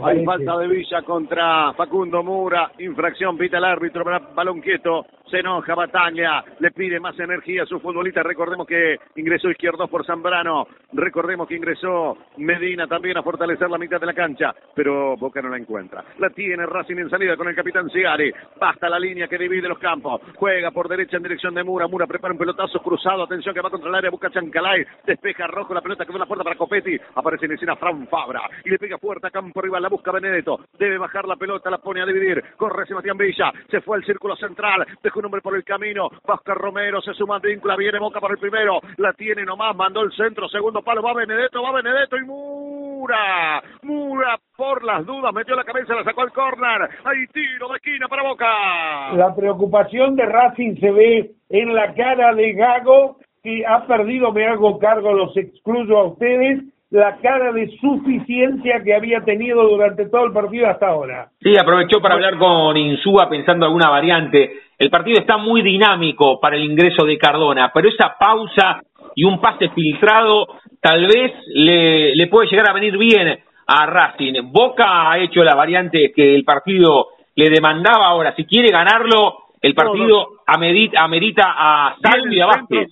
Hay 0.00 0.24
falta 0.24 0.56
de 0.56 0.68
Villa 0.68 1.02
contra 1.02 1.72
Facundo 1.74 2.22
Mura. 2.22 2.72
Infracción, 2.78 3.36
pita 3.36 3.58
el 3.58 3.64
árbitro, 3.64 4.04
balón 4.34 4.60
quieto. 4.60 5.04
Se 5.32 5.38
enoja 5.38 5.74
Bataglia, 5.74 6.44
le 6.58 6.72
pide 6.72 7.00
más 7.00 7.18
energía 7.18 7.62
a 7.62 7.66
su 7.66 7.80
futbolista. 7.80 8.22
Recordemos 8.22 8.66
que 8.66 8.98
ingresó 9.16 9.48
izquierdo 9.48 9.88
por 9.88 10.04
Zambrano. 10.04 10.66
Recordemos 10.92 11.48
que 11.48 11.56
ingresó 11.56 12.18
Medina 12.36 12.86
también 12.86 13.16
a 13.16 13.22
fortalecer 13.22 13.70
la 13.70 13.78
mitad 13.78 13.98
de 13.98 14.04
la 14.04 14.12
cancha. 14.12 14.54
Pero 14.74 15.16
Boca 15.16 15.40
no 15.40 15.48
la 15.48 15.56
encuentra. 15.56 16.04
La 16.18 16.28
tiene 16.28 16.66
Racing 16.66 16.98
en 16.98 17.08
salida 17.08 17.34
con 17.38 17.48
el 17.48 17.54
capitán 17.54 17.88
Ciari. 17.88 18.30
Basta 18.60 18.90
la 18.90 18.98
línea 18.98 19.26
que 19.26 19.38
divide 19.38 19.68
los 19.68 19.78
campos. 19.78 20.20
Juega 20.36 20.70
por 20.70 20.86
derecha 20.86 21.16
en 21.16 21.22
dirección 21.22 21.54
de 21.54 21.64
Mura. 21.64 21.86
Mura 21.86 22.06
prepara 22.06 22.34
un 22.34 22.38
pelotazo 22.38 22.80
cruzado. 22.80 23.22
Atención 23.22 23.54
que 23.54 23.62
va 23.62 23.70
contra 23.70 23.88
el 23.88 23.94
área. 23.94 24.10
Busca 24.10 24.28
Chancalay. 24.28 24.84
Despeja 25.06 25.46
rojo 25.46 25.72
la 25.72 25.80
pelota 25.80 26.04
que 26.04 26.12
va 26.12 26.16
a 26.16 26.18
la 26.18 26.26
puerta 26.26 26.44
para 26.44 26.56
Copetti. 26.56 26.94
Aparece 27.14 27.46
en 27.46 27.52
escena 27.52 27.76
Fran 27.76 28.06
Fabra. 28.08 28.42
Y 28.66 28.68
le 28.68 28.78
pega 28.78 28.98
fuerte 28.98 29.28
a 29.28 29.30
campo 29.30 29.62
rival. 29.62 29.80
La 29.80 29.88
busca 29.88 30.12
Benedetto. 30.12 30.60
Debe 30.78 30.98
bajar 30.98 31.26
la 31.26 31.36
pelota. 31.36 31.70
La 31.70 31.78
pone 31.78 32.02
a 32.02 32.06
dividir. 32.06 32.44
Corre 32.58 32.84
Sebastián 32.84 33.16
Villa. 33.16 33.50
Se 33.70 33.80
fue 33.80 33.96
al 33.96 34.04
círculo 34.04 34.36
central. 34.36 34.86
Dejó 35.02 35.21
un 35.22 35.26
hombre 35.26 35.40
por 35.40 35.54
el 35.54 35.64
camino. 35.64 36.10
Oscar 36.24 36.58
Romero 36.58 37.00
se 37.00 37.14
suma 37.14 37.38
víncula. 37.38 37.76
Viene 37.76 37.98
Boca 37.98 38.20
por 38.20 38.32
el 38.32 38.38
primero. 38.38 38.80
La 38.96 39.12
tiene 39.12 39.44
nomás. 39.44 39.74
Mandó 39.76 40.02
el 40.02 40.12
centro. 40.12 40.48
Segundo 40.48 40.82
palo. 40.82 41.02
Va 41.02 41.14
Benedetto. 41.14 41.62
Va 41.62 41.72
Benedetto. 41.72 42.16
Y 42.16 42.24
Mura. 42.24 43.62
Mura 43.82 44.38
por 44.56 44.82
las 44.84 45.06
dudas. 45.06 45.32
Metió 45.32 45.54
la 45.54 45.64
cabeza. 45.64 45.94
La 45.94 46.04
sacó 46.04 46.22
al 46.22 46.32
córner. 46.32 46.90
Hay 47.04 47.26
tiro 47.32 47.68
de 47.68 47.76
esquina 47.76 48.08
para 48.08 48.22
Boca. 48.24 49.12
La 49.14 49.34
preocupación 49.34 50.16
de 50.16 50.26
Racing 50.26 50.76
se 50.80 50.90
ve 50.90 51.30
en 51.48 51.74
la 51.74 51.94
cara 51.94 52.34
de 52.34 52.52
Gago, 52.54 53.18
que 53.42 53.64
ha 53.66 53.86
perdido, 53.86 54.32
me 54.32 54.46
hago 54.46 54.78
cargo, 54.78 55.12
los 55.12 55.36
excluyo 55.36 55.98
a 55.98 56.04
ustedes, 56.08 56.62
la 56.92 57.16
cara 57.22 57.52
de 57.52 57.68
suficiencia 57.78 58.82
que 58.84 58.94
había 58.94 59.20
tenido 59.20 59.62
durante 59.66 60.06
todo 60.08 60.26
el 60.26 60.32
partido 60.32 60.66
hasta 60.66 60.88
ahora. 60.88 61.30
Sí, 61.40 61.56
aprovechó 61.58 62.00
para 62.00 62.14
hablar 62.14 62.36
con 62.38 62.76
Insúa 62.76 63.28
pensando 63.30 63.64
alguna 63.64 63.88
variante. 63.88 64.50
El 64.78 64.90
partido 64.90 65.20
está 65.20 65.36
muy 65.36 65.62
dinámico 65.62 66.40
para 66.40 66.56
el 66.56 66.64
ingreso 66.64 67.04
de 67.04 67.18
Cardona, 67.18 67.70
pero 67.72 67.88
esa 67.88 68.16
pausa 68.18 68.80
y 69.14 69.24
un 69.24 69.40
pase 69.40 69.68
filtrado 69.70 70.46
tal 70.80 71.06
vez 71.06 71.32
le, 71.54 72.14
le 72.14 72.26
puede 72.26 72.48
llegar 72.48 72.70
a 72.70 72.72
venir 72.72 72.96
bien 72.98 73.38
a 73.66 73.86
Racing. 73.86 74.50
Boca 74.50 75.10
ha 75.10 75.18
hecho 75.18 75.44
la 75.44 75.54
variante 75.54 76.12
que 76.14 76.34
el 76.34 76.44
partido 76.44 77.08
le 77.34 77.50
demandaba 77.50 78.06
ahora. 78.06 78.34
Si 78.34 78.44
quiere 78.44 78.70
ganarlo, 78.70 79.38
el 79.60 79.74
partido 79.74 80.40
amerita, 80.46 81.02
amerita 81.04 81.54
a 81.56 81.96
Salvi 82.02 82.36
y 82.36 82.40
a 82.40 82.46
Vázquez. 82.46 82.88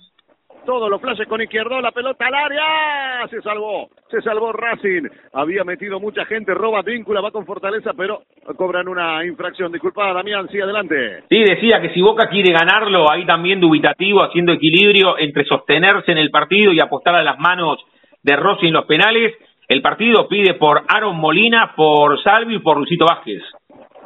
Todos 0.65 0.89
los 0.91 1.01
flashes 1.01 1.27
con 1.27 1.41
izquierdo, 1.41 1.81
la 1.81 1.91
pelota 1.91 2.27
al 2.27 2.35
área, 2.35 3.27
se 3.29 3.41
salvó, 3.41 3.89
se 4.09 4.21
salvó 4.21 4.51
Racing, 4.51 5.07
había 5.33 5.63
metido 5.63 5.99
mucha 5.99 6.23
gente, 6.25 6.53
roba 6.53 6.83
víncula, 6.83 7.19
va 7.19 7.31
con 7.31 7.47
fortaleza, 7.47 7.93
pero 7.97 8.21
cobran 8.57 8.87
una 8.87 9.25
infracción. 9.25 9.71
Disculpa, 9.71 10.13
Damián, 10.13 10.47
sí, 10.51 10.61
adelante. 10.61 11.23
Sí, 11.29 11.39
decía 11.39 11.81
que 11.81 11.89
si 11.93 12.01
Boca 12.01 12.29
quiere 12.29 12.53
ganarlo, 12.53 13.11
ahí 13.11 13.25
también 13.25 13.59
dubitativo, 13.59 14.23
haciendo 14.23 14.51
equilibrio 14.51 15.17
entre 15.17 15.45
sostenerse 15.45 16.11
en 16.11 16.19
el 16.19 16.29
partido 16.29 16.71
y 16.71 16.79
apostar 16.79 17.15
a 17.15 17.23
las 17.23 17.39
manos 17.39 17.79
de 18.21 18.35
Rossi 18.35 18.67
en 18.67 18.73
los 18.73 18.85
penales, 18.85 19.33
el 19.67 19.81
partido 19.81 20.27
pide 20.27 20.55
por 20.55 20.83
Aaron 20.87 21.15
Molina, 21.15 21.73
por 21.75 22.21
Salvi 22.21 22.55
y 22.55 22.59
por 22.59 22.77
Lucito 22.77 23.05
Vázquez. 23.05 23.41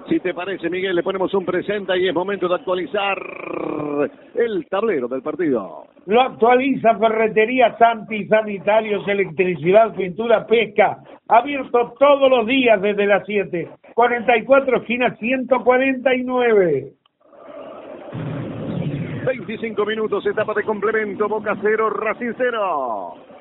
Si 0.07 0.19
te 0.19 0.34
parece, 0.36 0.69
Miguel, 0.69 0.95
le 0.95 1.02
ponemos 1.02 1.34
un 1.34 1.45
presente 1.45 1.98
y 1.98 2.07
es 2.07 2.14
momento 2.14 2.48
de 2.48 2.56
actualizar 2.56 3.18
el 4.36 4.68
tablero 4.69 5.07
del 5.07 5.23
partido. 5.23 5.86
Lo 6.06 6.22
actualiza 6.22 6.95
Ferretería 6.98 7.76
Santi, 7.77 8.27
Sanitarios, 8.27 9.07
Electricidad, 9.07 9.95
Pintura, 9.95 10.45
Pesca. 10.45 10.99
Abierto 11.27 11.95
todos 11.98 12.30
los 12.30 12.45
días 12.45 12.80
desde 12.82 13.07
las 13.07 13.26
7. 13.26 13.68
44 13.95 14.77
esquinas 14.77 15.18
149. 15.18 16.94
25 19.26 19.86
minutos, 19.86 20.26
etapa 20.27 20.53
de 20.53 20.64
complemento, 20.64 21.27
Boca 21.27 21.57
0, 21.60 21.90
Racing 21.90 22.34
0. 22.38 23.35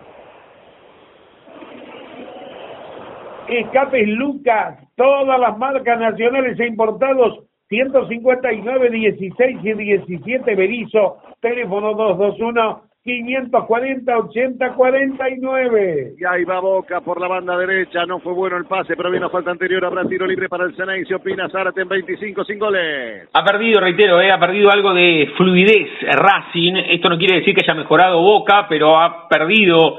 Escapes 3.49 4.09
Lucas, 4.09 4.79
todas 4.97 5.39
las 5.39 5.59
marcas 5.59 5.99
nacionales 5.99 6.59
e 6.59 6.67
importados, 6.67 7.41
159, 7.69 8.91
16 8.91 9.59
y 9.63 9.73
17 9.73 10.55
Berizo, 10.55 11.19
teléfono 11.41 11.95
221 11.95 12.83
540 13.05 14.17
80 14.17 14.73
49. 14.73 16.15
Y 16.19 16.25
ahí 16.25 16.45
va 16.45 16.61
Boca 16.61 17.03
por 17.03 17.21
la 17.21 17.29
banda 17.29 17.57
derecha, 17.59 18.07
no 18.07 18.19
fue 18.19 18.33
bueno 18.33 18.57
el 18.57 18.65
pase, 18.65 18.97
pero 18.97 19.11
vino 19.11 19.29
falta 19.29 19.51
anterior, 19.51 19.85
habrá 19.85 20.05
tiro 20.07 20.27
libre 20.27 20.49
para 20.49 20.65
el 20.65 20.75
Ceney, 20.75 21.05
se 21.05 21.15
opina 21.15 21.51
Zárate 21.51 21.83
en 21.83 21.89
25 21.89 22.45
sin 22.45 22.59
goles. 22.59 23.29
Ha 23.31 23.45
perdido, 23.45 23.81
reitero, 23.81 24.23
eh, 24.23 24.33
ha 24.33 24.41
perdido 24.41 24.71
algo 24.71 24.95
de 24.95 25.31
fluidez 25.37 25.91
Racing, 26.01 26.77
esto 26.89 27.11
no 27.11 27.19
quiere 27.19 27.41
decir 27.41 27.55
que 27.55 27.63
haya 27.63 27.79
mejorado 27.79 28.23
Boca, 28.23 28.67
pero 28.71 28.99
ha 28.99 29.29
perdido 29.29 29.99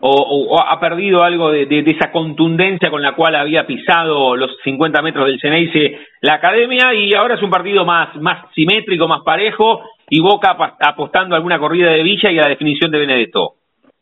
o, 0.00 0.60
ha 0.60 0.78
perdido 0.80 1.22
algo 1.22 1.50
de, 1.50 1.66
esa 1.86 2.12
contundencia 2.12 2.90
con 2.90 3.02
la 3.02 3.14
cual 3.14 3.34
había 3.34 3.66
pisado 3.66 4.36
los 4.36 4.56
50 4.62 5.02
metros 5.02 5.26
del 5.26 5.40
Ceneice 5.40 5.98
la 6.20 6.34
academia 6.34 6.94
y 6.94 7.14
ahora 7.14 7.34
es 7.34 7.42
un 7.42 7.50
partido 7.50 7.84
más, 7.84 8.14
más 8.16 8.52
simétrico, 8.54 9.08
más 9.08 9.22
parejo 9.22 9.82
y 10.08 10.20
Boca 10.20 10.56
apostando 10.80 11.34
a 11.34 11.38
alguna 11.38 11.58
corrida 11.58 11.90
de 11.90 12.02
Villa 12.02 12.30
y 12.30 12.38
a 12.38 12.42
la 12.42 12.48
definición 12.48 12.90
de 12.90 12.98
Benedetto. 12.98 13.54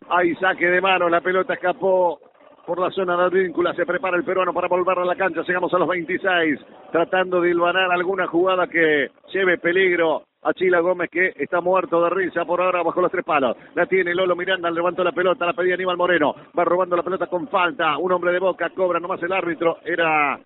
Hay 0.08 0.34
saque 0.36 0.66
de 0.66 0.80
mano, 0.80 1.08
la 1.08 1.20
pelota 1.20 1.54
escapó 1.54 2.20
por 2.64 2.80
la 2.80 2.90
zona 2.90 3.16
de 3.28 3.42
víncula, 3.42 3.72
se 3.74 3.86
prepara 3.86 4.16
el 4.16 4.24
peruano 4.24 4.52
para 4.52 4.68
volver 4.68 4.98
a 4.98 5.04
la 5.04 5.14
cancha, 5.14 5.42
llegamos 5.46 5.72
a 5.72 5.78
los 5.78 5.88
26, 5.88 6.60
tratando 6.90 7.40
de 7.40 7.50
hilvanar 7.50 7.90
alguna 7.92 8.26
jugada 8.26 8.66
que 8.66 9.08
lleve 9.32 9.58
peligro 9.58 10.24
a 10.46 10.54
Chila 10.54 10.80
Gómez 10.80 11.10
que 11.10 11.32
está 11.36 11.60
muerto 11.60 12.02
de 12.02 12.10
risa 12.10 12.44
por 12.44 12.60
ahora 12.60 12.82
bajo 12.82 13.00
los 13.00 13.10
tres 13.10 13.24
palos. 13.24 13.56
La 13.74 13.86
tiene 13.86 14.14
Lolo 14.14 14.36
Miranda, 14.36 14.70
levantó 14.70 15.02
la 15.02 15.12
pelota, 15.12 15.44
la 15.44 15.52
pedía 15.52 15.74
Aníbal 15.74 15.96
Moreno, 15.96 16.34
va 16.56 16.64
robando 16.64 16.96
la 16.96 17.02
pelota 17.02 17.26
con 17.26 17.48
falta, 17.48 17.98
un 17.98 18.12
hombre 18.12 18.32
de 18.32 18.38
boca, 18.38 18.70
cobra 18.70 19.00
nomás 19.00 19.22
el 19.22 19.32
árbitro, 19.32 19.78
era 19.84 20.38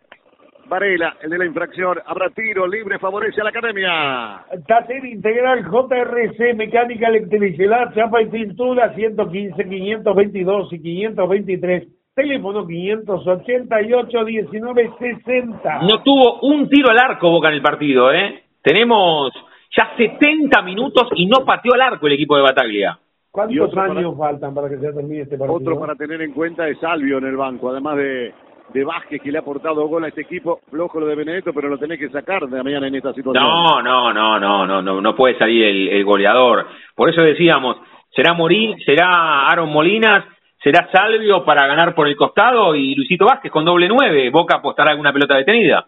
Varela, 0.67 1.17
el 1.21 1.31
de 1.31 1.39
la 1.39 1.47
infracción, 1.47 1.99
habrá 2.07 2.31
tiro 2.31 2.67
libre, 2.67 2.99
favorece 2.99 3.41
a 3.41 3.45
la 3.45 3.51
academia. 3.51 4.45
Taller 4.67 5.05
Integral 5.05 5.65
JRC, 5.65 6.55
Mecánica 6.55 7.09
Electricidad, 7.09 7.93
Chapa 7.95 8.23
y 8.23 8.27
Pintura, 8.27 8.95
115, 8.95 9.69
522 9.69 10.73
y 10.73 10.81
523. 10.81 11.89
Teléfono 12.15 12.67
588 12.67 14.25
1960. 14.25 15.81
No 15.83 16.03
tuvo 16.03 16.41
un 16.43 16.69
tiro 16.69 16.91
al 16.91 16.99
arco 16.99 17.31
Boca 17.31 17.49
en 17.49 17.55
el 17.55 17.63
partido, 17.63 18.13
¿eh? 18.13 18.43
Tenemos 18.63 19.33
ya 19.77 19.93
70 19.97 20.63
minutos 20.63 21.09
y 21.15 21.27
no 21.27 21.45
pateó 21.45 21.75
al 21.75 21.81
arco 21.83 22.07
el 22.07 22.15
equipo 22.15 22.37
de 22.37 22.43
Bataglia. 22.43 22.99
¿Cuántos 23.31 23.77
años 23.77 24.15
para, 24.17 24.31
faltan 24.31 24.55
para 24.55 24.69
que 24.69 24.77
se 24.79 24.93
termine 24.93 25.23
este 25.23 25.39
partido? 25.39 25.57
Otro 25.57 25.79
para 25.79 25.95
tener 25.95 26.21
en 26.23 26.33
cuenta 26.33 26.69
es 26.69 26.79
Salvio 26.81 27.19
en 27.19 27.27
el 27.27 27.37
banco, 27.37 27.71
además 27.71 27.97
de, 27.97 28.35
de 28.75 28.85
Vázquez 28.85 29.23
que 29.23 29.31
le 29.31 29.39
ha 29.39 29.43
aportado 29.43 29.87
gol 29.87 30.05
a 30.05 30.09
este 30.09 30.23
equipo, 30.23 30.61
flojo 30.69 30.99
lo 30.99 31.07
de 31.07 31.15
Benedetto, 31.15 31.53
pero 31.55 31.69
lo 31.69 31.79
tenés 31.79 32.01
que 32.01 32.09
sacar 32.09 32.49
de 32.49 32.63
mañana 32.63 32.89
en 32.89 32.97
esta 32.97 33.13
situación. 33.13 33.45
No, 33.45 33.81
no, 33.83 34.13
no, 34.13 34.41
no, 34.41 34.67
no, 34.67 34.83
no, 34.83 35.01
no 35.01 35.15
puede 35.15 35.39
salir 35.39 35.65
el, 35.65 35.89
el 35.89 36.05
goleador. 36.05 36.67
Por 36.97 37.09
eso 37.09 37.23
decíamos, 37.23 37.77
será 38.15 38.35
Morín, 38.35 38.77
será 38.85 39.47
Aaron 39.47 39.71
Molinas, 39.71 40.25
será 40.63 40.89
Salvio 40.93 41.45
para 41.45 41.69
ganar 41.69 41.95
por 41.95 42.09
el 42.09 42.17
costado 42.17 42.75
y 42.75 42.97
Luisito 42.97 43.27
Vázquez 43.27 43.53
con 43.53 43.65
doble 43.65 43.89
nueve. 43.89 44.31
Boca 44.31 44.57
apostará 44.57 44.91
alguna 44.91 45.13
pelota 45.13 45.37
detenida. 45.37 45.87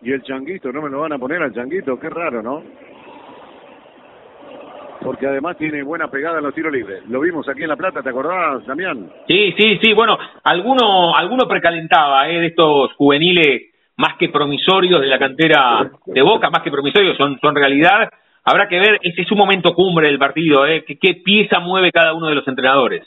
Y 0.00 0.12
el 0.12 0.22
changuito, 0.22 0.70
no 0.72 0.80
me 0.80 0.90
lo 0.90 1.00
van 1.00 1.12
a 1.12 1.18
poner 1.18 1.42
al 1.42 1.52
changuito, 1.52 1.98
qué 1.98 2.08
raro, 2.08 2.40
¿no? 2.40 2.62
Porque 5.02 5.26
además 5.26 5.56
tiene 5.56 5.82
buena 5.82 6.08
pegada 6.08 6.38
en 6.38 6.44
los 6.44 6.54
tiros 6.54 6.72
libres. 6.72 7.02
Lo 7.08 7.20
vimos 7.20 7.48
aquí 7.48 7.62
en 7.62 7.68
La 7.68 7.76
Plata, 7.76 8.02
¿te 8.02 8.10
acordás, 8.10 8.64
Damián? 8.66 9.10
Sí, 9.26 9.54
sí, 9.56 9.78
sí, 9.82 9.92
bueno, 9.92 10.18
alguno, 10.44 11.16
alguno 11.16 11.46
precalentaba 11.48 12.28
eh, 12.28 12.40
de 12.40 12.46
estos 12.46 12.92
juveniles 12.94 13.74
más 13.96 14.16
que 14.16 14.28
promisorios 14.28 15.00
de 15.00 15.06
la 15.08 15.18
cantera 15.18 15.90
de 16.06 16.22
Boca, 16.22 16.50
más 16.50 16.62
que 16.62 16.70
promisorios, 16.70 17.16
son, 17.16 17.38
son 17.40 17.54
realidad. 17.54 18.08
Habrá 18.44 18.68
que 18.68 18.78
ver, 18.78 18.98
ese 19.02 19.22
es 19.22 19.32
un 19.32 19.38
momento 19.38 19.74
cumbre 19.74 20.06
del 20.06 20.18
partido, 20.18 20.66
eh, 20.66 20.84
¿Qué, 20.86 20.98
qué 20.98 21.14
pieza 21.14 21.58
mueve 21.60 21.90
cada 21.90 22.14
uno 22.14 22.28
de 22.28 22.36
los 22.36 22.46
entrenadores. 22.46 23.02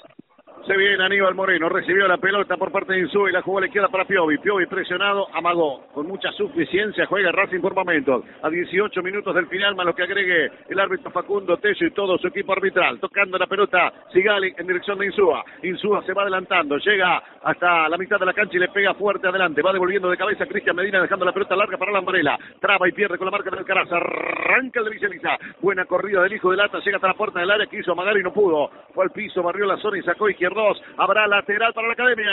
Se 0.68 0.78
viene 0.78 1.04
Aníbal 1.04 1.34
Moreno, 1.34 1.70
recibió 1.70 2.08
la 2.08 2.18
pelota 2.18 2.56
por 2.56 2.72
parte 2.72 2.94
de 2.94 3.00
Insúa 3.00 3.30
y 3.30 3.34
la 3.34 3.42
jugó 3.42 3.58
a 3.58 3.62
la 3.62 3.68
izquierda 3.68 3.90
para 3.90 4.06
Piovi. 4.06 4.38
Piovi 4.38 4.68
presionado, 4.68 5.28
amagó. 5.34 5.88
Con 5.92 6.06
mucha 6.06 6.32
suficiencia 6.34 7.08
juega 7.08 7.32
Racing 7.32 7.62
por 7.62 7.74
momentos. 7.74 8.24
A 8.44 8.50
18 8.50 9.02
minutos 9.02 9.34
del 9.34 9.48
final, 9.48 9.76
más 9.76 9.88
lo 9.88 9.96
que 9.96 10.04
agregue 10.04 10.52
el 10.70 10.80
árbitro 10.80 11.10
Facundo 11.10 11.58
Tello 11.58 11.88
y 11.88 11.92
todo 11.92 12.16
su 12.20 12.28
equipo 12.28 12.54
arbitral. 12.54 13.00
Tocando 13.00 13.40
la 13.40 13.48
pelota, 13.48 13.92
Sigali 14.14 14.54
en 14.56 14.68
dirección 14.68 15.00
de 15.00 15.08
Insúa. 15.08 15.44
Insúa 15.64 16.04
se 16.04 16.14
va 16.14 16.22
adelantando, 16.22 16.78
llega 16.78 17.24
hasta 17.42 17.90
la 17.90 17.98
mitad 17.98 18.20
de 18.20 18.28
la 18.28 18.34
cancha 18.34 18.56
y 18.56 18.60
le 18.60 18.70
pega 18.70 18.94
fuerte 18.94 19.28
adelante. 19.28 19.64
Va 19.64 19.74
devolviendo 19.74 20.12
de 20.12 20.18
cabeza 20.18 20.46
Cristian 20.46 20.76
Medina, 20.76 21.02
dejando 21.02 21.26
la 21.26 21.34
pelota 21.34 21.56
larga 21.56 21.78
para 21.80 21.92
la 21.92 22.02
Umbrella. 22.02 22.38
Traba 22.60 22.88
y 22.88 22.92
pierde 22.92 23.18
con 23.18 23.26
la 23.26 23.32
marca 23.32 23.50
del 23.50 23.66
Caraz. 23.66 23.92
Arranca 23.92 24.80
el 24.80 24.86
de 24.86 24.92
Viceliza. 24.92 25.40
Buena 25.60 25.86
corrida 25.86 26.22
del 26.22 26.34
hijo 26.34 26.52
de 26.52 26.58
Lata, 26.58 26.78
llega 26.86 26.98
hasta 26.98 27.08
la 27.08 27.16
puerta 27.16 27.40
del 27.40 27.50
área, 27.50 27.66
quiso 27.66 27.94
amagar 27.94 28.16
y 28.16 28.22
no 28.22 28.32
pudo. 28.32 28.70
Fue 28.94 29.06
al 29.06 29.12
piso, 29.12 29.42
barrió 29.42 29.66
la 29.66 29.78
zona 29.78 29.98
y 29.98 30.04
sacó 30.04 30.30
izquierda 30.30 30.51
dos. 30.54 30.82
Habrá 30.98 31.28
lateral 31.28 31.74
para 31.74 31.88
la 31.88 31.94
academia. 31.94 32.32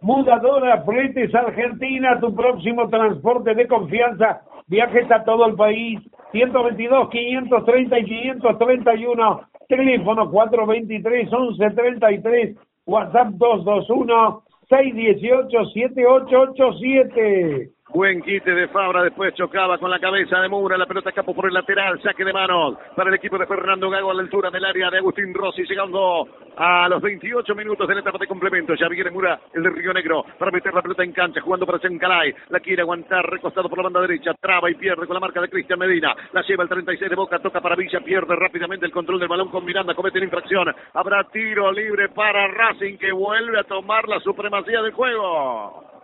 Mudadora 0.00 0.82
Fletes 0.82 1.34
Argentina, 1.34 2.20
tu 2.20 2.34
próximo 2.34 2.88
transporte 2.88 3.54
de 3.54 3.66
confianza. 3.66 4.42
Viajes 4.66 5.10
a 5.10 5.24
todo 5.24 5.46
el 5.46 5.54
país. 5.54 6.00
122, 6.32 7.08
530 7.10 7.98
y 7.98 8.04
531. 8.04 9.40
Teléfono 9.68 10.30
423, 10.30 11.30
1133. 11.32 12.56
WhatsApp 12.86 13.28
221, 13.32 14.42
618, 14.68 15.64
7887. 15.74 17.70
Buen 17.90 18.20
quite 18.20 18.54
de 18.54 18.68
Fabra, 18.68 19.02
después 19.02 19.34
chocaba 19.34 19.78
con 19.78 19.90
la 19.90 19.98
cabeza 19.98 20.38
de 20.40 20.48
Mura, 20.48 20.76
la 20.76 20.84
pelota 20.84 21.08
escapó 21.08 21.34
por 21.34 21.46
el 21.46 21.54
lateral, 21.54 21.98
saque 22.02 22.22
de 22.22 22.34
manos 22.34 22.76
para 22.94 23.08
el 23.08 23.16
equipo 23.16 23.38
de 23.38 23.46
Fernando 23.46 23.88
Gago 23.88 24.10
a 24.10 24.14
la 24.14 24.20
altura 24.20 24.50
del 24.50 24.64
área 24.66 24.90
de 24.90 24.98
Agustín 24.98 25.32
Rossi, 25.32 25.64
llegando 25.64 26.28
a 26.58 26.86
los 26.90 27.00
28 27.00 27.54
minutos 27.54 27.88
de 27.88 27.94
la 27.94 28.00
etapa 28.02 28.18
de 28.18 28.26
complemento. 28.26 28.74
Ya 28.74 28.88
viene 28.88 29.10
Mura, 29.10 29.40
el 29.54 29.62
de 29.62 29.70
Río 29.70 29.94
Negro, 29.94 30.22
para 30.38 30.50
meter 30.50 30.74
la 30.74 30.82
pelota 30.82 31.02
en 31.02 31.12
cancha, 31.12 31.40
jugando 31.40 31.64
para 31.64 31.78
Sencalay, 31.78 32.34
la 32.50 32.60
quiere 32.60 32.82
aguantar, 32.82 33.24
recostado 33.24 33.70
por 33.70 33.78
la 33.78 33.84
banda 33.84 34.02
derecha, 34.02 34.34
traba 34.34 34.70
y 34.70 34.74
pierde 34.74 35.06
con 35.06 35.14
la 35.14 35.20
marca 35.20 35.40
de 35.40 35.48
Cristian 35.48 35.78
Medina, 35.78 36.14
la 36.32 36.42
lleva 36.42 36.64
el 36.64 36.68
36 36.68 37.08
de 37.08 37.16
Boca, 37.16 37.38
toca 37.38 37.62
para 37.62 37.74
Villa, 37.74 38.00
pierde 38.00 38.36
rápidamente 38.36 38.84
el 38.84 38.92
control 38.92 39.18
del 39.18 39.28
balón 39.28 39.48
con 39.48 39.64
Miranda, 39.64 39.94
comete 39.94 40.18
la 40.18 40.26
infracción, 40.26 40.74
habrá 40.92 41.24
tiro 41.32 41.72
libre 41.72 42.10
para 42.10 42.48
Racing 42.48 42.98
que 42.98 43.12
vuelve 43.12 43.58
a 43.58 43.64
tomar 43.64 44.06
la 44.06 44.20
supremacía 44.20 44.82
del 44.82 44.92
juego. 44.92 45.97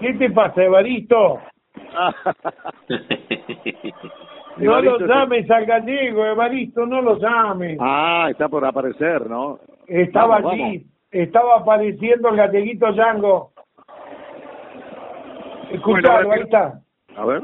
¿Qué 0.00 0.14
te 0.14 0.30
pasa, 0.30 0.62
Evaristo? 0.62 1.40
no 4.58 4.80
lo 4.80 4.98
llames 4.98 5.50
al 5.50 5.66
gallego, 5.66 6.24
Evaristo, 6.24 6.86
no 6.86 7.00
lo 7.00 7.18
llames. 7.18 7.78
Ah, 7.80 8.28
está 8.30 8.48
por 8.48 8.64
aparecer, 8.64 9.28
¿no? 9.28 9.58
Estaba 9.86 10.36
allí, 10.36 10.86
estaba 11.10 11.56
apareciendo 11.56 12.30
el 12.30 12.36
galleguito 12.36 12.90
Yango. 12.90 13.52
Escuchalo, 15.70 16.32
ahí 16.32 16.40
está. 16.40 16.80
A 17.16 17.24
ver. 17.24 17.42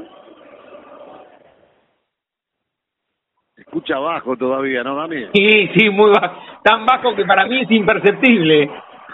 Escucha 3.56 3.98
bajo 3.98 4.36
todavía, 4.36 4.82
¿no, 4.82 4.96
Dami? 4.96 5.26
Sí, 5.32 5.68
sí, 5.76 5.90
muy 5.90 6.10
bajo. 6.10 6.40
Tan 6.64 6.84
bajo 6.86 7.14
que 7.14 7.24
para 7.24 7.46
mí 7.46 7.60
es 7.60 7.70
imperceptible. 7.70 8.68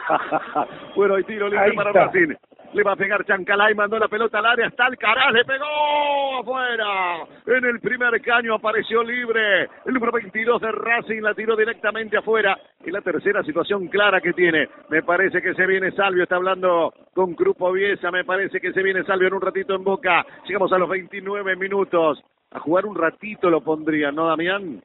bueno, 0.97 1.17
hay 1.17 1.25
tiro 1.25 1.49
libre 1.49 1.73
para 1.75 1.93
Brasil. 1.93 2.39
Le 2.73 2.83
va 2.83 2.93
a 2.93 2.97
pegar 2.97 3.25
Chancalay, 3.25 3.75
mandó 3.75 3.99
la 3.99 4.09
pelota 4.09 4.39
al 4.39 4.47
área, 4.47 4.67
está 4.67 4.87
Alcaraz, 4.87 5.33
le 5.33 5.45
pegó 5.45 6.41
afuera. 6.41 7.25
En 7.47 7.65
el 7.65 7.81
primer 7.81 8.21
caño 8.21 8.55
apareció 8.55 9.03
libre. 9.03 9.69
El 9.85 9.95
número 9.95 10.13
22 10.13 10.61
de 10.61 10.73
Racing 10.73 11.23
la 11.23 11.35
tiró 11.35 11.57
directamente 11.57 12.19
afuera. 12.19 12.59
Y 12.85 12.91
la 12.91 13.01
tercera 13.01 13.43
situación 13.43 13.89
clara 13.89 14.21
que 14.21 14.33
tiene. 14.33 14.69
Me 14.91 15.03
parece 15.03 15.41
que 15.41 15.55
se 15.55 15.67
viene 15.67 15.93
Salvio, 15.93 16.25
está 16.25 16.37
hablando 16.37 16.93
con 17.15 17.35
Grupo 17.35 17.73
Viesa. 17.73 18.11
Me 18.11 18.25
parece 18.25 18.61
que 18.61 18.73
se 18.73 18.83
viene 18.83 19.05
Salvio 19.05 19.29
en 19.29 19.35
un 19.35 19.41
ratito 19.41 19.75
en 19.75 19.85
boca. 19.85 20.25
Llegamos 20.47 20.73
a 20.73 20.79
los 20.79 20.89
29 20.89 21.57
minutos. 21.57 22.23
A 22.53 22.61
jugar 22.61 22.87
un 22.87 22.97
ratito 22.97 23.51
lo 23.51 23.63
pondría, 23.63 24.13
¿no, 24.13 24.27
Damián? 24.29 24.81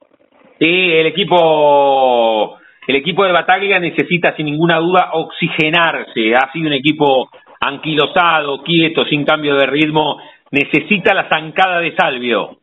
Sí, 0.59 0.91
el 0.93 1.07
equipo 1.07 2.57
el 2.87 2.95
equipo 2.95 3.23
de 3.23 3.31
Bataglia 3.31 3.79
necesita 3.79 4.35
sin 4.35 4.47
ninguna 4.47 4.77
duda 4.79 5.11
oxigenarse. 5.13 6.35
Ha 6.35 6.51
sido 6.51 6.67
un 6.67 6.73
equipo 6.73 7.29
anquilosado, 7.61 8.63
quieto, 8.63 9.05
sin 9.05 9.23
cambio 9.23 9.55
de 9.55 9.67
ritmo, 9.67 10.17
necesita 10.51 11.13
la 11.13 11.29
zancada 11.29 11.79
de 11.79 11.95
Salvio. 11.95 12.57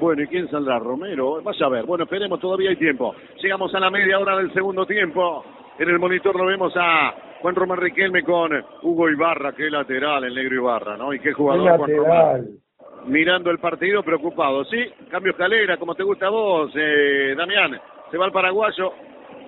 Bueno, 0.00 0.22
¿y 0.22 0.26
quién 0.26 0.48
saldrá? 0.50 0.78
Romero. 0.78 1.42
Vas 1.42 1.60
a 1.60 1.68
ver. 1.68 1.84
Bueno, 1.84 2.04
esperemos, 2.04 2.40
todavía 2.40 2.70
hay 2.70 2.76
tiempo. 2.76 3.14
Llegamos 3.42 3.74
a 3.74 3.80
la 3.80 3.90
media 3.90 4.18
hora 4.18 4.36
del 4.36 4.52
segundo 4.52 4.86
tiempo. 4.86 5.44
En 5.78 5.88
el 5.88 5.98
monitor 5.98 6.36
lo 6.36 6.46
vemos 6.46 6.72
a 6.76 7.14
Juan 7.40 7.54
Román 7.54 7.78
Riquelme 7.78 8.22
con 8.22 8.50
Hugo 8.82 9.10
Ibarra, 9.10 9.52
qué 9.52 9.68
lateral 9.70 10.24
el 10.24 10.34
negro 10.34 10.54
Ibarra, 10.54 10.96
¿no? 10.96 11.12
Y 11.12 11.20
qué 11.20 11.32
jugador 11.32 11.76
Juan 11.76 11.96
Román. 11.96 12.46
Mirando 13.06 13.50
el 13.50 13.58
partido, 13.58 14.02
preocupado. 14.02 14.64
Sí, 14.64 14.78
cambio 15.10 15.32
escalera, 15.32 15.76
como 15.76 15.94
te 15.94 16.02
gusta 16.02 16.26
a 16.26 16.30
vos, 16.30 16.70
eh, 16.74 17.34
Damián. 17.36 17.78
Se 18.10 18.16
va 18.16 18.26
el 18.26 18.32
paraguayo, 18.32 18.92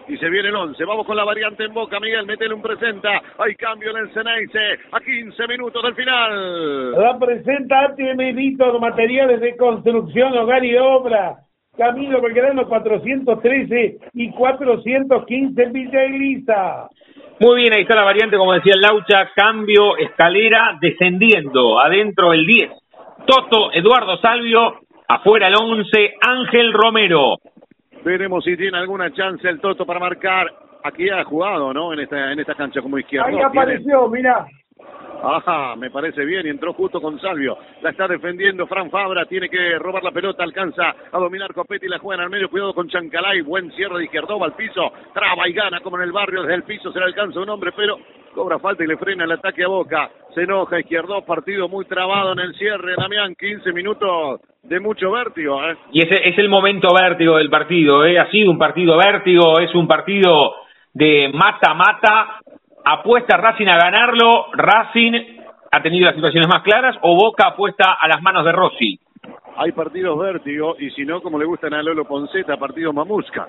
y 0.09 0.16
se 0.19 0.28
viene 0.28 0.49
el 0.49 0.57
11. 0.57 0.85
Vamos 0.85 1.07
con 1.07 1.16
la 1.16 1.24
variante 1.24 1.65
en 1.65 1.74
boca, 1.74 1.99
Miguel, 2.01 2.27
metele 2.27 2.55
un 2.55 2.62
presenta. 2.62 3.20
Hay 3.39 3.55
cambio 3.55 3.91
en 3.91 3.99
el 3.99 4.11
Ceneice 4.12 4.78
a 4.93 5.01
15 5.01 5.47
minutos 5.49 5.83
del 5.83 5.95
final. 5.95 6.93
La 6.93 7.19
presenta 7.19 7.81
ATM 7.87 8.35
Víctor, 8.35 8.81
materiales 8.81 9.41
de 9.41 9.57
construcción, 9.57 10.37
hogar 10.37 10.65
y 10.65 10.77
obra. 10.77 11.37
Camino 11.77 12.23
Belgrano 12.23 12.66
413 12.66 13.99
y 14.15 14.31
415 14.31 15.62
en 15.62 15.73
Villa 15.73 16.05
Elisa. 16.05 16.89
Muy 17.39 17.61
bien, 17.61 17.74
ahí 17.74 17.83
está 17.83 17.95
la 17.95 18.05
variante, 18.05 18.39
como 18.39 18.55
decía 18.55 18.73
el 18.74 18.81
Laucha, 18.81 19.31
cambio, 19.35 19.97
escalera, 19.99 20.78
descendiendo, 20.81 21.78
adentro 21.78 22.33
el 22.33 22.47
10. 22.47 22.70
Toto, 23.27 23.73
Eduardo 23.74 24.16
Salvio, 24.19 24.77
afuera 25.07 25.49
el 25.49 25.55
11, 25.55 26.15
Ángel 26.27 26.73
Romero. 26.73 27.37
Veremos 28.07 28.45
si 28.45 28.57
tiene 28.57 28.78
alguna 28.78 29.12
chance 29.12 29.49
el 29.49 29.59
Toto 29.59 29.85
para 29.85 29.99
marcar. 29.99 30.47
Aquí 30.85 31.11
ha 31.11 31.24
jugado, 31.24 31.74
¿no? 31.74 31.93
En 31.93 31.99
esta, 31.99 32.31
en 32.31 32.39
esta 32.39 32.55
cancha 32.55 32.81
como 32.81 33.01
izquierdo. 33.01 33.27
Ahí 33.27 33.43
apareció, 33.43 34.09
mira. 34.09 34.47
Ajá, 35.24 35.74
me 35.74 35.91
parece 35.91 36.24
bien 36.24 36.47
y 36.47 36.51
entró 36.51 36.73
justo 36.73 37.01
con 37.01 37.19
Salvio. 37.19 37.59
La 37.83 37.91
está 37.91 38.07
defendiendo 38.07 38.69
Fran 38.69 38.91
Fabra, 38.91 39.27
tiene 39.27 39.49
que 39.49 39.77
robar 39.81 40.05
la 40.05 40.12
pelota, 40.12 40.45
alcanza 40.45 40.95
a 41.11 41.19
dominar 41.19 41.53
Copetti, 41.53 41.89
la 41.89 41.99
juega 41.99 42.23
en 42.23 42.27
el 42.27 42.31
medio, 42.31 42.49
cuidado 42.49 42.74
con 42.74 42.89
Chancalay, 42.89 43.41
buen 43.41 43.73
cierre 43.73 43.99
de 43.99 44.05
izquierdo, 44.05 44.41
al 44.45 44.53
piso, 44.53 44.93
traba 45.12 45.49
y 45.49 45.53
gana 45.53 45.81
como 45.81 45.97
en 45.97 46.05
el 46.05 46.12
barrio, 46.12 46.43
desde 46.43 46.55
el 46.55 46.62
piso 46.62 46.93
se 46.93 47.01
le 47.01 47.07
alcanza 47.07 47.41
un 47.41 47.49
hombre, 47.49 47.73
pero 47.74 47.99
cobra 48.37 48.61
falta 48.61 48.85
y 48.85 48.87
le 48.87 48.99
frena 48.99 49.24
el 49.24 49.33
ataque 49.33 49.65
a 49.65 49.69
Boca. 49.69 50.11
Se 50.33 50.43
enoja 50.43 50.78
Izquierdo, 50.78 51.24
partido 51.24 51.69
muy 51.69 51.87
trabado 51.87 52.35
en 52.35 52.39
el 52.39 52.55
cierre, 52.55 52.95
Damián, 52.97 53.35
15 53.35 53.73
minutos 53.73 54.41
de 54.68 54.80
mucho 54.80 55.12
vértigo. 55.12 55.62
¿eh? 55.64 55.76
Y 55.93 56.02
ese 56.02 56.28
es 56.28 56.38
el 56.38 56.48
momento 56.48 56.88
vértigo 56.94 57.36
del 57.36 57.51
partido, 57.51 58.05
¿eh? 58.05 58.18
ha 58.18 58.30
sido 58.30 58.51
un 58.51 58.59
partido 58.59 58.97
vértigo, 58.97 59.59
es 59.60 59.74
un 59.74 59.86
partido 59.86 60.55
de 60.93 61.30
mata-mata, 61.32 62.40
apuesta 62.84 63.36
Racing 63.36 63.66
a 63.68 63.76
ganarlo, 63.76 64.47
Racing 64.52 65.12
ha 65.70 65.82
tenido 65.82 66.06
las 66.06 66.14
situaciones 66.14 66.48
más 66.48 66.62
claras 66.62 66.97
o 67.02 67.14
Boca 67.14 67.48
apuesta 67.48 67.97
a 68.01 68.09
las 68.09 68.22
manos 68.22 68.44
de 68.44 68.52
Rossi. 68.52 69.01
Hay 69.59 69.72
partidos 69.72 70.18
vértigo 70.18 70.76
y 70.78 70.90
si 70.90 71.05
no, 71.05 71.22
como 71.22 71.38
le 71.38 71.47
gustan 71.47 71.72
a 71.74 71.82
Lolo 71.82 72.05
Ponceta, 72.05 72.56
partidos 72.56 72.94
mamusca. 72.94 73.47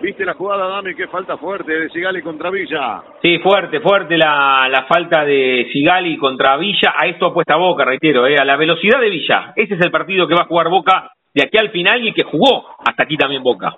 ¿Viste 0.00 0.24
la 0.24 0.34
jugada, 0.34 0.68
Dami? 0.68 0.94
Qué 0.94 1.08
falta 1.08 1.36
fuerte 1.38 1.72
de 1.72 1.88
Sigali 1.88 2.22
contra 2.22 2.50
Villa. 2.50 3.02
Sí, 3.20 3.38
fuerte, 3.38 3.80
fuerte 3.80 4.16
la, 4.16 4.68
la 4.70 4.84
falta 4.84 5.24
de 5.24 5.68
Sigali 5.72 6.16
contra 6.18 6.56
Villa. 6.56 6.94
A 6.96 7.08
esto 7.08 7.26
apuesta 7.26 7.56
Boca, 7.56 7.84
reitero, 7.84 8.24
eh, 8.26 8.36
a 8.38 8.44
la 8.44 8.56
velocidad 8.56 9.00
de 9.00 9.10
Villa. 9.10 9.52
Ese 9.56 9.74
es 9.74 9.80
el 9.80 9.90
partido 9.90 10.28
que 10.28 10.34
va 10.34 10.42
a 10.42 10.46
jugar 10.46 10.68
Boca 10.68 11.10
de 11.34 11.42
aquí 11.42 11.58
al 11.58 11.70
final 11.70 12.06
y 12.06 12.12
que 12.12 12.24
jugó 12.24 12.64
hasta 12.78 13.02
aquí 13.02 13.16
también 13.16 13.42
Boca. 13.42 13.76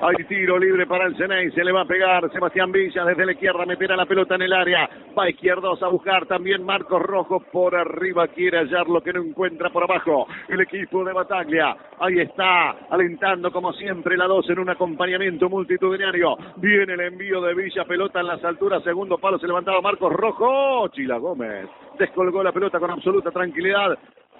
Hay 0.00 0.24
tiro 0.28 0.58
libre 0.58 0.86
para 0.86 1.06
el 1.06 1.16
Ceney, 1.16 1.50
se 1.50 1.64
le 1.64 1.72
va 1.72 1.82
a 1.82 1.84
pegar 1.84 2.30
Sebastián 2.32 2.70
Villa 2.70 3.04
desde 3.04 3.26
la 3.26 3.32
izquierda, 3.32 3.66
meterá 3.66 3.96
la 3.96 4.06
pelota 4.06 4.36
en 4.36 4.42
el 4.42 4.52
área, 4.52 4.88
va 5.16 5.28
izquierdos 5.28 5.82
a 5.82 5.88
buscar 5.88 6.26
también 6.26 6.64
Marcos 6.64 7.02
Rojo 7.02 7.40
por 7.52 7.74
arriba, 7.74 8.28
quiere 8.28 8.58
hallar 8.58 8.88
lo 8.88 9.00
que 9.00 9.12
no 9.12 9.22
encuentra 9.22 9.70
por 9.70 9.82
abajo, 9.82 10.28
el 10.48 10.60
equipo 10.60 11.04
de 11.04 11.12
Bataglia, 11.12 11.76
ahí 11.98 12.20
está, 12.20 12.70
alentando 12.90 13.50
como 13.50 13.72
siempre 13.72 14.16
la 14.16 14.26
2 14.26 14.50
en 14.50 14.60
un 14.60 14.70
acompañamiento 14.70 15.48
multitudinario, 15.48 16.36
viene 16.56 16.94
el 16.94 17.00
envío 17.00 17.40
de 17.40 17.54
Villa, 17.54 17.84
pelota 17.84 18.20
en 18.20 18.28
las 18.28 18.44
alturas, 18.44 18.84
segundo 18.84 19.18
palo, 19.18 19.38
se 19.38 19.48
levantaba 19.48 19.80
Marcos 19.80 20.12
Rojo, 20.12 20.88
Chila 20.88 21.18
Gómez, 21.18 21.68
descolgó 21.98 22.42
la 22.44 22.52
pelota 22.52 22.78
con 22.78 22.92
absoluta 22.92 23.32
tranquilidad, 23.32 23.98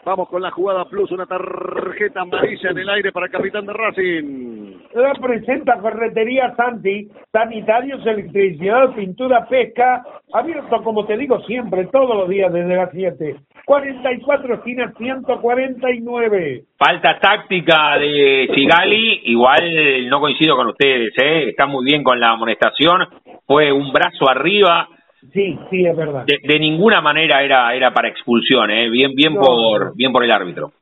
Vamos 0.09 0.31
con 0.31 0.41
la 0.41 0.51
jugada 0.51 0.87
plus, 0.87 1.13
una 1.13 1.27
tarjeta 1.27 2.23
amarilla 2.23 2.71
en 2.71 2.79
el 2.79 2.89
aire 2.89 3.13
para 3.13 3.27
el 3.27 3.33
capitán 3.33 3.67
de 3.67 3.75
Racing. 3.75 4.79
Representa 4.95 5.83
Ferretería 5.83 6.57
Santi, 6.57 7.09
sanitarios, 7.31 8.01
electricidad, 8.07 8.95
pintura, 8.95 9.47
pesca, 9.47 10.03
abierto 10.33 10.83
como 10.83 11.05
te 11.05 11.15
digo 11.19 11.43
siempre, 11.43 11.89
todos 11.93 12.17
los 12.17 12.29
días 12.31 12.51
desde 12.51 12.75
las 12.75 12.91
7. 12.91 13.37
44 13.67 14.55
esquinas 14.55 14.95
149. 14.97 16.63
Falta 16.79 17.19
táctica 17.21 17.99
de 17.99 18.49
Sigali, 18.55 19.21
igual 19.25 20.09
no 20.09 20.21
coincido 20.21 20.57
con 20.57 20.69
ustedes, 20.69 21.13
¿eh? 21.23 21.51
está 21.51 21.67
muy 21.67 21.85
bien 21.85 22.03
con 22.03 22.19
la 22.19 22.31
amonestación, 22.31 23.07
fue 23.47 23.71
un 23.73 23.93
brazo 23.93 24.27
arriba, 24.27 24.89
Sí, 25.33 25.59
sí, 25.71 25.85
es 25.85 25.97
verdad. 25.97 26.25
De, 26.27 26.59
ninguna 26.59 27.01
manera 27.01 27.43
era 27.43 27.75
era 27.75 27.93
para 27.93 28.09
expulsión, 28.09 28.71
¿eh? 28.71 28.89
bien 28.89 29.15
bien 29.15 29.35
por 29.35 29.95
bien 29.97 30.13
por 30.13 30.25
el 30.25 30.31
árbitro. 30.31 30.73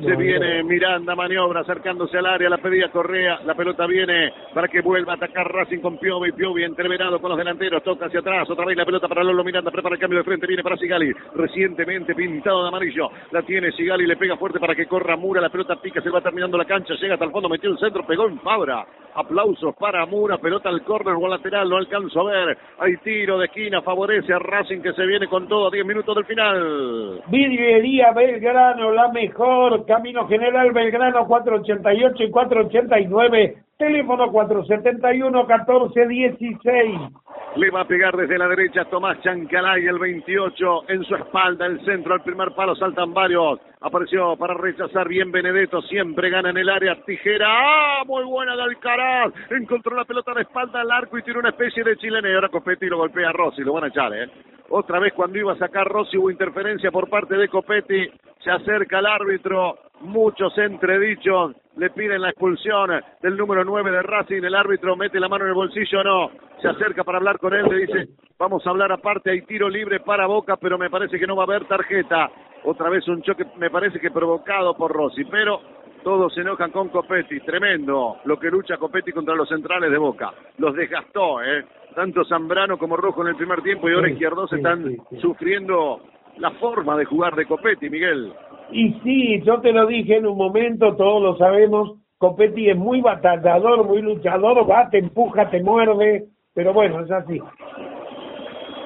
Se 0.00 0.16
viene 0.16 0.64
Miranda, 0.64 1.14
maniobra 1.14 1.60
acercándose 1.60 2.16
al 2.16 2.26
área, 2.26 2.48
la 2.48 2.58
pedía 2.58 2.90
Correa, 2.90 3.40
la 3.44 3.54
pelota 3.54 3.86
viene 3.86 4.32
para 4.54 4.66
que 4.66 4.80
vuelva 4.80 5.12
a 5.12 5.16
atacar 5.16 5.46
Racing 5.52 5.80
con 5.80 5.98
Piovi, 5.98 6.32
Piovi 6.32 6.64
entreverado 6.64 7.20
con 7.20 7.28
los 7.28 7.38
delanteros, 7.38 7.82
toca 7.82 8.06
hacia 8.06 8.20
atrás, 8.20 8.48
otra 8.48 8.64
vez 8.64 8.76
la 8.76 8.86
pelota 8.86 9.06
para 9.06 9.22
Lolo 9.22 9.44
Miranda, 9.44 9.70
prepara 9.70 9.94
el 9.94 10.00
cambio 10.00 10.18
de 10.20 10.24
frente, 10.24 10.46
viene 10.46 10.62
para 10.62 10.78
Sigali, 10.78 11.12
recientemente 11.34 12.14
pintado 12.14 12.62
de 12.62 12.68
amarillo, 12.68 13.10
la 13.30 13.42
tiene 13.42 13.70
Sigali, 13.72 14.06
le 14.06 14.16
pega 14.16 14.36
fuerte 14.36 14.58
para 14.58 14.74
que 14.74 14.86
corra 14.86 15.16
Mura, 15.16 15.42
la 15.42 15.50
pelota 15.50 15.76
pica, 15.76 16.00
se 16.00 16.10
va 16.10 16.22
terminando 16.22 16.56
la 16.56 16.64
cancha, 16.64 16.94
llega 16.94 17.14
hasta 17.14 17.26
el 17.26 17.30
fondo, 17.30 17.50
metió 17.50 17.70
el 17.70 17.78
centro, 17.78 18.06
pegó 18.06 18.26
en 18.26 18.40
Fabra, 18.40 18.86
aplausos 19.14 19.74
para 19.76 20.06
Mura, 20.06 20.38
pelota 20.38 20.70
al 20.70 20.82
córner 20.84 21.14
o 21.14 21.24
al 21.26 21.32
lateral, 21.32 21.68
no 21.68 21.76
alcanzo 21.76 22.20
a 22.20 22.32
ver, 22.32 22.58
hay 22.78 22.96
tiro 23.04 23.38
de 23.38 23.44
esquina, 23.44 23.82
favorece 23.82 24.32
a 24.32 24.38
Racing 24.38 24.80
que 24.80 24.94
se 24.94 25.04
viene 25.04 25.28
con 25.28 25.46
todo 25.46 25.68
a 25.68 25.70
10 25.70 25.84
minutos 25.84 26.14
del 26.14 26.24
final. 26.24 27.22
Vidriería 27.28 28.12
Belgrano, 28.12 28.90
la 28.90 29.08
mejor 29.12 29.81
Camino 29.86 30.26
General 30.28 30.70
Belgrano 30.72 31.26
488 31.26 32.24
y 32.24 32.30
489, 32.30 33.56
teléfono 33.76 34.32
471-1416. 34.32 37.10
Le 37.56 37.70
va 37.70 37.82
a 37.82 37.86
pegar 37.86 38.16
desde 38.16 38.38
la 38.38 38.48
derecha 38.48 38.86
Tomás 38.86 39.20
Chancalay, 39.20 39.84
el 39.84 39.98
28, 39.98 40.88
en 40.88 41.04
su 41.04 41.14
espalda, 41.16 41.66
el 41.66 41.84
centro, 41.84 42.14
al 42.14 42.22
primer 42.22 42.52
palo 42.52 42.74
saltan 42.74 43.12
varios. 43.12 43.60
Apareció 43.80 44.36
para 44.36 44.54
rechazar 44.54 45.06
bien 45.08 45.30
Benedetto, 45.30 45.82
siempre 45.82 46.30
gana 46.30 46.48
en 46.50 46.56
el 46.56 46.68
área, 46.68 46.96
tijera, 47.04 47.46
¡ah! 47.48 48.02
Muy 48.06 48.24
buena 48.24 48.56
de 48.56 48.62
Alcaraz, 48.62 49.32
encontró 49.50 49.96
la 49.96 50.04
pelota 50.04 50.32
de 50.34 50.42
espalda 50.42 50.80
al 50.80 50.90
arco 50.90 51.18
y 51.18 51.22
tiró 51.22 51.40
una 51.40 51.50
especie 51.50 51.84
de 51.84 51.96
chilena 51.96 52.30
y 52.30 52.34
ahora 52.34 52.48
Copetti 52.48 52.86
lo 52.86 52.98
golpea 52.98 53.28
a 53.28 53.32
Rossi, 53.32 53.62
lo 53.62 53.74
van 53.74 53.84
a 53.84 53.88
echar, 53.88 54.12
¿eh? 54.14 54.30
Otra 54.74 54.98
vez 54.98 55.12
cuando 55.12 55.38
iba 55.38 55.52
a 55.52 55.58
sacar 55.58 55.86
Rossi 55.86 56.16
hubo 56.16 56.30
interferencia 56.30 56.90
por 56.90 57.10
parte 57.10 57.36
de 57.36 57.46
Copetti, 57.48 58.08
se 58.42 58.50
acerca 58.50 59.00
al 59.00 59.06
árbitro, 59.06 59.76
muchos 60.00 60.56
entredichos, 60.56 61.54
le 61.76 61.90
piden 61.90 62.22
la 62.22 62.30
expulsión 62.30 62.90
del 63.20 63.36
número 63.36 63.66
9 63.66 63.90
de 63.90 64.00
Racing, 64.00 64.42
el 64.42 64.54
árbitro 64.54 64.96
mete 64.96 65.20
la 65.20 65.28
mano 65.28 65.44
en 65.44 65.50
el 65.50 65.54
bolsillo, 65.54 66.02
no, 66.02 66.30
se 66.62 66.68
acerca 66.68 67.04
para 67.04 67.18
hablar 67.18 67.38
con 67.38 67.52
él, 67.52 67.66
le 67.68 67.86
dice, 67.86 68.08
vamos 68.38 68.66
a 68.66 68.70
hablar 68.70 68.90
aparte, 68.92 69.30
hay 69.30 69.42
tiro 69.42 69.68
libre 69.68 70.00
para 70.00 70.26
Boca, 70.26 70.56
pero 70.56 70.78
me 70.78 70.88
parece 70.88 71.18
que 71.18 71.26
no 71.26 71.36
va 71.36 71.42
a 71.42 71.46
haber 71.46 71.66
tarjeta. 71.66 72.30
Otra 72.64 72.88
vez 72.88 73.06
un 73.08 73.20
choque, 73.20 73.44
me 73.58 73.68
parece 73.68 74.00
que 74.00 74.10
provocado 74.10 74.74
por 74.74 74.90
Rossi, 74.90 75.26
pero 75.26 75.60
todos 76.02 76.34
se 76.34 76.40
enojan 76.40 76.70
con 76.70 76.88
Copetti, 76.88 77.40
tremendo 77.40 78.18
lo 78.24 78.38
que 78.38 78.50
lucha 78.50 78.76
Copetti 78.76 79.12
contra 79.12 79.34
los 79.34 79.48
centrales 79.48 79.90
de 79.90 79.98
Boca. 79.98 80.32
Los 80.58 80.74
desgastó, 80.74 81.42
¿eh? 81.42 81.64
Tanto 81.94 82.24
Zambrano 82.24 82.78
como 82.78 82.96
Rojo 82.96 83.22
en 83.22 83.28
el 83.28 83.36
primer 83.36 83.62
tiempo 83.62 83.88
y 83.88 83.94
ahora 83.94 84.10
Izquierdos 84.10 84.52
están 84.52 84.96
sufriendo 85.20 86.00
la 86.38 86.50
forma 86.52 86.96
de 86.96 87.04
jugar 87.04 87.34
de 87.36 87.46
Copetti, 87.46 87.90
Miguel. 87.90 88.32
Y 88.70 88.94
sí, 89.04 89.42
yo 89.42 89.60
te 89.60 89.72
lo 89.72 89.86
dije 89.86 90.16
en 90.16 90.26
un 90.26 90.36
momento, 90.36 90.96
todos 90.96 91.22
lo 91.22 91.36
sabemos, 91.36 91.98
Copetti 92.18 92.70
es 92.70 92.76
muy 92.76 93.00
batallador, 93.00 93.84
muy 93.84 94.00
luchador, 94.00 94.68
va, 94.68 94.88
te 94.88 94.98
empuja, 94.98 95.50
te 95.50 95.62
muerde, 95.62 96.24
pero 96.54 96.72
bueno, 96.72 97.00
es 97.00 97.10
así. 97.10 97.40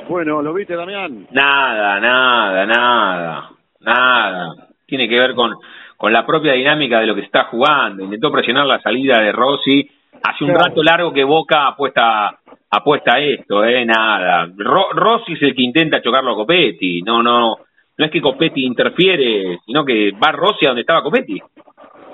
Bueno, 0.09 0.40
¿lo 0.40 0.55
viste, 0.55 0.74
Damián? 0.74 1.26
Nada, 1.30 2.01
nada, 2.01 2.66
nada, 2.66 3.51
nada. 3.80 4.55
Tiene 4.86 5.09
que 5.09 5.18
ver 5.18 5.34
con, 5.34 5.52
con 5.97 6.12
la 6.12 6.27
propia 6.27 6.52
dinámica 6.52 7.01
de 7.01 7.06
lo 7.06 7.14
que 7.14 7.23
está 7.23 7.44
jugando. 7.44 8.05
Intentó 8.05 8.31
presionar 8.31 8.66
la 8.66 8.81
salida 8.81 9.20
de 9.20 9.32
Rossi. 9.32 9.89
Hace 10.23 10.44
un 10.44 10.55
rato 10.55 10.82
largo 10.82 11.12
que 11.12 11.24
Boca 11.24 11.68
apuesta 11.68 12.39
apuesta 12.70 13.16
a 13.16 13.20
esto, 13.20 13.64
eh, 13.64 13.85
nada. 13.85 14.48
Rossi 14.56 15.35
es 15.35 15.43
el 15.43 15.55
que 15.55 15.62
intenta 15.62 16.02
chocarlo 16.02 16.32
a 16.32 16.36
Copetti, 16.36 17.02
no, 17.02 17.23
no, 17.23 17.56
no 17.97 18.05
es 18.05 18.10
que 18.10 18.20
Copetti 18.20 18.64
interfiere, 18.64 19.59
sino 19.64 19.85
que 19.85 20.12
va 20.12 20.32
Rossi 20.32 20.66
a 20.66 20.70
donde 20.70 20.82
estaba 20.82 21.02
Copetti. 21.02 21.40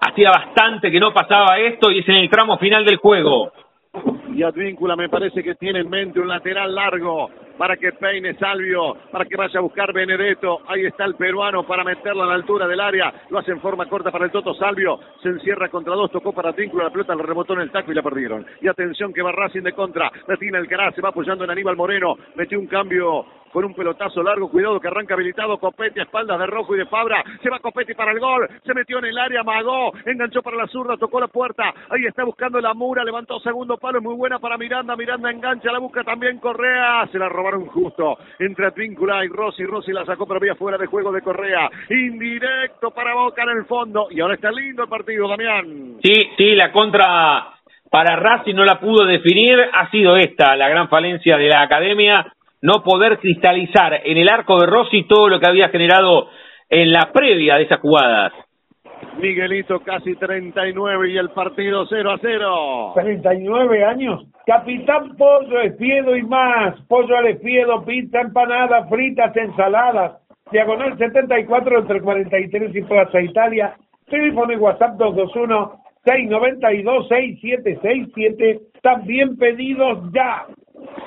hacía 0.00 0.30
bastante 0.30 0.90
que 0.90 1.00
no 1.00 1.12
pasaba 1.12 1.58
esto 1.58 1.90
y 1.90 2.00
es 2.00 2.08
en 2.08 2.16
el 2.16 2.30
tramo 2.30 2.58
final 2.58 2.84
del 2.84 2.96
juego. 2.96 3.52
Y 4.40 4.42
Advíncula 4.42 4.96
me 4.96 5.08
parece 5.08 5.42
que 5.42 5.54
tiene 5.56 5.80
en 5.80 5.90
mente 5.90 6.20
un 6.20 6.28
lateral 6.28 6.74
largo 6.74 7.28
para 7.58 7.76
que 7.76 7.92
peine 7.92 8.34
Salvio, 8.38 8.96
para 9.12 9.26
que 9.26 9.36
vaya 9.36 9.58
a 9.58 9.62
buscar 9.62 9.92
Benedetto. 9.92 10.60
Ahí 10.66 10.86
está 10.86 11.04
el 11.04 11.14
peruano 11.14 11.66
para 11.66 11.84
meterlo 11.84 12.22
a 12.22 12.26
la 12.26 12.34
altura 12.34 12.66
del 12.66 12.80
área. 12.80 13.12
Lo 13.28 13.38
hace 13.38 13.50
en 13.50 13.60
forma 13.60 13.86
corta 13.86 14.10
para 14.10 14.24
el 14.24 14.30
Toto 14.30 14.54
Salvio. 14.54 14.98
Se 15.22 15.28
encierra 15.28 15.68
contra 15.68 15.94
dos, 15.94 16.10
tocó 16.10 16.32
para 16.32 16.50
Advíncula. 16.50 16.84
La 16.84 16.90
pelota 16.90 17.14
le 17.14 17.22
rebotó 17.22 17.52
en 17.52 17.60
el 17.60 17.70
taco 17.70 17.92
y 17.92 17.94
la 17.94 18.02
perdieron. 18.02 18.46
Y 18.62 18.68
atención 18.68 19.12
que 19.12 19.20
va 19.20 19.30
de 19.30 19.72
contra. 19.72 20.10
La 20.26 20.36
tiene 20.36 20.56
el 20.56 20.68
Cará, 20.68 20.90
se 20.92 21.02
va 21.02 21.10
apoyando 21.10 21.44
en 21.44 21.50
Aníbal 21.50 21.76
Moreno. 21.76 22.16
Metió 22.36 22.58
un 22.58 22.66
cambio 22.66 23.26
con 23.52 23.64
un 23.64 23.74
pelotazo 23.74 24.22
largo, 24.22 24.50
cuidado 24.50 24.80
que 24.80 24.88
arranca 24.88 25.14
habilitado. 25.14 25.58
Copetti 25.58 26.00
a 26.00 26.04
espaldas 26.04 26.38
de 26.38 26.46
Rojo 26.46 26.74
y 26.74 26.78
de 26.78 26.86
Fabra, 26.86 27.22
se 27.42 27.50
va 27.50 27.58
Copetti 27.58 27.94
para 27.94 28.12
el 28.12 28.20
gol, 28.20 28.48
se 28.64 28.74
metió 28.74 28.98
en 28.98 29.06
el 29.06 29.18
área, 29.18 29.42
magó, 29.42 29.92
enganchó 30.06 30.42
para 30.42 30.56
la 30.56 30.66
zurda, 30.66 30.96
tocó 30.96 31.20
la 31.20 31.28
puerta, 31.28 31.72
ahí 31.90 32.04
está 32.06 32.24
buscando 32.24 32.60
la 32.60 32.74
mura, 32.74 33.04
levantó 33.04 33.38
segundo 33.40 33.76
palo, 33.76 34.00
muy 34.00 34.14
buena 34.14 34.38
para 34.38 34.56
Miranda, 34.56 34.96
Miranda 34.96 35.30
engancha, 35.30 35.72
la 35.72 35.78
busca 35.78 36.04
también 36.04 36.38
Correa, 36.38 37.06
se 37.10 37.18
la 37.18 37.28
robaron 37.28 37.66
justo, 37.66 38.18
entre 38.38 38.66
Advíncula 38.66 39.24
y 39.24 39.28
Rossi, 39.28 39.64
Rossi 39.64 39.92
la 39.92 40.04
sacó 40.04 40.26
pero 40.26 40.38
había 40.38 40.54
fuera 40.54 40.78
de 40.78 40.86
juego 40.86 41.12
de 41.12 41.22
Correa, 41.22 41.68
indirecto 41.88 42.90
para 42.90 43.14
Boca 43.14 43.42
en 43.42 43.50
el 43.50 43.64
fondo, 43.64 44.08
y 44.10 44.20
ahora 44.20 44.34
está 44.34 44.50
lindo 44.50 44.82
el 44.82 44.88
partido, 44.88 45.28
Damián. 45.28 45.96
Sí, 46.02 46.14
sí, 46.36 46.54
la 46.54 46.72
contra 46.72 47.54
para 47.90 48.16
Racing 48.16 48.54
no 48.54 48.64
la 48.64 48.78
pudo 48.78 49.04
definir, 49.04 49.58
ha 49.72 49.90
sido 49.90 50.16
esta 50.16 50.54
la 50.56 50.68
gran 50.68 50.88
falencia 50.88 51.36
de 51.36 51.48
la 51.48 51.62
academia, 51.62 52.32
no 52.62 52.82
poder 52.82 53.18
cristalizar 53.18 54.00
en 54.04 54.18
el 54.18 54.28
arco 54.28 54.58
de 54.60 54.66
Rossi 54.66 55.04
todo 55.04 55.28
lo 55.28 55.40
que 55.40 55.48
había 55.48 55.68
generado 55.68 56.28
en 56.68 56.92
la 56.92 57.10
previa 57.12 57.56
de 57.56 57.64
esas 57.64 57.80
jugadas. 57.80 58.32
Miguelito 59.18 59.80
casi 59.80 60.14
39 60.14 61.10
y 61.10 61.16
el 61.16 61.30
partido 61.30 61.86
0 61.86 62.12
a 62.12 62.18
0. 62.20 62.92
39 62.94 63.84
años. 63.84 64.24
Capitán 64.46 65.16
Pollo, 65.16 65.60
Espiedo 65.60 66.16
y 66.16 66.22
más. 66.22 66.80
Pollo 66.86 67.16
al 67.16 67.28
Espiedo, 67.28 67.84
pizza, 67.84 68.20
empanada, 68.20 68.86
fritas, 68.88 69.36
ensaladas. 69.36 70.22
Diagonal 70.50 70.96
74 70.98 71.78
entre 71.78 72.00
43 72.00 72.74
y 72.74 72.82
Plaza 72.82 73.20
Italia. 73.20 73.74
Teléfono 74.08 74.52
y 74.52 74.56
WhatsApp 74.56 74.96
221 74.96 75.80
692 76.04 77.08
6767. 77.08 78.60
También 78.82 79.36
pedidos 79.36 79.98
ya. 80.12 80.46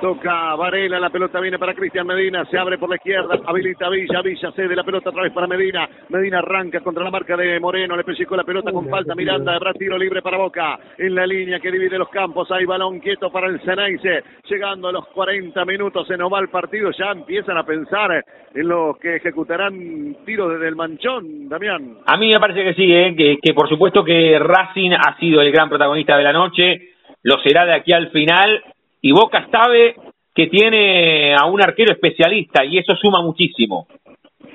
Toca 0.02 0.56
Varela, 0.56 1.00
la 1.00 1.10
pelota 1.10 1.40
viene 1.40 1.58
para 1.58 1.74
Cristian 1.74 2.06
Medina, 2.06 2.46
se 2.46 2.58
abre 2.58 2.78
por 2.78 2.90
la 2.90 2.96
izquierda, 2.96 3.40
habilita 3.46 3.90
Villa, 3.90 4.22
Villa 4.22 4.52
cede 4.52 4.76
la 4.76 4.84
pelota 4.84 5.10
otra 5.10 5.24
vez 5.24 5.32
para 5.32 5.48
Medina, 5.48 5.88
Medina 6.10 6.40
arranca 6.40 6.82
contra 6.82 7.04
la 7.04 7.12
marca 7.12 7.38
de 7.38 7.60
Moreno, 7.60 7.96
le 7.96 8.04
pellizcó 8.04 8.36
la 8.36 8.44
pelota 8.44 8.72
con 8.72 8.90
falta, 8.90 9.16
Miranda, 9.16 9.56
habrá 9.56 9.74
tiro 9.74 9.98
libre 9.98 10.22
para 10.22 10.38
Boca, 10.38 10.78
en 10.98 11.16
la 11.16 11.26
línea 11.26 11.60
que 11.60 11.72
divide 11.72 11.98
los 11.98 12.10
campos, 12.10 12.52
hay 12.52 12.66
balón 12.66 13.00
quieto 13.00 13.32
para 13.32 13.48
el 13.48 13.62
Ceneice, 13.62 14.24
llegando 14.50 14.90
a 14.90 14.92
los 14.92 15.08
40 15.08 15.64
minutos 15.66 16.08
se 16.08 16.18
nos 16.18 16.32
va 16.32 16.40
el 16.40 16.50
partido, 16.50 16.92
ya 16.92 17.12
empiezan 17.12 17.58
a 17.58 17.64
pensar 17.64 18.26
en 18.54 18.68
los 18.68 18.98
que 18.98 19.16
ejecutarán 19.16 20.18
tiros 20.26 20.52
desde 20.52 20.68
el 20.68 20.76
manchón, 20.76 21.48
Damián. 21.48 21.98
A 22.06 22.18
mí 22.18 22.32
me 22.32 22.40
parece 22.40 22.64
que 22.64 22.74
sí, 22.74 22.94
¿eh? 22.94 23.16
que, 23.16 23.38
que 23.42 23.54
por 23.54 23.70
supuesto 23.70 24.04
que 24.04 24.38
Racing 24.40 24.92
ha 24.92 25.18
sido 25.18 25.42
el 25.42 25.52
gran 25.52 25.70
protagonista 25.70 26.18
de 26.18 26.24
la 26.24 26.34
noche, 26.34 26.90
lo 27.24 27.38
será 27.40 27.66
de 27.66 27.74
aquí 27.74 27.94
al 27.94 28.10
final 28.10 28.62
y 29.04 29.12
Boca 29.12 29.48
sabe 29.52 29.96
que 30.34 30.48
tiene 30.48 31.36
a 31.36 31.46
un 31.46 31.62
arquero 31.62 31.94
especialista 31.94 32.64
y 32.66 32.78
eso 32.78 32.96
suma 32.96 33.22
muchísimo. 33.22 33.86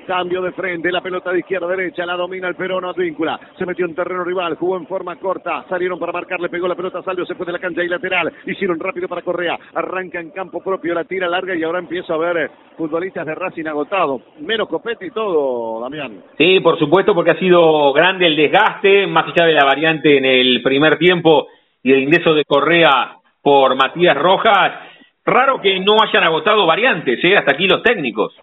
Cambio 0.07 0.41
de 0.41 0.51
frente, 0.53 0.91
la 0.91 1.01
pelota 1.01 1.31
de 1.31 1.39
izquierda 1.39 1.67
a 1.67 1.69
derecha, 1.69 2.03
la 2.03 2.15
domina 2.15 2.47
el 2.47 2.55
peruano 2.55 2.89
Advíncula. 2.89 3.39
Se 3.59 3.65
metió 3.67 3.85
en 3.85 3.93
terreno 3.93 4.23
rival, 4.23 4.55
jugó 4.55 4.75
en 4.77 4.87
forma 4.87 5.15
corta. 5.17 5.65
Salieron 5.69 5.99
para 5.99 6.11
marcar, 6.11 6.39
le 6.39 6.49
pegó 6.49 6.67
la 6.67 6.73
pelota 6.73 6.97
a 6.97 7.03
Salvio, 7.03 7.27
se 7.27 7.35
fue 7.35 7.45
de 7.45 7.51
la 7.51 7.59
cancha 7.59 7.83
y 7.83 7.87
lateral. 7.87 8.33
Hicieron 8.47 8.79
rápido 8.79 9.07
para 9.07 9.21
Correa. 9.21 9.55
Arranca 9.75 10.19
en 10.19 10.31
campo 10.31 10.63
propio, 10.63 10.95
la 10.95 11.03
tira 11.03 11.29
larga 11.29 11.55
y 11.55 11.61
ahora 11.61 11.77
empieza 11.77 12.15
a 12.15 12.17
ver 12.17 12.37
eh, 12.37 12.49
futbolistas 12.75 13.27
de 13.27 13.35
Racing 13.35 13.67
agotados. 13.67 14.23
Menos 14.39 14.67
copete 14.67 15.05
y 15.05 15.11
todo, 15.11 15.79
Damián. 15.79 16.23
Sí, 16.39 16.59
por 16.59 16.79
supuesto, 16.79 17.13
porque 17.13 17.31
ha 17.31 17.39
sido 17.39 17.93
grande 17.93 18.25
el 18.25 18.35
desgaste, 18.35 19.05
más 19.05 19.25
allá 19.27 19.45
de 19.45 19.53
la 19.53 19.65
variante 19.65 20.17
en 20.17 20.25
el 20.25 20.63
primer 20.63 20.97
tiempo 20.97 21.49
y 21.83 21.91
el 21.91 21.99
ingreso 21.99 22.33
de 22.33 22.45
Correa 22.45 23.18
por 23.41 23.75
Matías 23.75 24.17
Rojas. 24.17 24.73
Raro 25.25 25.61
que 25.61 25.79
no 25.79 25.97
hayan 26.01 26.23
agotado 26.23 26.65
variantes, 26.65 27.19
¿eh? 27.23 27.37
hasta 27.37 27.51
aquí 27.53 27.67
los 27.67 27.83
técnicos. 27.83 28.33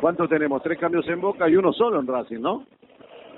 ¿Cuántos 0.00 0.28
tenemos? 0.28 0.62
Tres 0.62 0.78
cambios 0.78 1.06
en 1.08 1.20
Boca 1.20 1.48
y 1.48 1.56
uno 1.56 1.72
solo 1.72 2.00
en 2.00 2.06
Racing, 2.06 2.40
¿no? 2.40 2.66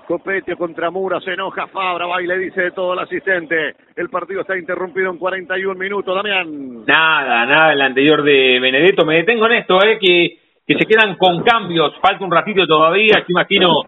Copetio 0.09 0.57
contra 0.57 0.89
Mura, 0.89 1.19
se 1.21 1.33
enoja 1.33 1.67
Fabra, 1.67 2.07
va 2.07 2.19
y 2.19 2.25
le 2.25 2.35
dice 2.39 2.61
de 2.63 2.71
todo 2.71 2.93
el 2.93 2.99
asistente. 2.99 3.75
El 3.95 4.09
partido 4.09 4.41
está 4.41 4.57
interrumpido 4.57 5.11
en 5.11 5.19
41 5.19 5.75
minutos, 5.79 6.15
Damián. 6.15 6.83
Nada, 6.83 7.45
nada, 7.45 7.73
el 7.73 7.81
anterior 7.81 8.23
de 8.23 8.59
Benedetto. 8.59 9.05
Me 9.05 9.17
detengo 9.17 9.45
en 9.45 9.51
esto, 9.51 9.77
eh, 9.85 9.99
que, 10.01 10.39
que 10.65 10.79
se 10.79 10.87
quedan 10.87 11.15
con 11.15 11.43
cambios. 11.43 11.93
Falta 12.01 12.25
un 12.25 12.31
ratito 12.31 12.65
todavía, 12.65 13.19
yo 13.19 13.25
imagino 13.29 13.83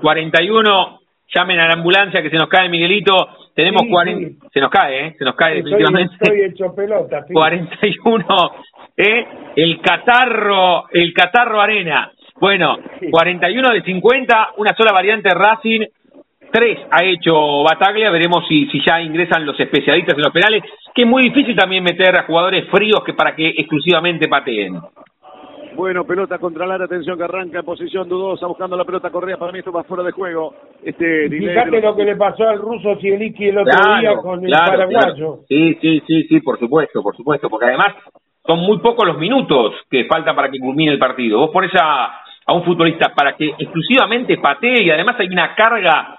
41. 0.00 0.98
Llamen 1.32 1.60
a 1.60 1.68
la 1.68 1.74
ambulancia 1.74 2.20
que 2.22 2.28
se 2.30 2.36
nos 2.36 2.48
cae 2.48 2.68
Miguelito. 2.68 3.14
Tenemos 3.54 3.82
Sí, 3.82 3.88
40. 3.90 4.28
sí. 4.28 4.48
Se 4.52 4.60
nos 4.60 4.68
cae, 4.70 5.06
¿eh? 5.06 5.14
Se 5.16 5.24
nos 5.24 5.36
cae 5.36 5.58
Estoy, 5.58 5.70
definitivamente. 5.72 6.14
estoy 6.20 6.40
hecho 6.42 6.74
pelota. 6.74 7.22
sí. 7.28 7.32
41, 7.32 8.50
¿eh? 8.96 9.26
El 9.54 9.80
Catarro, 9.80 10.88
el 10.90 11.14
Catarro 11.14 11.60
Arena. 11.60 12.10
Bueno, 12.42 12.76
41 13.08 13.68
de 13.70 13.82
50, 13.82 14.54
una 14.56 14.74
sola 14.74 14.90
variante 14.92 15.30
Racing, 15.32 15.82
tres 16.50 16.76
ha 16.90 17.04
hecho 17.04 17.62
Bataglia, 17.62 18.10
veremos 18.10 18.44
si, 18.48 18.66
si 18.66 18.82
ya 18.84 19.00
ingresan 19.00 19.46
los 19.46 19.60
especialistas 19.60 20.16
en 20.16 20.24
los 20.24 20.32
penales, 20.32 20.64
que 20.92 21.02
es 21.02 21.08
muy 21.08 21.22
difícil 21.22 21.54
también 21.54 21.84
meter 21.84 22.16
a 22.16 22.24
jugadores 22.24 22.68
fríos 22.68 23.04
que 23.06 23.14
para 23.14 23.36
que 23.36 23.50
exclusivamente 23.50 24.26
pateen. 24.26 24.74
Bueno, 25.76 26.04
pelota 26.04 26.38
contra 26.38 26.66
la 26.66 26.84
atención 26.84 27.16
que 27.16 27.22
arranca 27.22 27.60
en 27.60 27.64
posición 27.64 28.08
dudosa, 28.08 28.48
buscando 28.48 28.76
la 28.76 28.84
pelota 28.84 29.10
Correa. 29.10 29.36
Para 29.36 29.52
mí 29.52 29.60
esto 29.60 29.70
va 29.70 29.84
fuera 29.84 30.02
de 30.02 30.10
juego. 30.10 30.52
Este 30.82 31.28
Fíjate 31.30 31.80
lo 31.80 31.94
que 31.94 32.04
le 32.04 32.16
pasó 32.16 32.48
al 32.48 32.58
ruso 32.58 32.96
Zielinski 33.00 33.50
el 33.50 33.58
otro 33.58 34.00
día 34.00 34.16
con 34.16 34.44
el 34.44 34.50
claro, 34.50 34.66
paraguayo. 34.66 35.14
claro. 35.14 35.38
Sí, 35.46 35.78
sí, 35.80 36.02
sí, 36.08 36.24
sí, 36.24 36.40
por 36.40 36.58
supuesto, 36.58 37.04
por 37.04 37.16
supuesto, 37.16 37.48
porque 37.48 37.66
además 37.66 37.94
son 38.44 38.58
muy 38.58 38.80
pocos 38.80 39.06
los 39.06 39.18
minutos 39.18 39.74
que 39.88 40.06
faltan 40.06 40.34
para 40.34 40.50
que 40.50 40.58
culmine 40.58 40.90
el 40.90 40.98
partido. 40.98 41.38
Vos 41.38 41.50
pones 41.50 41.70
a, 41.80 42.18
a 42.46 42.52
un 42.52 42.64
futbolista 42.64 43.12
para 43.14 43.36
que 43.36 43.48
exclusivamente 43.58 44.38
patee 44.38 44.82
y 44.84 44.90
además 44.90 45.16
hay 45.18 45.28
una 45.28 45.54
carga 45.54 46.18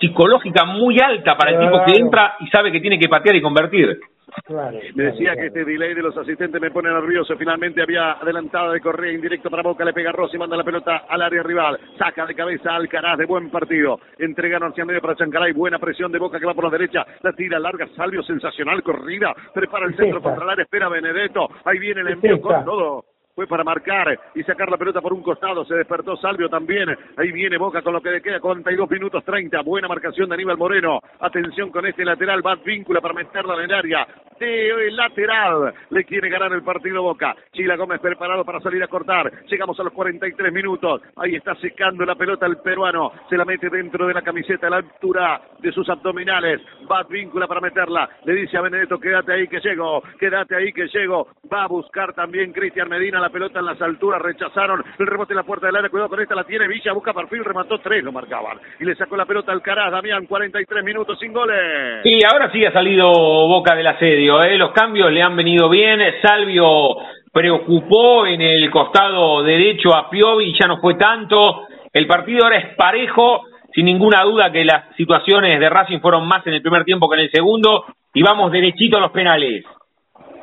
psicológica 0.00 0.64
muy 0.64 0.96
alta 1.02 1.36
para 1.36 1.50
el 1.52 1.60
tipo 1.60 1.84
que 1.84 1.98
entra 2.00 2.34
y 2.40 2.46
sabe 2.48 2.72
que 2.72 2.80
tiene 2.80 2.98
que 2.98 3.08
patear 3.08 3.36
y 3.36 3.42
convertir. 3.42 3.98
Claro, 4.46 4.78
Me 4.94 5.04
decía 5.04 5.34
claro, 5.34 5.42
que 5.42 5.48
claro. 5.50 5.60
este 5.60 5.64
delay 5.66 5.92
de 5.94 6.02
los 6.02 6.16
asistentes 6.16 6.58
me 6.58 6.70
pone 6.70 6.88
nervioso. 6.88 7.36
Finalmente 7.36 7.82
había 7.82 8.12
adelantada 8.12 8.72
de 8.72 8.80
Correa 8.80 9.12
indirecto 9.12 9.50
para 9.50 9.62
Boca. 9.62 9.84
Le 9.84 9.92
pega 9.92 10.08
a 10.08 10.12
Rossi, 10.14 10.38
manda 10.38 10.56
la 10.56 10.64
pelota 10.64 11.04
al 11.06 11.20
área 11.20 11.42
rival. 11.42 11.78
Saca 11.98 12.24
de 12.24 12.34
cabeza 12.34 12.72
a 12.72 12.76
Alcaraz 12.76 13.18
de 13.18 13.26
buen 13.26 13.50
partido. 13.50 14.00
Entregan 14.18 14.62
hacia 14.62 14.86
medio 14.86 15.02
para 15.02 15.16
Chancalay. 15.16 15.52
Buena 15.52 15.78
presión 15.78 16.10
de 16.10 16.18
Boca 16.18 16.40
que 16.40 16.46
va 16.46 16.54
por 16.54 16.64
la 16.64 16.70
derecha. 16.70 17.04
La 17.20 17.34
tira 17.34 17.58
larga. 17.58 17.86
Salvio 17.94 18.22
sensacional. 18.22 18.82
Corrida. 18.82 19.34
Prepara 19.52 19.84
el 19.84 19.90
Es 19.92 19.96
centro 19.98 20.16
esta. 20.16 20.30
contra 20.30 20.44
el 20.46 20.50
área. 20.50 20.62
Espera 20.64 20.88
Benedetto. 20.88 21.48
Ahí 21.66 21.78
viene 21.78 22.00
el 22.00 22.08
envío 22.08 22.40
con 22.40 22.64
todo. 22.64 23.04
Fue 23.34 23.46
para 23.46 23.64
marcar 23.64 24.18
y 24.34 24.42
sacar 24.42 24.70
la 24.70 24.76
pelota 24.76 25.00
por 25.00 25.14
un 25.14 25.22
costado. 25.22 25.64
Se 25.64 25.74
despertó 25.74 26.18
Salvio 26.18 26.50
también. 26.50 26.90
Ahí 27.16 27.32
viene 27.32 27.56
Boca 27.56 27.80
con 27.80 27.94
lo 27.94 28.02
que 28.02 28.10
le 28.10 28.20
queda. 28.20 28.40
42 28.40 28.90
minutos 28.90 29.24
30. 29.24 29.62
Buena 29.62 29.88
marcación 29.88 30.28
de 30.28 30.34
Aníbal 30.34 30.58
Moreno. 30.58 31.00
Atención 31.18 31.70
con 31.70 31.86
este 31.86 32.04
lateral. 32.04 32.46
Va 32.46 32.56
víncula 32.56 33.00
para 33.00 33.14
meterla 33.14 33.54
en 33.54 33.60
el 33.62 33.72
área. 33.72 34.06
De 34.38 34.90
lateral. 34.90 35.72
Le 35.88 36.04
quiere 36.04 36.28
ganar 36.28 36.52
el 36.52 36.62
partido 36.62 37.02
Boca. 37.02 37.34
Chila 37.52 37.76
Gómez 37.76 38.00
preparado 38.00 38.44
para 38.44 38.60
salir 38.60 38.82
a 38.82 38.88
cortar. 38.88 39.32
Llegamos 39.46 39.80
a 39.80 39.84
los 39.84 39.94
43 39.94 40.52
minutos. 40.52 41.00
Ahí 41.16 41.36
está 41.36 41.54
secando 41.54 42.04
la 42.04 42.16
pelota 42.16 42.44
el 42.44 42.58
peruano. 42.58 43.12
Se 43.30 43.36
la 43.38 43.46
mete 43.46 43.70
dentro 43.70 44.06
de 44.08 44.14
la 44.14 44.20
camiseta 44.20 44.66
a 44.66 44.70
la 44.70 44.76
altura 44.78 45.40
de 45.58 45.72
sus 45.72 45.88
abdominales. 45.88 46.60
Va 46.90 47.04
víncula 47.04 47.46
para 47.46 47.62
meterla. 47.62 48.10
Le 48.26 48.34
dice 48.34 48.58
a 48.58 48.60
Benedetto, 48.60 48.98
quédate 48.98 49.32
ahí 49.32 49.48
que 49.48 49.60
llego. 49.60 50.02
Quédate 50.18 50.54
ahí 50.54 50.70
que 50.72 50.86
llego. 50.88 51.28
Va 51.50 51.62
a 51.62 51.68
buscar 51.68 52.12
también 52.12 52.52
Cristian 52.52 52.90
Medina 52.90 53.21
la 53.22 53.30
pelota 53.30 53.60
en 53.60 53.66
las 53.66 53.80
alturas. 53.80 54.20
Rechazaron 54.20 54.84
el 54.98 55.06
rebote 55.06 55.32
en 55.32 55.38
la 55.38 55.44
puerta 55.44 55.66
del 55.66 55.76
área. 55.76 55.88
Cuidado 55.88 56.10
con 56.10 56.20
esta. 56.20 56.34
La 56.34 56.44
tiene 56.44 56.68
Villa. 56.68 56.92
Busca 56.92 57.14
perfil. 57.14 57.44
Remató 57.44 57.78
tres. 57.78 58.04
Lo 58.04 58.12
marcaban. 58.12 58.58
Y 58.78 58.84
le 58.84 58.94
sacó 58.94 59.16
la 59.16 59.24
pelota 59.24 59.52
al 59.52 59.62
Caraz. 59.62 59.90
Damián, 59.92 60.26
43 60.26 60.84
minutos 60.84 61.18
sin 61.18 61.32
goles. 61.32 62.04
Y 62.04 62.18
ahora 62.24 62.50
sí 62.52 62.64
ha 62.64 62.72
salido 62.72 63.10
Boca 63.10 63.74
del 63.74 63.86
asedio, 63.86 64.42
¿eh? 64.42 64.56
los 64.56 64.72
cambios 64.72 65.12
le 65.12 65.22
han 65.22 65.36
venido 65.36 65.68
bien, 65.68 66.00
Salvio 66.22 66.96
preocupó 67.32 68.26
en 68.26 68.40
el 68.40 68.70
costado 68.70 69.42
derecho 69.42 69.94
a 69.94 70.08
Piovi, 70.10 70.54
ya 70.58 70.66
no 70.66 70.80
fue 70.80 70.94
tanto, 70.94 71.66
el 71.92 72.06
partido 72.06 72.44
ahora 72.44 72.58
es 72.58 72.74
parejo, 72.76 73.42
sin 73.74 73.86
ninguna 73.86 74.22
duda 74.24 74.50
que 74.50 74.64
las 74.64 74.94
situaciones 74.96 75.58
de 75.58 75.68
Racing 75.68 76.00
fueron 76.00 76.26
más 76.26 76.46
en 76.46 76.54
el 76.54 76.62
primer 76.62 76.84
tiempo 76.84 77.08
que 77.08 77.16
en 77.16 77.22
el 77.22 77.30
segundo, 77.30 77.84
y 78.14 78.22
vamos 78.22 78.52
derechito 78.52 78.98
a 78.98 79.00
los 79.00 79.10
penales. 79.10 79.64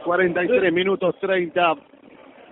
43 0.03 0.73
minutos 0.73 1.15
30. 1.19 1.73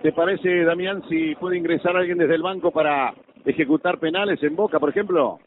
¿Te 0.02 0.12
parece, 0.12 0.64
Damián, 0.64 1.02
si 1.08 1.34
puede 1.34 1.58
ingresar 1.58 1.96
alguien 1.96 2.18
desde 2.18 2.36
el 2.36 2.42
banco 2.42 2.70
para 2.70 3.12
ejecutar 3.44 3.98
penales 3.98 4.42
en 4.42 4.54
Boca, 4.54 4.78
por 4.78 4.90
ejemplo? 4.90 5.38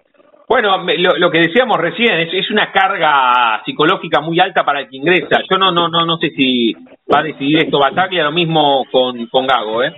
Bueno, 0.47 0.83
lo, 0.97 1.17
lo 1.17 1.31
que 1.31 1.39
decíamos 1.39 1.77
recién 1.77 2.19
es, 2.19 2.33
es 2.33 2.51
una 2.51 2.73
carga 2.73 3.61
psicológica 3.63 4.19
muy 4.19 4.37
alta 4.41 4.65
para 4.65 4.81
el 4.81 4.89
que 4.89 4.97
ingresa. 4.97 5.41
Yo 5.49 5.57
no 5.57 5.71
no 5.71 5.87
no 5.87 6.05
no 6.05 6.17
sé 6.17 6.31
si 6.31 6.73
va 6.73 7.19
a 7.19 7.23
decidir 7.23 7.59
esto 7.59 7.79
Bataglia, 7.79 8.25
lo 8.25 8.33
mismo 8.33 8.83
con, 8.91 9.27
con 9.27 9.47
Gago, 9.47 9.81
¿eh? 9.83 9.93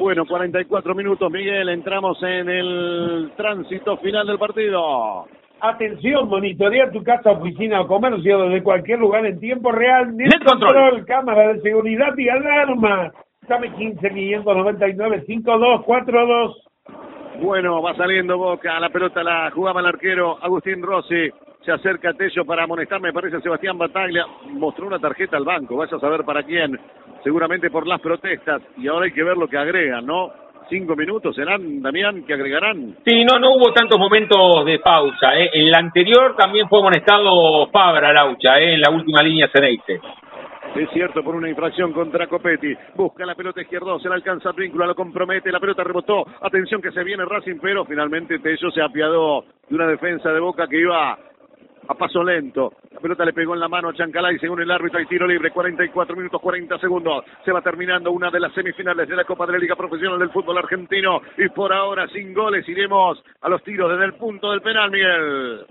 Bueno, 0.00 0.26
44 0.26 0.94
minutos, 0.94 1.30
Miguel. 1.30 1.68
Entramos 1.68 2.20
en 2.22 2.48
el 2.48 3.32
tránsito 3.36 3.96
final 3.98 4.26
del 4.26 4.38
partido. 4.38 5.26
Atención, 5.60 6.28
monitorea 6.28 6.90
tu 6.90 7.02
casa, 7.02 7.32
oficina 7.32 7.80
o 7.80 7.88
comercio 7.88 8.42
desde 8.42 8.62
cualquier 8.62 9.00
lugar 9.00 9.26
en 9.26 9.40
tiempo 9.40 9.72
real. 9.72 10.16
Net 10.16 10.44
control. 10.44 11.04
cámara 11.04 11.52
de 11.54 11.60
seguridad 11.62 12.16
y 12.16 12.28
alarma. 12.28 13.12
Dame 13.48 13.72
15 13.74 14.08
599 14.08 15.24
5242. 15.26 16.68
Bueno, 17.40 17.82
va 17.82 17.94
saliendo 17.96 18.38
Boca. 18.38 18.78
La 18.78 18.90
pelota 18.90 19.22
la 19.22 19.50
jugaba 19.50 19.80
el 19.80 19.86
arquero 19.86 20.38
Agustín 20.42 20.82
Rossi. 20.82 21.30
Se 21.64 21.72
acerca 21.72 22.12
Tello 22.12 22.44
para 22.44 22.64
amonestar, 22.64 23.00
me 23.00 23.12
parece, 23.12 23.40
Sebastián 23.40 23.78
Bataglia. 23.78 24.24
Mostró 24.52 24.86
una 24.86 25.00
tarjeta 25.00 25.36
al 25.36 25.44
banco. 25.44 25.76
Vaya 25.76 25.96
a 25.96 26.00
saber 26.00 26.24
para 26.24 26.44
quién. 26.44 26.78
Seguramente 27.24 27.68
por 27.70 27.86
las 27.86 28.00
protestas. 28.00 28.62
Y 28.76 28.86
ahora 28.86 29.06
hay 29.06 29.12
que 29.12 29.24
ver 29.24 29.36
lo 29.36 29.48
que 29.48 29.58
agregan, 29.58 30.06
¿no? 30.06 30.30
Cinco 30.68 30.94
minutos 30.94 31.34
serán, 31.34 31.80
Damián, 31.80 32.24
que 32.24 32.34
agregarán. 32.34 32.96
Sí, 33.06 33.24
no, 33.24 33.38
no 33.38 33.54
hubo 33.54 33.72
tantos 33.72 33.98
momentos 33.98 34.66
de 34.66 34.78
pausa. 34.80 35.34
¿eh? 35.38 35.50
En 35.54 35.70
la 35.70 35.78
anterior 35.78 36.36
también 36.36 36.68
fue 36.68 36.80
amonestado 36.80 37.68
Fabra 37.68 38.12
Laucha, 38.12 38.60
¿eh? 38.60 38.74
en 38.74 38.80
la 38.82 38.90
última 38.90 39.22
línea 39.22 39.48
Ceneite. 39.50 40.00
Es 40.76 40.90
cierto, 40.90 41.24
por 41.24 41.34
una 41.34 41.48
infracción 41.48 41.92
contra 41.92 42.26
Copetti. 42.26 42.74
Busca 42.94 43.24
la 43.24 43.34
pelota 43.34 43.62
izquierda, 43.62 43.98
se 43.98 44.08
la 44.08 44.16
alcanza 44.16 44.52
Víncula, 44.52 44.86
lo 44.86 44.94
compromete, 44.94 45.50
la 45.50 45.58
pelota 45.58 45.82
rebotó. 45.82 46.26
Atención 46.42 46.82
que 46.82 46.92
se 46.92 47.02
viene 47.02 47.24
Racing, 47.24 47.58
pero 47.60 47.86
finalmente 47.86 48.38
Tello 48.38 48.70
se 48.70 48.82
apiadó 48.82 49.44
de 49.68 49.74
una 49.74 49.86
defensa 49.86 50.30
de 50.30 50.40
Boca 50.40 50.68
que 50.68 50.80
iba 50.80 51.18
a 51.88 51.94
paso 51.94 52.22
lento. 52.22 52.74
La 52.90 53.00
pelota 53.00 53.24
le 53.24 53.32
pegó 53.32 53.54
en 53.54 53.60
la 53.60 53.68
mano 53.68 53.88
a 53.88 53.94
Chancalay, 53.94 54.38
según 54.38 54.60
el 54.60 54.70
árbitro 54.70 54.98
hay 54.98 55.06
tiro 55.06 55.26
libre, 55.26 55.50
44 55.50 56.14
minutos 56.14 56.40
40 56.40 56.78
segundos. 56.78 57.24
Se 57.44 57.52
va 57.52 57.62
terminando 57.62 58.12
una 58.12 58.30
de 58.30 58.40
las 58.40 58.52
semifinales 58.52 59.08
de 59.08 59.16
la 59.16 59.24
Copa 59.24 59.46
de 59.46 59.52
la 59.52 59.58
Liga 59.58 59.74
Profesional 59.74 60.18
del 60.18 60.30
Fútbol 60.30 60.58
Argentino. 60.58 61.22
Y 61.38 61.48
por 61.48 61.72
ahora, 61.72 62.06
sin 62.08 62.34
goles, 62.34 62.68
iremos 62.68 63.22
a 63.40 63.48
los 63.48 63.62
tiros 63.62 63.90
desde 63.90 64.04
el 64.04 64.14
punto 64.14 64.50
del 64.50 64.60
penal, 64.60 64.90
Miguel. 64.90 65.66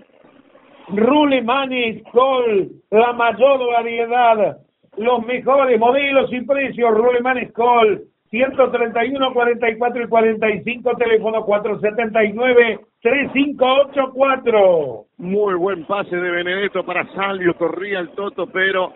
Rulemanes 0.88 2.02
Col, 2.10 2.68
la 2.90 3.12
mayor 3.12 3.70
variedad, 3.72 4.58
los 4.96 5.24
mejores 5.24 5.78
modelos 5.78 6.32
y 6.32 6.40
precios. 6.40 6.94
Rulemanes 6.94 7.52
Col, 7.52 8.02
131, 8.30 9.32
44 9.32 10.02
y 10.02 10.08
45, 10.08 10.96
teléfono 10.96 11.44
479 11.44 12.80
3584. 13.00 15.04
Muy 15.18 15.54
buen 15.54 15.86
pase 15.86 16.14
de 16.14 16.30
Benedetto 16.30 16.84
para 16.84 17.06
Salvio, 17.14 17.54
corría 17.54 18.00
el 18.00 18.10
Toto, 18.10 18.46
pero 18.46 18.92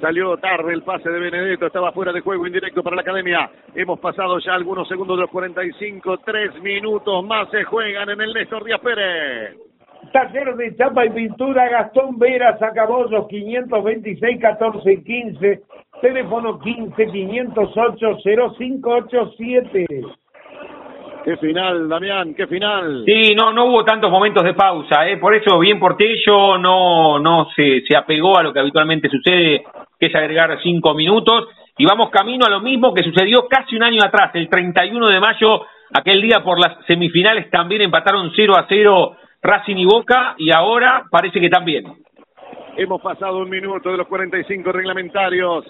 salió 0.00 0.36
tarde 0.36 0.72
el 0.72 0.82
pase 0.82 1.10
de 1.10 1.18
Benedetto, 1.18 1.66
estaba 1.66 1.92
fuera 1.92 2.12
de 2.12 2.20
juego 2.20 2.46
indirecto 2.46 2.82
para 2.82 2.96
la 2.96 3.02
academia. 3.02 3.50
Hemos 3.74 3.98
pasado 3.98 4.38
ya 4.38 4.54
algunos 4.54 4.86
segundos 4.86 5.16
de 5.16 5.22
los 5.22 5.30
45, 5.30 6.18
tres 6.18 6.54
minutos 6.62 7.24
más 7.24 7.50
se 7.50 7.64
juegan 7.64 8.10
en 8.10 8.20
el 8.20 8.34
Néstor 8.34 8.64
Díaz 8.64 8.80
Pérez. 8.80 9.56
Taller 10.12 10.56
de 10.56 10.76
chapa 10.76 11.04
y 11.06 11.10
pintura 11.10 11.68
Gastón 11.68 12.18
Vera, 12.18 12.58
Sacabollos 12.58 13.26
526 13.28 14.40
14 14.40 15.02
15, 15.02 15.62
teléfono 16.00 16.58
15 16.58 17.06
508 17.06 18.18
0587. 18.24 19.86
Qué 21.24 21.36
final, 21.38 21.88
Damián, 21.88 22.34
qué 22.34 22.46
final. 22.46 23.02
Sí, 23.04 23.34
no, 23.34 23.52
no 23.52 23.64
hubo 23.64 23.84
tantos 23.84 24.10
momentos 24.10 24.44
de 24.44 24.54
pausa, 24.54 25.08
¿eh? 25.08 25.16
por 25.16 25.34
eso 25.34 25.58
bien 25.58 25.80
por 25.80 25.96
Tello 25.96 26.56
no, 26.56 27.18
no 27.18 27.48
se, 27.56 27.80
se 27.80 27.96
apegó 27.96 28.38
a 28.38 28.44
lo 28.44 28.52
que 28.52 28.60
habitualmente 28.60 29.08
sucede, 29.08 29.64
que 29.98 30.06
es 30.06 30.14
agregar 30.14 30.56
cinco 30.62 30.94
minutos, 30.94 31.48
y 31.76 31.84
vamos 31.84 32.10
camino 32.10 32.46
a 32.46 32.50
lo 32.50 32.60
mismo 32.60 32.94
que 32.94 33.02
sucedió 33.02 33.48
casi 33.48 33.74
un 33.74 33.82
año 33.82 34.04
atrás, 34.04 34.30
el 34.34 34.48
31 34.48 35.08
de 35.08 35.18
mayo, 35.18 35.62
aquel 35.92 36.22
día 36.22 36.44
por 36.44 36.60
las 36.60 36.76
semifinales 36.86 37.50
también 37.50 37.82
empataron 37.82 38.30
0 38.36 38.54
a 38.56 38.66
0 38.68 39.16
Racing 39.46 39.76
y 39.76 39.84
Boca, 39.84 40.34
y 40.38 40.52
ahora 40.52 41.04
parece 41.10 41.40
que 41.40 41.48
también. 41.48 41.84
Hemos 42.76 43.00
pasado 43.00 43.38
un 43.38 43.48
minuto 43.48 43.90
de 43.90 43.96
los 43.96 44.06
45 44.06 44.70
reglamentarios. 44.72 45.64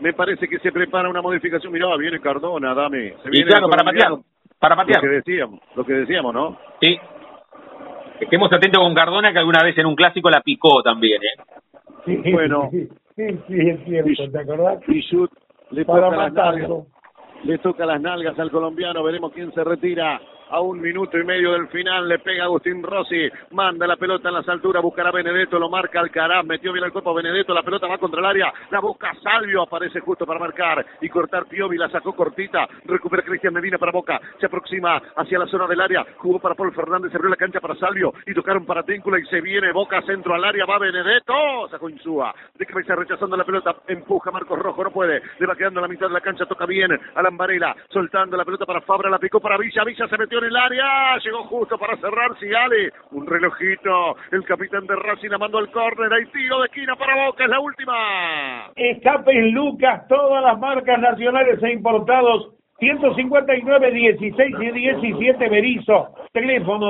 Me 0.00 0.12
parece 0.12 0.48
que 0.48 0.58
se 0.58 0.72
prepara 0.72 1.08
una 1.08 1.22
modificación. 1.22 1.72
Mirá, 1.72 1.96
viene 1.96 2.20
Cardona, 2.20 2.74
dame. 2.74 3.14
Se 3.22 3.28
Y 3.28 3.30
viene 3.30 3.46
claro, 3.46 3.68
para 3.68 3.84
patear, 3.84 4.12
para 4.58 4.74
Lo 4.76 4.84
que 4.86 4.92
patear. 4.94 5.12
decíamos, 5.12 5.60
lo 5.74 5.84
que 5.84 5.92
decíamos, 5.94 6.34
¿no? 6.34 6.58
Sí. 6.80 6.98
Estemos 8.20 8.52
atentos 8.52 8.82
con 8.82 8.94
Cardona, 8.94 9.32
que 9.32 9.38
alguna 9.38 9.62
vez 9.62 9.76
en 9.78 9.86
un 9.86 9.94
clásico 9.96 10.28
la 10.30 10.40
picó 10.42 10.82
también, 10.82 11.20
¿eh? 11.22 11.42
Sí, 12.04 12.32
Bueno. 12.32 12.68
sí, 12.70 12.88
sí, 13.16 13.38
sí, 13.48 13.68
es 13.68 13.84
cierto, 13.84 14.30
¿te 14.32 14.40
acordás? 14.40 14.78
Pichut 14.84 15.30
le 15.70 15.84
Para 15.84 16.04
toca 16.04 16.16
las 16.16 16.32
nalgas. 16.32 16.52
matarlo. 16.60 16.86
Le 17.44 17.58
toca 17.58 17.86
las 17.86 18.00
nalgas 18.00 18.38
al 18.38 18.50
colombiano, 18.50 19.02
veremos 19.02 19.32
quién 19.32 19.52
se 19.52 19.64
retira 19.64 20.20
a 20.52 20.60
un 20.60 20.80
minuto 20.80 21.18
y 21.18 21.24
medio 21.24 21.52
del 21.52 21.66
final, 21.68 22.06
le 22.06 22.18
pega 22.18 22.44
Agustín 22.44 22.82
Rossi, 22.82 23.26
manda 23.52 23.86
la 23.86 23.96
pelota 23.96 24.28
en 24.28 24.34
las 24.34 24.48
alturas, 24.48 24.82
buscará 24.82 25.08
a 25.08 25.12
Benedetto, 25.12 25.58
lo 25.58 25.70
marca 25.70 25.98
Alcaraz, 25.98 26.44
metió 26.44 26.72
bien 26.74 26.84
el 26.84 26.92
cuerpo 26.92 27.14
Benedetto, 27.14 27.54
la 27.54 27.62
pelota 27.62 27.86
va 27.86 27.96
contra 27.96 28.20
el 28.20 28.26
área, 28.26 28.52
la 28.70 28.80
busca 28.80 29.14
Salvio, 29.22 29.62
aparece 29.62 30.00
justo 30.00 30.26
para 30.26 30.38
marcar 30.38 30.84
y 31.00 31.08
cortar 31.08 31.46
Piovi, 31.46 31.78
la 31.78 31.88
sacó 31.88 32.14
cortita, 32.14 32.68
recupera 32.84 33.22
Cristian 33.22 33.54
Medina 33.54 33.78
para 33.78 33.92
Boca, 33.92 34.20
se 34.38 34.44
aproxima 34.44 35.00
hacia 35.16 35.38
la 35.38 35.46
zona 35.46 35.66
del 35.66 35.80
área, 35.80 36.04
jugó 36.18 36.38
para 36.38 36.54
Paul 36.54 36.74
Fernández, 36.74 37.14
abrió 37.14 37.30
la 37.30 37.36
cancha 37.36 37.60
para 37.60 37.74
Salvio 37.76 38.12
y 38.26 38.34
tocaron 38.34 38.66
para 38.66 38.82
Tíncula 38.82 39.18
y 39.18 39.24
se 39.26 39.40
viene 39.40 39.72
Boca 39.72 40.02
centro 40.02 40.34
al 40.34 40.44
área, 40.44 40.66
va 40.66 40.78
Benedetto, 40.78 41.32
sacó 41.70 41.88
Insúa, 41.88 42.34
de 42.58 42.66
cabeza 42.66 42.94
rechazando 42.94 43.38
la 43.38 43.44
pelota, 43.44 43.74
empuja 43.88 44.30
Marcos 44.30 44.58
Rojo, 44.58 44.84
no 44.84 44.90
puede, 44.90 45.22
le 45.38 45.46
va 45.46 45.56
quedando 45.56 45.80
a 45.80 45.82
la 45.84 45.88
mitad 45.88 46.08
de 46.08 46.12
la 46.12 46.20
cancha, 46.20 46.44
toca 46.44 46.66
bien 46.66 46.92
a 46.92 47.22
Lambarela, 47.22 47.74
soltando 47.88 48.36
la 48.36 48.44
pelota 48.44 48.66
para 48.66 48.82
Fabra, 48.82 49.08
la 49.08 49.18
picó 49.18 49.40
para 49.40 49.56
Villa, 49.56 49.82
Villa 49.84 50.06
se 50.06 50.18
metió 50.18 50.41
en 50.42 50.48
el 50.48 50.56
área, 50.56 51.18
llegó 51.18 51.44
justo 51.44 51.78
para 51.78 51.96
cerrar 51.96 52.36
Ciale, 52.38 52.92
un 53.12 53.26
relojito, 53.26 54.16
el 54.32 54.44
capitán 54.44 54.86
de 54.86 54.96
Racing 54.96 55.30
la 55.30 55.38
mandó 55.38 55.58
al 55.58 55.70
córner, 55.70 56.12
hay 56.12 56.26
tiro 56.26 56.60
de 56.60 56.66
esquina 56.66 56.96
para 56.96 57.26
Boca, 57.26 57.44
es 57.44 57.50
la 57.50 57.60
última. 57.60 58.70
Escapes 58.74 59.52
Lucas, 59.52 60.06
todas 60.08 60.42
las 60.42 60.58
marcas 60.58 60.98
nacionales 60.98 61.62
e 61.62 61.72
importados, 61.72 62.54
159, 62.82 63.92
16 63.92 64.56
y 64.60 64.70
17 64.72 65.48
Berizo, 65.48 66.08
teléfono 66.32 66.84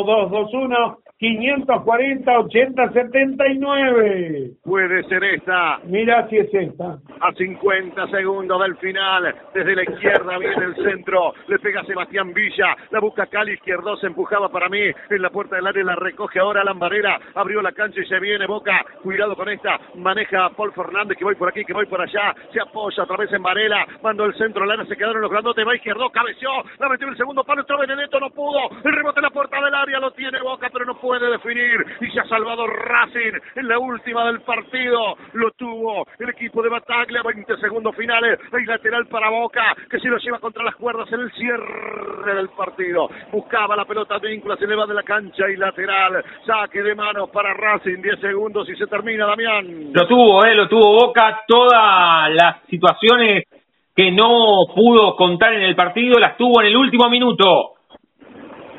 540 1.23 2.39
80 2.41 2.93
79. 2.93 4.51
Puede 4.65 5.05
ser 5.05 5.23
esta. 5.23 5.79
Mira 5.85 6.27
si 6.29 6.39
es 6.39 6.53
esta. 6.53 6.99
A 7.21 7.33
50 7.33 8.09
segundos 8.09 8.61
del 8.61 8.77
final. 8.79 9.33
Desde 9.55 9.77
la 9.77 9.83
izquierda 9.85 10.39
viene 10.39 10.65
el 10.65 10.75
centro. 10.83 11.33
Le 11.47 11.61
pega 11.61 11.85
Sebastián 11.85 12.35
Villa. 12.35 12.77
La 12.91 12.99
busca 12.99 13.27
Cali. 13.27 13.53
Izquierdo 13.53 13.97
se 13.99 14.09
empujaba 14.09 14.49
para 14.49 14.69
mí. 14.69 14.81
En 15.11 15.23
la 15.23 15.31
puerta 15.31 15.55
del 15.55 15.67
área 15.69 15.85
la 15.85 15.95
recoge 15.95 16.41
ahora 16.41 16.65
Lambarera. 16.65 17.21
Abrió 17.37 17.63
la 17.63 17.71
cancha 17.71 18.01
y 18.01 18.07
se 18.07 18.19
viene 18.19 18.47
Boca. 18.47 18.85
Cuidado 19.05 19.37
con 19.37 19.49
esta. 19.49 19.79
Maneja 19.95 20.51
Paul 20.57 20.73
Fernández 20.73 21.17
que 21.17 21.25
voy 21.25 21.37
por 21.37 21.51
aquí, 21.51 21.65
que 21.65 21.73
voy 21.73 21.87
por 21.87 22.01
allá. 22.01 22.35
Se 22.53 22.61
apoya 22.61 23.05
otra 23.05 23.19
vez 23.19 23.33
en 23.33 23.45
Varela. 23.45 23.87
Mandó 24.03 24.25
el 24.25 24.35
centro. 24.35 24.67
Lana 24.67 24.87
se 24.87 24.97
quedaron 24.97 25.23
los 25.23 25.31
grandotes. 25.31 25.65
Va 25.65 25.73
izquierdo. 25.83 26.11
Cabeció. 26.11 26.51
La 26.79 26.89
metió 26.89 27.07
en 27.07 27.13
el 27.13 27.19
segundo 27.19 27.43
palo. 27.43 27.63
Entró 27.63 27.79
Benedetto. 27.79 28.21
No 28.21 28.31
pudo. 28.31 28.71
El 28.85 28.93
rebote 28.93 29.19
en 29.19 29.25
la 29.25 29.31
puerta 29.31 29.61
del 29.61 29.75
área. 29.75 29.99
Lo 29.99 30.13
tiene 30.13 30.41
Boca, 30.41 30.71
pero 30.73 30.85
no 30.85 30.95
puede 30.99 31.29
definir 31.31 31.85
y 32.01 32.11
se 32.11 32.21
ha 32.21 32.25
salvado 32.25 32.67
Racing 32.67 33.33
en 33.57 33.69
la 33.69 33.79
última 33.79 34.25
del 34.27 34.41
partido. 34.43 35.17
Lo 35.33 35.51
tuvo 35.53 36.07
el 36.19 36.31
equipo 36.31 36.63
de 36.63 36.69
Bataglia, 36.69 37.23
20 37.23 37.57
segundos 37.57 37.95
finales. 37.97 38.39
Hay 38.53 38.65
lateral 38.65 39.07
para 39.09 39.31
Boca 39.31 39.75
que 39.91 39.99
se 39.99 40.09
lo 40.09 40.19
lleva 40.19 40.39
contra 40.39 40.65
las 40.65 40.77
cuerdas 40.77 41.11
en 41.13 41.21
el 41.21 41.33
cierre 41.33 42.35
del 42.35 42.49
partido. 42.51 43.09
Buscaba 43.33 43.77
la 43.77 43.85
pelota 43.85 44.19
víncula, 44.19 44.57
se 44.57 44.67
le 44.67 44.77
va 44.77 44.87
de 44.87 44.95
la 44.95 45.03
cancha 45.03 45.49
y 45.49 45.57
lateral. 45.57 46.25
Saque 46.47 46.83
de 46.83 46.95
manos 46.95 47.31
para 47.31 47.55
Racing, 47.55 48.01
10 48.01 48.21
segundos 48.21 48.69
y 48.69 48.77
se 48.77 48.87
termina, 48.87 49.27
Damián. 49.27 49.93
Lo 49.93 50.07
tuvo, 50.07 50.45
eh, 50.45 50.55
lo 50.55 50.69
tuvo 50.69 51.07
Boca. 51.07 51.43
Todas 51.47 52.31
las 52.31 52.63
situaciones 52.69 53.45
que 53.95 54.11
no 54.11 54.65
pudo 54.75 55.15
contar 55.17 55.55
en 55.55 55.63
el 55.63 55.77
partido 55.77 56.19
las 56.19 56.37
tuvo 56.37 56.61
en 56.61 56.69
el 56.69 56.77
último 56.77 57.09
minuto. 57.11 57.75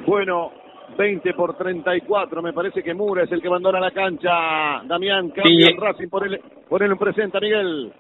Bueno, 0.06 0.52
20 0.98 1.34
por 1.34 1.56
34. 1.57 2.41
Me 2.41 2.53
parece 2.53 2.84
que 2.84 2.94
Mura 2.94 3.23
es 3.23 3.31
el 3.31 3.41
que 3.41 3.48
abandona 3.48 3.80
la 3.80 3.91
cancha. 3.91 4.81
Damián, 4.85 5.30
cambia 5.30 5.68
Sí. 5.68 5.72
el 5.73 5.77
Racing. 5.81 6.10
Ponele, 6.10 6.41
ponele 6.69 6.94
un 6.94 6.99
presenta, 6.99 7.40
Miguel. 7.40 7.94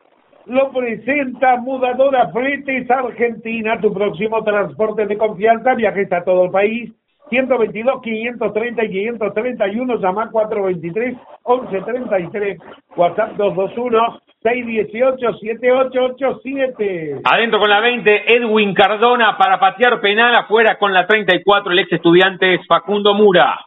Lo 0.47 0.71
presenta 0.71 1.55
Mudadora 1.57 2.29
Fletes 2.31 2.89
Argentina, 2.91 3.79
tu 3.79 3.93
próximo 3.93 4.43
transporte 4.43 5.05
de 5.05 5.17
confianza. 5.17 5.73
Viajes 5.75 6.11
a 6.11 6.23
todo 6.23 6.45
el 6.45 6.51
país. 6.51 6.91
122, 7.29 8.01
530 8.01 8.85
y 8.85 8.89
531. 8.89 9.97
Llama 9.97 10.29
423 10.31 11.15
1133. 11.45 12.57
WhatsApp 12.95 13.31
221 13.37 14.19
618 14.43 15.33
7887. 15.39 17.21
Adentro 17.23 17.59
con 17.59 17.69
la 17.69 17.79
20, 17.79 18.35
Edwin 18.35 18.73
Cardona 18.73 19.37
para 19.37 19.59
patear 19.59 19.99
penal. 20.01 20.35
Afuera 20.35 20.77
con 20.77 20.93
la 20.93 21.07
34, 21.07 21.71
el 21.71 21.79
ex 21.79 21.93
estudiante 21.93 22.59
Facundo 22.67 23.13
Mura. 23.13 23.57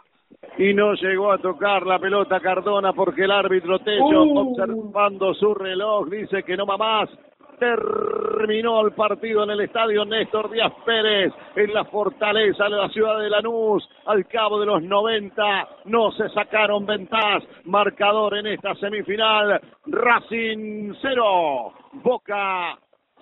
Y 0.58 0.72
no 0.72 0.94
llegó 0.94 1.32
a 1.32 1.38
tocar 1.38 1.86
la 1.86 1.98
pelota 1.98 2.40
Cardona 2.40 2.92
porque 2.94 3.24
el 3.24 3.30
árbitro 3.30 3.78
Tello, 3.80 4.24
Uh. 4.24 4.38
observando 4.50 5.34
su 5.34 5.54
reloj, 5.54 6.08
dice 6.08 6.42
que 6.44 6.56
no 6.56 6.64
va 6.66 6.76
más. 6.78 7.10
Terminó 7.58 8.86
el 8.86 8.92
partido 8.92 9.44
en 9.44 9.50
el 9.50 9.60
estadio 9.60 10.04
Néstor 10.04 10.50
Díaz 10.50 10.72
Pérez, 10.84 11.32
en 11.54 11.72
la 11.72 11.84
fortaleza 11.86 12.64
de 12.64 12.70
la 12.70 12.88
ciudad 12.90 13.18
de 13.18 13.30
Lanús. 13.30 13.88
Al 14.06 14.26
cabo 14.26 14.60
de 14.60 14.66
los 14.66 14.82
90, 14.82 15.68
no 15.86 16.12
se 16.12 16.28
sacaron 16.30 16.84
ventajas. 16.86 17.44
Marcador 17.64 18.36
en 18.36 18.46
esta 18.46 18.74
semifinal: 18.74 19.60
Racing 19.86 20.94
0, 21.00 21.72
Boca 22.02 22.78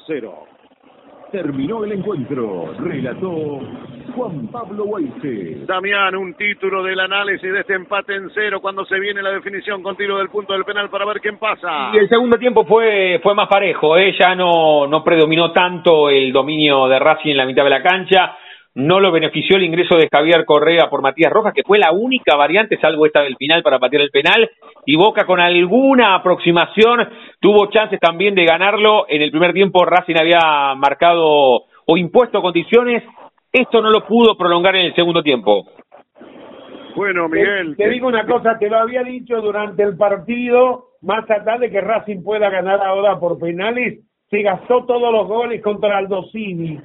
0. 0.06 0.53
Terminó 1.34 1.82
el 1.82 1.90
encuentro. 1.90 2.72
Relató 2.78 3.58
Juan 4.14 4.46
Pablo 4.52 4.84
Guaite. 4.84 5.64
Damián, 5.66 6.14
un 6.14 6.34
título 6.34 6.84
del 6.84 7.00
análisis 7.00 7.52
de 7.52 7.58
este 7.58 7.74
empate 7.74 8.14
en 8.14 8.30
cero 8.32 8.60
cuando 8.60 8.84
se 8.84 9.00
viene 9.00 9.20
la 9.20 9.30
definición 9.30 9.82
con 9.82 9.96
tiro 9.96 10.18
del 10.18 10.28
punto 10.28 10.52
del 10.52 10.64
penal 10.64 10.88
para 10.90 11.04
ver 11.04 11.20
quién 11.20 11.36
pasa. 11.38 11.90
Y 11.92 11.96
el 11.96 12.08
segundo 12.08 12.38
tiempo 12.38 12.64
fue 12.64 13.18
fue 13.20 13.34
más 13.34 13.48
parejo, 13.48 13.96
¿eh? 13.96 14.14
ya 14.16 14.36
no, 14.36 14.86
no 14.86 15.02
predominó 15.02 15.50
tanto 15.50 16.08
el 16.08 16.32
dominio 16.32 16.86
de 16.86 17.00
Racing 17.00 17.32
en 17.32 17.38
la 17.38 17.46
mitad 17.46 17.64
de 17.64 17.70
la 17.70 17.82
cancha, 17.82 18.36
no 18.74 18.98
lo 18.98 19.12
benefició 19.12 19.56
el 19.56 19.62
ingreso 19.62 19.96
de 19.96 20.08
Javier 20.10 20.44
Correa 20.44 20.90
por 20.90 21.00
Matías 21.00 21.32
Rojas, 21.32 21.54
que 21.54 21.62
fue 21.62 21.78
la 21.78 21.92
única 21.92 22.36
variante, 22.36 22.78
salvo 22.78 23.06
esta 23.06 23.22
del 23.22 23.36
final, 23.36 23.62
para 23.62 23.78
patear 23.78 24.02
el 24.02 24.10
penal, 24.10 24.50
y 24.84 24.96
Boca 24.96 25.24
con 25.24 25.40
alguna 25.40 26.16
aproximación 26.16 27.08
tuvo 27.40 27.70
chances 27.70 28.00
también 28.00 28.34
de 28.34 28.44
ganarlo, 28.44 29.06
en 29.08 29.22
el 29.22 29.30
primer 29.30 29.52
tiempo 29.52 29.84
Racing 29.84 30.16
había 30.18 30.74
marcado 30.76 31.64
o 31.86 31.96
impuesto 31.96 32.42
condiciones, 32.42 33.04
esto 33.52 33.80
no 33.80 33.90
lo 33.90 34.04
pudo 34.06 34.36
prolongar 34.36 34.74
en 34.76 34.86
el 34.86 34.94
segundo 34.94 35.22
tiempo. 35.22 35.66
Bueno, 36.96 37.28
Miguel. 37.28 37.76
Te, 37.76 37.84
te 37.84 37.90
digo 37.90 38.08
una 38.08 38.26
cosa, 38.26 38.58
te 38.58 38.68
lo 38.68 38.78
había 38.78 39.02
dicho 39.02 39.40
durante 39.40 39.82
el 39.82 39.96
partido, 39.96 40.86
más 41.02 41.28
allá 41.30 41.58
de 41.58 41.70
que 41.70 41.80
Racing 41.80 42.22
pueda 42.22 42.50
ganar 42.50 42.80
ahora 42.80 43.18
por 43.18 43.38
penales, 43.38 44.00
se 44.30 44.42
gastó 44.42 44.84
todos 44.84 45.12
los 45.12 45.28
goles 45.28 45.62
contra 45.62 45.98
Aldo 45.98 46.24
Civi. 46.32 46.80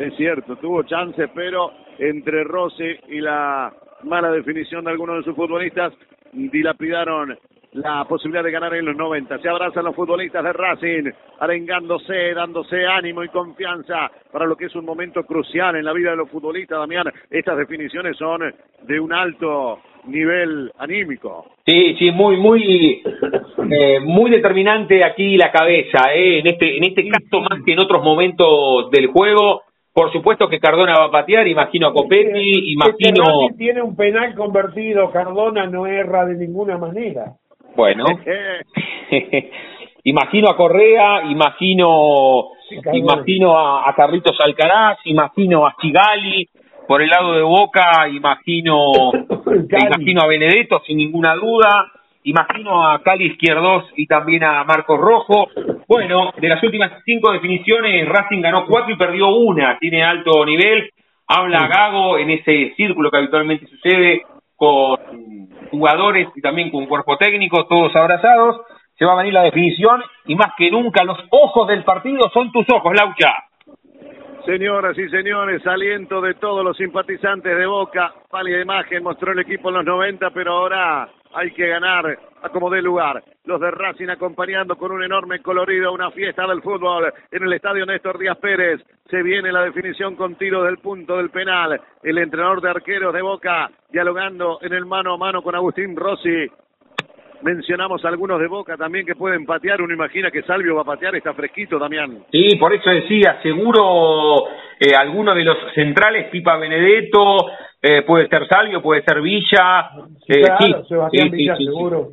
Es 0.00 0.16
cierto, 0.16 0.56
tuvo 0.56 0.82
chance, 0.84 1.28
pero 1.34 1.72
entre 1.98 2.42
Rossi 2.44 2.90
y 3.08 3.20
la 3.20 3.70
mala 4.04 4.30
definición 4.32 4.84
de 4.84 4.92
algunos 4.92 5.18
de 5.18 5.24
sus 5.24 5.36
futbolistas, 5.36 5.92
dilapidaron 6.32 7.36
la 7.72 8.06
posibilidad 8.06 8.42
de 8.42 8.50
ganar 8.50 8.74
en 8.74 8.86
los 8.86 8.96
90. 8.96 9.38
Se 9.40 9.48
abrazan 9.50 9.84
los 9.84 9.94
futbolistas 9.94 10.42
de 10.42 10.52
Racing, 10.54 11.10
arengándose, 11.38 12.32
dándose 12.32 12.86
ánimo 12.86 13.22
y 13.22 13.28
confianza 13.28 14.10
para 14.32 14.46
lo 14.46 14.56
que 14.56 14.66
es 14.66 14.74
un 14.74 14.86
momento 14.86 15.22
crucial 15.24 15.76
en 15.76 15.84
la 15.84 15.92
vida 15.92 16.12
de 16.12 16.16
los 16.16 16.30
futbolistas, 16.30 16.78
Damián. 16.78 17.04
Estas 17.28 17.58
definiciones 17.58 18.16
son 18.16 18.54
de 18.82 19.00
un 19.00 19.12
alto 19.12 19.80
nivel 20.06 20.72
anímico. 20.78 21.46
Sí, 21.66 21.94
sí, 21.98 22.10
muy, 22.10 22.38
muy, 22.38 23.02
eh, 23.70 24.00
muy 24.00 24.30
determinante 24.30 25.04
aquí 25.04 25.36
la 25.36 25.52
cabeza, 25.52 26.14
eh, 26.14 26.38
en 26.38 26.46
este, 26.46 26.78
en 26.78 26.84
este 26.84 27.06
caso 27.06 27.42
más 27.42 27.62
que 27.64 27.74
en 27.74 27.80
otros 27.80 28.02
momentos 28.02 28.90
del 28.90 29.08
juego. 29.08 29.62
Por 29.92 30.12
supuesto 30.12 30.48
que 30.48 30.60
Cardona 30.60 30.98
va 30.98 31.06
a 31.06 31.10
patear, 31.10 31.48
imagino 31.48 31.88
a 31.88 31.92
Copetti, 31.92 32.72
imagino, 32.72 33.24
Racing 33.24 33.56
tiene 33.56 33.82
un 33.82 33.96
penal 33.96 34.34
convertido, 34.34 35.10
Cardona 35.10 35.66
no 35.66 35.86
erra 35.86 36.26
de 36.26 36.36
ninguna 36.36 36.78
manera. 36.78 37.32
bueno, 37.74 38.04
imagino 40.04 40.48
a 40.48 40.56
Correa, 40.56 41.24
imagino, 41.24 42.52
Sí, 42.70 42.78
imagino 42.92 43.58
a, 43.58 43.90
a 43.90 43.94
Carlitos 43.94 44.38
Alcaraz, 44.40 44.98
imagino 45.04 45.66
a 45.66 45.74
Chigali, 45.80 46.48
por 46.86 47.02
el 47.02 47.08
lado 47.08 47.32
de 47.32 47.42
Boca, 47.42 48.08
imagino, 48.08 49.10
imagino 49.46 50.22
a 50.22 50.28
Benedetto 50.28 50.80
sin 50.86 50.98
ninguna 50.98 51.34
duda, 51.34 51.90
imagino 52.24 52.86
a 52.86 53.02
Cali 53.02 53.26
Izquierdos 53.26 53.84
y 53.96 54.06
también 54.06 54.44
a 54.44 54.64
Marcos 54.64 54.98
Rojo. 54.98 55.48
Bueno, 55.86 56.32
de 56.36 56.48
las 56.48 56.62
últimas 56.62 56.92
cinco 57.04 57.32
definiciones, 57.32 58.08
Racing 58.08 58.42
ganó 58.42 58.66
cuatro 58.66 58.94
y 58.94 58.98
perdió 58.98 59.28
una, 59.28 59.78
tiene 59.78 60.02
alto 60.02 60.44
nivel. 60.44 60.90
Habla 61.26 61.68
Gago 61.68 62.18
en 62.18 62.30
ese 62.30 62.74
círculo 62.76 63.10
que 63.10 63.18
habitualmente 63.18 63.66
sucede 63.66 64.22
con 64.56 64.98
jugadores 65.70 66.28
y 66.34 66.40
también 66.40 66.70
con 66.70 66.86
cuerpo 66.86 67.16
técnico, 67.16 67.66
todos 67.66 67.94
abrazados. 67.94 68.62
Se 68.98 69.06
va 69.06 69.14
a 69.14 69.16
venir 69.16 69.32
la 69.32 69.44
definición 69.44 70.02
y 70.26 70.34
más 70.34 70.52
que 70.58 70.70
nunca 70.70 71.04
los 71.04 71.18
ojos 71.30 71.68
del 71.68 71.84
partido 71.84 72.28
son 72.34 72.52
tus 72.52 72.66
ojos, 72.70 72.92
Laucha. 72.94 73.32
Señoras 74.44 74.98
y 74.98 75.08
señores, 75.08 75.66
aliento 75.66 76.20
de 76.20 76.34
todos 76.34 76.64
los 76.64 76.76
simpatizantes 76.76 77.56
de 77.56 77.66
Boca. 77.66 78.12
Pálida 78.30 78.60
imagen 78.60 79.02
mostró 79.02 79.32
el 79.32 79.38
equipo 79.38 79.68
en 79.68 79.76
los 79.76 79.84
90, 79.84 80.30
pero 80.30 80.52
ahora 80.52 81.08
hay 81.34 81.50
que 81.52 81.66
ganar 81.66 82.18
a 82.42 82.48
como 82.48 82.70
dé 82.70 82.82
lugar. 82.82 83.22
Los 83.44 83.60
de 83.60 83.70
Racing 83.70 84.08
acompañando 84.08 84.76
con 84.76 84.92
un 84.92 85.02
enorme 85.02 85.40
colorido 85.40 85.92
una 85.92 86.10
fiesta 86.10 86.46
del 86.46 86.62
fútbol 86.62 87.12
en 87.30 87.42
el 87.42 87.52
estadio 87.52 87.86
Néstor 87.86 88.18
Díaz 88.18 88.38
Pérez. 88.38 88.80
Se 89.08 89.22
viene 89.22 89.52
la 89.52 89.62
definición 89.62 90.16
con 90.16 90.36
tiro 90.36 90.62
del 90.64 90.78
punto 90.78 91.16
del 91.16 91.30
penal. 91.30 91.80
El 92.02 92.18
entrenador 92.18 92.60
de 92.60 92.70
arqueros 92.70 93.12
de 93.12 93.22
Boca 93.22 93.70
dialogando 93.90 94.58
en 94.62 94.72
el 94.72 94.86
mano 94.86 95.14
a 95.14 95.18
mano 95.18 95.42
con 95.42 95.54
Agustín 95.54 95.96
Rossi. 95.96 96.46
Mencionamos 97.42 98.04
algunos 98.04 98.38
de 98.38 98.48
Boca 98.48 98.76
también 98.76 99.06
que 99.06 99.14
pueden 99.14 99.46
patear. 99.46 99.80
Uno 99.80 99.94
imagina 99.94 100.30
que 100.30 100.42
Salvio 100.42 100.74
va 100.74 100.82
a 100.82 100.84
patear, 100.84 101.16
está 101.16 101.32
fresquito, 101.32 101.78
Damián. 101.78 102.24
Sí, 102.30 102.56
por 102.58 102.74
eso 102.74 102.90
decía, 102.90 103.40
seguro 103.42 104.46
eh, 104.78 104.94
alguno 104.94 105.34
de 105.34 105.44
los 105.44 105.56
centrales, 105.74 106.28
Pipa 106.28 106.56
Benedetto, 106.58 107.46
eh, 107.82 108.02
puede 108.02 108.28
ser 108.28 108.46
Salvio, 108.48 108.82
puede 108.82 109.02
ser 109.02 109.20
Villa. 109.20 109.90
eh, 110.28 110.42
claro, 110.42 110.82
sí, 110.82 110.88
Sebastián 110.88 111.24
sí, 111.26 111.30
sí, 111.30 111.36
Villa 111.36 111.56
sí, 111.56 111.64
sí. 111.64 111.70
seguro. 111.70 112.08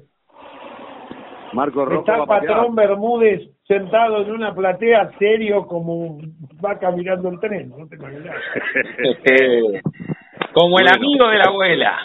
Marco 1.54 1.86
Rojo 1.86 2.00
Está 2.02 2.18
va 2.18 2.26
patrón 2.26 2.76
Bermúdez 2.76 3.50
sentado 3.68 4.22
en 4.22 4.32
una 4.32 4.54
platea 4.54 5.12
serio 5.20 5.66
como 5.68 6.20
va 6.64 6.80
caminando 6.80 7.30
el 7.30 7.40
tren, 7.40 7.70
no 7.70 7.88
te 7.88 7.96
imaginas. 7.96 8.36
Eh, 9.26 9.82
Como 10.54 10.80
el 10.80 10.88
amigo 10.88 11.28
de 11.28 11.38
la 11.38 11.46
abuela. 11.46 11.98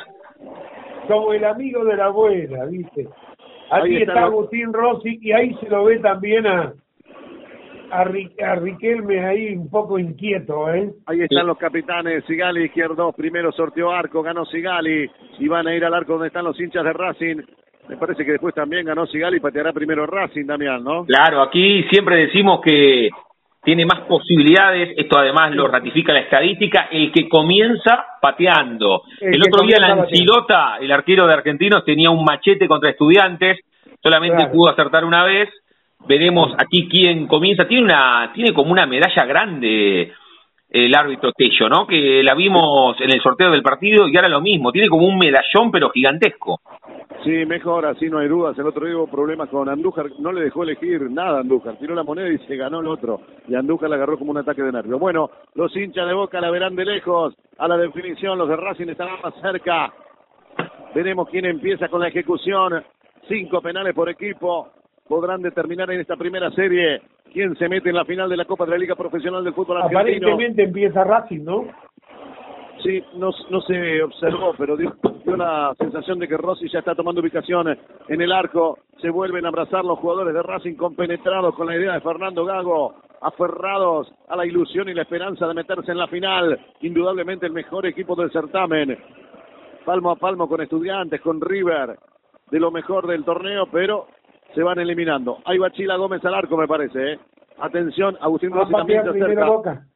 Como 1.06 1.32
el 1.32 1.44
amigo 1.44 1.84
de 1.84 1.97
la 1.97 2.06
abuela, 2.06 2.64
¿viste? 2.66 3.09
Ahí 3.70 3.80
Aquí 3.80 3.97
está 4.02 4.12
está 4.12 4.24
Agustín 4.24 4.72
Rossi 4.72 5.18
y 5.22 5.32
ahí 5.32 5.55
se 5.60 5.68
lo 5.68 5.84
ve 5.84 5.98
también 5.98 6.47
a, 6.47 6.74
a, 7.93 8.05
Riquelme 8.05 9.24
ahí 9.24 9.55
un 9.55 9.69
poco 9.69 9.98
inquieto, 9.98 10.73
¿eh? 10.73 10.90
Ahí 11.06 11.20
están 11.20 11.47
los 11.47 11.59
capitanes, 11.59 12.24
Sigali 12.24 12.64
izquierdo, 12.64 13.12
primero 13.12 13.52
sorteó 13.52 13.90
arco, 13.90 14.23
ganó 14.23 14.47
Sigali, 14.47 15.10
y 15.39 15.48
van 15.48 15.66
a 15.66 15.74
ir 15.74 15.85
al 15.85 15.94
arco 15.94 16.14
donde 16.14 16.28
están 16.28 16.44
los 16.44 16.59
hinchas 16.59 16.85
de 16.85 16.93
Racing. 16.93 17.36
Me 17.89 17.97
parece 17.97 18.24
que 18.24 18.32
después 18.32 18.55
también 18.55 18.86
ganó 18.86 19.06
Sigali 19.06 19.36
y 19.36 19.40
pateará 19.40 19.73
primero 19.73 20.06
Racing, 20.06 20.47
Damián, 20.47 20.82
¿no? 20.82 21.05
Claro, 21.05 21.43
aquí 21.43 21.85
siempre 21.90 22.16
decimos 22.16 22.60
que 22.64 23.10
tiene 23.62 23.85
más 23.85 24.01
posibilidades, 24.09 24.94
esto 24.97 25.19
además 25.19 25.55
lo 25.55 25.69
ratifica 25.69 26.12
la 26.12 26.20
estadística, 26.20 26.89
el 26.90 27.12
que 27.12 27.28
comienza 27.28 28.05
pateando. 28.20 29.02
El, 29.20 29.40
otro 29.43 29.66
día 29.66 29.77
la 29.78 29.93
Ancilota, 29.93 30.78
el 30.81 30.90
arquero 30.90 31.27
de 31.27 31.35
Argentinos, 31.35 31.85
tenía 31.85 32.10
un 32.10 32.24
machete 32.24 32.66
contra 32.66 32.90
estudiantes, 32.90 33.60
solamente 34.02 34.47
pudo 34.48 34.70
acertar 34.70 35.05
una 35.05 35.24
vez, 35.24 35.48
veremos 36.06 36.52
aquí 36.58 36.88
quién 36.88 37.26
comienza, 37.26 37.66
tiene 37.66 37.84
una, 37.84 38.32
tiene 38.34 38.52
como 38.52 38.72
una 38.72 38.86
medalla 38.86 39.24
grande 39.24 40.12
el 40.72 40.94
árbitro 40.94 41.32
Tello, 41.32 41.68
¿no? 41.68 41.86
Que 41.86 42.22
la 42.22 42.34
vimos 42.34 42.98
en 43.00 43.12
el 43.12 43.20
sorteo 43.20 43.50
del 43.50 43.62
partido 43.62 44.08
y 44.08 44.16
ahora 44.16 44.30
lo 44.30 44.40
mismo, 44.40 44.72
tiene 44.72 44.88
como 44.88 45.06
un 45.06 45.18
medallón 45.18 45.70
pero 45.70 45.90
gigantesco. 45.90 46.60
Sí, 47.24 47.44
mejor, 47.46 47.84
así 47.86 48.08
no 48.08 48.18
hay 48.18 48.26
dudas. 48.26 48.58
El 48.58 48.66
otro 48.66 48.86
día 48.86 48.96
hubo 48.96 49.06
problemas 49.06 49.50
con 49.50 49.68
Andújar, 49.68 50.06
no 50.18 50.32
le 50.32 50.44
dejó 50.44 50.62
elegir 50.64 51.10
nada 51.10 51.36
a 51.36 51.40
Andújar, 51.40 51.76
tiró 51.78 51.94
la 51.94 52.02
moneda 52.02 52.28
y 52.30 52.38
se 52.46 52.56
ganó 52.56 52.80
el 52.80 52.88
otro. 52.88 53.20
Y 53.46 53.54
Andújar 53.54 53.90
la 53.90 53.96
agarró 53.96 54.18
como 54.18 54.30
un 54.30 54.38
ataque 54.38 54.62
de 54.62 54.72
nervio. 54.72 54.98
Bueno, 54.98 55.30
los 55.54 55.76
hinchas 55.76 56.08
de 56.08 56.14
Boca 56.14 56.40
la 56.40 56.50
verán 56.50 56.74
de 56.74 56.86
lejos. 56.86 57.34
A 57.58 57.68
la 57.68 57.76
definición, 57.76 58.38
los 58.38 58.48
de 58.48 58.56
Racing 58.56 58.88
estarán 58.88 59.20
más 59.22 59.34
cerca. 59.42 59.92
Veremos 60.94 61.28
quién 61.28 61.44
empieza 61.44 61.88
con 61.88 62.00
la 62.00 62.08
ejecución. 62.08 62.82
Cinco 63.28 63.60
penales 63.60 63.94
por 63.94 64.08
equipo. 64.08 64.70
Podrán 65.08 65.42
determinar 65.42 65.90
en 65.90 66.00
esta 66.00 66.16
primera 66.16 66.50
serie 66.52 67.02
quién 67.32 67.56
se 67.56 67.68
mete 67.68 67.90
en 67.90 67.96
la 67.96 68.04
final 68.04 68.28
de 68.28 68.36
la 68.36 68.44
Copa 68.44 68.64
de 68.64 68.72
la 68.72 68.78
Liga 68.78 68.94
Profesional 68.94 69.42
del 69.44 69.54
Fútbol 69.54 69.78
Argentino. 69.78 70.00
Aparentemente 70.00 70.62
empieza 70.62 71.04
Racing, 71.04 71.44
¿no? 71.44 71.66
Sí, 72.82 73.02
no, 73.14 73.30
no 73.50 73.60
se 73.60 74.02
observó, 74.02 74.54
pero 74.58 74.76
dio, 74.76 74.96
dio, 75.24 75.36
la 75.36 75.72
sensación 75.78 76.18
de 76.18 76.26
que 76.26 76.36
Rossi 76.36 76.68
ya 76.68 76.80
está 76.80 76.96
tomando 76.96 77.20
ubicación 77.20 77.68
en 78.08 78.20
el 78.20 78.32
arco. 78.32 78.78
Se 79.00 79.08
vuelven 79.08 79.44
a 79.44 79.48
abrazar 79.48 79.84
los 79.84 79.98
jugadores 79.98 80.34
de 80.34 80.42
Racing 80.42 80.74
compenetrados 80.74 81.54
con 81.54 81.68
la 81.68 81.76
idea 81.76 81.92
de 81.92 82.00
Fernando 82.00 82.44
Gago, 82.44 82.96
aferrados 83.20 84.12
a 84.28 84.36
la 84.36 84.46
ilusión 84.46 84.88
y 84.88 84.94
la 84.94 85.02
esperanza 85.02 85.46
de 85.46 85.54
meterse 85.54 85.92
en 85.92 85.98
la 85.98 86.08
final. 86.08 86.58
Indudablemente 86.80 87.46
el 87.46 87.52
mejor 87.52 87.86
equipo 87.86 88.16
del 88.16 88.32
certamen. 88.32 88.98
Palmo 89.84 90.10
a 90.10 90.16
palmo 90.16 90.48
con 90.48 90.60
estudiantes, 90.60 91.20
con 91.20 91.40
River, 91.40 91.96
de 92.50 92.60
lo 92.60 92.70
mejor 92.70 93.06
del 93.06 93.24
torneo, 93.24 93.66
pero 93.70 94.06
se 94.54 94.62
van 94.62 94.78
eliminando. 94.78 95.38
Ahí 95.44 95.58
va 95.58 95.70
Chila 95.70 95.96
Gómez 95.96 96.24
al 96.24 96.34
arco, 96.34 96.56
me 96.56 96.68
parece. 96.68 97.12
¿eh? 97.12 97.18
Atención, 97.58 98.16
Agustín 98.20 98.50
Rossi 98.50 98.72
también 98.72 99.02
se 99.04 99.10
acerca. 99.10 99.86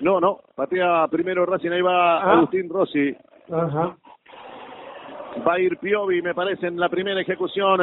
No, 0.00 0.20
no, 0.20 0.40
patea 0.56 1.06
primero 1.08 1.46
Racing, 1.46 1.70
ahí 1.70 1.82
va 1.82 2.18
ah. 2.18 2.32
Agustín 2.32 2.68
Rossi. 2.68 3.14
Ajá. 3.50 3.96
Va 5.46 5.54
a 5.54 5.60
ir 5.60 5.78
Piovi, 5.78 6.20
me 6.20 6.34
parece, 6.34 6.66
en 6.66 6.78
la 6.78 6.88
primera 6.88 7.20
ejecución. 7.20 7.80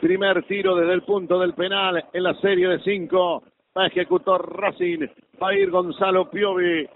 Primer 0.00 0.42
tiro 0.44 0.74
desde 0.74 0.92
el 0.92 1.02
punto 1.02 1.38
del 1.38 1.54
penal 1.54 2.04
en 2.12 2.22
la 2.22 2.34
serie 2.34 2.68
de 2.68 2.80
cinco. 2.80 3.42
Va 3.76 3.84
a 3.84 3.86
ejecutar 3.86 4.40
Racing. 4.40 5.06
Va 5.42 5.50
a 5.50 5.54
ir 5.54 5.70
Gonzalo 5.70 6.30
Piovi. 6.30 6.86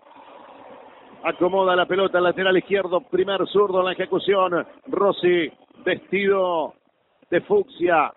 Acomoda 1.24 1.76
la 1.76 1.86
pelota 1.86 2.18
al 2.18 2.24
lateral 2.24 2.56
izquierdo. 2.56 3.01
Primer 3.02 3.47
zurdo 3.47 3.80
en 3.80 3.86
la 3.86 3.93
ejecución. 3.93 4.66
Rossi, 4.86 5.51
vestido 5.85 6.74
de 7.30 7.40
fucsia 7.43 8.12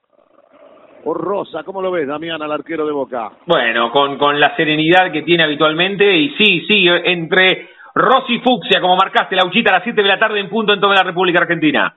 o 1.03 1.13
Rosa. 1.13 1.63
¿Cómo 1.63 1.81
lo 1.81 1.91
ves, 1.91 2.07
Damián, 2.07 2.41
al 2.41 2.51
arquero 2.51 2.85
de 2.85 2.91
Boca? 2.91 3.31
Bueno, 3.45 3.91
con, 3.91 4.17
con 4.17 4.39
la 4.39 4.55
serenidad 4.55 5.11
que 5.11 5.23
tiene 5.23 5.43
habitualmente 5.43 6.15
y 6.15 6.29
sí, 6.35 6.65
sí, 6.67 6.87
entre 6.87 7.69
Rossi 7.93 8.35
y 8.35 8.39
Fucsia, 8.39 8.79
como 8.81 8.95
marcaste, 8.95 9.35
la 9.35 9.45
uchita 9.45 9.71
a 9.71 9.73
las 9.75 9.83
7 9.83 10.01
de 10.01 10.07
la 10.07 10.19
tarde 10.19 10.39
en 10.39 10.49
punto 10.49 10.73
en 10.73 10.79
toda 10.79 10.95
la 10.95 11.03
República 11.03 11.39
Argentina. 11.39 11.95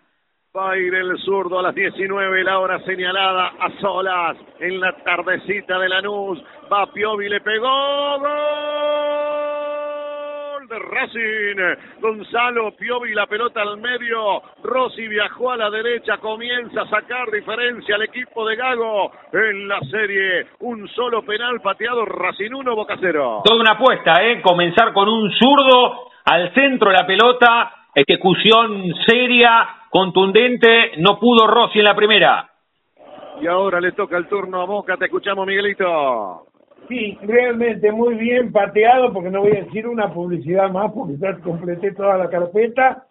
Va 0.56 0.70
a 0.70 0.78
ir 0.78 0.94
el 0.94 1.18
zurdo 1.18 1.58
a 1.58 1.62
las 1.62 1.74
19, 1.74 2.44
la 2.44 2.60
hora 2.60 2.78
señalada, 2.84 3.54
a 3.58 3.70
solas, 3.80 4.36
en 4.60 4.78
la 4.78 4.92
tardecita 5.04 5.78
de 5.78 5.88
Lanús. 5.88 6.40
Va 6.72 6.86
Piovi, 6.92 7.28
le 7.28 7.40
pegó, 7.40 8.18
¡gol! 8.20 9.63
De 10.68 10.78
Racing. 10.78 12.00
Gonzalo 12.00 12.72
Piovi 12.76 13.14
la 13.14 13.26
pelota 13.26 13.62
al 13.62 13.76
medio. 13.78 14.42
Rossi 14.62 15.06
viajó 15.08 15.50
a 15.50 15.56
la 15.56 15.70
derecha. 15.70 16.18
Comienza 16.18 16.82
a 16.82 16.88
sacar 16.88 17.30
diferencia 17.30 17.96
al 17.96 18.02
equipo 18.02 18.46
de 18.46 18.56
Gago 18.56 19.12
en 19.32 19.68
la 19.68 19.80
serie. 19.90 20.46
Un 20.60 20.88
solo 20.88 21.22
penal 21.22 21.60
pateado. 21.60 22.04
Racing 22.04 22.52
1, 22.52 22.74
Boca 22.74 22.96
0. 23.00 23.42
Toda 23.44 23.60
una 23.60 23.72
apuesta, 23.72 24.14
¿eh? 24.22 24.40
Comenzar 24.42 24.92
con 24.92 25.08
un 25.08 25.30
zurdo 25.32 26.10
al 26.24 26.52
centro 26.54 26.90
de 26.90 26.96
la 26.96 27.06
pelota. 27.06 27.72
Ejecución 27.94 28.94
seria, 29.06 29.68
contundente. 29.90 30.92
No 30.98 31.18
pudo 31.18 31.46
Rossi 31.46 31.78
en 31.78 31.84
la 31.84 31.94
primera. 31.94 32.48
Y 33.40 33.46
ahora 33.46 33.80
le 33.80 33.92
toca 33.92 34.16
el 34.16 34.28
turno 34.28 34.60
a 34.60 34.64
Boca. 34.64 34.96
Te 34.96 35.06
escuchamos, 35.06 35.46
Miguelito. 35.46 36.46
Sí, 36.88 37.18
realmente 37.22 37.90
muy 37.92 38.14
bien 38.14 38.52
pateado, 38.52 39.12
porque 39.12 39.30
no 39.30 39.40
voy 39.40 39.52
a 39.52 39.64
decir 39.64 39.86
una 39.86 40.12
publicidad 40.12 40.70
más, 40.70 40.92
porque 40.92 41.16
ya 41.16 41.34
completé 41.38 41.92
toda 41.92 42.18
la 42.18 42.28
carpeta. 42.28 43.06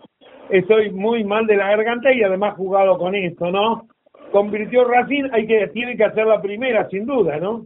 Estoy 0.50 0.92
muy 0.92 1.24
mal 1.24 1.48
de 1.48 1.58
la 1.58 1.70
garganta 1.70 2.12
y 2.14 2.22
además 2.22 2.56
jugado 2.56 2.98
con 2.98 3.16
esto, 3.16 3.50
¿no? 3.50 3.88
Convirtió 4.32 4.84
Racing, 4.84 5.30
hay 5.32 5.48
que, 5.48 5.68
tiene 5.70 5.96
que 5.98 6.04
hacer 6.04 6.26
la 6.26 6.42
primera, 6.42 6.88
sin 6.90 7.06
duda, 7.06 7.38
¿no? 7.38 7.66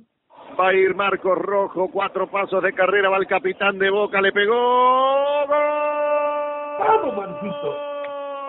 Va 0.60 0.70
a 0.70 0.74
ir 0.74 0.96
Marcos 0.96 1.38
Rojo, 1.38 1.90
cuatro 1.92 2.28
pasos 2.28 2.64
de 2.64 2.74
carrera, 2.74 3.10
va 3.10 3.18
el 3.18 3.28
capitán 3.28 3.78
de 3.78 3.90
Boca, 3.90 4.22
le 4.22 4.32
pegó. 4.32 4.56
¡Vamos, 6.80 7.16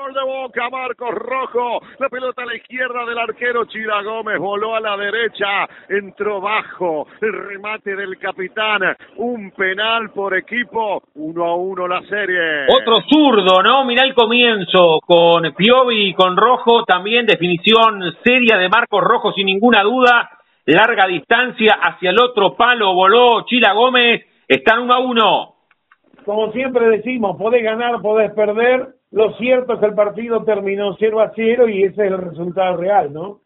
De 0.09 0.24
Boca, 0.24 0.70
Marcos 0.70 1.14
Rojo, 1.14 1.80
la 1.98 2.09
pelota 2.09 2.43
a 2.43 2.47
la 2.47 2.55
izquierda 2.55 3.05
del 3.05 3.18
arquero 3.18 3.66
Chira 3.66 4.02
Gómez, 4.02 4.39
voló 4.39 4.74
a 4.74 4.80
la 4.80 4.97
derecha, 4.97 5.68
entró 5.86 6.40
bajo, 6.40 7.06
el 7.20 7.32
remate 7.32 7.94
del 7.94 8.16
capitán, 8.18 8.97
un 9.16 9.51
penal 9.51 10.09
por 10.14 10.35
equipo, 10.35 11.02
uno 11.16 11.44
a 11.44 11.56
uno 11.56 11.86
la 11.86 12.01
serie. 12.09 12.66
Otro 12.68 13.02
zurdo, 13.02 13.62
¿no? 13.62 13.85
Mirá 13.85 14.05
el 14.05 14.14
comienzo 14.14 15.01
con 15.06 15.43
Piovi 15.55 16.09
y 16.09 16.14
con 16.14 16.39
Rojo, 16.39 16.85
también 16.85 17.26
definición 17.26 18.02
seria 18.24 18.56
de 18.56 18.70
Marcos 18.70 19.05
Rojo 19.05 19.32
sin 19.32 19.44
ninguna 19.44 19.82
duda, 19.82 20.30
larga 20.64 21.06
distancia 21.06 21.78
hacia 21.82 22.10
el 22.10 22.18
otro 22.18 22.56
palo, 22.56 22.94
voló 22.94 23.44
Chila 23.44 23.74
Gómez, 23.74 24.24
están 24.48 24.80
uno 24.80 24.94
a 24.94 24.98
uno. 25.01 25.55
Como 26.24 26.51
siempre 26.52 26.89
decimos, 26.89 27.36
podés 27.36 27.62
ganar, 27.62 28.01
podés 28.01 28.32
perder, 28.32 28.97
lo 29.10 29.32
cierto 29.35 29.74
es 29.74 29.80
que 29.80 29.86
el 29.86 29.94
partido 29.94 30.44
terminó 30.44 30.94
0 30.98 31.20
a 31.20 31.32
0 31.35 31.68
y 31.68 31.85
ese 31.85 32.06
es 32.06 32.12
el 32.12 32.18
resultado 32.18 32.76
real, 32.76 33.12
¿no? 33.12 33.40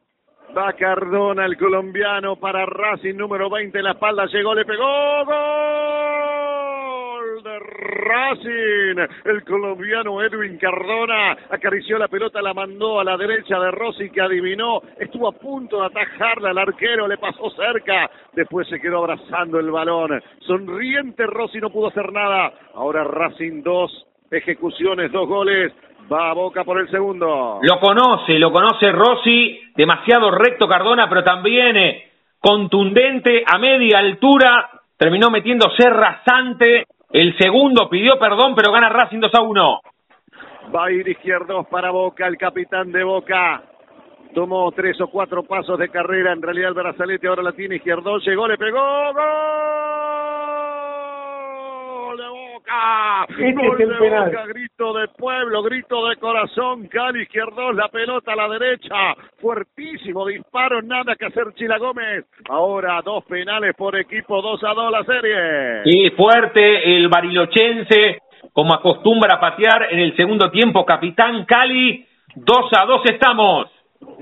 Va 0.57 0.73
Cardona, 0.75 1.47
el 1.47 1.57
colombiano, 1.57 2.37
para 2.37 2.67
Racing, 2.67 3.15
número 3.15 3.49
20 3.49 3.79
en 3.79 3.85
la 3.85 3.93
espalda, 3.93 4.27
llegó, 4.27 4.55
le 4.55 4.67
pegó, 4.67 5.25
gol 5.25 5.33
de 7.43 7.59
Racing. 7.59 8.97
El 9.25 9.43
colombiano 9.45 10.23
Edwin 10.23 10.59
Cardona 10.59 11.39
acarició 11.49 11.97
la 11.97 12.09
pelota, 12.09 12.43
la 12.43 12.53
mandó 12.53 13.01
a 13.01 13.05
la 13.05 13.17
derecha 13.17 13.59
de 13.59 13.71
Rossi, 13.71 14.11
que 14.11 14.21
adivinó, 14.21 14.83
estuvo 14.99 15.29
a 15.29 15.33
punto 15.33 15.81
de 15.81 15.87
atajarla 15.87 16.51
al 16.51 16.59
arquero, 16.59 17.09
le 17.09 17.17
pasó 17.17 17.49
cerca, 17.51 18.11
después 18.35 18.69
se 18.69 18.79
quedó 18.79 18.99
abrazando 18.99 19.59
el 19.59 19.71
balón. 19.71 20.23
Sonriente 20.41 21.25
Rossi 21.25 21.61
no 21.61 21.71
pudo 21.71 21.87
hacer 21.89 22.13
nada. 22.13 22.53
Ahora 22.75 23.05
Racing 23.05 23.63
2, 23.63 24.12
ejecuciones, 24.33 25.13
dos 25.13 25.29
goles. 25.29 25.73
Va 26.13 26.31
a 26.31 26.35
Boca 26.35 26.65
por 26.65 26.81
el 26.81 26.91
segundo. 26.91 27.61
Lo 27.63 27.81
conoce, 27.81 28.39
lo 28.39 28.51
conoce 28.51 28.91
Rossi, 28.91 29.61
demasiado 29.77 30.31
recto 30.31 30.67
Cardona, 30.69 31.09
pero 31.09 31.23
también 31.23 31.77
eh, 31.77 32.11
contundente 32.41 33.45
a 33.47 33.59
media 33.59 33.99
altura. 33.99 34.69
Terminó 34.97 35.31
metiéndose 35.31 35.89
rasante. 35.89 36.87
El 37.11 37.37
segundo 37.39 37.89
pidió 37.89 38.19
perdón, 38.19 38.55
pero 38.55 38.73
gana 38.73 38.89
Racing 38.89 39.21
2 39.21 39.35
a 39.35 39.43
1. 39.43 39.81
Va 40.75 40.87
a 40.87 40.91
ir 40.91 41.07
izquierdos 41.07 41.67
para 41.69 41.91
Boca, 41.91 42.27
el 42.27 42.37
capitán 42.37 42.91
de 42.91 43.05
Boca. 43.05 43.63
Tomó 44.35 44.73
tres 44.73 44.99
o 45.01 45.09
cuatro 45.09 45.43
pasos 45.43 45.79
de 45.79 45.91
carrera. 45.91 46.33
En 46.33 46.41
realidad 46.41 46.69
el 46.69 46.75
brazalete 46.75 47.29
ahora 47.29 47.43
la 47.43 47.53
tiene 47.53 47.77
izquierdo. 47.77 48.19
Llegó, 48.19 48.49
le 48.49 48.57
pegó. 48.57 48.81
¡Gol! 49.13 49.62
Este 53.29 53.83
el 53.85 53.99
penal. 53.99 54.33
grito 54.49 54.93
de 54.95 55.09
pueblo, 55.09 55.63
grito 55.63 56.09
de 56.09 56.17
corazón, 56.17 56.89
Cali 56.89 57.23
izquierdo, 57.23 57.73
la 57.73 57.89
pelota 57.89 58.33
a 58.33 58.37
la 58.37 58.49
derecha, 58.49 59.15
fuertísimo 59.41 60.27
disparo, 60.27 60.83
nada 60.83 61.15
que 61.17 61.27
hacer 61.27 61.53
Chila 61.55 61.79
Gómez. 61.79 62.25
Ahora 62.49 63.01
dos 63.05 63.25
penales 63.25 63.75
por 63.77 63.97
equipo, 63.97 64.43
dos 64.43 64.63
a 64.65 64.75
dos 64.75 64.91
la 64.91 65.05
serie. 65.05 65.83
Y 65.85 66.11
fuerte 66.11 66.97
el 66.97 67.09
barilochense, 67.09 68.19
como 68.53 68.75
acostumbra 68.75 69.37
a 69.37 69.41
patear 69.41 69.93
en 69.93 70.01
el 70.01 70.17
segundo 70.17 70.51
tiempo, 70.51 70.85
capitán 70.85 71.45
Cali, 71.45 72.05
dos 72.35 72.69
a 72.77 72.85
dos 72.85 73.03
estamos. 73.05 73.71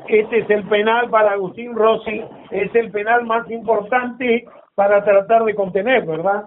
Este 0.07 0.39
es 0.39 0.51
el 0.51 0.65
penal 0.69 1.09
para 1.09 1.33
Agustín 1.33 1.75
Rossi, 1.75 2.23
es 2.51 2.75
el 2.75 2.91
penal 2.91 3.25
más 3.25 3.51
importante 3.51 4.45
para 4.75 5.03
tratar 5.03 5.45
de 5.45 5.55
contener, 5.55 6.05
¿verdad? 6.05 6.45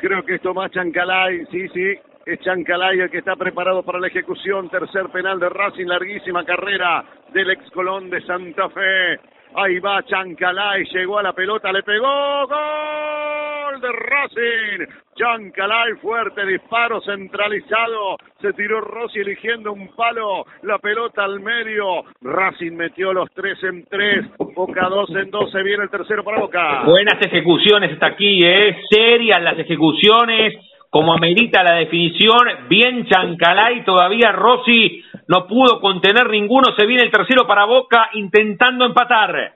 Creo 0.00 0.24
que 0.24 0.36
es 0.36 0.42
Tomás 0.42 0.70
Chancalay, 0.70 1.44
sí, 1.50 1.68
sí, 1.70 1.94
es 2.24 2.40
Chancalay 2.40 3.00
el 3.00 3.10
que 3.10 3.18
está 3.18 3.34
preparado 3.36 3.82
para 3.82 3.98
la 3.98 4.06
ejecución. 4.06 4.68
Tercer 4.68 5.08
penal 5.08 5.40
de 5.40 5.48
Racing, 5.48 5.86
larguísima 5.86 6.44
carrera 6.44 7.04
del 7.32 7.50
ex 7.50 7.70
Colón 7.72 8.08
de 8.10 8.20
Santa 8.22 8.68
Fe. 8.70 9.18
Ahí 9.54 9.78
va 9.80 10.02
Chancalay, 10.04 10.84
llegó 10.84 11.18
a 11.18 11.22
la 11.22 11.32
pelota, 11.32 11.72
le 11.72 11.82
pegó, 11.82 12.46
gol 12.46 13.47
de 13.76 13.92
Racing. 13.92 14.86
Chancalay, 15.14 15.94
fuerte 16.00 16.46
disparo 16.46 17.00
centralizado. 17.02 18.16
Se 18.40 18.52
tiró 18.54 18.80
Rossi 18.80 19.20
eligiendo 19.20 19.72
un 19.72 19.88
palo, 19.94 20.46
la 20.62 20.78
pelota 20.78 21.24
al 21.24 21.40
medio. 21.40 22.04
Racing 22.22 22.72
metió 22.72 23.12
los 23.12 23.30
tres 23.34 23.62
en 23.64 23.84
tres, 23.84 24.26
Boca 24.38 24.88
dos 24.88 25.10
en 25.10 25.30
dos, 25.30 25.50
se 25.52 25.62
viene 25.62 25.84
el 25.84 25.90
tercero 25.90 26.24
para 26.24 26.40
Boca. 26.40 26.82
Buenas 26.84 27.20
ejecuciones 27.20 27.92
está 27.92 28.06
aquí, 28.06 28.40
¿eh? 28.42 28.80
Serias 28.90 29.42
las 29.42 29.58
ejecuciones 29.58 30.54
como 30.90 31.12
amerita 31.12 31.62
la 31.62 31.76
definición, 31.76 32.38
bien 32.68 33.06
Chancalay, 33.06 33.84
todavía 33.84 34.32
Rossi 34.32 35.04
no 35.26 35.46
pudo 35.46 35.80
contener 35.80 36.30
ninguno, 36.30 36.74
se 36.78 36.86
viene 36.86 37.02
el 37.02 37.10
tercero 37.10 37.46
para 37.46 37.66
Boca 37.66 38.08
intentando 38.14 38.86
empatar. 38.86 39.52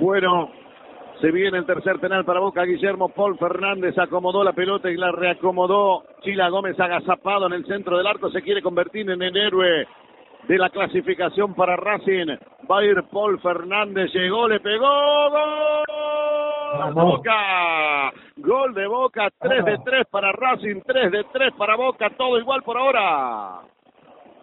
Bueno, 0.00 0.50
se 1.24 1.30
viene 1.30 1.56
el 1.56 1.64
tercer 1.64 1.98
penal 2.00 2.22
para 2.26 2.38
Boca, 2.38 2.64
Guillermo 2.64 3.08
Paul 3.08 3.38
Fernández 3.38 3.96
acomodó 3.96 4.44
la 4.44 4.52
pelota 4.52 4.90
y 4.90 4.96
la 4.98 5.10
reacomodó, 5.10 6.04
Chila 6.20 6.50
Gómez 6.50 6.78
agazapado 6.78 7.46
en 7.46 7.54
el 7.54 7.64
centro 7.64 7.96
del 7.96 8.06
arco, 8.06 8.28
se 8.28 8.42
quiere 8.42 8.60
convertir 8.60 9.08
en 9.08 9.22
el 9.22 9.34
héroe 9.34 9.86
de 10.46 10.58
la 10.58 10.68
clasificación 10.68 11.54
para 11.54 11.76
Racing, 11.76 12.26
va 12.70 12.80
a 12.80 12.84
ir 12.84 13.02
Paul 13.10 13.40
Fernández, 13.40 14.12
llegó, 14.12 14.46
le 14.46 14.60
pegó, 14.60 14.86
gol 16.76 16.92
Boca, 16.92 18.12
gol 18.36 18.74
de 18.74 18.86
Boca, 18.86 19.30
3 19.38 19.64
de 19.64 19.78
3 19.82 20.06
para 20.10 20.30
Racing, 20.30 20.82
3 20.84 21.10
de 21.10 21.24
3 21.32 21.54
para 21.56 21.74
Boca, 21.76 22.10
todo 22.18 22.38
igual 22.38 22.62
por 22.62 22.76
ahora. 22.76 23.60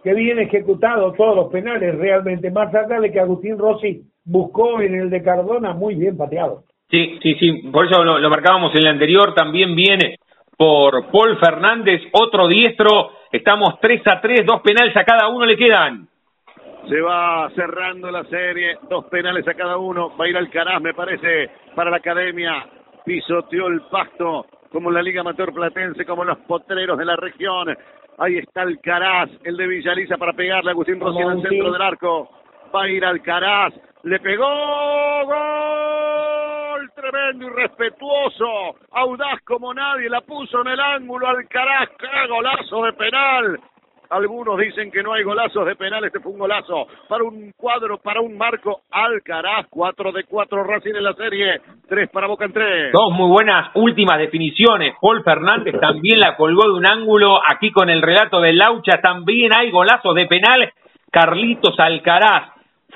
Qué 0.03 0.15
bien 0.15 0.39
ejecutado 0.39 1.13
todos 1.13 1.35
los 1.35 1.51
penales. 1.51 1.95
Realmente, 1.99 2.49
más 2.49 2.73
allá 2.73 2.99
de 2.99 3.11
que 3.11 3.19
Agustín 3.19 3.59
Rossi 3.59 4.01
buscó 4.25 4.81
en 4.81 4.95
el 4.95 5.11
de 5.11 5.21
Cardona, 5.21 5.75
muy 5.75 5.93
bien 5.93 6.17
pateado. 6.17 6.63
Sí, 6.91 7.19
sí, 7.23 7.35
sí, 7.35 7.51
por 7.71 7.85
eso 7.85 8.03
lo, 8.03 8.19
lo 8.19 8.29
marcábamos 8.29 8.75
en 8.75 8.81
el 8.81 8.87
anterior, 8.87 9.33
también 9.33 9.73
viene 9.75 10.17
por 10.57 11.09
Paul 11.09 11.39
Fernández, 11.39 12.01
otro 12.11 12.47
diestro, 12.47 13.13
estamos 13.31 13.79
3 13.79 14.07
a 14.07 14.21
3, 14.21 14.45
dos 14.45 14.61
penales 14.61 14.95
a 14.95 15.03
cada 15.03 15.27
uno 15.29 15.45
le 15.45 15.57
quedan. 15.57 16.07
Se 16.87 16.99
va 16.99 17.49
cerrando 17.55 18.11
la 18.11 18.23
serie, 18.25 18.77
dos 18.89 19.05
penales 19.05 19.47
a 19.47 19.53
cada 19.53 19.77
uno. 19.77 20.15
Va 20.17 20.25
a 20.25 20.27
ir 20.27 20.37
Alcaraz, 20.37 20.81
me 20.81 20.93
parece, 20.93 21.49
para 21.75 21.89
la 21.89 21.97
academia. 21.97 22.65
Pisoteó 23.05 23.67
el 23.67 23.81
pasto, 23.89 24.45
como 24.71 24.91
la 24.91 25.01
Liga 25.01 25.21
Amateur 25.21 25.53
Platense, 25.53 26.05
como 26.05 26.23
los 26.23 26.37
potreros 26.39 26.97
de 26.97 27.05
la 27.05 27.15
región. 27.15 27.75
Ahí 28.17 28.37
está 28.37 28.61
Alcaraz, 28.61 29.29
el 29.43 29.57
de 29.57 29.67
Villaliza, 29.67 30.17
para 30.17 30.33
pegarle 30.33 30.71
a 30.71 30.73
Agustín 30.73 30.99
Rossi 30.99 31.21
en 31.21 31.29
el 31.31 31.41
centro 31.41 31.71
del 31.71 31.81
arco. 31.81 32.29
Va 32.75 32.83
a 32.83 32.89
ir 32.89 33.05
Alcaraz, 33.05 33.73
le 34.03 34.19
pegó, 34.19 35.25
gol, 35.25 36.91
tremendo 36.95 37.45
y 37.45 37.49
respetuoso, 37.49 38.75
audaz 38.91 39.41
como 39.45 39.73
nadie, 39.73 40.09
la 40.09 40.21
puso 40.21 40.61
en 40.61 40.67
el 40.67 40.79
ángulo 40.79 41.27
Alcaraz, 41.27 41.89
qué 41.99 42.27
golazo 42.27 42.83
de 42.83 42.93
penal, 42.93 43.59
algunos 44.11 44.57
dicen 44.57 44.91
que 44.91 45.01
no 45.01 45.13
hay 45.13 45.23
golazos 45.23 45.65
de 45.65 45.75
penal, 45.75 46.03
este 46.03 46.19
fue 46.19 46.33
un 46.33 46.39
golazo 46.39 46.85
para 47.07 47.23
un 47.23 47.53
cuadro, 47.55 47.97
para 47.97 48.19
un 48.19 48.37
marco 48.37 48.81
Alcaraz, 48.91 49.67
4 49.69 50.11
de 50.11 50.25
4 50.25 50.63
Racing 50.65 50.95
en 50.95 51.03
la 51.03 51.13
serie, 51.13 51.61
3 51.87 52.09
para 52.09 52.27
Boca 52.27 52.43
en 52.43 52.51
3. 52.51 52.91
Dos 52.91 53.13
muy 53.13 53.29
buenas 53.29 53.71
últimas 53.75 54.19
definiciones. 54.19 54.95
Paul 54.99 55.23
Fernández 55.23 55.79
también 55.79 56.19
la 56.19 56.35
colgó 56.35 56.63
de 56.63 56.73
un 56.73 56.85
ángulo, 56.85 57.39
aquí 57.49 57.71
con 57.71 57.89
el 57.89 58.01
relato 58.01 58.41
de 58.41 58.51
Laucha 58.51 58.99
también 59.01 59.55
hay 59.55 59.71
golazos 59.71 60.13
de 60.13 60.25
penal. 60.25 60.73
Carlitos 61.09 61.79
Alcaraz, 61.79 62.49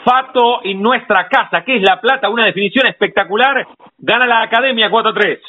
Fato 0.05 0.63
en 0.63 0.83
nuestra 0.83 1.27
casa, 1.27 1.63
que 1.63 1.77
es 1.77 1.81
La 1.81 1.99
Plata, 1.99 2.29
una 2.29 2.45
definición 2.45 2.85
espectacular, 2.85 3.65
gana 3.97 4.27
la 4.27 4.43
Academia 4.43 4.87
4-3. 4.87 5.39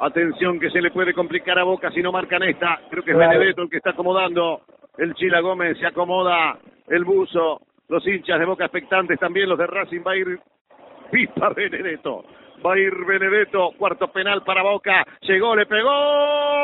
Atención 0.00 0.60
que 0.60 0.68
se 0.68 0.82
le 0.82 0.90
puede 0.90 1.14
complicar 1.14 1.58
a 1.58 1.64
Boca 1.64 1.90
si 1.90 2.02
no 2.02 2.12
marcan 2.12 2.42
esta. 2.42 2.80
Creo 2.90 3.02
que 3.02 3.12
es 3.12 3.16
Benedetto 3.16 3.62
el 3.62 3.70
que 3.70 3.78
está 3.78 3.90
acomodando. 3.90 4.60
El 4.98 5.14
Chila 5.14 5.40
Gómez 5.40 5.78
se 5.78 5.86
acomoda. 5.86 6.58
El 6.86 7.04
buzo. 7.04 7.62
Los 7.88 8.06
hinchas 8.06 8.38
de 8.38 8.44
Boca 8.44 8.66
expectantes 8.66 9.18
también. 9.18 9.48
Los 9.48 9.58
de 9.58 9.66
Racing 9.66 10.02
va 10.06 10.12
a 10.12 10.16
ir. 10.16 10.38
Pipa 11.10 11.48
Benedetto. 11.48 12.26
Va 12.64 12.74
a 12.74 12.78
ir 12.78 12.92
Benedetto. 13.06 13.70
Cuarto 13.78 14.08
penal 14.08 14.42
para 14.42 14.62
Boca. 14.62 15.02
Llegó, 15.22 15.56
le 15.56 15.64
pegó. 15.64 15.90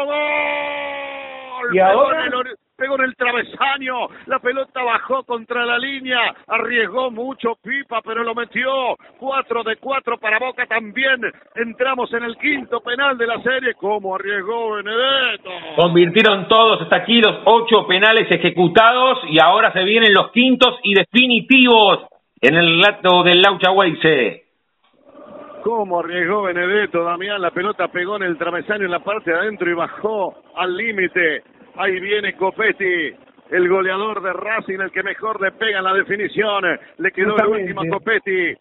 ¡Gol! 0.05 1.75
¿Y 1.75 1.79
ahora? 1.79 2.29
Pegó 2.77 2.97
en 2.97 3.05
el, 3.05 3.15
travesaño. 3.17 4.09
La 4.27 4.41
pelota 4.41 4.83
bajó 4.83 5.23
contra 5.23 5.65
la 5.65 5.79
línea. 5.79 6.35
Arriesgó 6.49 7.11
mucho 7.11 7.57
Pipa, 7.63 8.01
pero 8.03 8.25
lo 8.25 8.35
metió. 8.35 8.97
Cuatro 9.19 9.63
de 9.63 9.77
cuatro 9.77 10.19
para 10.19 10.41
Boca 10.41 10.67
también. 10.67 11.21
Entramos 11.55 12.13
en 12.13 12.25
el 12.25 12.37
quinto 12.37 12.81
penal 12.81 13.17
de 13.17 13.27
la 13.29 13.41
serie. 13.43 13.75
¿Cómo 13.75 14.17
arriesgó 14.17 14.73
Benedetto? 14.73 15.51
Convirtieron 15.77 16.49
todos 16.49 16.83
hasta 16.83 16.97
aquí 16.97 17.21
los 17.21 17.43
ocho 17.45 17.87
penales 17.87 18.31
ejecutados 18.31 19.19
y 19.29 19.39
ahora 19.41 19.73
se 19.73 19.85
vienen 19.85 20.13
los 20.13 20.33
quintos 20.33 20.79
y 20.83 20.95
definitivos 20.95 22.07
en 22.41 22.57
el 22.57 22.67
relato 22.67 23.23
del 23.23 23.41
Laucha 23.41 23.71
Weisse. 23.71 24.43
¿Cómo 25.65 26.01
arriesgó 26.01 26.43
Benedetto, 26.43 27.03
Damián? 27.03 27.41
La 27.41 27.51
pelota 27.51 27.89
pegó 27.89 28.17
en 28.17 28.25
el 28.25 28.37
travesaño 28.37 28.85
en 28.85 28.91
la 28.91 28.99
parte 28.99 29.31
de 29.31 29.39
adentro 29.39 29.71
y 29.71 29.73
bajó 29.73 30.35
al 30.57 30.77
límite. 30.77 31.43
Ahí 31.77 31.99
viene 32.01 32.35
Copetti, 32.37 33.13
el 33.51 33.69
goleador 33.69 34.23
de 34.23 34.33
Racing, 34.33 34.79
el 34.81 34.91
que 34.93 35.03
mejor 35.03 35.41
le 35.41 35.53
pega 35.53 35.79
en 35.79 35.85
la 35.85 35.95
definición. 35.95 36.65
Le 36.99 37.11
quedó 37.13 37.35
el 37.37 37.43
Justamente. 37.43 37.63
último 37.73 37.81
a 37.83 37.99
Copetti. 37.99 38.55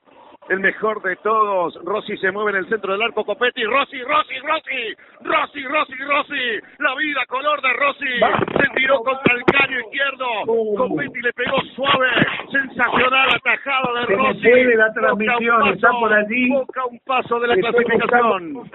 El 0.50 0.60
mejor 0.60 1.02
de 1.04 1.16
todos. 1.24 1.80
Rossi 1.86 2.18
se 2.18 2.30
mueve 2.30 2.52
en 2.52 2.58
el 2.58 2.68
centro 2.68 2.92
del 2.92 3.02
arco. 3.02 3.24
Copetti. 3.24 3.64
Rossi, 3.64 4.02
Rossi, 4.04 4.36
Rossi. 4.40 4.96
Rossi, 5.22 5.64
Rossi, 5.64 5.96
Rossi. 6.04 6.60
La 6.80 6.94
vida 6.96 7.22
color 7.30 7.62
de 7.62 7.72
Rossi. 7.72 8.20
Se 8.60 8.70
tiró 8.76 8.98
contra 9.04 9.36
el 9.36 9.44
caño 9.46 9.80
izquierdo. 9.80 10.26
Uh. 10.48 10.76
Copetti 10.76 11.22
le 11.22 11.32
pegó 11.32 11.62
suave. 11.76 12.08
Sensacional 12.52 13.30
atajada 13.34 14.02
de 14.02 14.06
Se 14.08 14.16
Rossi. 14.18 14.42
fue 14.42 14.76
la 14.76 14.92
transmisión, 14.94 15.68
está 15.70 15.90
por 15.92 16.14
allí. 16.14 16.50
Boca 16.50 16.86
un 16.88 17.00
paso 17.06 17.40
de 17.40 17.48
la 17.48 17.56
clasificación. 17.56 18.70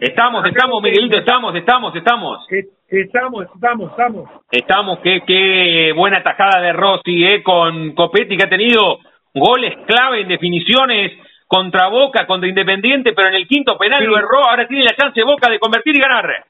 Estamos, 0.00 0.44
estamos, 0.46 0.82
Miguelito, 0.82 1.18
estamos, 1.18 1.54
estamos, 1.54 1.94
estamos. 1.96 2.46
Estamos, 2.88 3.46
estamos, 3.54 3.90
estamos. 3.90 4.30
Estamos, 4.50 4.98
qué, 5.00 5.22
qué 5.26 5.92
buena 5.96 6.22
tajada 6.22 6.60
de 6.60 6.72
Rossi, 6.72 7.24
eh, 7.24 7.42
con 7.42 7.92
Copetti, 7.94 8.36
que 8.36 8.44
ha 8.44 8.48
tenido 8.48 8.98
goles 9.34 9.74
clave 9.86 10.20
en 10.20 10.28
definiciones 10.28 11.12
contra 11.46 11.88
Boca, 11.88 12.26
contra 12.26 12.48
Independiente, 12.48 13.12
pero 13.14 13.28
en 13.28 13.34
el 13.36 13.48
quinto 13.48 13.78
penal 13.78 14.00
Sí. 14.00 14.06
lo 14.06 14.18
erró, 14.18 14.44
ahora 14.48 14.66
tiene 14.66 14.84
la 14.84 14.94
chance 14.94 15.22
Boca 15.22 15.50
de 15.50 15.58
convertir 15.58 15.96
y 15.96 16.00
ganar. 16.00 16.44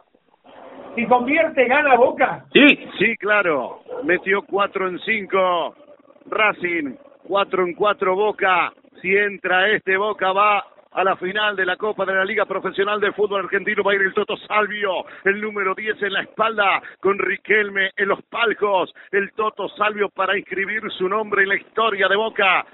Si 0.96 1.06
convierte, 1.06 1.66
gana 1.66 1.94
Boca. 1.94 2.44
Sí, 2.52 2.88
Sí, 2.98 3.16
claro. 3.16 3.80
Metió 4.02 4.42
cuatro 4.42 4.88
en 4.88 4.98
cinco. 5.00 5.74
Racing, 6.28 6.96
cuatro 7.22 7.64
en 7.64 7.74
cuatro 7.74 8.16
Boca. 8.16 8.72
Si 9.00 9.14
entra 9.14 9.68
este 9.70 9.96
Boca 9.96 10.32
va 10.32 10.64
a 10.96 11.04
la 11.04 11.14
final 11.16 11.54
de 11.54 11.66
la 11.66 11.76
Copa 11.76 12.06
de 12.06 12.14
la 12.14 12.24
Liga 12.24 12.46
Profesional 12.46 12.98
de 13.00 13.12
Fútbol 13.12 13.44
Argentino. 13.44 13.82
Va 13.84 13.92
a 13.92 13.94
ir 13.96 14.00
el 14.00 14.14
Toto 14.14 14.34
Salvio, 14.38 15.04
el 15.24 15.42
número 15.42 15.74
10 15.74 16.02
en 16.02 16.12
la 16.14 16.22
espalda, 16.22 16.82
con 17.00 17.18
Riquelme 17.18 17.90
en 17.96 18.08
los 18.08 18.22
palcos. 18.22 18.94
El 19.12 19.30
Toto 19.32 19.68
Salvio 19.76 20.08
para 20.08 20.38
inscribir 20.38 20.80
su 20.96 21.06
nombre 21.06 21.42
en 21.42 21.50
la 21.50 21.56
historia 21.56 22.08
de 22.08 22.16
Boca. 22.16 22.64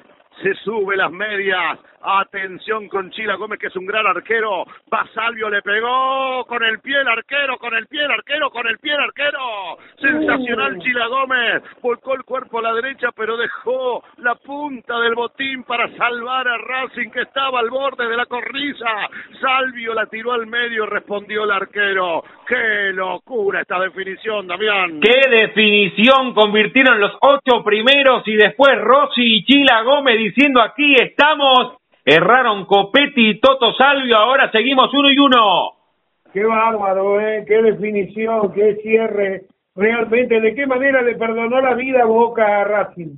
Se 0.40 0.55
sube 0.55 0.97
las 0.97 1.11
medias. 1.11 1.81
Atención 2.03 2.89
con 2.89 3.11
Chila 3.11 3.37
Gómez, 3.37 3.59
que 3.59 3.69
es 3.69 3.77
un 3.77 3.87
gran 3.87 4.07
arquero. 4.07 4.65
Va 4.93 5.07
Salvio, 5.15 5.49
le 5.51 5.62
pegó 5.62 6.45
con 6.47 6.62
el 6.62 6.81
pie 6.81 7.01
el 7.01 7.09
arquero, 7.09 7.59
con 7.59 7.74
el 7.74 7.87
pie 7.87 8.05
el 8.05 8.11
arquero, 8.11 8.51
con 8.51 8.66
el 8.66 8.79
pie 8.79 8.93
el 8.93 9.01
arquero. 9.01 9.79
Sensacional 10.01 10.79
Chila 10.81 11.07
Gómez. 11.07 11.62
Volcó 11.81 12.15
el 12.15 12.24
cuerpo 12.24 12.59
a 12.59 12.62
la 12.62 12.74
derecha, 12.74 13.11
pero 13.16 13.37
dejó 13.37 14.03
la 14.19 14.35
punta 14.35 14.99
del 15.01 15.15
botín 15.15 15.65
para 15.65 15.89
salvar 15.97 16.49
a 16.49 16.59
Racing, 16.59 17.11
que 17.11 17.23
estaba 17.23 17.61
al 17.61 17.70
borde 17.70 18.07
de 18.07 18.16
la 18.16 18.27
cornisa. 18.27 19.09
Salvio 19.41 19.95
la 19.95 20.07
tiró 20.07 20.33
al 20.33 20.47
medio, 20.47 20.87
respondió 20.87 21.45
el 21.45 21.51
arquero. 21.51 22.24
¡Qué 22.47 22.93
locura 22.93 23.61
esta 23.61 23.79
definición, 23.79 24.47
Damián! 24.47 25.01
qué 25.01 25.29
definición 25.29 26.35
convirtieron 26.35 27.01
los 27.01 27.12
ocho 27.20 27.62
primeros 27.65 28.27
y 28.27 28.35
después 28.35 28.79
Rossi 28.79 29.23
y 29.23 29.45
Chila 29.45 29.83
Gómez 29.83 30.19
diciendo 30.19 30.61
aquí 30.61 30.95
estamos. 30.95 31.77
Erraron 32.05 32.65
Copetti 32.65 33.31
y 33.31 33.41
Toto 33.41 33.73
Salvio, 33.74 34.16
ahora 34.16 34.51
seguimos 34.51 34.93
uno 34.93 35.11
y 35.11 35.19
uno. 35.19 35.73
Qué 36.33 36.45
bárbaro, 36.45 37.20
¿eh? 37.20 37.45
Qué 37.47 37.62
definición, 37.62 38.53
qué 38.53 38.77
cierre. 38.83 39.43
Realmente, 39.77 40.41
¿de 40.41 40.55
qué 40.55 40.66
manera 40.66 41.01
le 41.03 41.15
perdonó 41.15 41.61
la 41.61 41.74
vida 41.74 42.05
Boca 42.05 42.61
a 42.61 42.65
Racing? 42.65 43.16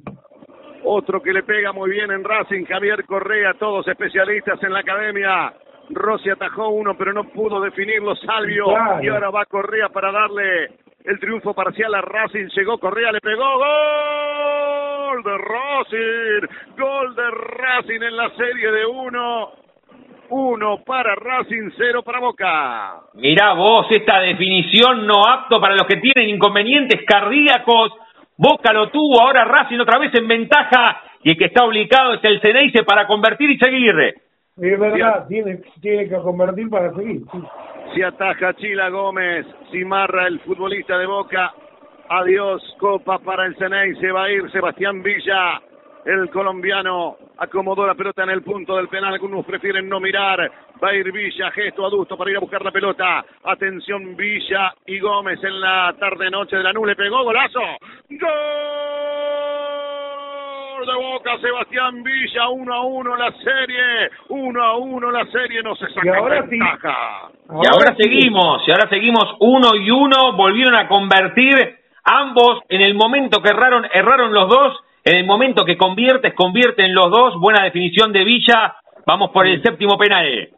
Otro 0.84 1.22
que 1.22 1.32
le 1.32 1.42
pega 1.42 1.72
muy 1.72 1.90
bien 1.90 2.10
en 2.10 2.22
Racing, 2.22 2.64
Javier 2.64 3.04
Correa, 3.06 3.54
todos 3.58 3.88
especialistas 3.88 4.62
en 4.62 4.72
la 4.72 4.80
academia. 4.80 5.54
Rossi 5.90 6.28
atajó 6.28 6.68
uno, 6.68 6.94
pero 6.96 7.12
no 7.12 7.24
pudo 7.24 7.60
definirlo 7.60 8.14
Salvio. 8.16 8.66
Claro. 8.66 9.02
Y 9.02 9.08
ahora 9.08 9.30
va 9.30 9.46
Correa 9.46 9.88
para 9.88 10.12
darle 10.12 10.68
el 11.04 11.20
triunfo 11.20 11.54
parcial 11.54 11.94
a 11.94 12.00
Racing. 12.00 12.48
Llegó 12.56 12.78
Correa, 12.78 13.12
le 13.12 13.20
pegó. 13.20 13.44
¡Gol 13.44 15.22
de 15.22 15.38
Racing! 15.38 16.48
Gol 16.78 17.14
de 17.14 17.30
Racing 17.30 18.02
en 18.02 18.16
la 18.16 18.30
serie 18.30 18.70
de 18.72 18.86
uno. 18.86 19.50
Uno 20.30 20.82
para 20.84 21.14
Racing, 21.14 21.70
cero 21.76 22.02
para 22.02 22.18
Boca. 22.18 23.02
Mirá 23.14 23.52
vos, 23.52 23.86
esta 23.90 24.20
definición 24.20 25.06
no 25.06 25.26
apto 25.26 25.60
para 25.60 25.74
los 25.74 25.86
que 25.86 25.98
tienen 25.98 26.34
inconvenientes 26.34 27.02
cardíacos. 27.06 27.92
Boca 28.36 28.72
lo 28.72 28.88
tuvo, 28.88 29.20
ahora 29.20 29.44
Racing 29.44 29.78
otra 29.78 29.98
vez 29.98 30.12
en 30.14 30.26
ventaja 30.26 31.02
y 31.22 31.32
el 31.32 31.36
que 31.36 31.44
está 31.44 31.64
obligado 31.64 32.14
es 32.14 32.24
el 32.24 32.40
Ceneice 32.40 32.82
para 32.84 33.06
convertir 33.06 33.50
y 33.50 33.58
seguir. 33.58 33.94
Es 34.56 34.80
verdad, 34.80 35.26
tiene, 35.28 35.60
tiene 35.80 36.08
que 36.08 36.16
convertir 36.16 36.70
para 36.70 36.92
seguir. 36.94 37.20
sí. 37.30 37.38
Si 37.94 38.02
ataja 38.02 38.54
Chila 38.54 38.88
Gómez, 38.88 39.46
si 39.70 39.84
marra 39.84 40.26
el 40.26 40.40
futbolista 40.40 40.98
de 40.98 41.06
Boca. 41.06 41.54
Adiós, 42.08 42.60
copa 42.80 43.20
para 43.20 43.46
el 43.46 43.54
Ceney. 43.56 43.94
Se 44.00 44.10
va 44.10 44.24
a 44.24 44.30
ir 44.30 44.50
Sebastián 44.50 45.00
Villa. 45.00 45.62
El 46.04 46.28
colombiano 46.30 47.16
acomodó 47.38 47.86
la 47.86 47.94
pelota 47.94 48.24
en 48.24 48.30
el 48.30 48.42
punto 48.42 48.76
del 48.76 48.88
penal. 48.88 49.14
Algunos 49.14 49.46
prefieren 49.46 49.88
no 49.88 50.00
mirar. 50.00 50.50
Va 50.82 50.88
a 50.88 50.94
ir 50.94 51.12
Villa, 51.12 51.52
gesto 51.52 51.86
adusto 51.86 52.16
para 52.16 52.32
ir 52.32 52.36
a 52.36 52.40
buscar 52.40 52.64
la 52.64 52.72
pelota. 52.72 53.24
Atención, 53.44 54.16
Villa 54.16 54.74
y 54.86 54.98
Gómez 54.98 55.38
en 55.44 55.60
la 55.60 55.94
tarde-noche 55.96 56.56
de 56.56 56.64
la 56.64 56.72
nube. 56.72 56.96
Pegó 56.96 57.22
golazo. 57.22 57.62
Gol 58.10 59.43
de 60.86 60.94
Boca, 60.94 61.38
Sebastián 61.40 62.02
Villa. 62.02 62.48
1 62.48 62.74
a 62.74 62.84
1 62.84 63.16
la 63.16 63.32
serie. 63.32 64.10
1 64.28 64.62
a 64.62 64.76
1 64.76 65.10
la 65.10 65.26
serie. 65.26 65.62
No 65.62 65.74
se 65.76 65.86
Y 65.90 65.94
saca 65.94 66.18
ahora 66.18 66.42
sí. 66.42 66.48
ventaja. 66.50 67.30
Y 67.50 67.66
ahora 67.66 67.94
sí. 67.96 68.02
seguimos, 68.02 68.62
y 68.66 68.70
ahora 68.72 68.88
seguimos 68.88 69.36
uno 69.40 69.68
y 69.76 69.90
uno, 69.90 70.32
volvieron 70.36 70.74
a 70.74 70.88
convertir 70.88 71.54
ambos 72.04 72.60
en 72.68 72.80
el 72.82 72.94
momento 72.94 73.40
que 73.42 73.50
erraron, 73.50 73.86
erraron 73.92 74.32
los 74.34 74.48
dos, 74.48 74.76
en 75.04 75.16
el 75.16 75.26
momento 75.26 75.64
que 75.64 75.76
conviertes, 75.76 76.34
convierten 76.34 76.94
los 76.94 77.10
dos, 77.10 77.34
buena 77.40 77.64
definición 77.64 78.12
de 78.12 78.24
Villa, 78.24 78.74
vamos 79.06 79.30
por 79.30 79.46
el 79.46 79.62
séptimo 79.62 79.96
penal. 79.96 80.48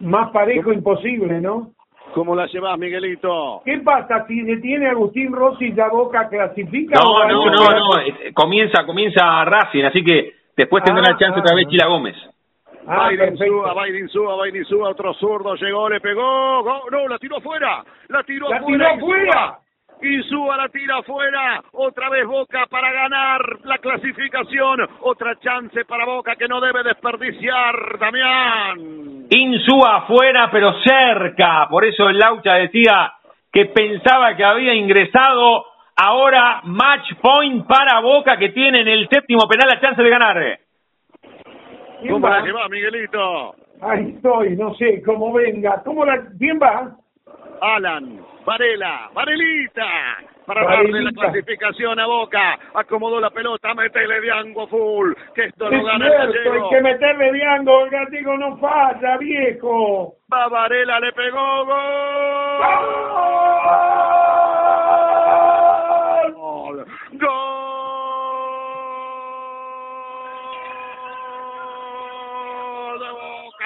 Más 0.00 0.30
parejo 0.30 0.72
imposible, 0.72 1.40
¿no? 1.40 1.70
¿Cómo 2.14 2.34
la 2.36 2.46
llevas, 2.46 2.78
Miguelito? 2.78 3.60
¿Qué 3.64 3.78
pasa 3.78 4.24
si 4.28 4.40
detiene 4.42 4.88
Agustín 4.88 5.32
Rossi 5.32 5.74
ya 5.74 5.88
Boca 5.88 6.28
clasifica? 6.28 6.98
No, 7.00 7.26
no, 7.28 7.46
no, 7.46 7.70
no, 7.70 7.98
eh, 8.00 8.32
comienza, 8.32 8.84
comienza 8.86 9.44
Racing, 9.44 9.84
así 9.84 10.04
que 10.04 10.32
después 10.56 10.84
tendrá 10.84 11.02
Ah, 11.08 11.10
la 11.12 11.18
chance 11.18 11.38
ah, 11.38 11.42
otra 11.42 11.56
vez 11.56 11.66
ah. 11.66 11.70
Chila 11.70 11.86
Gómez. 11.86 12.16
Ah, 12.86 13.08
Biden 13.08 13.30
perfecto. 13.30 13.54
Súa, 13.54 13.84
Biden 13.84 14.08
Súa, 14.08 14.44
Biden 14.44 14.64
Súa, 14.66 14.88
otro 14.90 15.14
zurdo, 15.14 15.54
llegó, 15.56 15.88
le 15.88 16.00
pegó, 16.00 16.62
go- 16.62 16.90
no, 16.90 17.08
la 17.08 17.18
tiró 17.18 17.38
afuera, 17.38 17.82
la 18.08 18.22
tiró 18.22 18.48
¡La 18.50 18.64
tiró 18.64 18.86
afuera! 18.86 19.58
Insúa 20.04 20.58
la 20.58 20.68
tira 20.68 20.98
afuera, 20.98 21.62
otra 21.72 22.10
vez 22.10 22.26
Boca 22.26 22.66
para 22.68 22.92
ganar 22.92 23.40
la 23.64 23.78
clasificación, 23.78 24.86
otra 25.00 25.34
chance 25.40 25.82
para 25.86 26.04
Boca 26.04 26.36
que 26.36 26.46
no 26.46 26.60
debe 26.60 26.82
desperdiciar, 26.82 27.98
Damián. 27.98 29.24
Insúa 29.30 29.96
afuera, 29.96 30.50
pero 30.52 30.74
cerca. 30.82 31.66
Por 31.70 31.86
eso 31.86 32.10
el 32.10 32.18
Laucha 32.18 32.52
decía 32.54 33.14
que 33.50 33.64
pensaba 33.66 34.36
que 34.36 34.44
había 34.44 34.74
ingresado. 34.74 35.64
Ahora 35.96 36.60
match 36.64 37.14
point 37.22 37.66
para 37.66 38.00
Boca 38.00 38.36
que 38.36 38.50
tiene 38.50 38.80
en 38.80 38.88
el 38.88 39.08
séptimo 39.08 39.48
penal 39.48 39.70
la 39.72 39.80
chance 39.80 40.02
de 40.02 40.10
ganar. 40.10 40.58
¿Quién 42.02 42.12
¿Cómo 42.12 42.26
va? 42.26 42.40
la 42.40 42.44
lleva, 42.44 42.68
Miguelito? 42.68 43.54
Ahí 43.80 44.12
estoy, 44.16 44.56
no 44.56 44.74
sé, 44.74 45.02
cómo 45.02 45.32
venga. 45.32 45.82
¿Cómo 45.82 46.04
la... 46.04 46.20
¿Quién 46.38 46.58
va? 46.60 46.94
Alan, 47.60 48.20
Varela, 48.44 49.10
Varelita, 49.14 49.86
para 50.46 50.64
darle 50.64 51.00
la 51.02 51.10
Varelita. 51.10 51.20
clasificación 51.22 51.98
a 51.98 52.06
Boca, 52.06 52.58
acomodó 52.74 53.20
la 53.20 53.30
pelota, 53.30 53.74
metele 53.74 54.20
Diango 54.20 54.66
full, 54.68 55.12
que 55.34 55.44
esto 55.44 55.66
Es 55.66 55.72
no 55.72 55.84
gana 55.84 56.06
el 56.06 56.12
cierto, 56.12 56.32
gallego. 56.50 56.64
hay 56.64 56.70
que 56.76 56.80
meterle 56.82 57.32
Diango, 57.32 57.84
el 57.84 57.90
gallego 57.90 58.36
no 58.38 58.56
falla, 58.58 59.16
viejo. 59.18 60.14
Va 60.32 60.48
Varela, 60.48 61.00
le 61.00 61.12
pegó 61.12 61.64
¡Gol! 61.64 61.74
gol. 66.34 66.86
Gol 67.12 67.53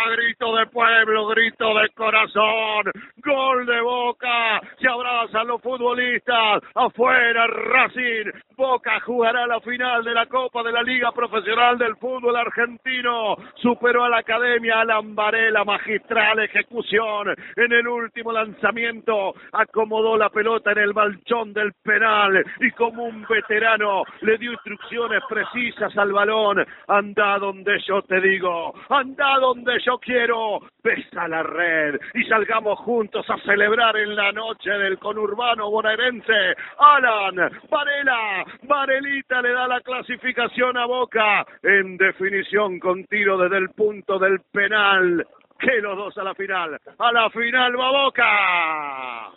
Grito 0.07 0.57
de 0.57 0.67
pueblo, 0.67 1.27
grito 1.27 1.75
de 1.75 1.89
corazón, 1.91 2.85
gol 3.17 3.67
de 3.67 3.81
Boca, 3.81 4.61
se 4.81 4.89
abrazan 4.89 5.49
los 5.49 5.61
futbolistas, 5.61 6.63
afuera 6.75 7.47
Racing, 7.47 8.31
Boca 8.57 8.99
jugará 9.01 9.47
la 9.47 9.61
final 9.61 10.03
de 10.03 10.13
la 10.13 10.27
Copa 10.27 10.63
de 10.63 10.73
la 10.73 10.83
Liga 10.83 11.13
Profesional 11.13 11.79
del 11.79 11.97
Fútbol 11.97 12.37
Argentino, 12.37 13.37
superó 13.57 14.05
a 14.05 14.09
la 14.09 14.19
Academia 14.19 14.81
Alan 14.81 15.15
Varela, 15.15 15.65
magistral 15.65 16.41
ejecución 16.41 17.35
en 17.57 17.73
el 17.73 17.87
último 17.87 18.33
lanzamiento, 18.33 19.35
acomodó 19.53 20.17
la 20.17 20.31
pelota 20.31 20.73
en 20.73 20.79
el 20.79 20.93
balchón 20.93 21.53
del 21.53 21.73
penal 21.85 22.45
y 22.61 22.71
como 22.73 23.05
un 23.05 23.25
veterano 23.29 24.03
le 24.23 24.39
dio 24.39 24.53
instrucciones 24.53 25.23
precisas 25.29 25.97
al 25.97 26.13
balón, 26.13 26.67
anda 26.89 27.39
donde 27.39 27.79
yo 27.87 28.03
te 28.03 28.21
digo, 28.21 28.75
anda 28.89 29.39
donde 29.39 29.79
yo 29.87 29.88
quiero, 29.97 30.61
besa 30.85 31.27
la 31.27 31.43
red 31.43 31.99
y 32.13 32.25
salgamos 32.25 32.79
juntos 32.81 33.25
a 33.31 33.39
celebrar 33.39 33.97
en 33.97 34.15
la 34.15 34.31
noche 34.33 34.71
del 34.71 34.99
conurbano 34.99 35.71
bonaerense. 35.71 36.55
Alan, 36.79 37.37
Varela, 37.71 38.45
Varelita 38.65 39.41
le 39.41 39.53
da 39.53 39.67
la 39.67 39.81
clasificación 39.81 40.77
a 40.77 40.85
Boca 40.85 41.47
en 41.63 41.97
definición 41.97 42.79
con 42.79 43.05
tiro 43.05 43.39
desde 43.39 43.57
el 43.57 43.71
punto 43.71 44.19
del 44.19 44.41
penal. 44.53 45.27
Que 45.59 45.81
los 45.81 45.97
dos 45.97 46.17
a 46.19 46.23
la 46.23 46.35
final. 46.35 46.79
A 46.99 47.13
la 47.13 47.31
final 47.31 47.81
va 47.81 47.91
Boca. 47.91 48.25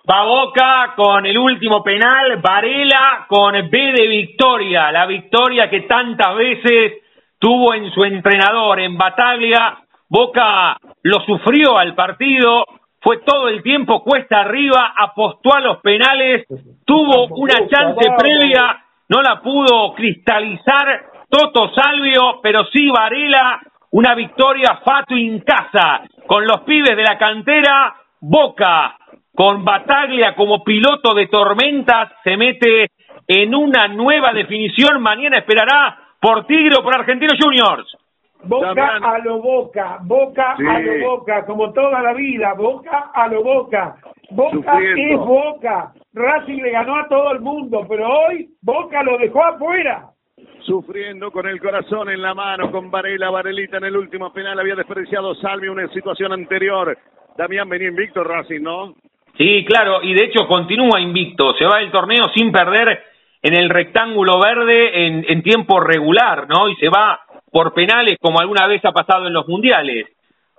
Va 0.08 0.24
Boca 0.24 0.94
con 0.96 1.26
el 1.26 1.36
último 1.36 1.84
penal, 1.84 2.40
Varela 2.40 3.26
con 3.28 3.54
B 3.54 3.94
de 3.98 4.08
victoria, 4.08 4.92
la 4.92 5.08
victoria 5.08 5.68
que 5.68 5.82
tantas 5.82 6.36
veces 6.36 7.02
tuvo 7.40 7.74
en 7.74 7.92
su 7.92 8.04
entrenador, 8.04 8.80
en 8.80 8.98
Bataglia. 8.98 9.80
Boca 10.12 10.76
lo 11.04 11.22
sufrió 11.22 11.78
al 11.78 11.96
partido, 11.96 12.66
fue 13.00 13.20
todo 13.20 13.48
el 13.48 13.64
tiempo 13.64 14.04
cuesta 14.04 14.42
arriba, 14.42 14.94
apostó 14.98 15.56
a 15.56 15.62
los 15.62 15.78
penales, 15.78 16.46
tuvo 16.86 17.28
una 17.28 17.66
chance 17.70 18.12
previa, 18.18 18.84
no 19.08 19.22
la 19.22 19.40
pudo 19.42 19.94
cristalizar 19.94 21.06
Toto 21.30 21.72
Salvio, 21.74 22.42
pero 22.44 22.66
sí 22.74 22.90
Varela, 22.90 23.62
una 23.92 24.14
victoria 24.14 24.82
Fatu 24.84 25.16
en 25.16 25.40
casa, 25.40 26.02
con 26.28 26.46
los 26.46 26.60
pibes 26.64 26.98
de 26.98 27.04
la 27.04 27.18
cantera, 27.18 27.96
Boca, 28.20 28.98
con 29.34 29.64
Bataglia 29.64 30.36
como 30.36 30.62
piloto 30.62 31.14
de 31.14 31.28
tormentas, 31.28 32.12
se 32.26 32.36
mete 32.36 32.92
en 33.30 33.56
una 33.56 33.88
nueva 33.88 34.34
definición, 34.34 35.02
mañana 35.02 35.38
esperará 35.38 35.98
por 36.20 36.46
Tigre 36.48 36.76
o 36.78 36.84
por 36.84 37.00
Argentinos 37.00 37.38
Juniors. 37.42 37.98
Boca 38.44 38.74
Damián. 38.74 39.04
a 39.04 39.18
lo 39.20 39.40
boca, 39.42 39.98
boca 40.02 40.56
Sí. 40.58 40.64
a 40.68 40.80
lo 40.80 41.10
boca, 41.10 41.46
como 41.46 41.72
toda 41.74 42.02
la 42.02 42.14
vida, 42.14 42.54
boca 42.54 43.12
a 43.14 43.28
lo 43.28 43.44
boca. 43.44 43.96
Boca 44.32 44.52
Sufriendo. 44.74 45.14
es 45.14 45.20
boca. 45.28 45.94
Racing 46.14 46.62
le 46.62 46.72
ganó 46.72 46.96
a 46.98 47.08
todo 47.08 47.32
el 47.32 47.42
mundo, 47.42 47.86
pero 47.88 48.08
hoy 48.08 48.50
Boca 48.62 49.04
lo 49.04 49.18
dejó 49.18 49.44
afuera. 49.44 50.08
Sufriendo 50.62 51.32
con 51.32 51.48
el 51.48 51.60
corazón 51.60 52.10
en 52.10 52.22
la 52.22 52.34
mano, 52.34 52.72
con 52.72 52.92
Varela, 52.92 53.30
Varelita 53.30 53.78
en 53.78 53.86
el 53.86 53.98
último 53.98 54.32
penal, 54.32 54.60
había 54.60 54.76
desperdiciado 54.76 55.34
Salvi 55.36 55.68
una 55.68 55.88
situación 55.90 56.32
anterior. 56.34 56.98
Damián 57.38 57.68
venía 57.70 57.88
invicto 57.90 58.24
Racing, 58.24 58.62
¿no? 58.62 58.94
Sí, 59.38 59.66
claro, 59.66 60.04
y 60.04 60.14
de 60.14 60.26
hecho 60.26 60.48
continúa 60.48 61.00
invicto, 61.00 61.54
se 61.56 61.66
va 61.66 61.80
del 61.80 61.92
torneo 61.92 62.26
sin 62.36 62.52
perder 62.52 63.02
en 63.42 63.58
el 63.58 63.70
rectángulo 63.70 64.40
verde 64.40 65.08
en, 65.08 65.26
en 65.28 65.42
tiempo 65.42 65.80
regular, 65.80 66.48
¿no? 66.48 66.70
Y 66.70 66.76
se 66.76 66.90
va 66.90 67.20
por 67.52 67.74
penales 67.74 68.18
como 68.20 68.40
alguna 68.40 68.68
vez 68.68 68.84
ha 68.86 68.92
pasado 68.92 69.28
en 69.28 69.34
los 69.34 69.48
mundiales. 69.48 70.08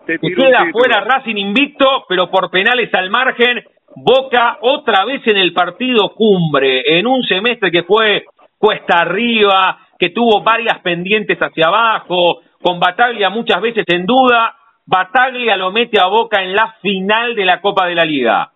Te 0.07 0.19
queda 0.19 0.67
fuera 0.73 1.01
Racing 1.01 1.37
invicto, 1.37 2.05
pero 2.09 2.31
por 2.31 2.51
penales 2.51 2.93
al 2.95 3.11
margen, 3.11 3.63
Boca 3.95 4.59
otra 4.63 5.05
vez 5.05 5.21
en 5.27 5.37
el 5.37 5.53
partido 5.53 6.15
cumbre, 6.15 6.99
en 6.99 7.07
un 7.07 7.23
semestre 7.25 7.71
que 7.71 7.83
fue 7.83 8.25
cuesta 8.57 9.01
arriba, 9.01 9.79
que 9.99 10.11
tuvo 10.11 10.43
varias 10.43 10.81
pendientes 10.81 11.39
hacia 11.39 11.67
abajo, 11.67 12.41
con 12.63 12.81
Bataglia 12.81 13.29
muchas 13.29 13.61
veces 13.61 13.85
en 13.89 14.07
duda, 14.07 14.57
Bataglia 14.87 15.57
lo 15.57 15.71
mete 15.73 16.01
a 16.01 16.07
Boca 16.07 16.43
en 16.43 16.55
la 16.55 16.77
final 16.81 17.35
de 17.35 17.45
la 17.45 17.61
Copa 17.61 17.87
de 17.87 17.95
la 17.95 18.05
Liga. 18.05 18.51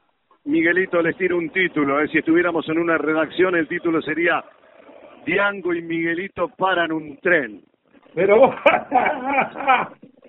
Miguelito 0.45 1.03
les 1.03 1.17
tiro 1.17 1.37
un 1.37 1.51
título, 1.51 2.01
¿eh? 2.01 2.09
si 2.09 2.19
estuviéramos 2.19 2.69
en 2.69 2.79
una 2.79 2.97
redacción 2.97 3.57
el 3.57 3.67
título 3.67 4.01
sería 4.01 4.45
Diango 5.25 5.75
y 5.75 5.83
Miguelito 5.83 6.49
paran 6.57 6.93
un 6.93 7.19
tren. 7.19 7.63
Pero 8.17 8.51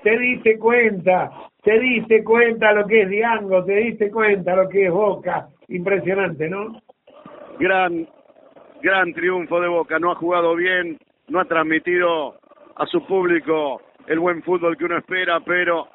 te 0.04 0.20
diste 0.20 0.60
cuenta, 0.60 1.32
te 1.64 1.80
diste 1.80 2.22
cuenta 2.22 2.74
lo 2.74 2.86
que 2.86 3.04
es 3.04 3.10
Diango, 3.10 3.64
te 3.64 3.76
diste 3.76 4.12
cuenta 4.12 4.58
lo 4.58 4.68
que 4.68 4.88
es 4.88 4.92
Boca. 4.92 5.48
Impresionante, 5.70 6.50
¿no? 6.50 6.82
Gran, 7.58 8.06
gran 8.82 9.14
triunfo 9.14 9.62
de 9.62 9.70
Boca. 9.70 10.00
No 10.00 10.12
ha 10.12 10.16
jugado 10.16 10.54
bien, 10.56 11.00
no 11.30 11.40
ha 11.40 11.46
transmitido 11.46 12.36
a 12.76 12.86
su 12.88 13.06
público 13.08 13.82
el 14.06 14.20
buen 14.20 14.44
fútbol 14.44 14.76
que 14.76 14.84
uno 14.84 14.98
espera, 14.98 15.40
pero 15.40 15.88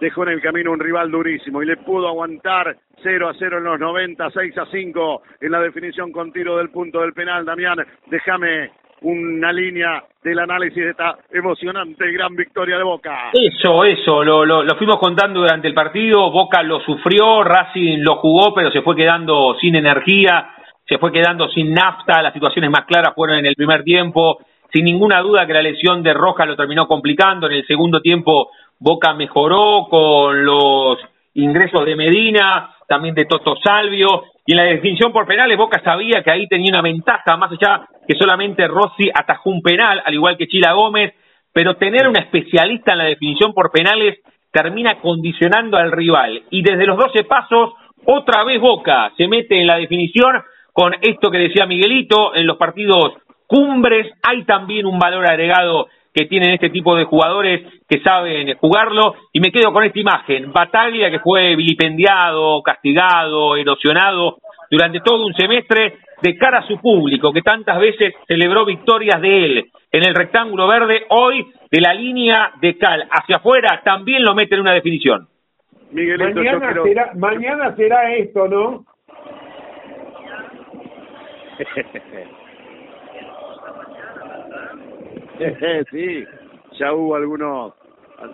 dejó 0.00 0.24
en 0.24 0.30
el 0.30 0.42
camino 0.42 0.72
un 0.72 0.80
rival 0.80 1.12
durísimo 1.12 1.62
y 1.62 1.66
le 1.66 1.76
pudo 1.76 2.08
aguantar 2.08 2.76
0 3.04 3.28
a 3.28 3.34
0 3.38 3.58
en 3.58 3.64
los 3.64 3.78
90, 3.78 4.30
6 4.30 4.58
a 4.58 4.66
5 4.66 5.22
en 5.42 5.52
la 5.52 5.60
definición 5.60 6.10
con 6.10 6.32
tiro 6.32 6.56
del 6.56 6.70
punto 6.70 7.02
del 7.02 7.12
penal. 7.12 7.44
Damián, 7.44 7.78
déjame 8.10 8.72
una 9.02 9.52
línea 9.52 10.02
del 10.22 10.38
análisis 10.38 10.82
de 10.82 10.90
esta 10.90 11.18
emocionante 11.30 12.10
gran 12.10 12.34
victoria 12.34 12.78
de 12.78 12.82
Boca. 12.82 13.30
Eso, 13.32 13.84
eso, 13.84 14.24
lo, 14.24 14.44
lo, 14.44 14.62
lo, 14.62 14.76
fuimos 14.76 14.96
contando 14.98 15.40
durante 15.40 15.68
el 15.68 15.74
partido, 15.74 16.30
Boca 16.30 16.62
lo 16.62 16.80
sufrió, 16.80 17.44
Racing 17.44 17.98
lo 17.98 18.16
jugó, 18.16 18.54
pero 18.54 18.70
se 18.70 18.82
fue 18.82 18.96
quedando 18.96 19.56
sin 19.60 19.76
energía, 19.76 20.48
se 20.88 20.98
fue 20.98 21.12
quedando 21.12 21.48
sin 21.48 21.72
nafta, 21.72 22.22
las 22.22 22.32
situaciones 22.32 22.70
más 22.70 22.86
claras 22.86 23.14
fueron 23.14 23.38
en 23.38 23.46
el 23.46 23.54
primer 23.54 23.84
tiempo, 23.84 24.38
sin 24.72 24.84
ninguna 24.84 25.20
duda 25.20 25.46
que 25.46 25.52
la 25.52 25.62
lesión 25.62 26.02
de 26.02 26.14
Roja 26.14 26.46
lo 26.46 26.56
terminó 26.56 26.86
complicando, 26.86 27.46
en 27.46 27.52
el 27.52 27.66
segundo 27.66 28.00
tiempo 28.00 28.50
Boca 28.78 29.14
mejoró 29.14 29.86
con 29.88 30.44
los 30.44 30.98
ingresos 31.34 31.84
de 31.84 31.96
Medina, 31.96 32.75
también 32.86 33.14
de 33.14 33.24
Toto 33.24 33.56
Salvio, 33.62 34.24
y 34.46 34.52
en 34.52 34.58
la 34.58 34.64
definición 34.64 35.12
por 35.12 35.26
penales 35.26 35.58
Boca 35.58 35.80
sabía 35.82 36.22
que 36.22 36.30
ahí 36.30 36.46
tenía 36.46 36.70
una 36.70 36.82
ventaja, 36.82 37.36
más 37.36 37.50
allá 37.52 37.86
que 38.06 38.16
solamente 38.16 38.66
Rossi 38.68 39.10
atajó 39.12 39.50
un 39.50 39.62
penal, 39.62 40.02
al 40.04 40.14
igual 40.14 40.36
que 40.36 40.46
Chila 40.46 40.72
Gómez, 40.72 41.14
pero 41.52 41.76
tener 41.76 42.06
una 42.06 42.20
especialista 42.20 42.92
en 42.92 42.98
la 42.98 43.04
definición 43.04 43.52
por 43.52 43.70
penales 43.70 44.18
termina 44.52 45.00
condicionando 45.00 45.76
al 45.76 45.90
rival. 45.90 46.42
Y 46.50 46.62
desde 46.62 46.86
los 46.86 46.96
12 46.96 47.24
pasos, 47.24 47.74
otra 48.04 48.44
vez 48.44 48.60
Boca 48.60 49.12
se 49.16 49.26
mete 49.26 49.60
en 49.60 49.66
la 49.66 49.76
definición 49.76 50.42
con 50.72 50.94
esto 51.00 51.30
que 51.30 51.38
decía 51.38 51.66
Miguelito, 51.66 52.34
en 52.34 52.46
los 52.46 52.56
partidos 52.56 53.14
cumbres. 53.46 54.12
Hay 54.22 54.44
también 54.44 54.86
un 54.86 54.98
valor 54.98 55.26
agregado 55.26 55.88
que 56.16 56.24
tienen 56.24 56.52
este 56.52 56.70
tipo 56.70 56.96
de 56.96 57.04
jugadores 57.04 57.60
que 57.86 58.00
saben 58.00 58.56
jugarlo. 58.56 59.14
Y 59.34 59.40
me 59.40 59.52
quedo 59.52 59.70
con 59.70 59.84
esta 59.84 60.00
imagen. 60.00 60.50
Bataglia 60.50 61.10
que 61.10 61.20
fue 61.20 61.54
vilipendiado, 61.54 62.62
castigado, 62.62 63.54
erosionado 63.54 64.38
durante 64.70 65.00
todo 65.00 65.26
un 65.26 65.34
semestre 65.34 65.98
de 66.22 66.38
cara 66.38 66.60
a 66.60 66.66
su 66.66 66.80
público, 66.80 67.34
que 67.34 67.42
tantas 67.42 67.78
veces 67.78 68.14
celebró 68.26 68.64
victorias 68.64 69.20
de 69.20 69.44
él 69.44 69.66
en 69.92 70.08
el 70.08 70.14
rectángulo 70.14 70.66
verde, 70.66 71.04
hoy 71.10 71.46
de 71.70 71.80
la 71.82 71.92
línea 71.92 72.52
de 72.62 72.78
Cal 72.78 73.06
hacia 73.10 73.36
afuera 73.36 73.82
también 73.84 74.24
lo 74.24 74.34
mete 74.34 74.54
en 74.54 74.62
una 74.62 74.72
definición. 74.72 75.28
Miguelito, 75.92 76.40
mañana, 76.40 76.82
será, 76.82 77.12
mañana 77.14 77.76
será 77.76 78.14
esto, 78.14 78.48
¿no? 78.48 78.86
sí, 85.90 86.24
ya 86.78 86.92
hubo 86.92 87.16
algunos. 87.16 87.74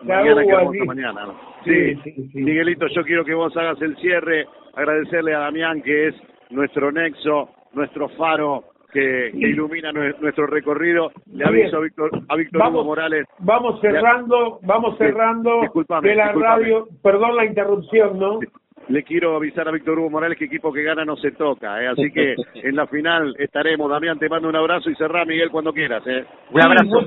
mañana 0.03 0.43
que 0.43 0.85
mañana. 0.85 1.27
Sí, 1.65 2.31
Miguelito, 2.35 2.87
yo 2.89 3.03
quiero 3.05 3.25
que 3.25 3.35
vos 3.35 3.57
hagas 3.57 3.81
el 3.83 3.97
cierre, 3.97 4.47
agradecerle 4.75 5.35
a 5.35 5.41
Damián 5.41 5.83
que 5.83 6.09
es 6.09 6.15
nuestro 6.51 6.91
nexo, 6.93 7.49
nuestro 7.73 8.09
faro 8.11 8.65
que, 8.93 9.31
ilumina 9.35 9.91
nuestro 9.93 10.47
recorrido. 10.47 11.11
Le 11.33 11.45
aviso 11.45 11.79
a 11.79 11.81
Víctor, 11.81 12.11
a 12.29 12.37
Víctor 12.37 12.69
Hugo 12.69 12.85
Morales. 12.85 13.27
Vamos 13.39 13.81
cerrando, 13.81 14.61
vamos 14.63 14.99
cerrando 14.99 15.63
de 16.03 16.15
la 16.15 16.33
radio, 16.33 16.89
perdón 17.03 17.37
la 17.37 17.47
interrupción, 17.47 18.19
¿no? 18.19 18.41
Le 18.89 19.03
quiero 19.05 19.37
avisar 19.37 19.69
a 19.69 19.73
Víctor 19.73 19.99
Hugo 19.99 20.11
Morales 20.11 20.39
que 20.39 20.47
equipo 20.47 20.73
que 20.73 20.83
gana 20.83 21.05
no 21.05 21.17
se 21.17 21.33
toca, 21.33 21.83
¿eh? 21.83 21.89
así 21.89 22.11
que 22.13 22.35
en 22.55 22.77
la 22.77 22.87
final 22.87 23.35
estaremos. 23.39 23.91
Damián, 23.91 24.19
te 24.19 24.29
mando 24.29 24.49
un 24.49 24.57
abrazo 24.57 24.91
y 24.91 24.95
cerrá, 24.97 25.25
Miguel, 25.25 25.51
cuando 25.51 25.73
quieras. 25.73 26.03
¿eh? 26.07 26.25
Un 26.51 26.63
abrazo. 26.63 27.07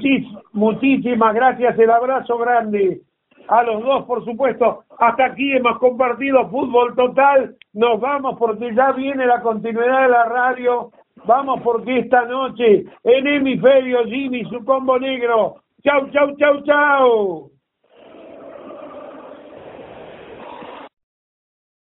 muchísimas 0.53 1.33
gracias, 1.33 1.77
el 1.77 1.89
abrazo 1.89 2.37
grande 2.37 3.01
a 3.47 3.63
los 3.63 3.83
dos, 3.83 4.05
por 4.05 4.23
supuesto. 4.25 4.83
Hasta 4.97 5.25
aquí 5.25 5.51
hemos 5.53 5.77
compartido 5.79 6.49
fútbol 6.49 6.95
total. 6.95 7.55
Nos 7.73 7.99
vamos 7.99 8.37
porque 8.39 8.73
ya 8.73 8.91
viene 8.91 9.25
la 9.25 9.41
continuidad 9.41 10.03
de 10.03 10.09
la 10.09 10.25
radio. 10.25 10.91
Vamos 11.25 11.61
porque 11.63 11.99
esta 11.99 12.25
noche 12.25 12.85
en 13.03 13.27
hemisferio 13.27 14.03
Jimmy, 14.05 14.43
su 14.45 14.63
combo 14.65 14.99
negro. 14.99 15.55
Chau, 15.83 16.09
chau, 16.11 16.35
chau, 16.37 16.63
chau. 16.63 17.54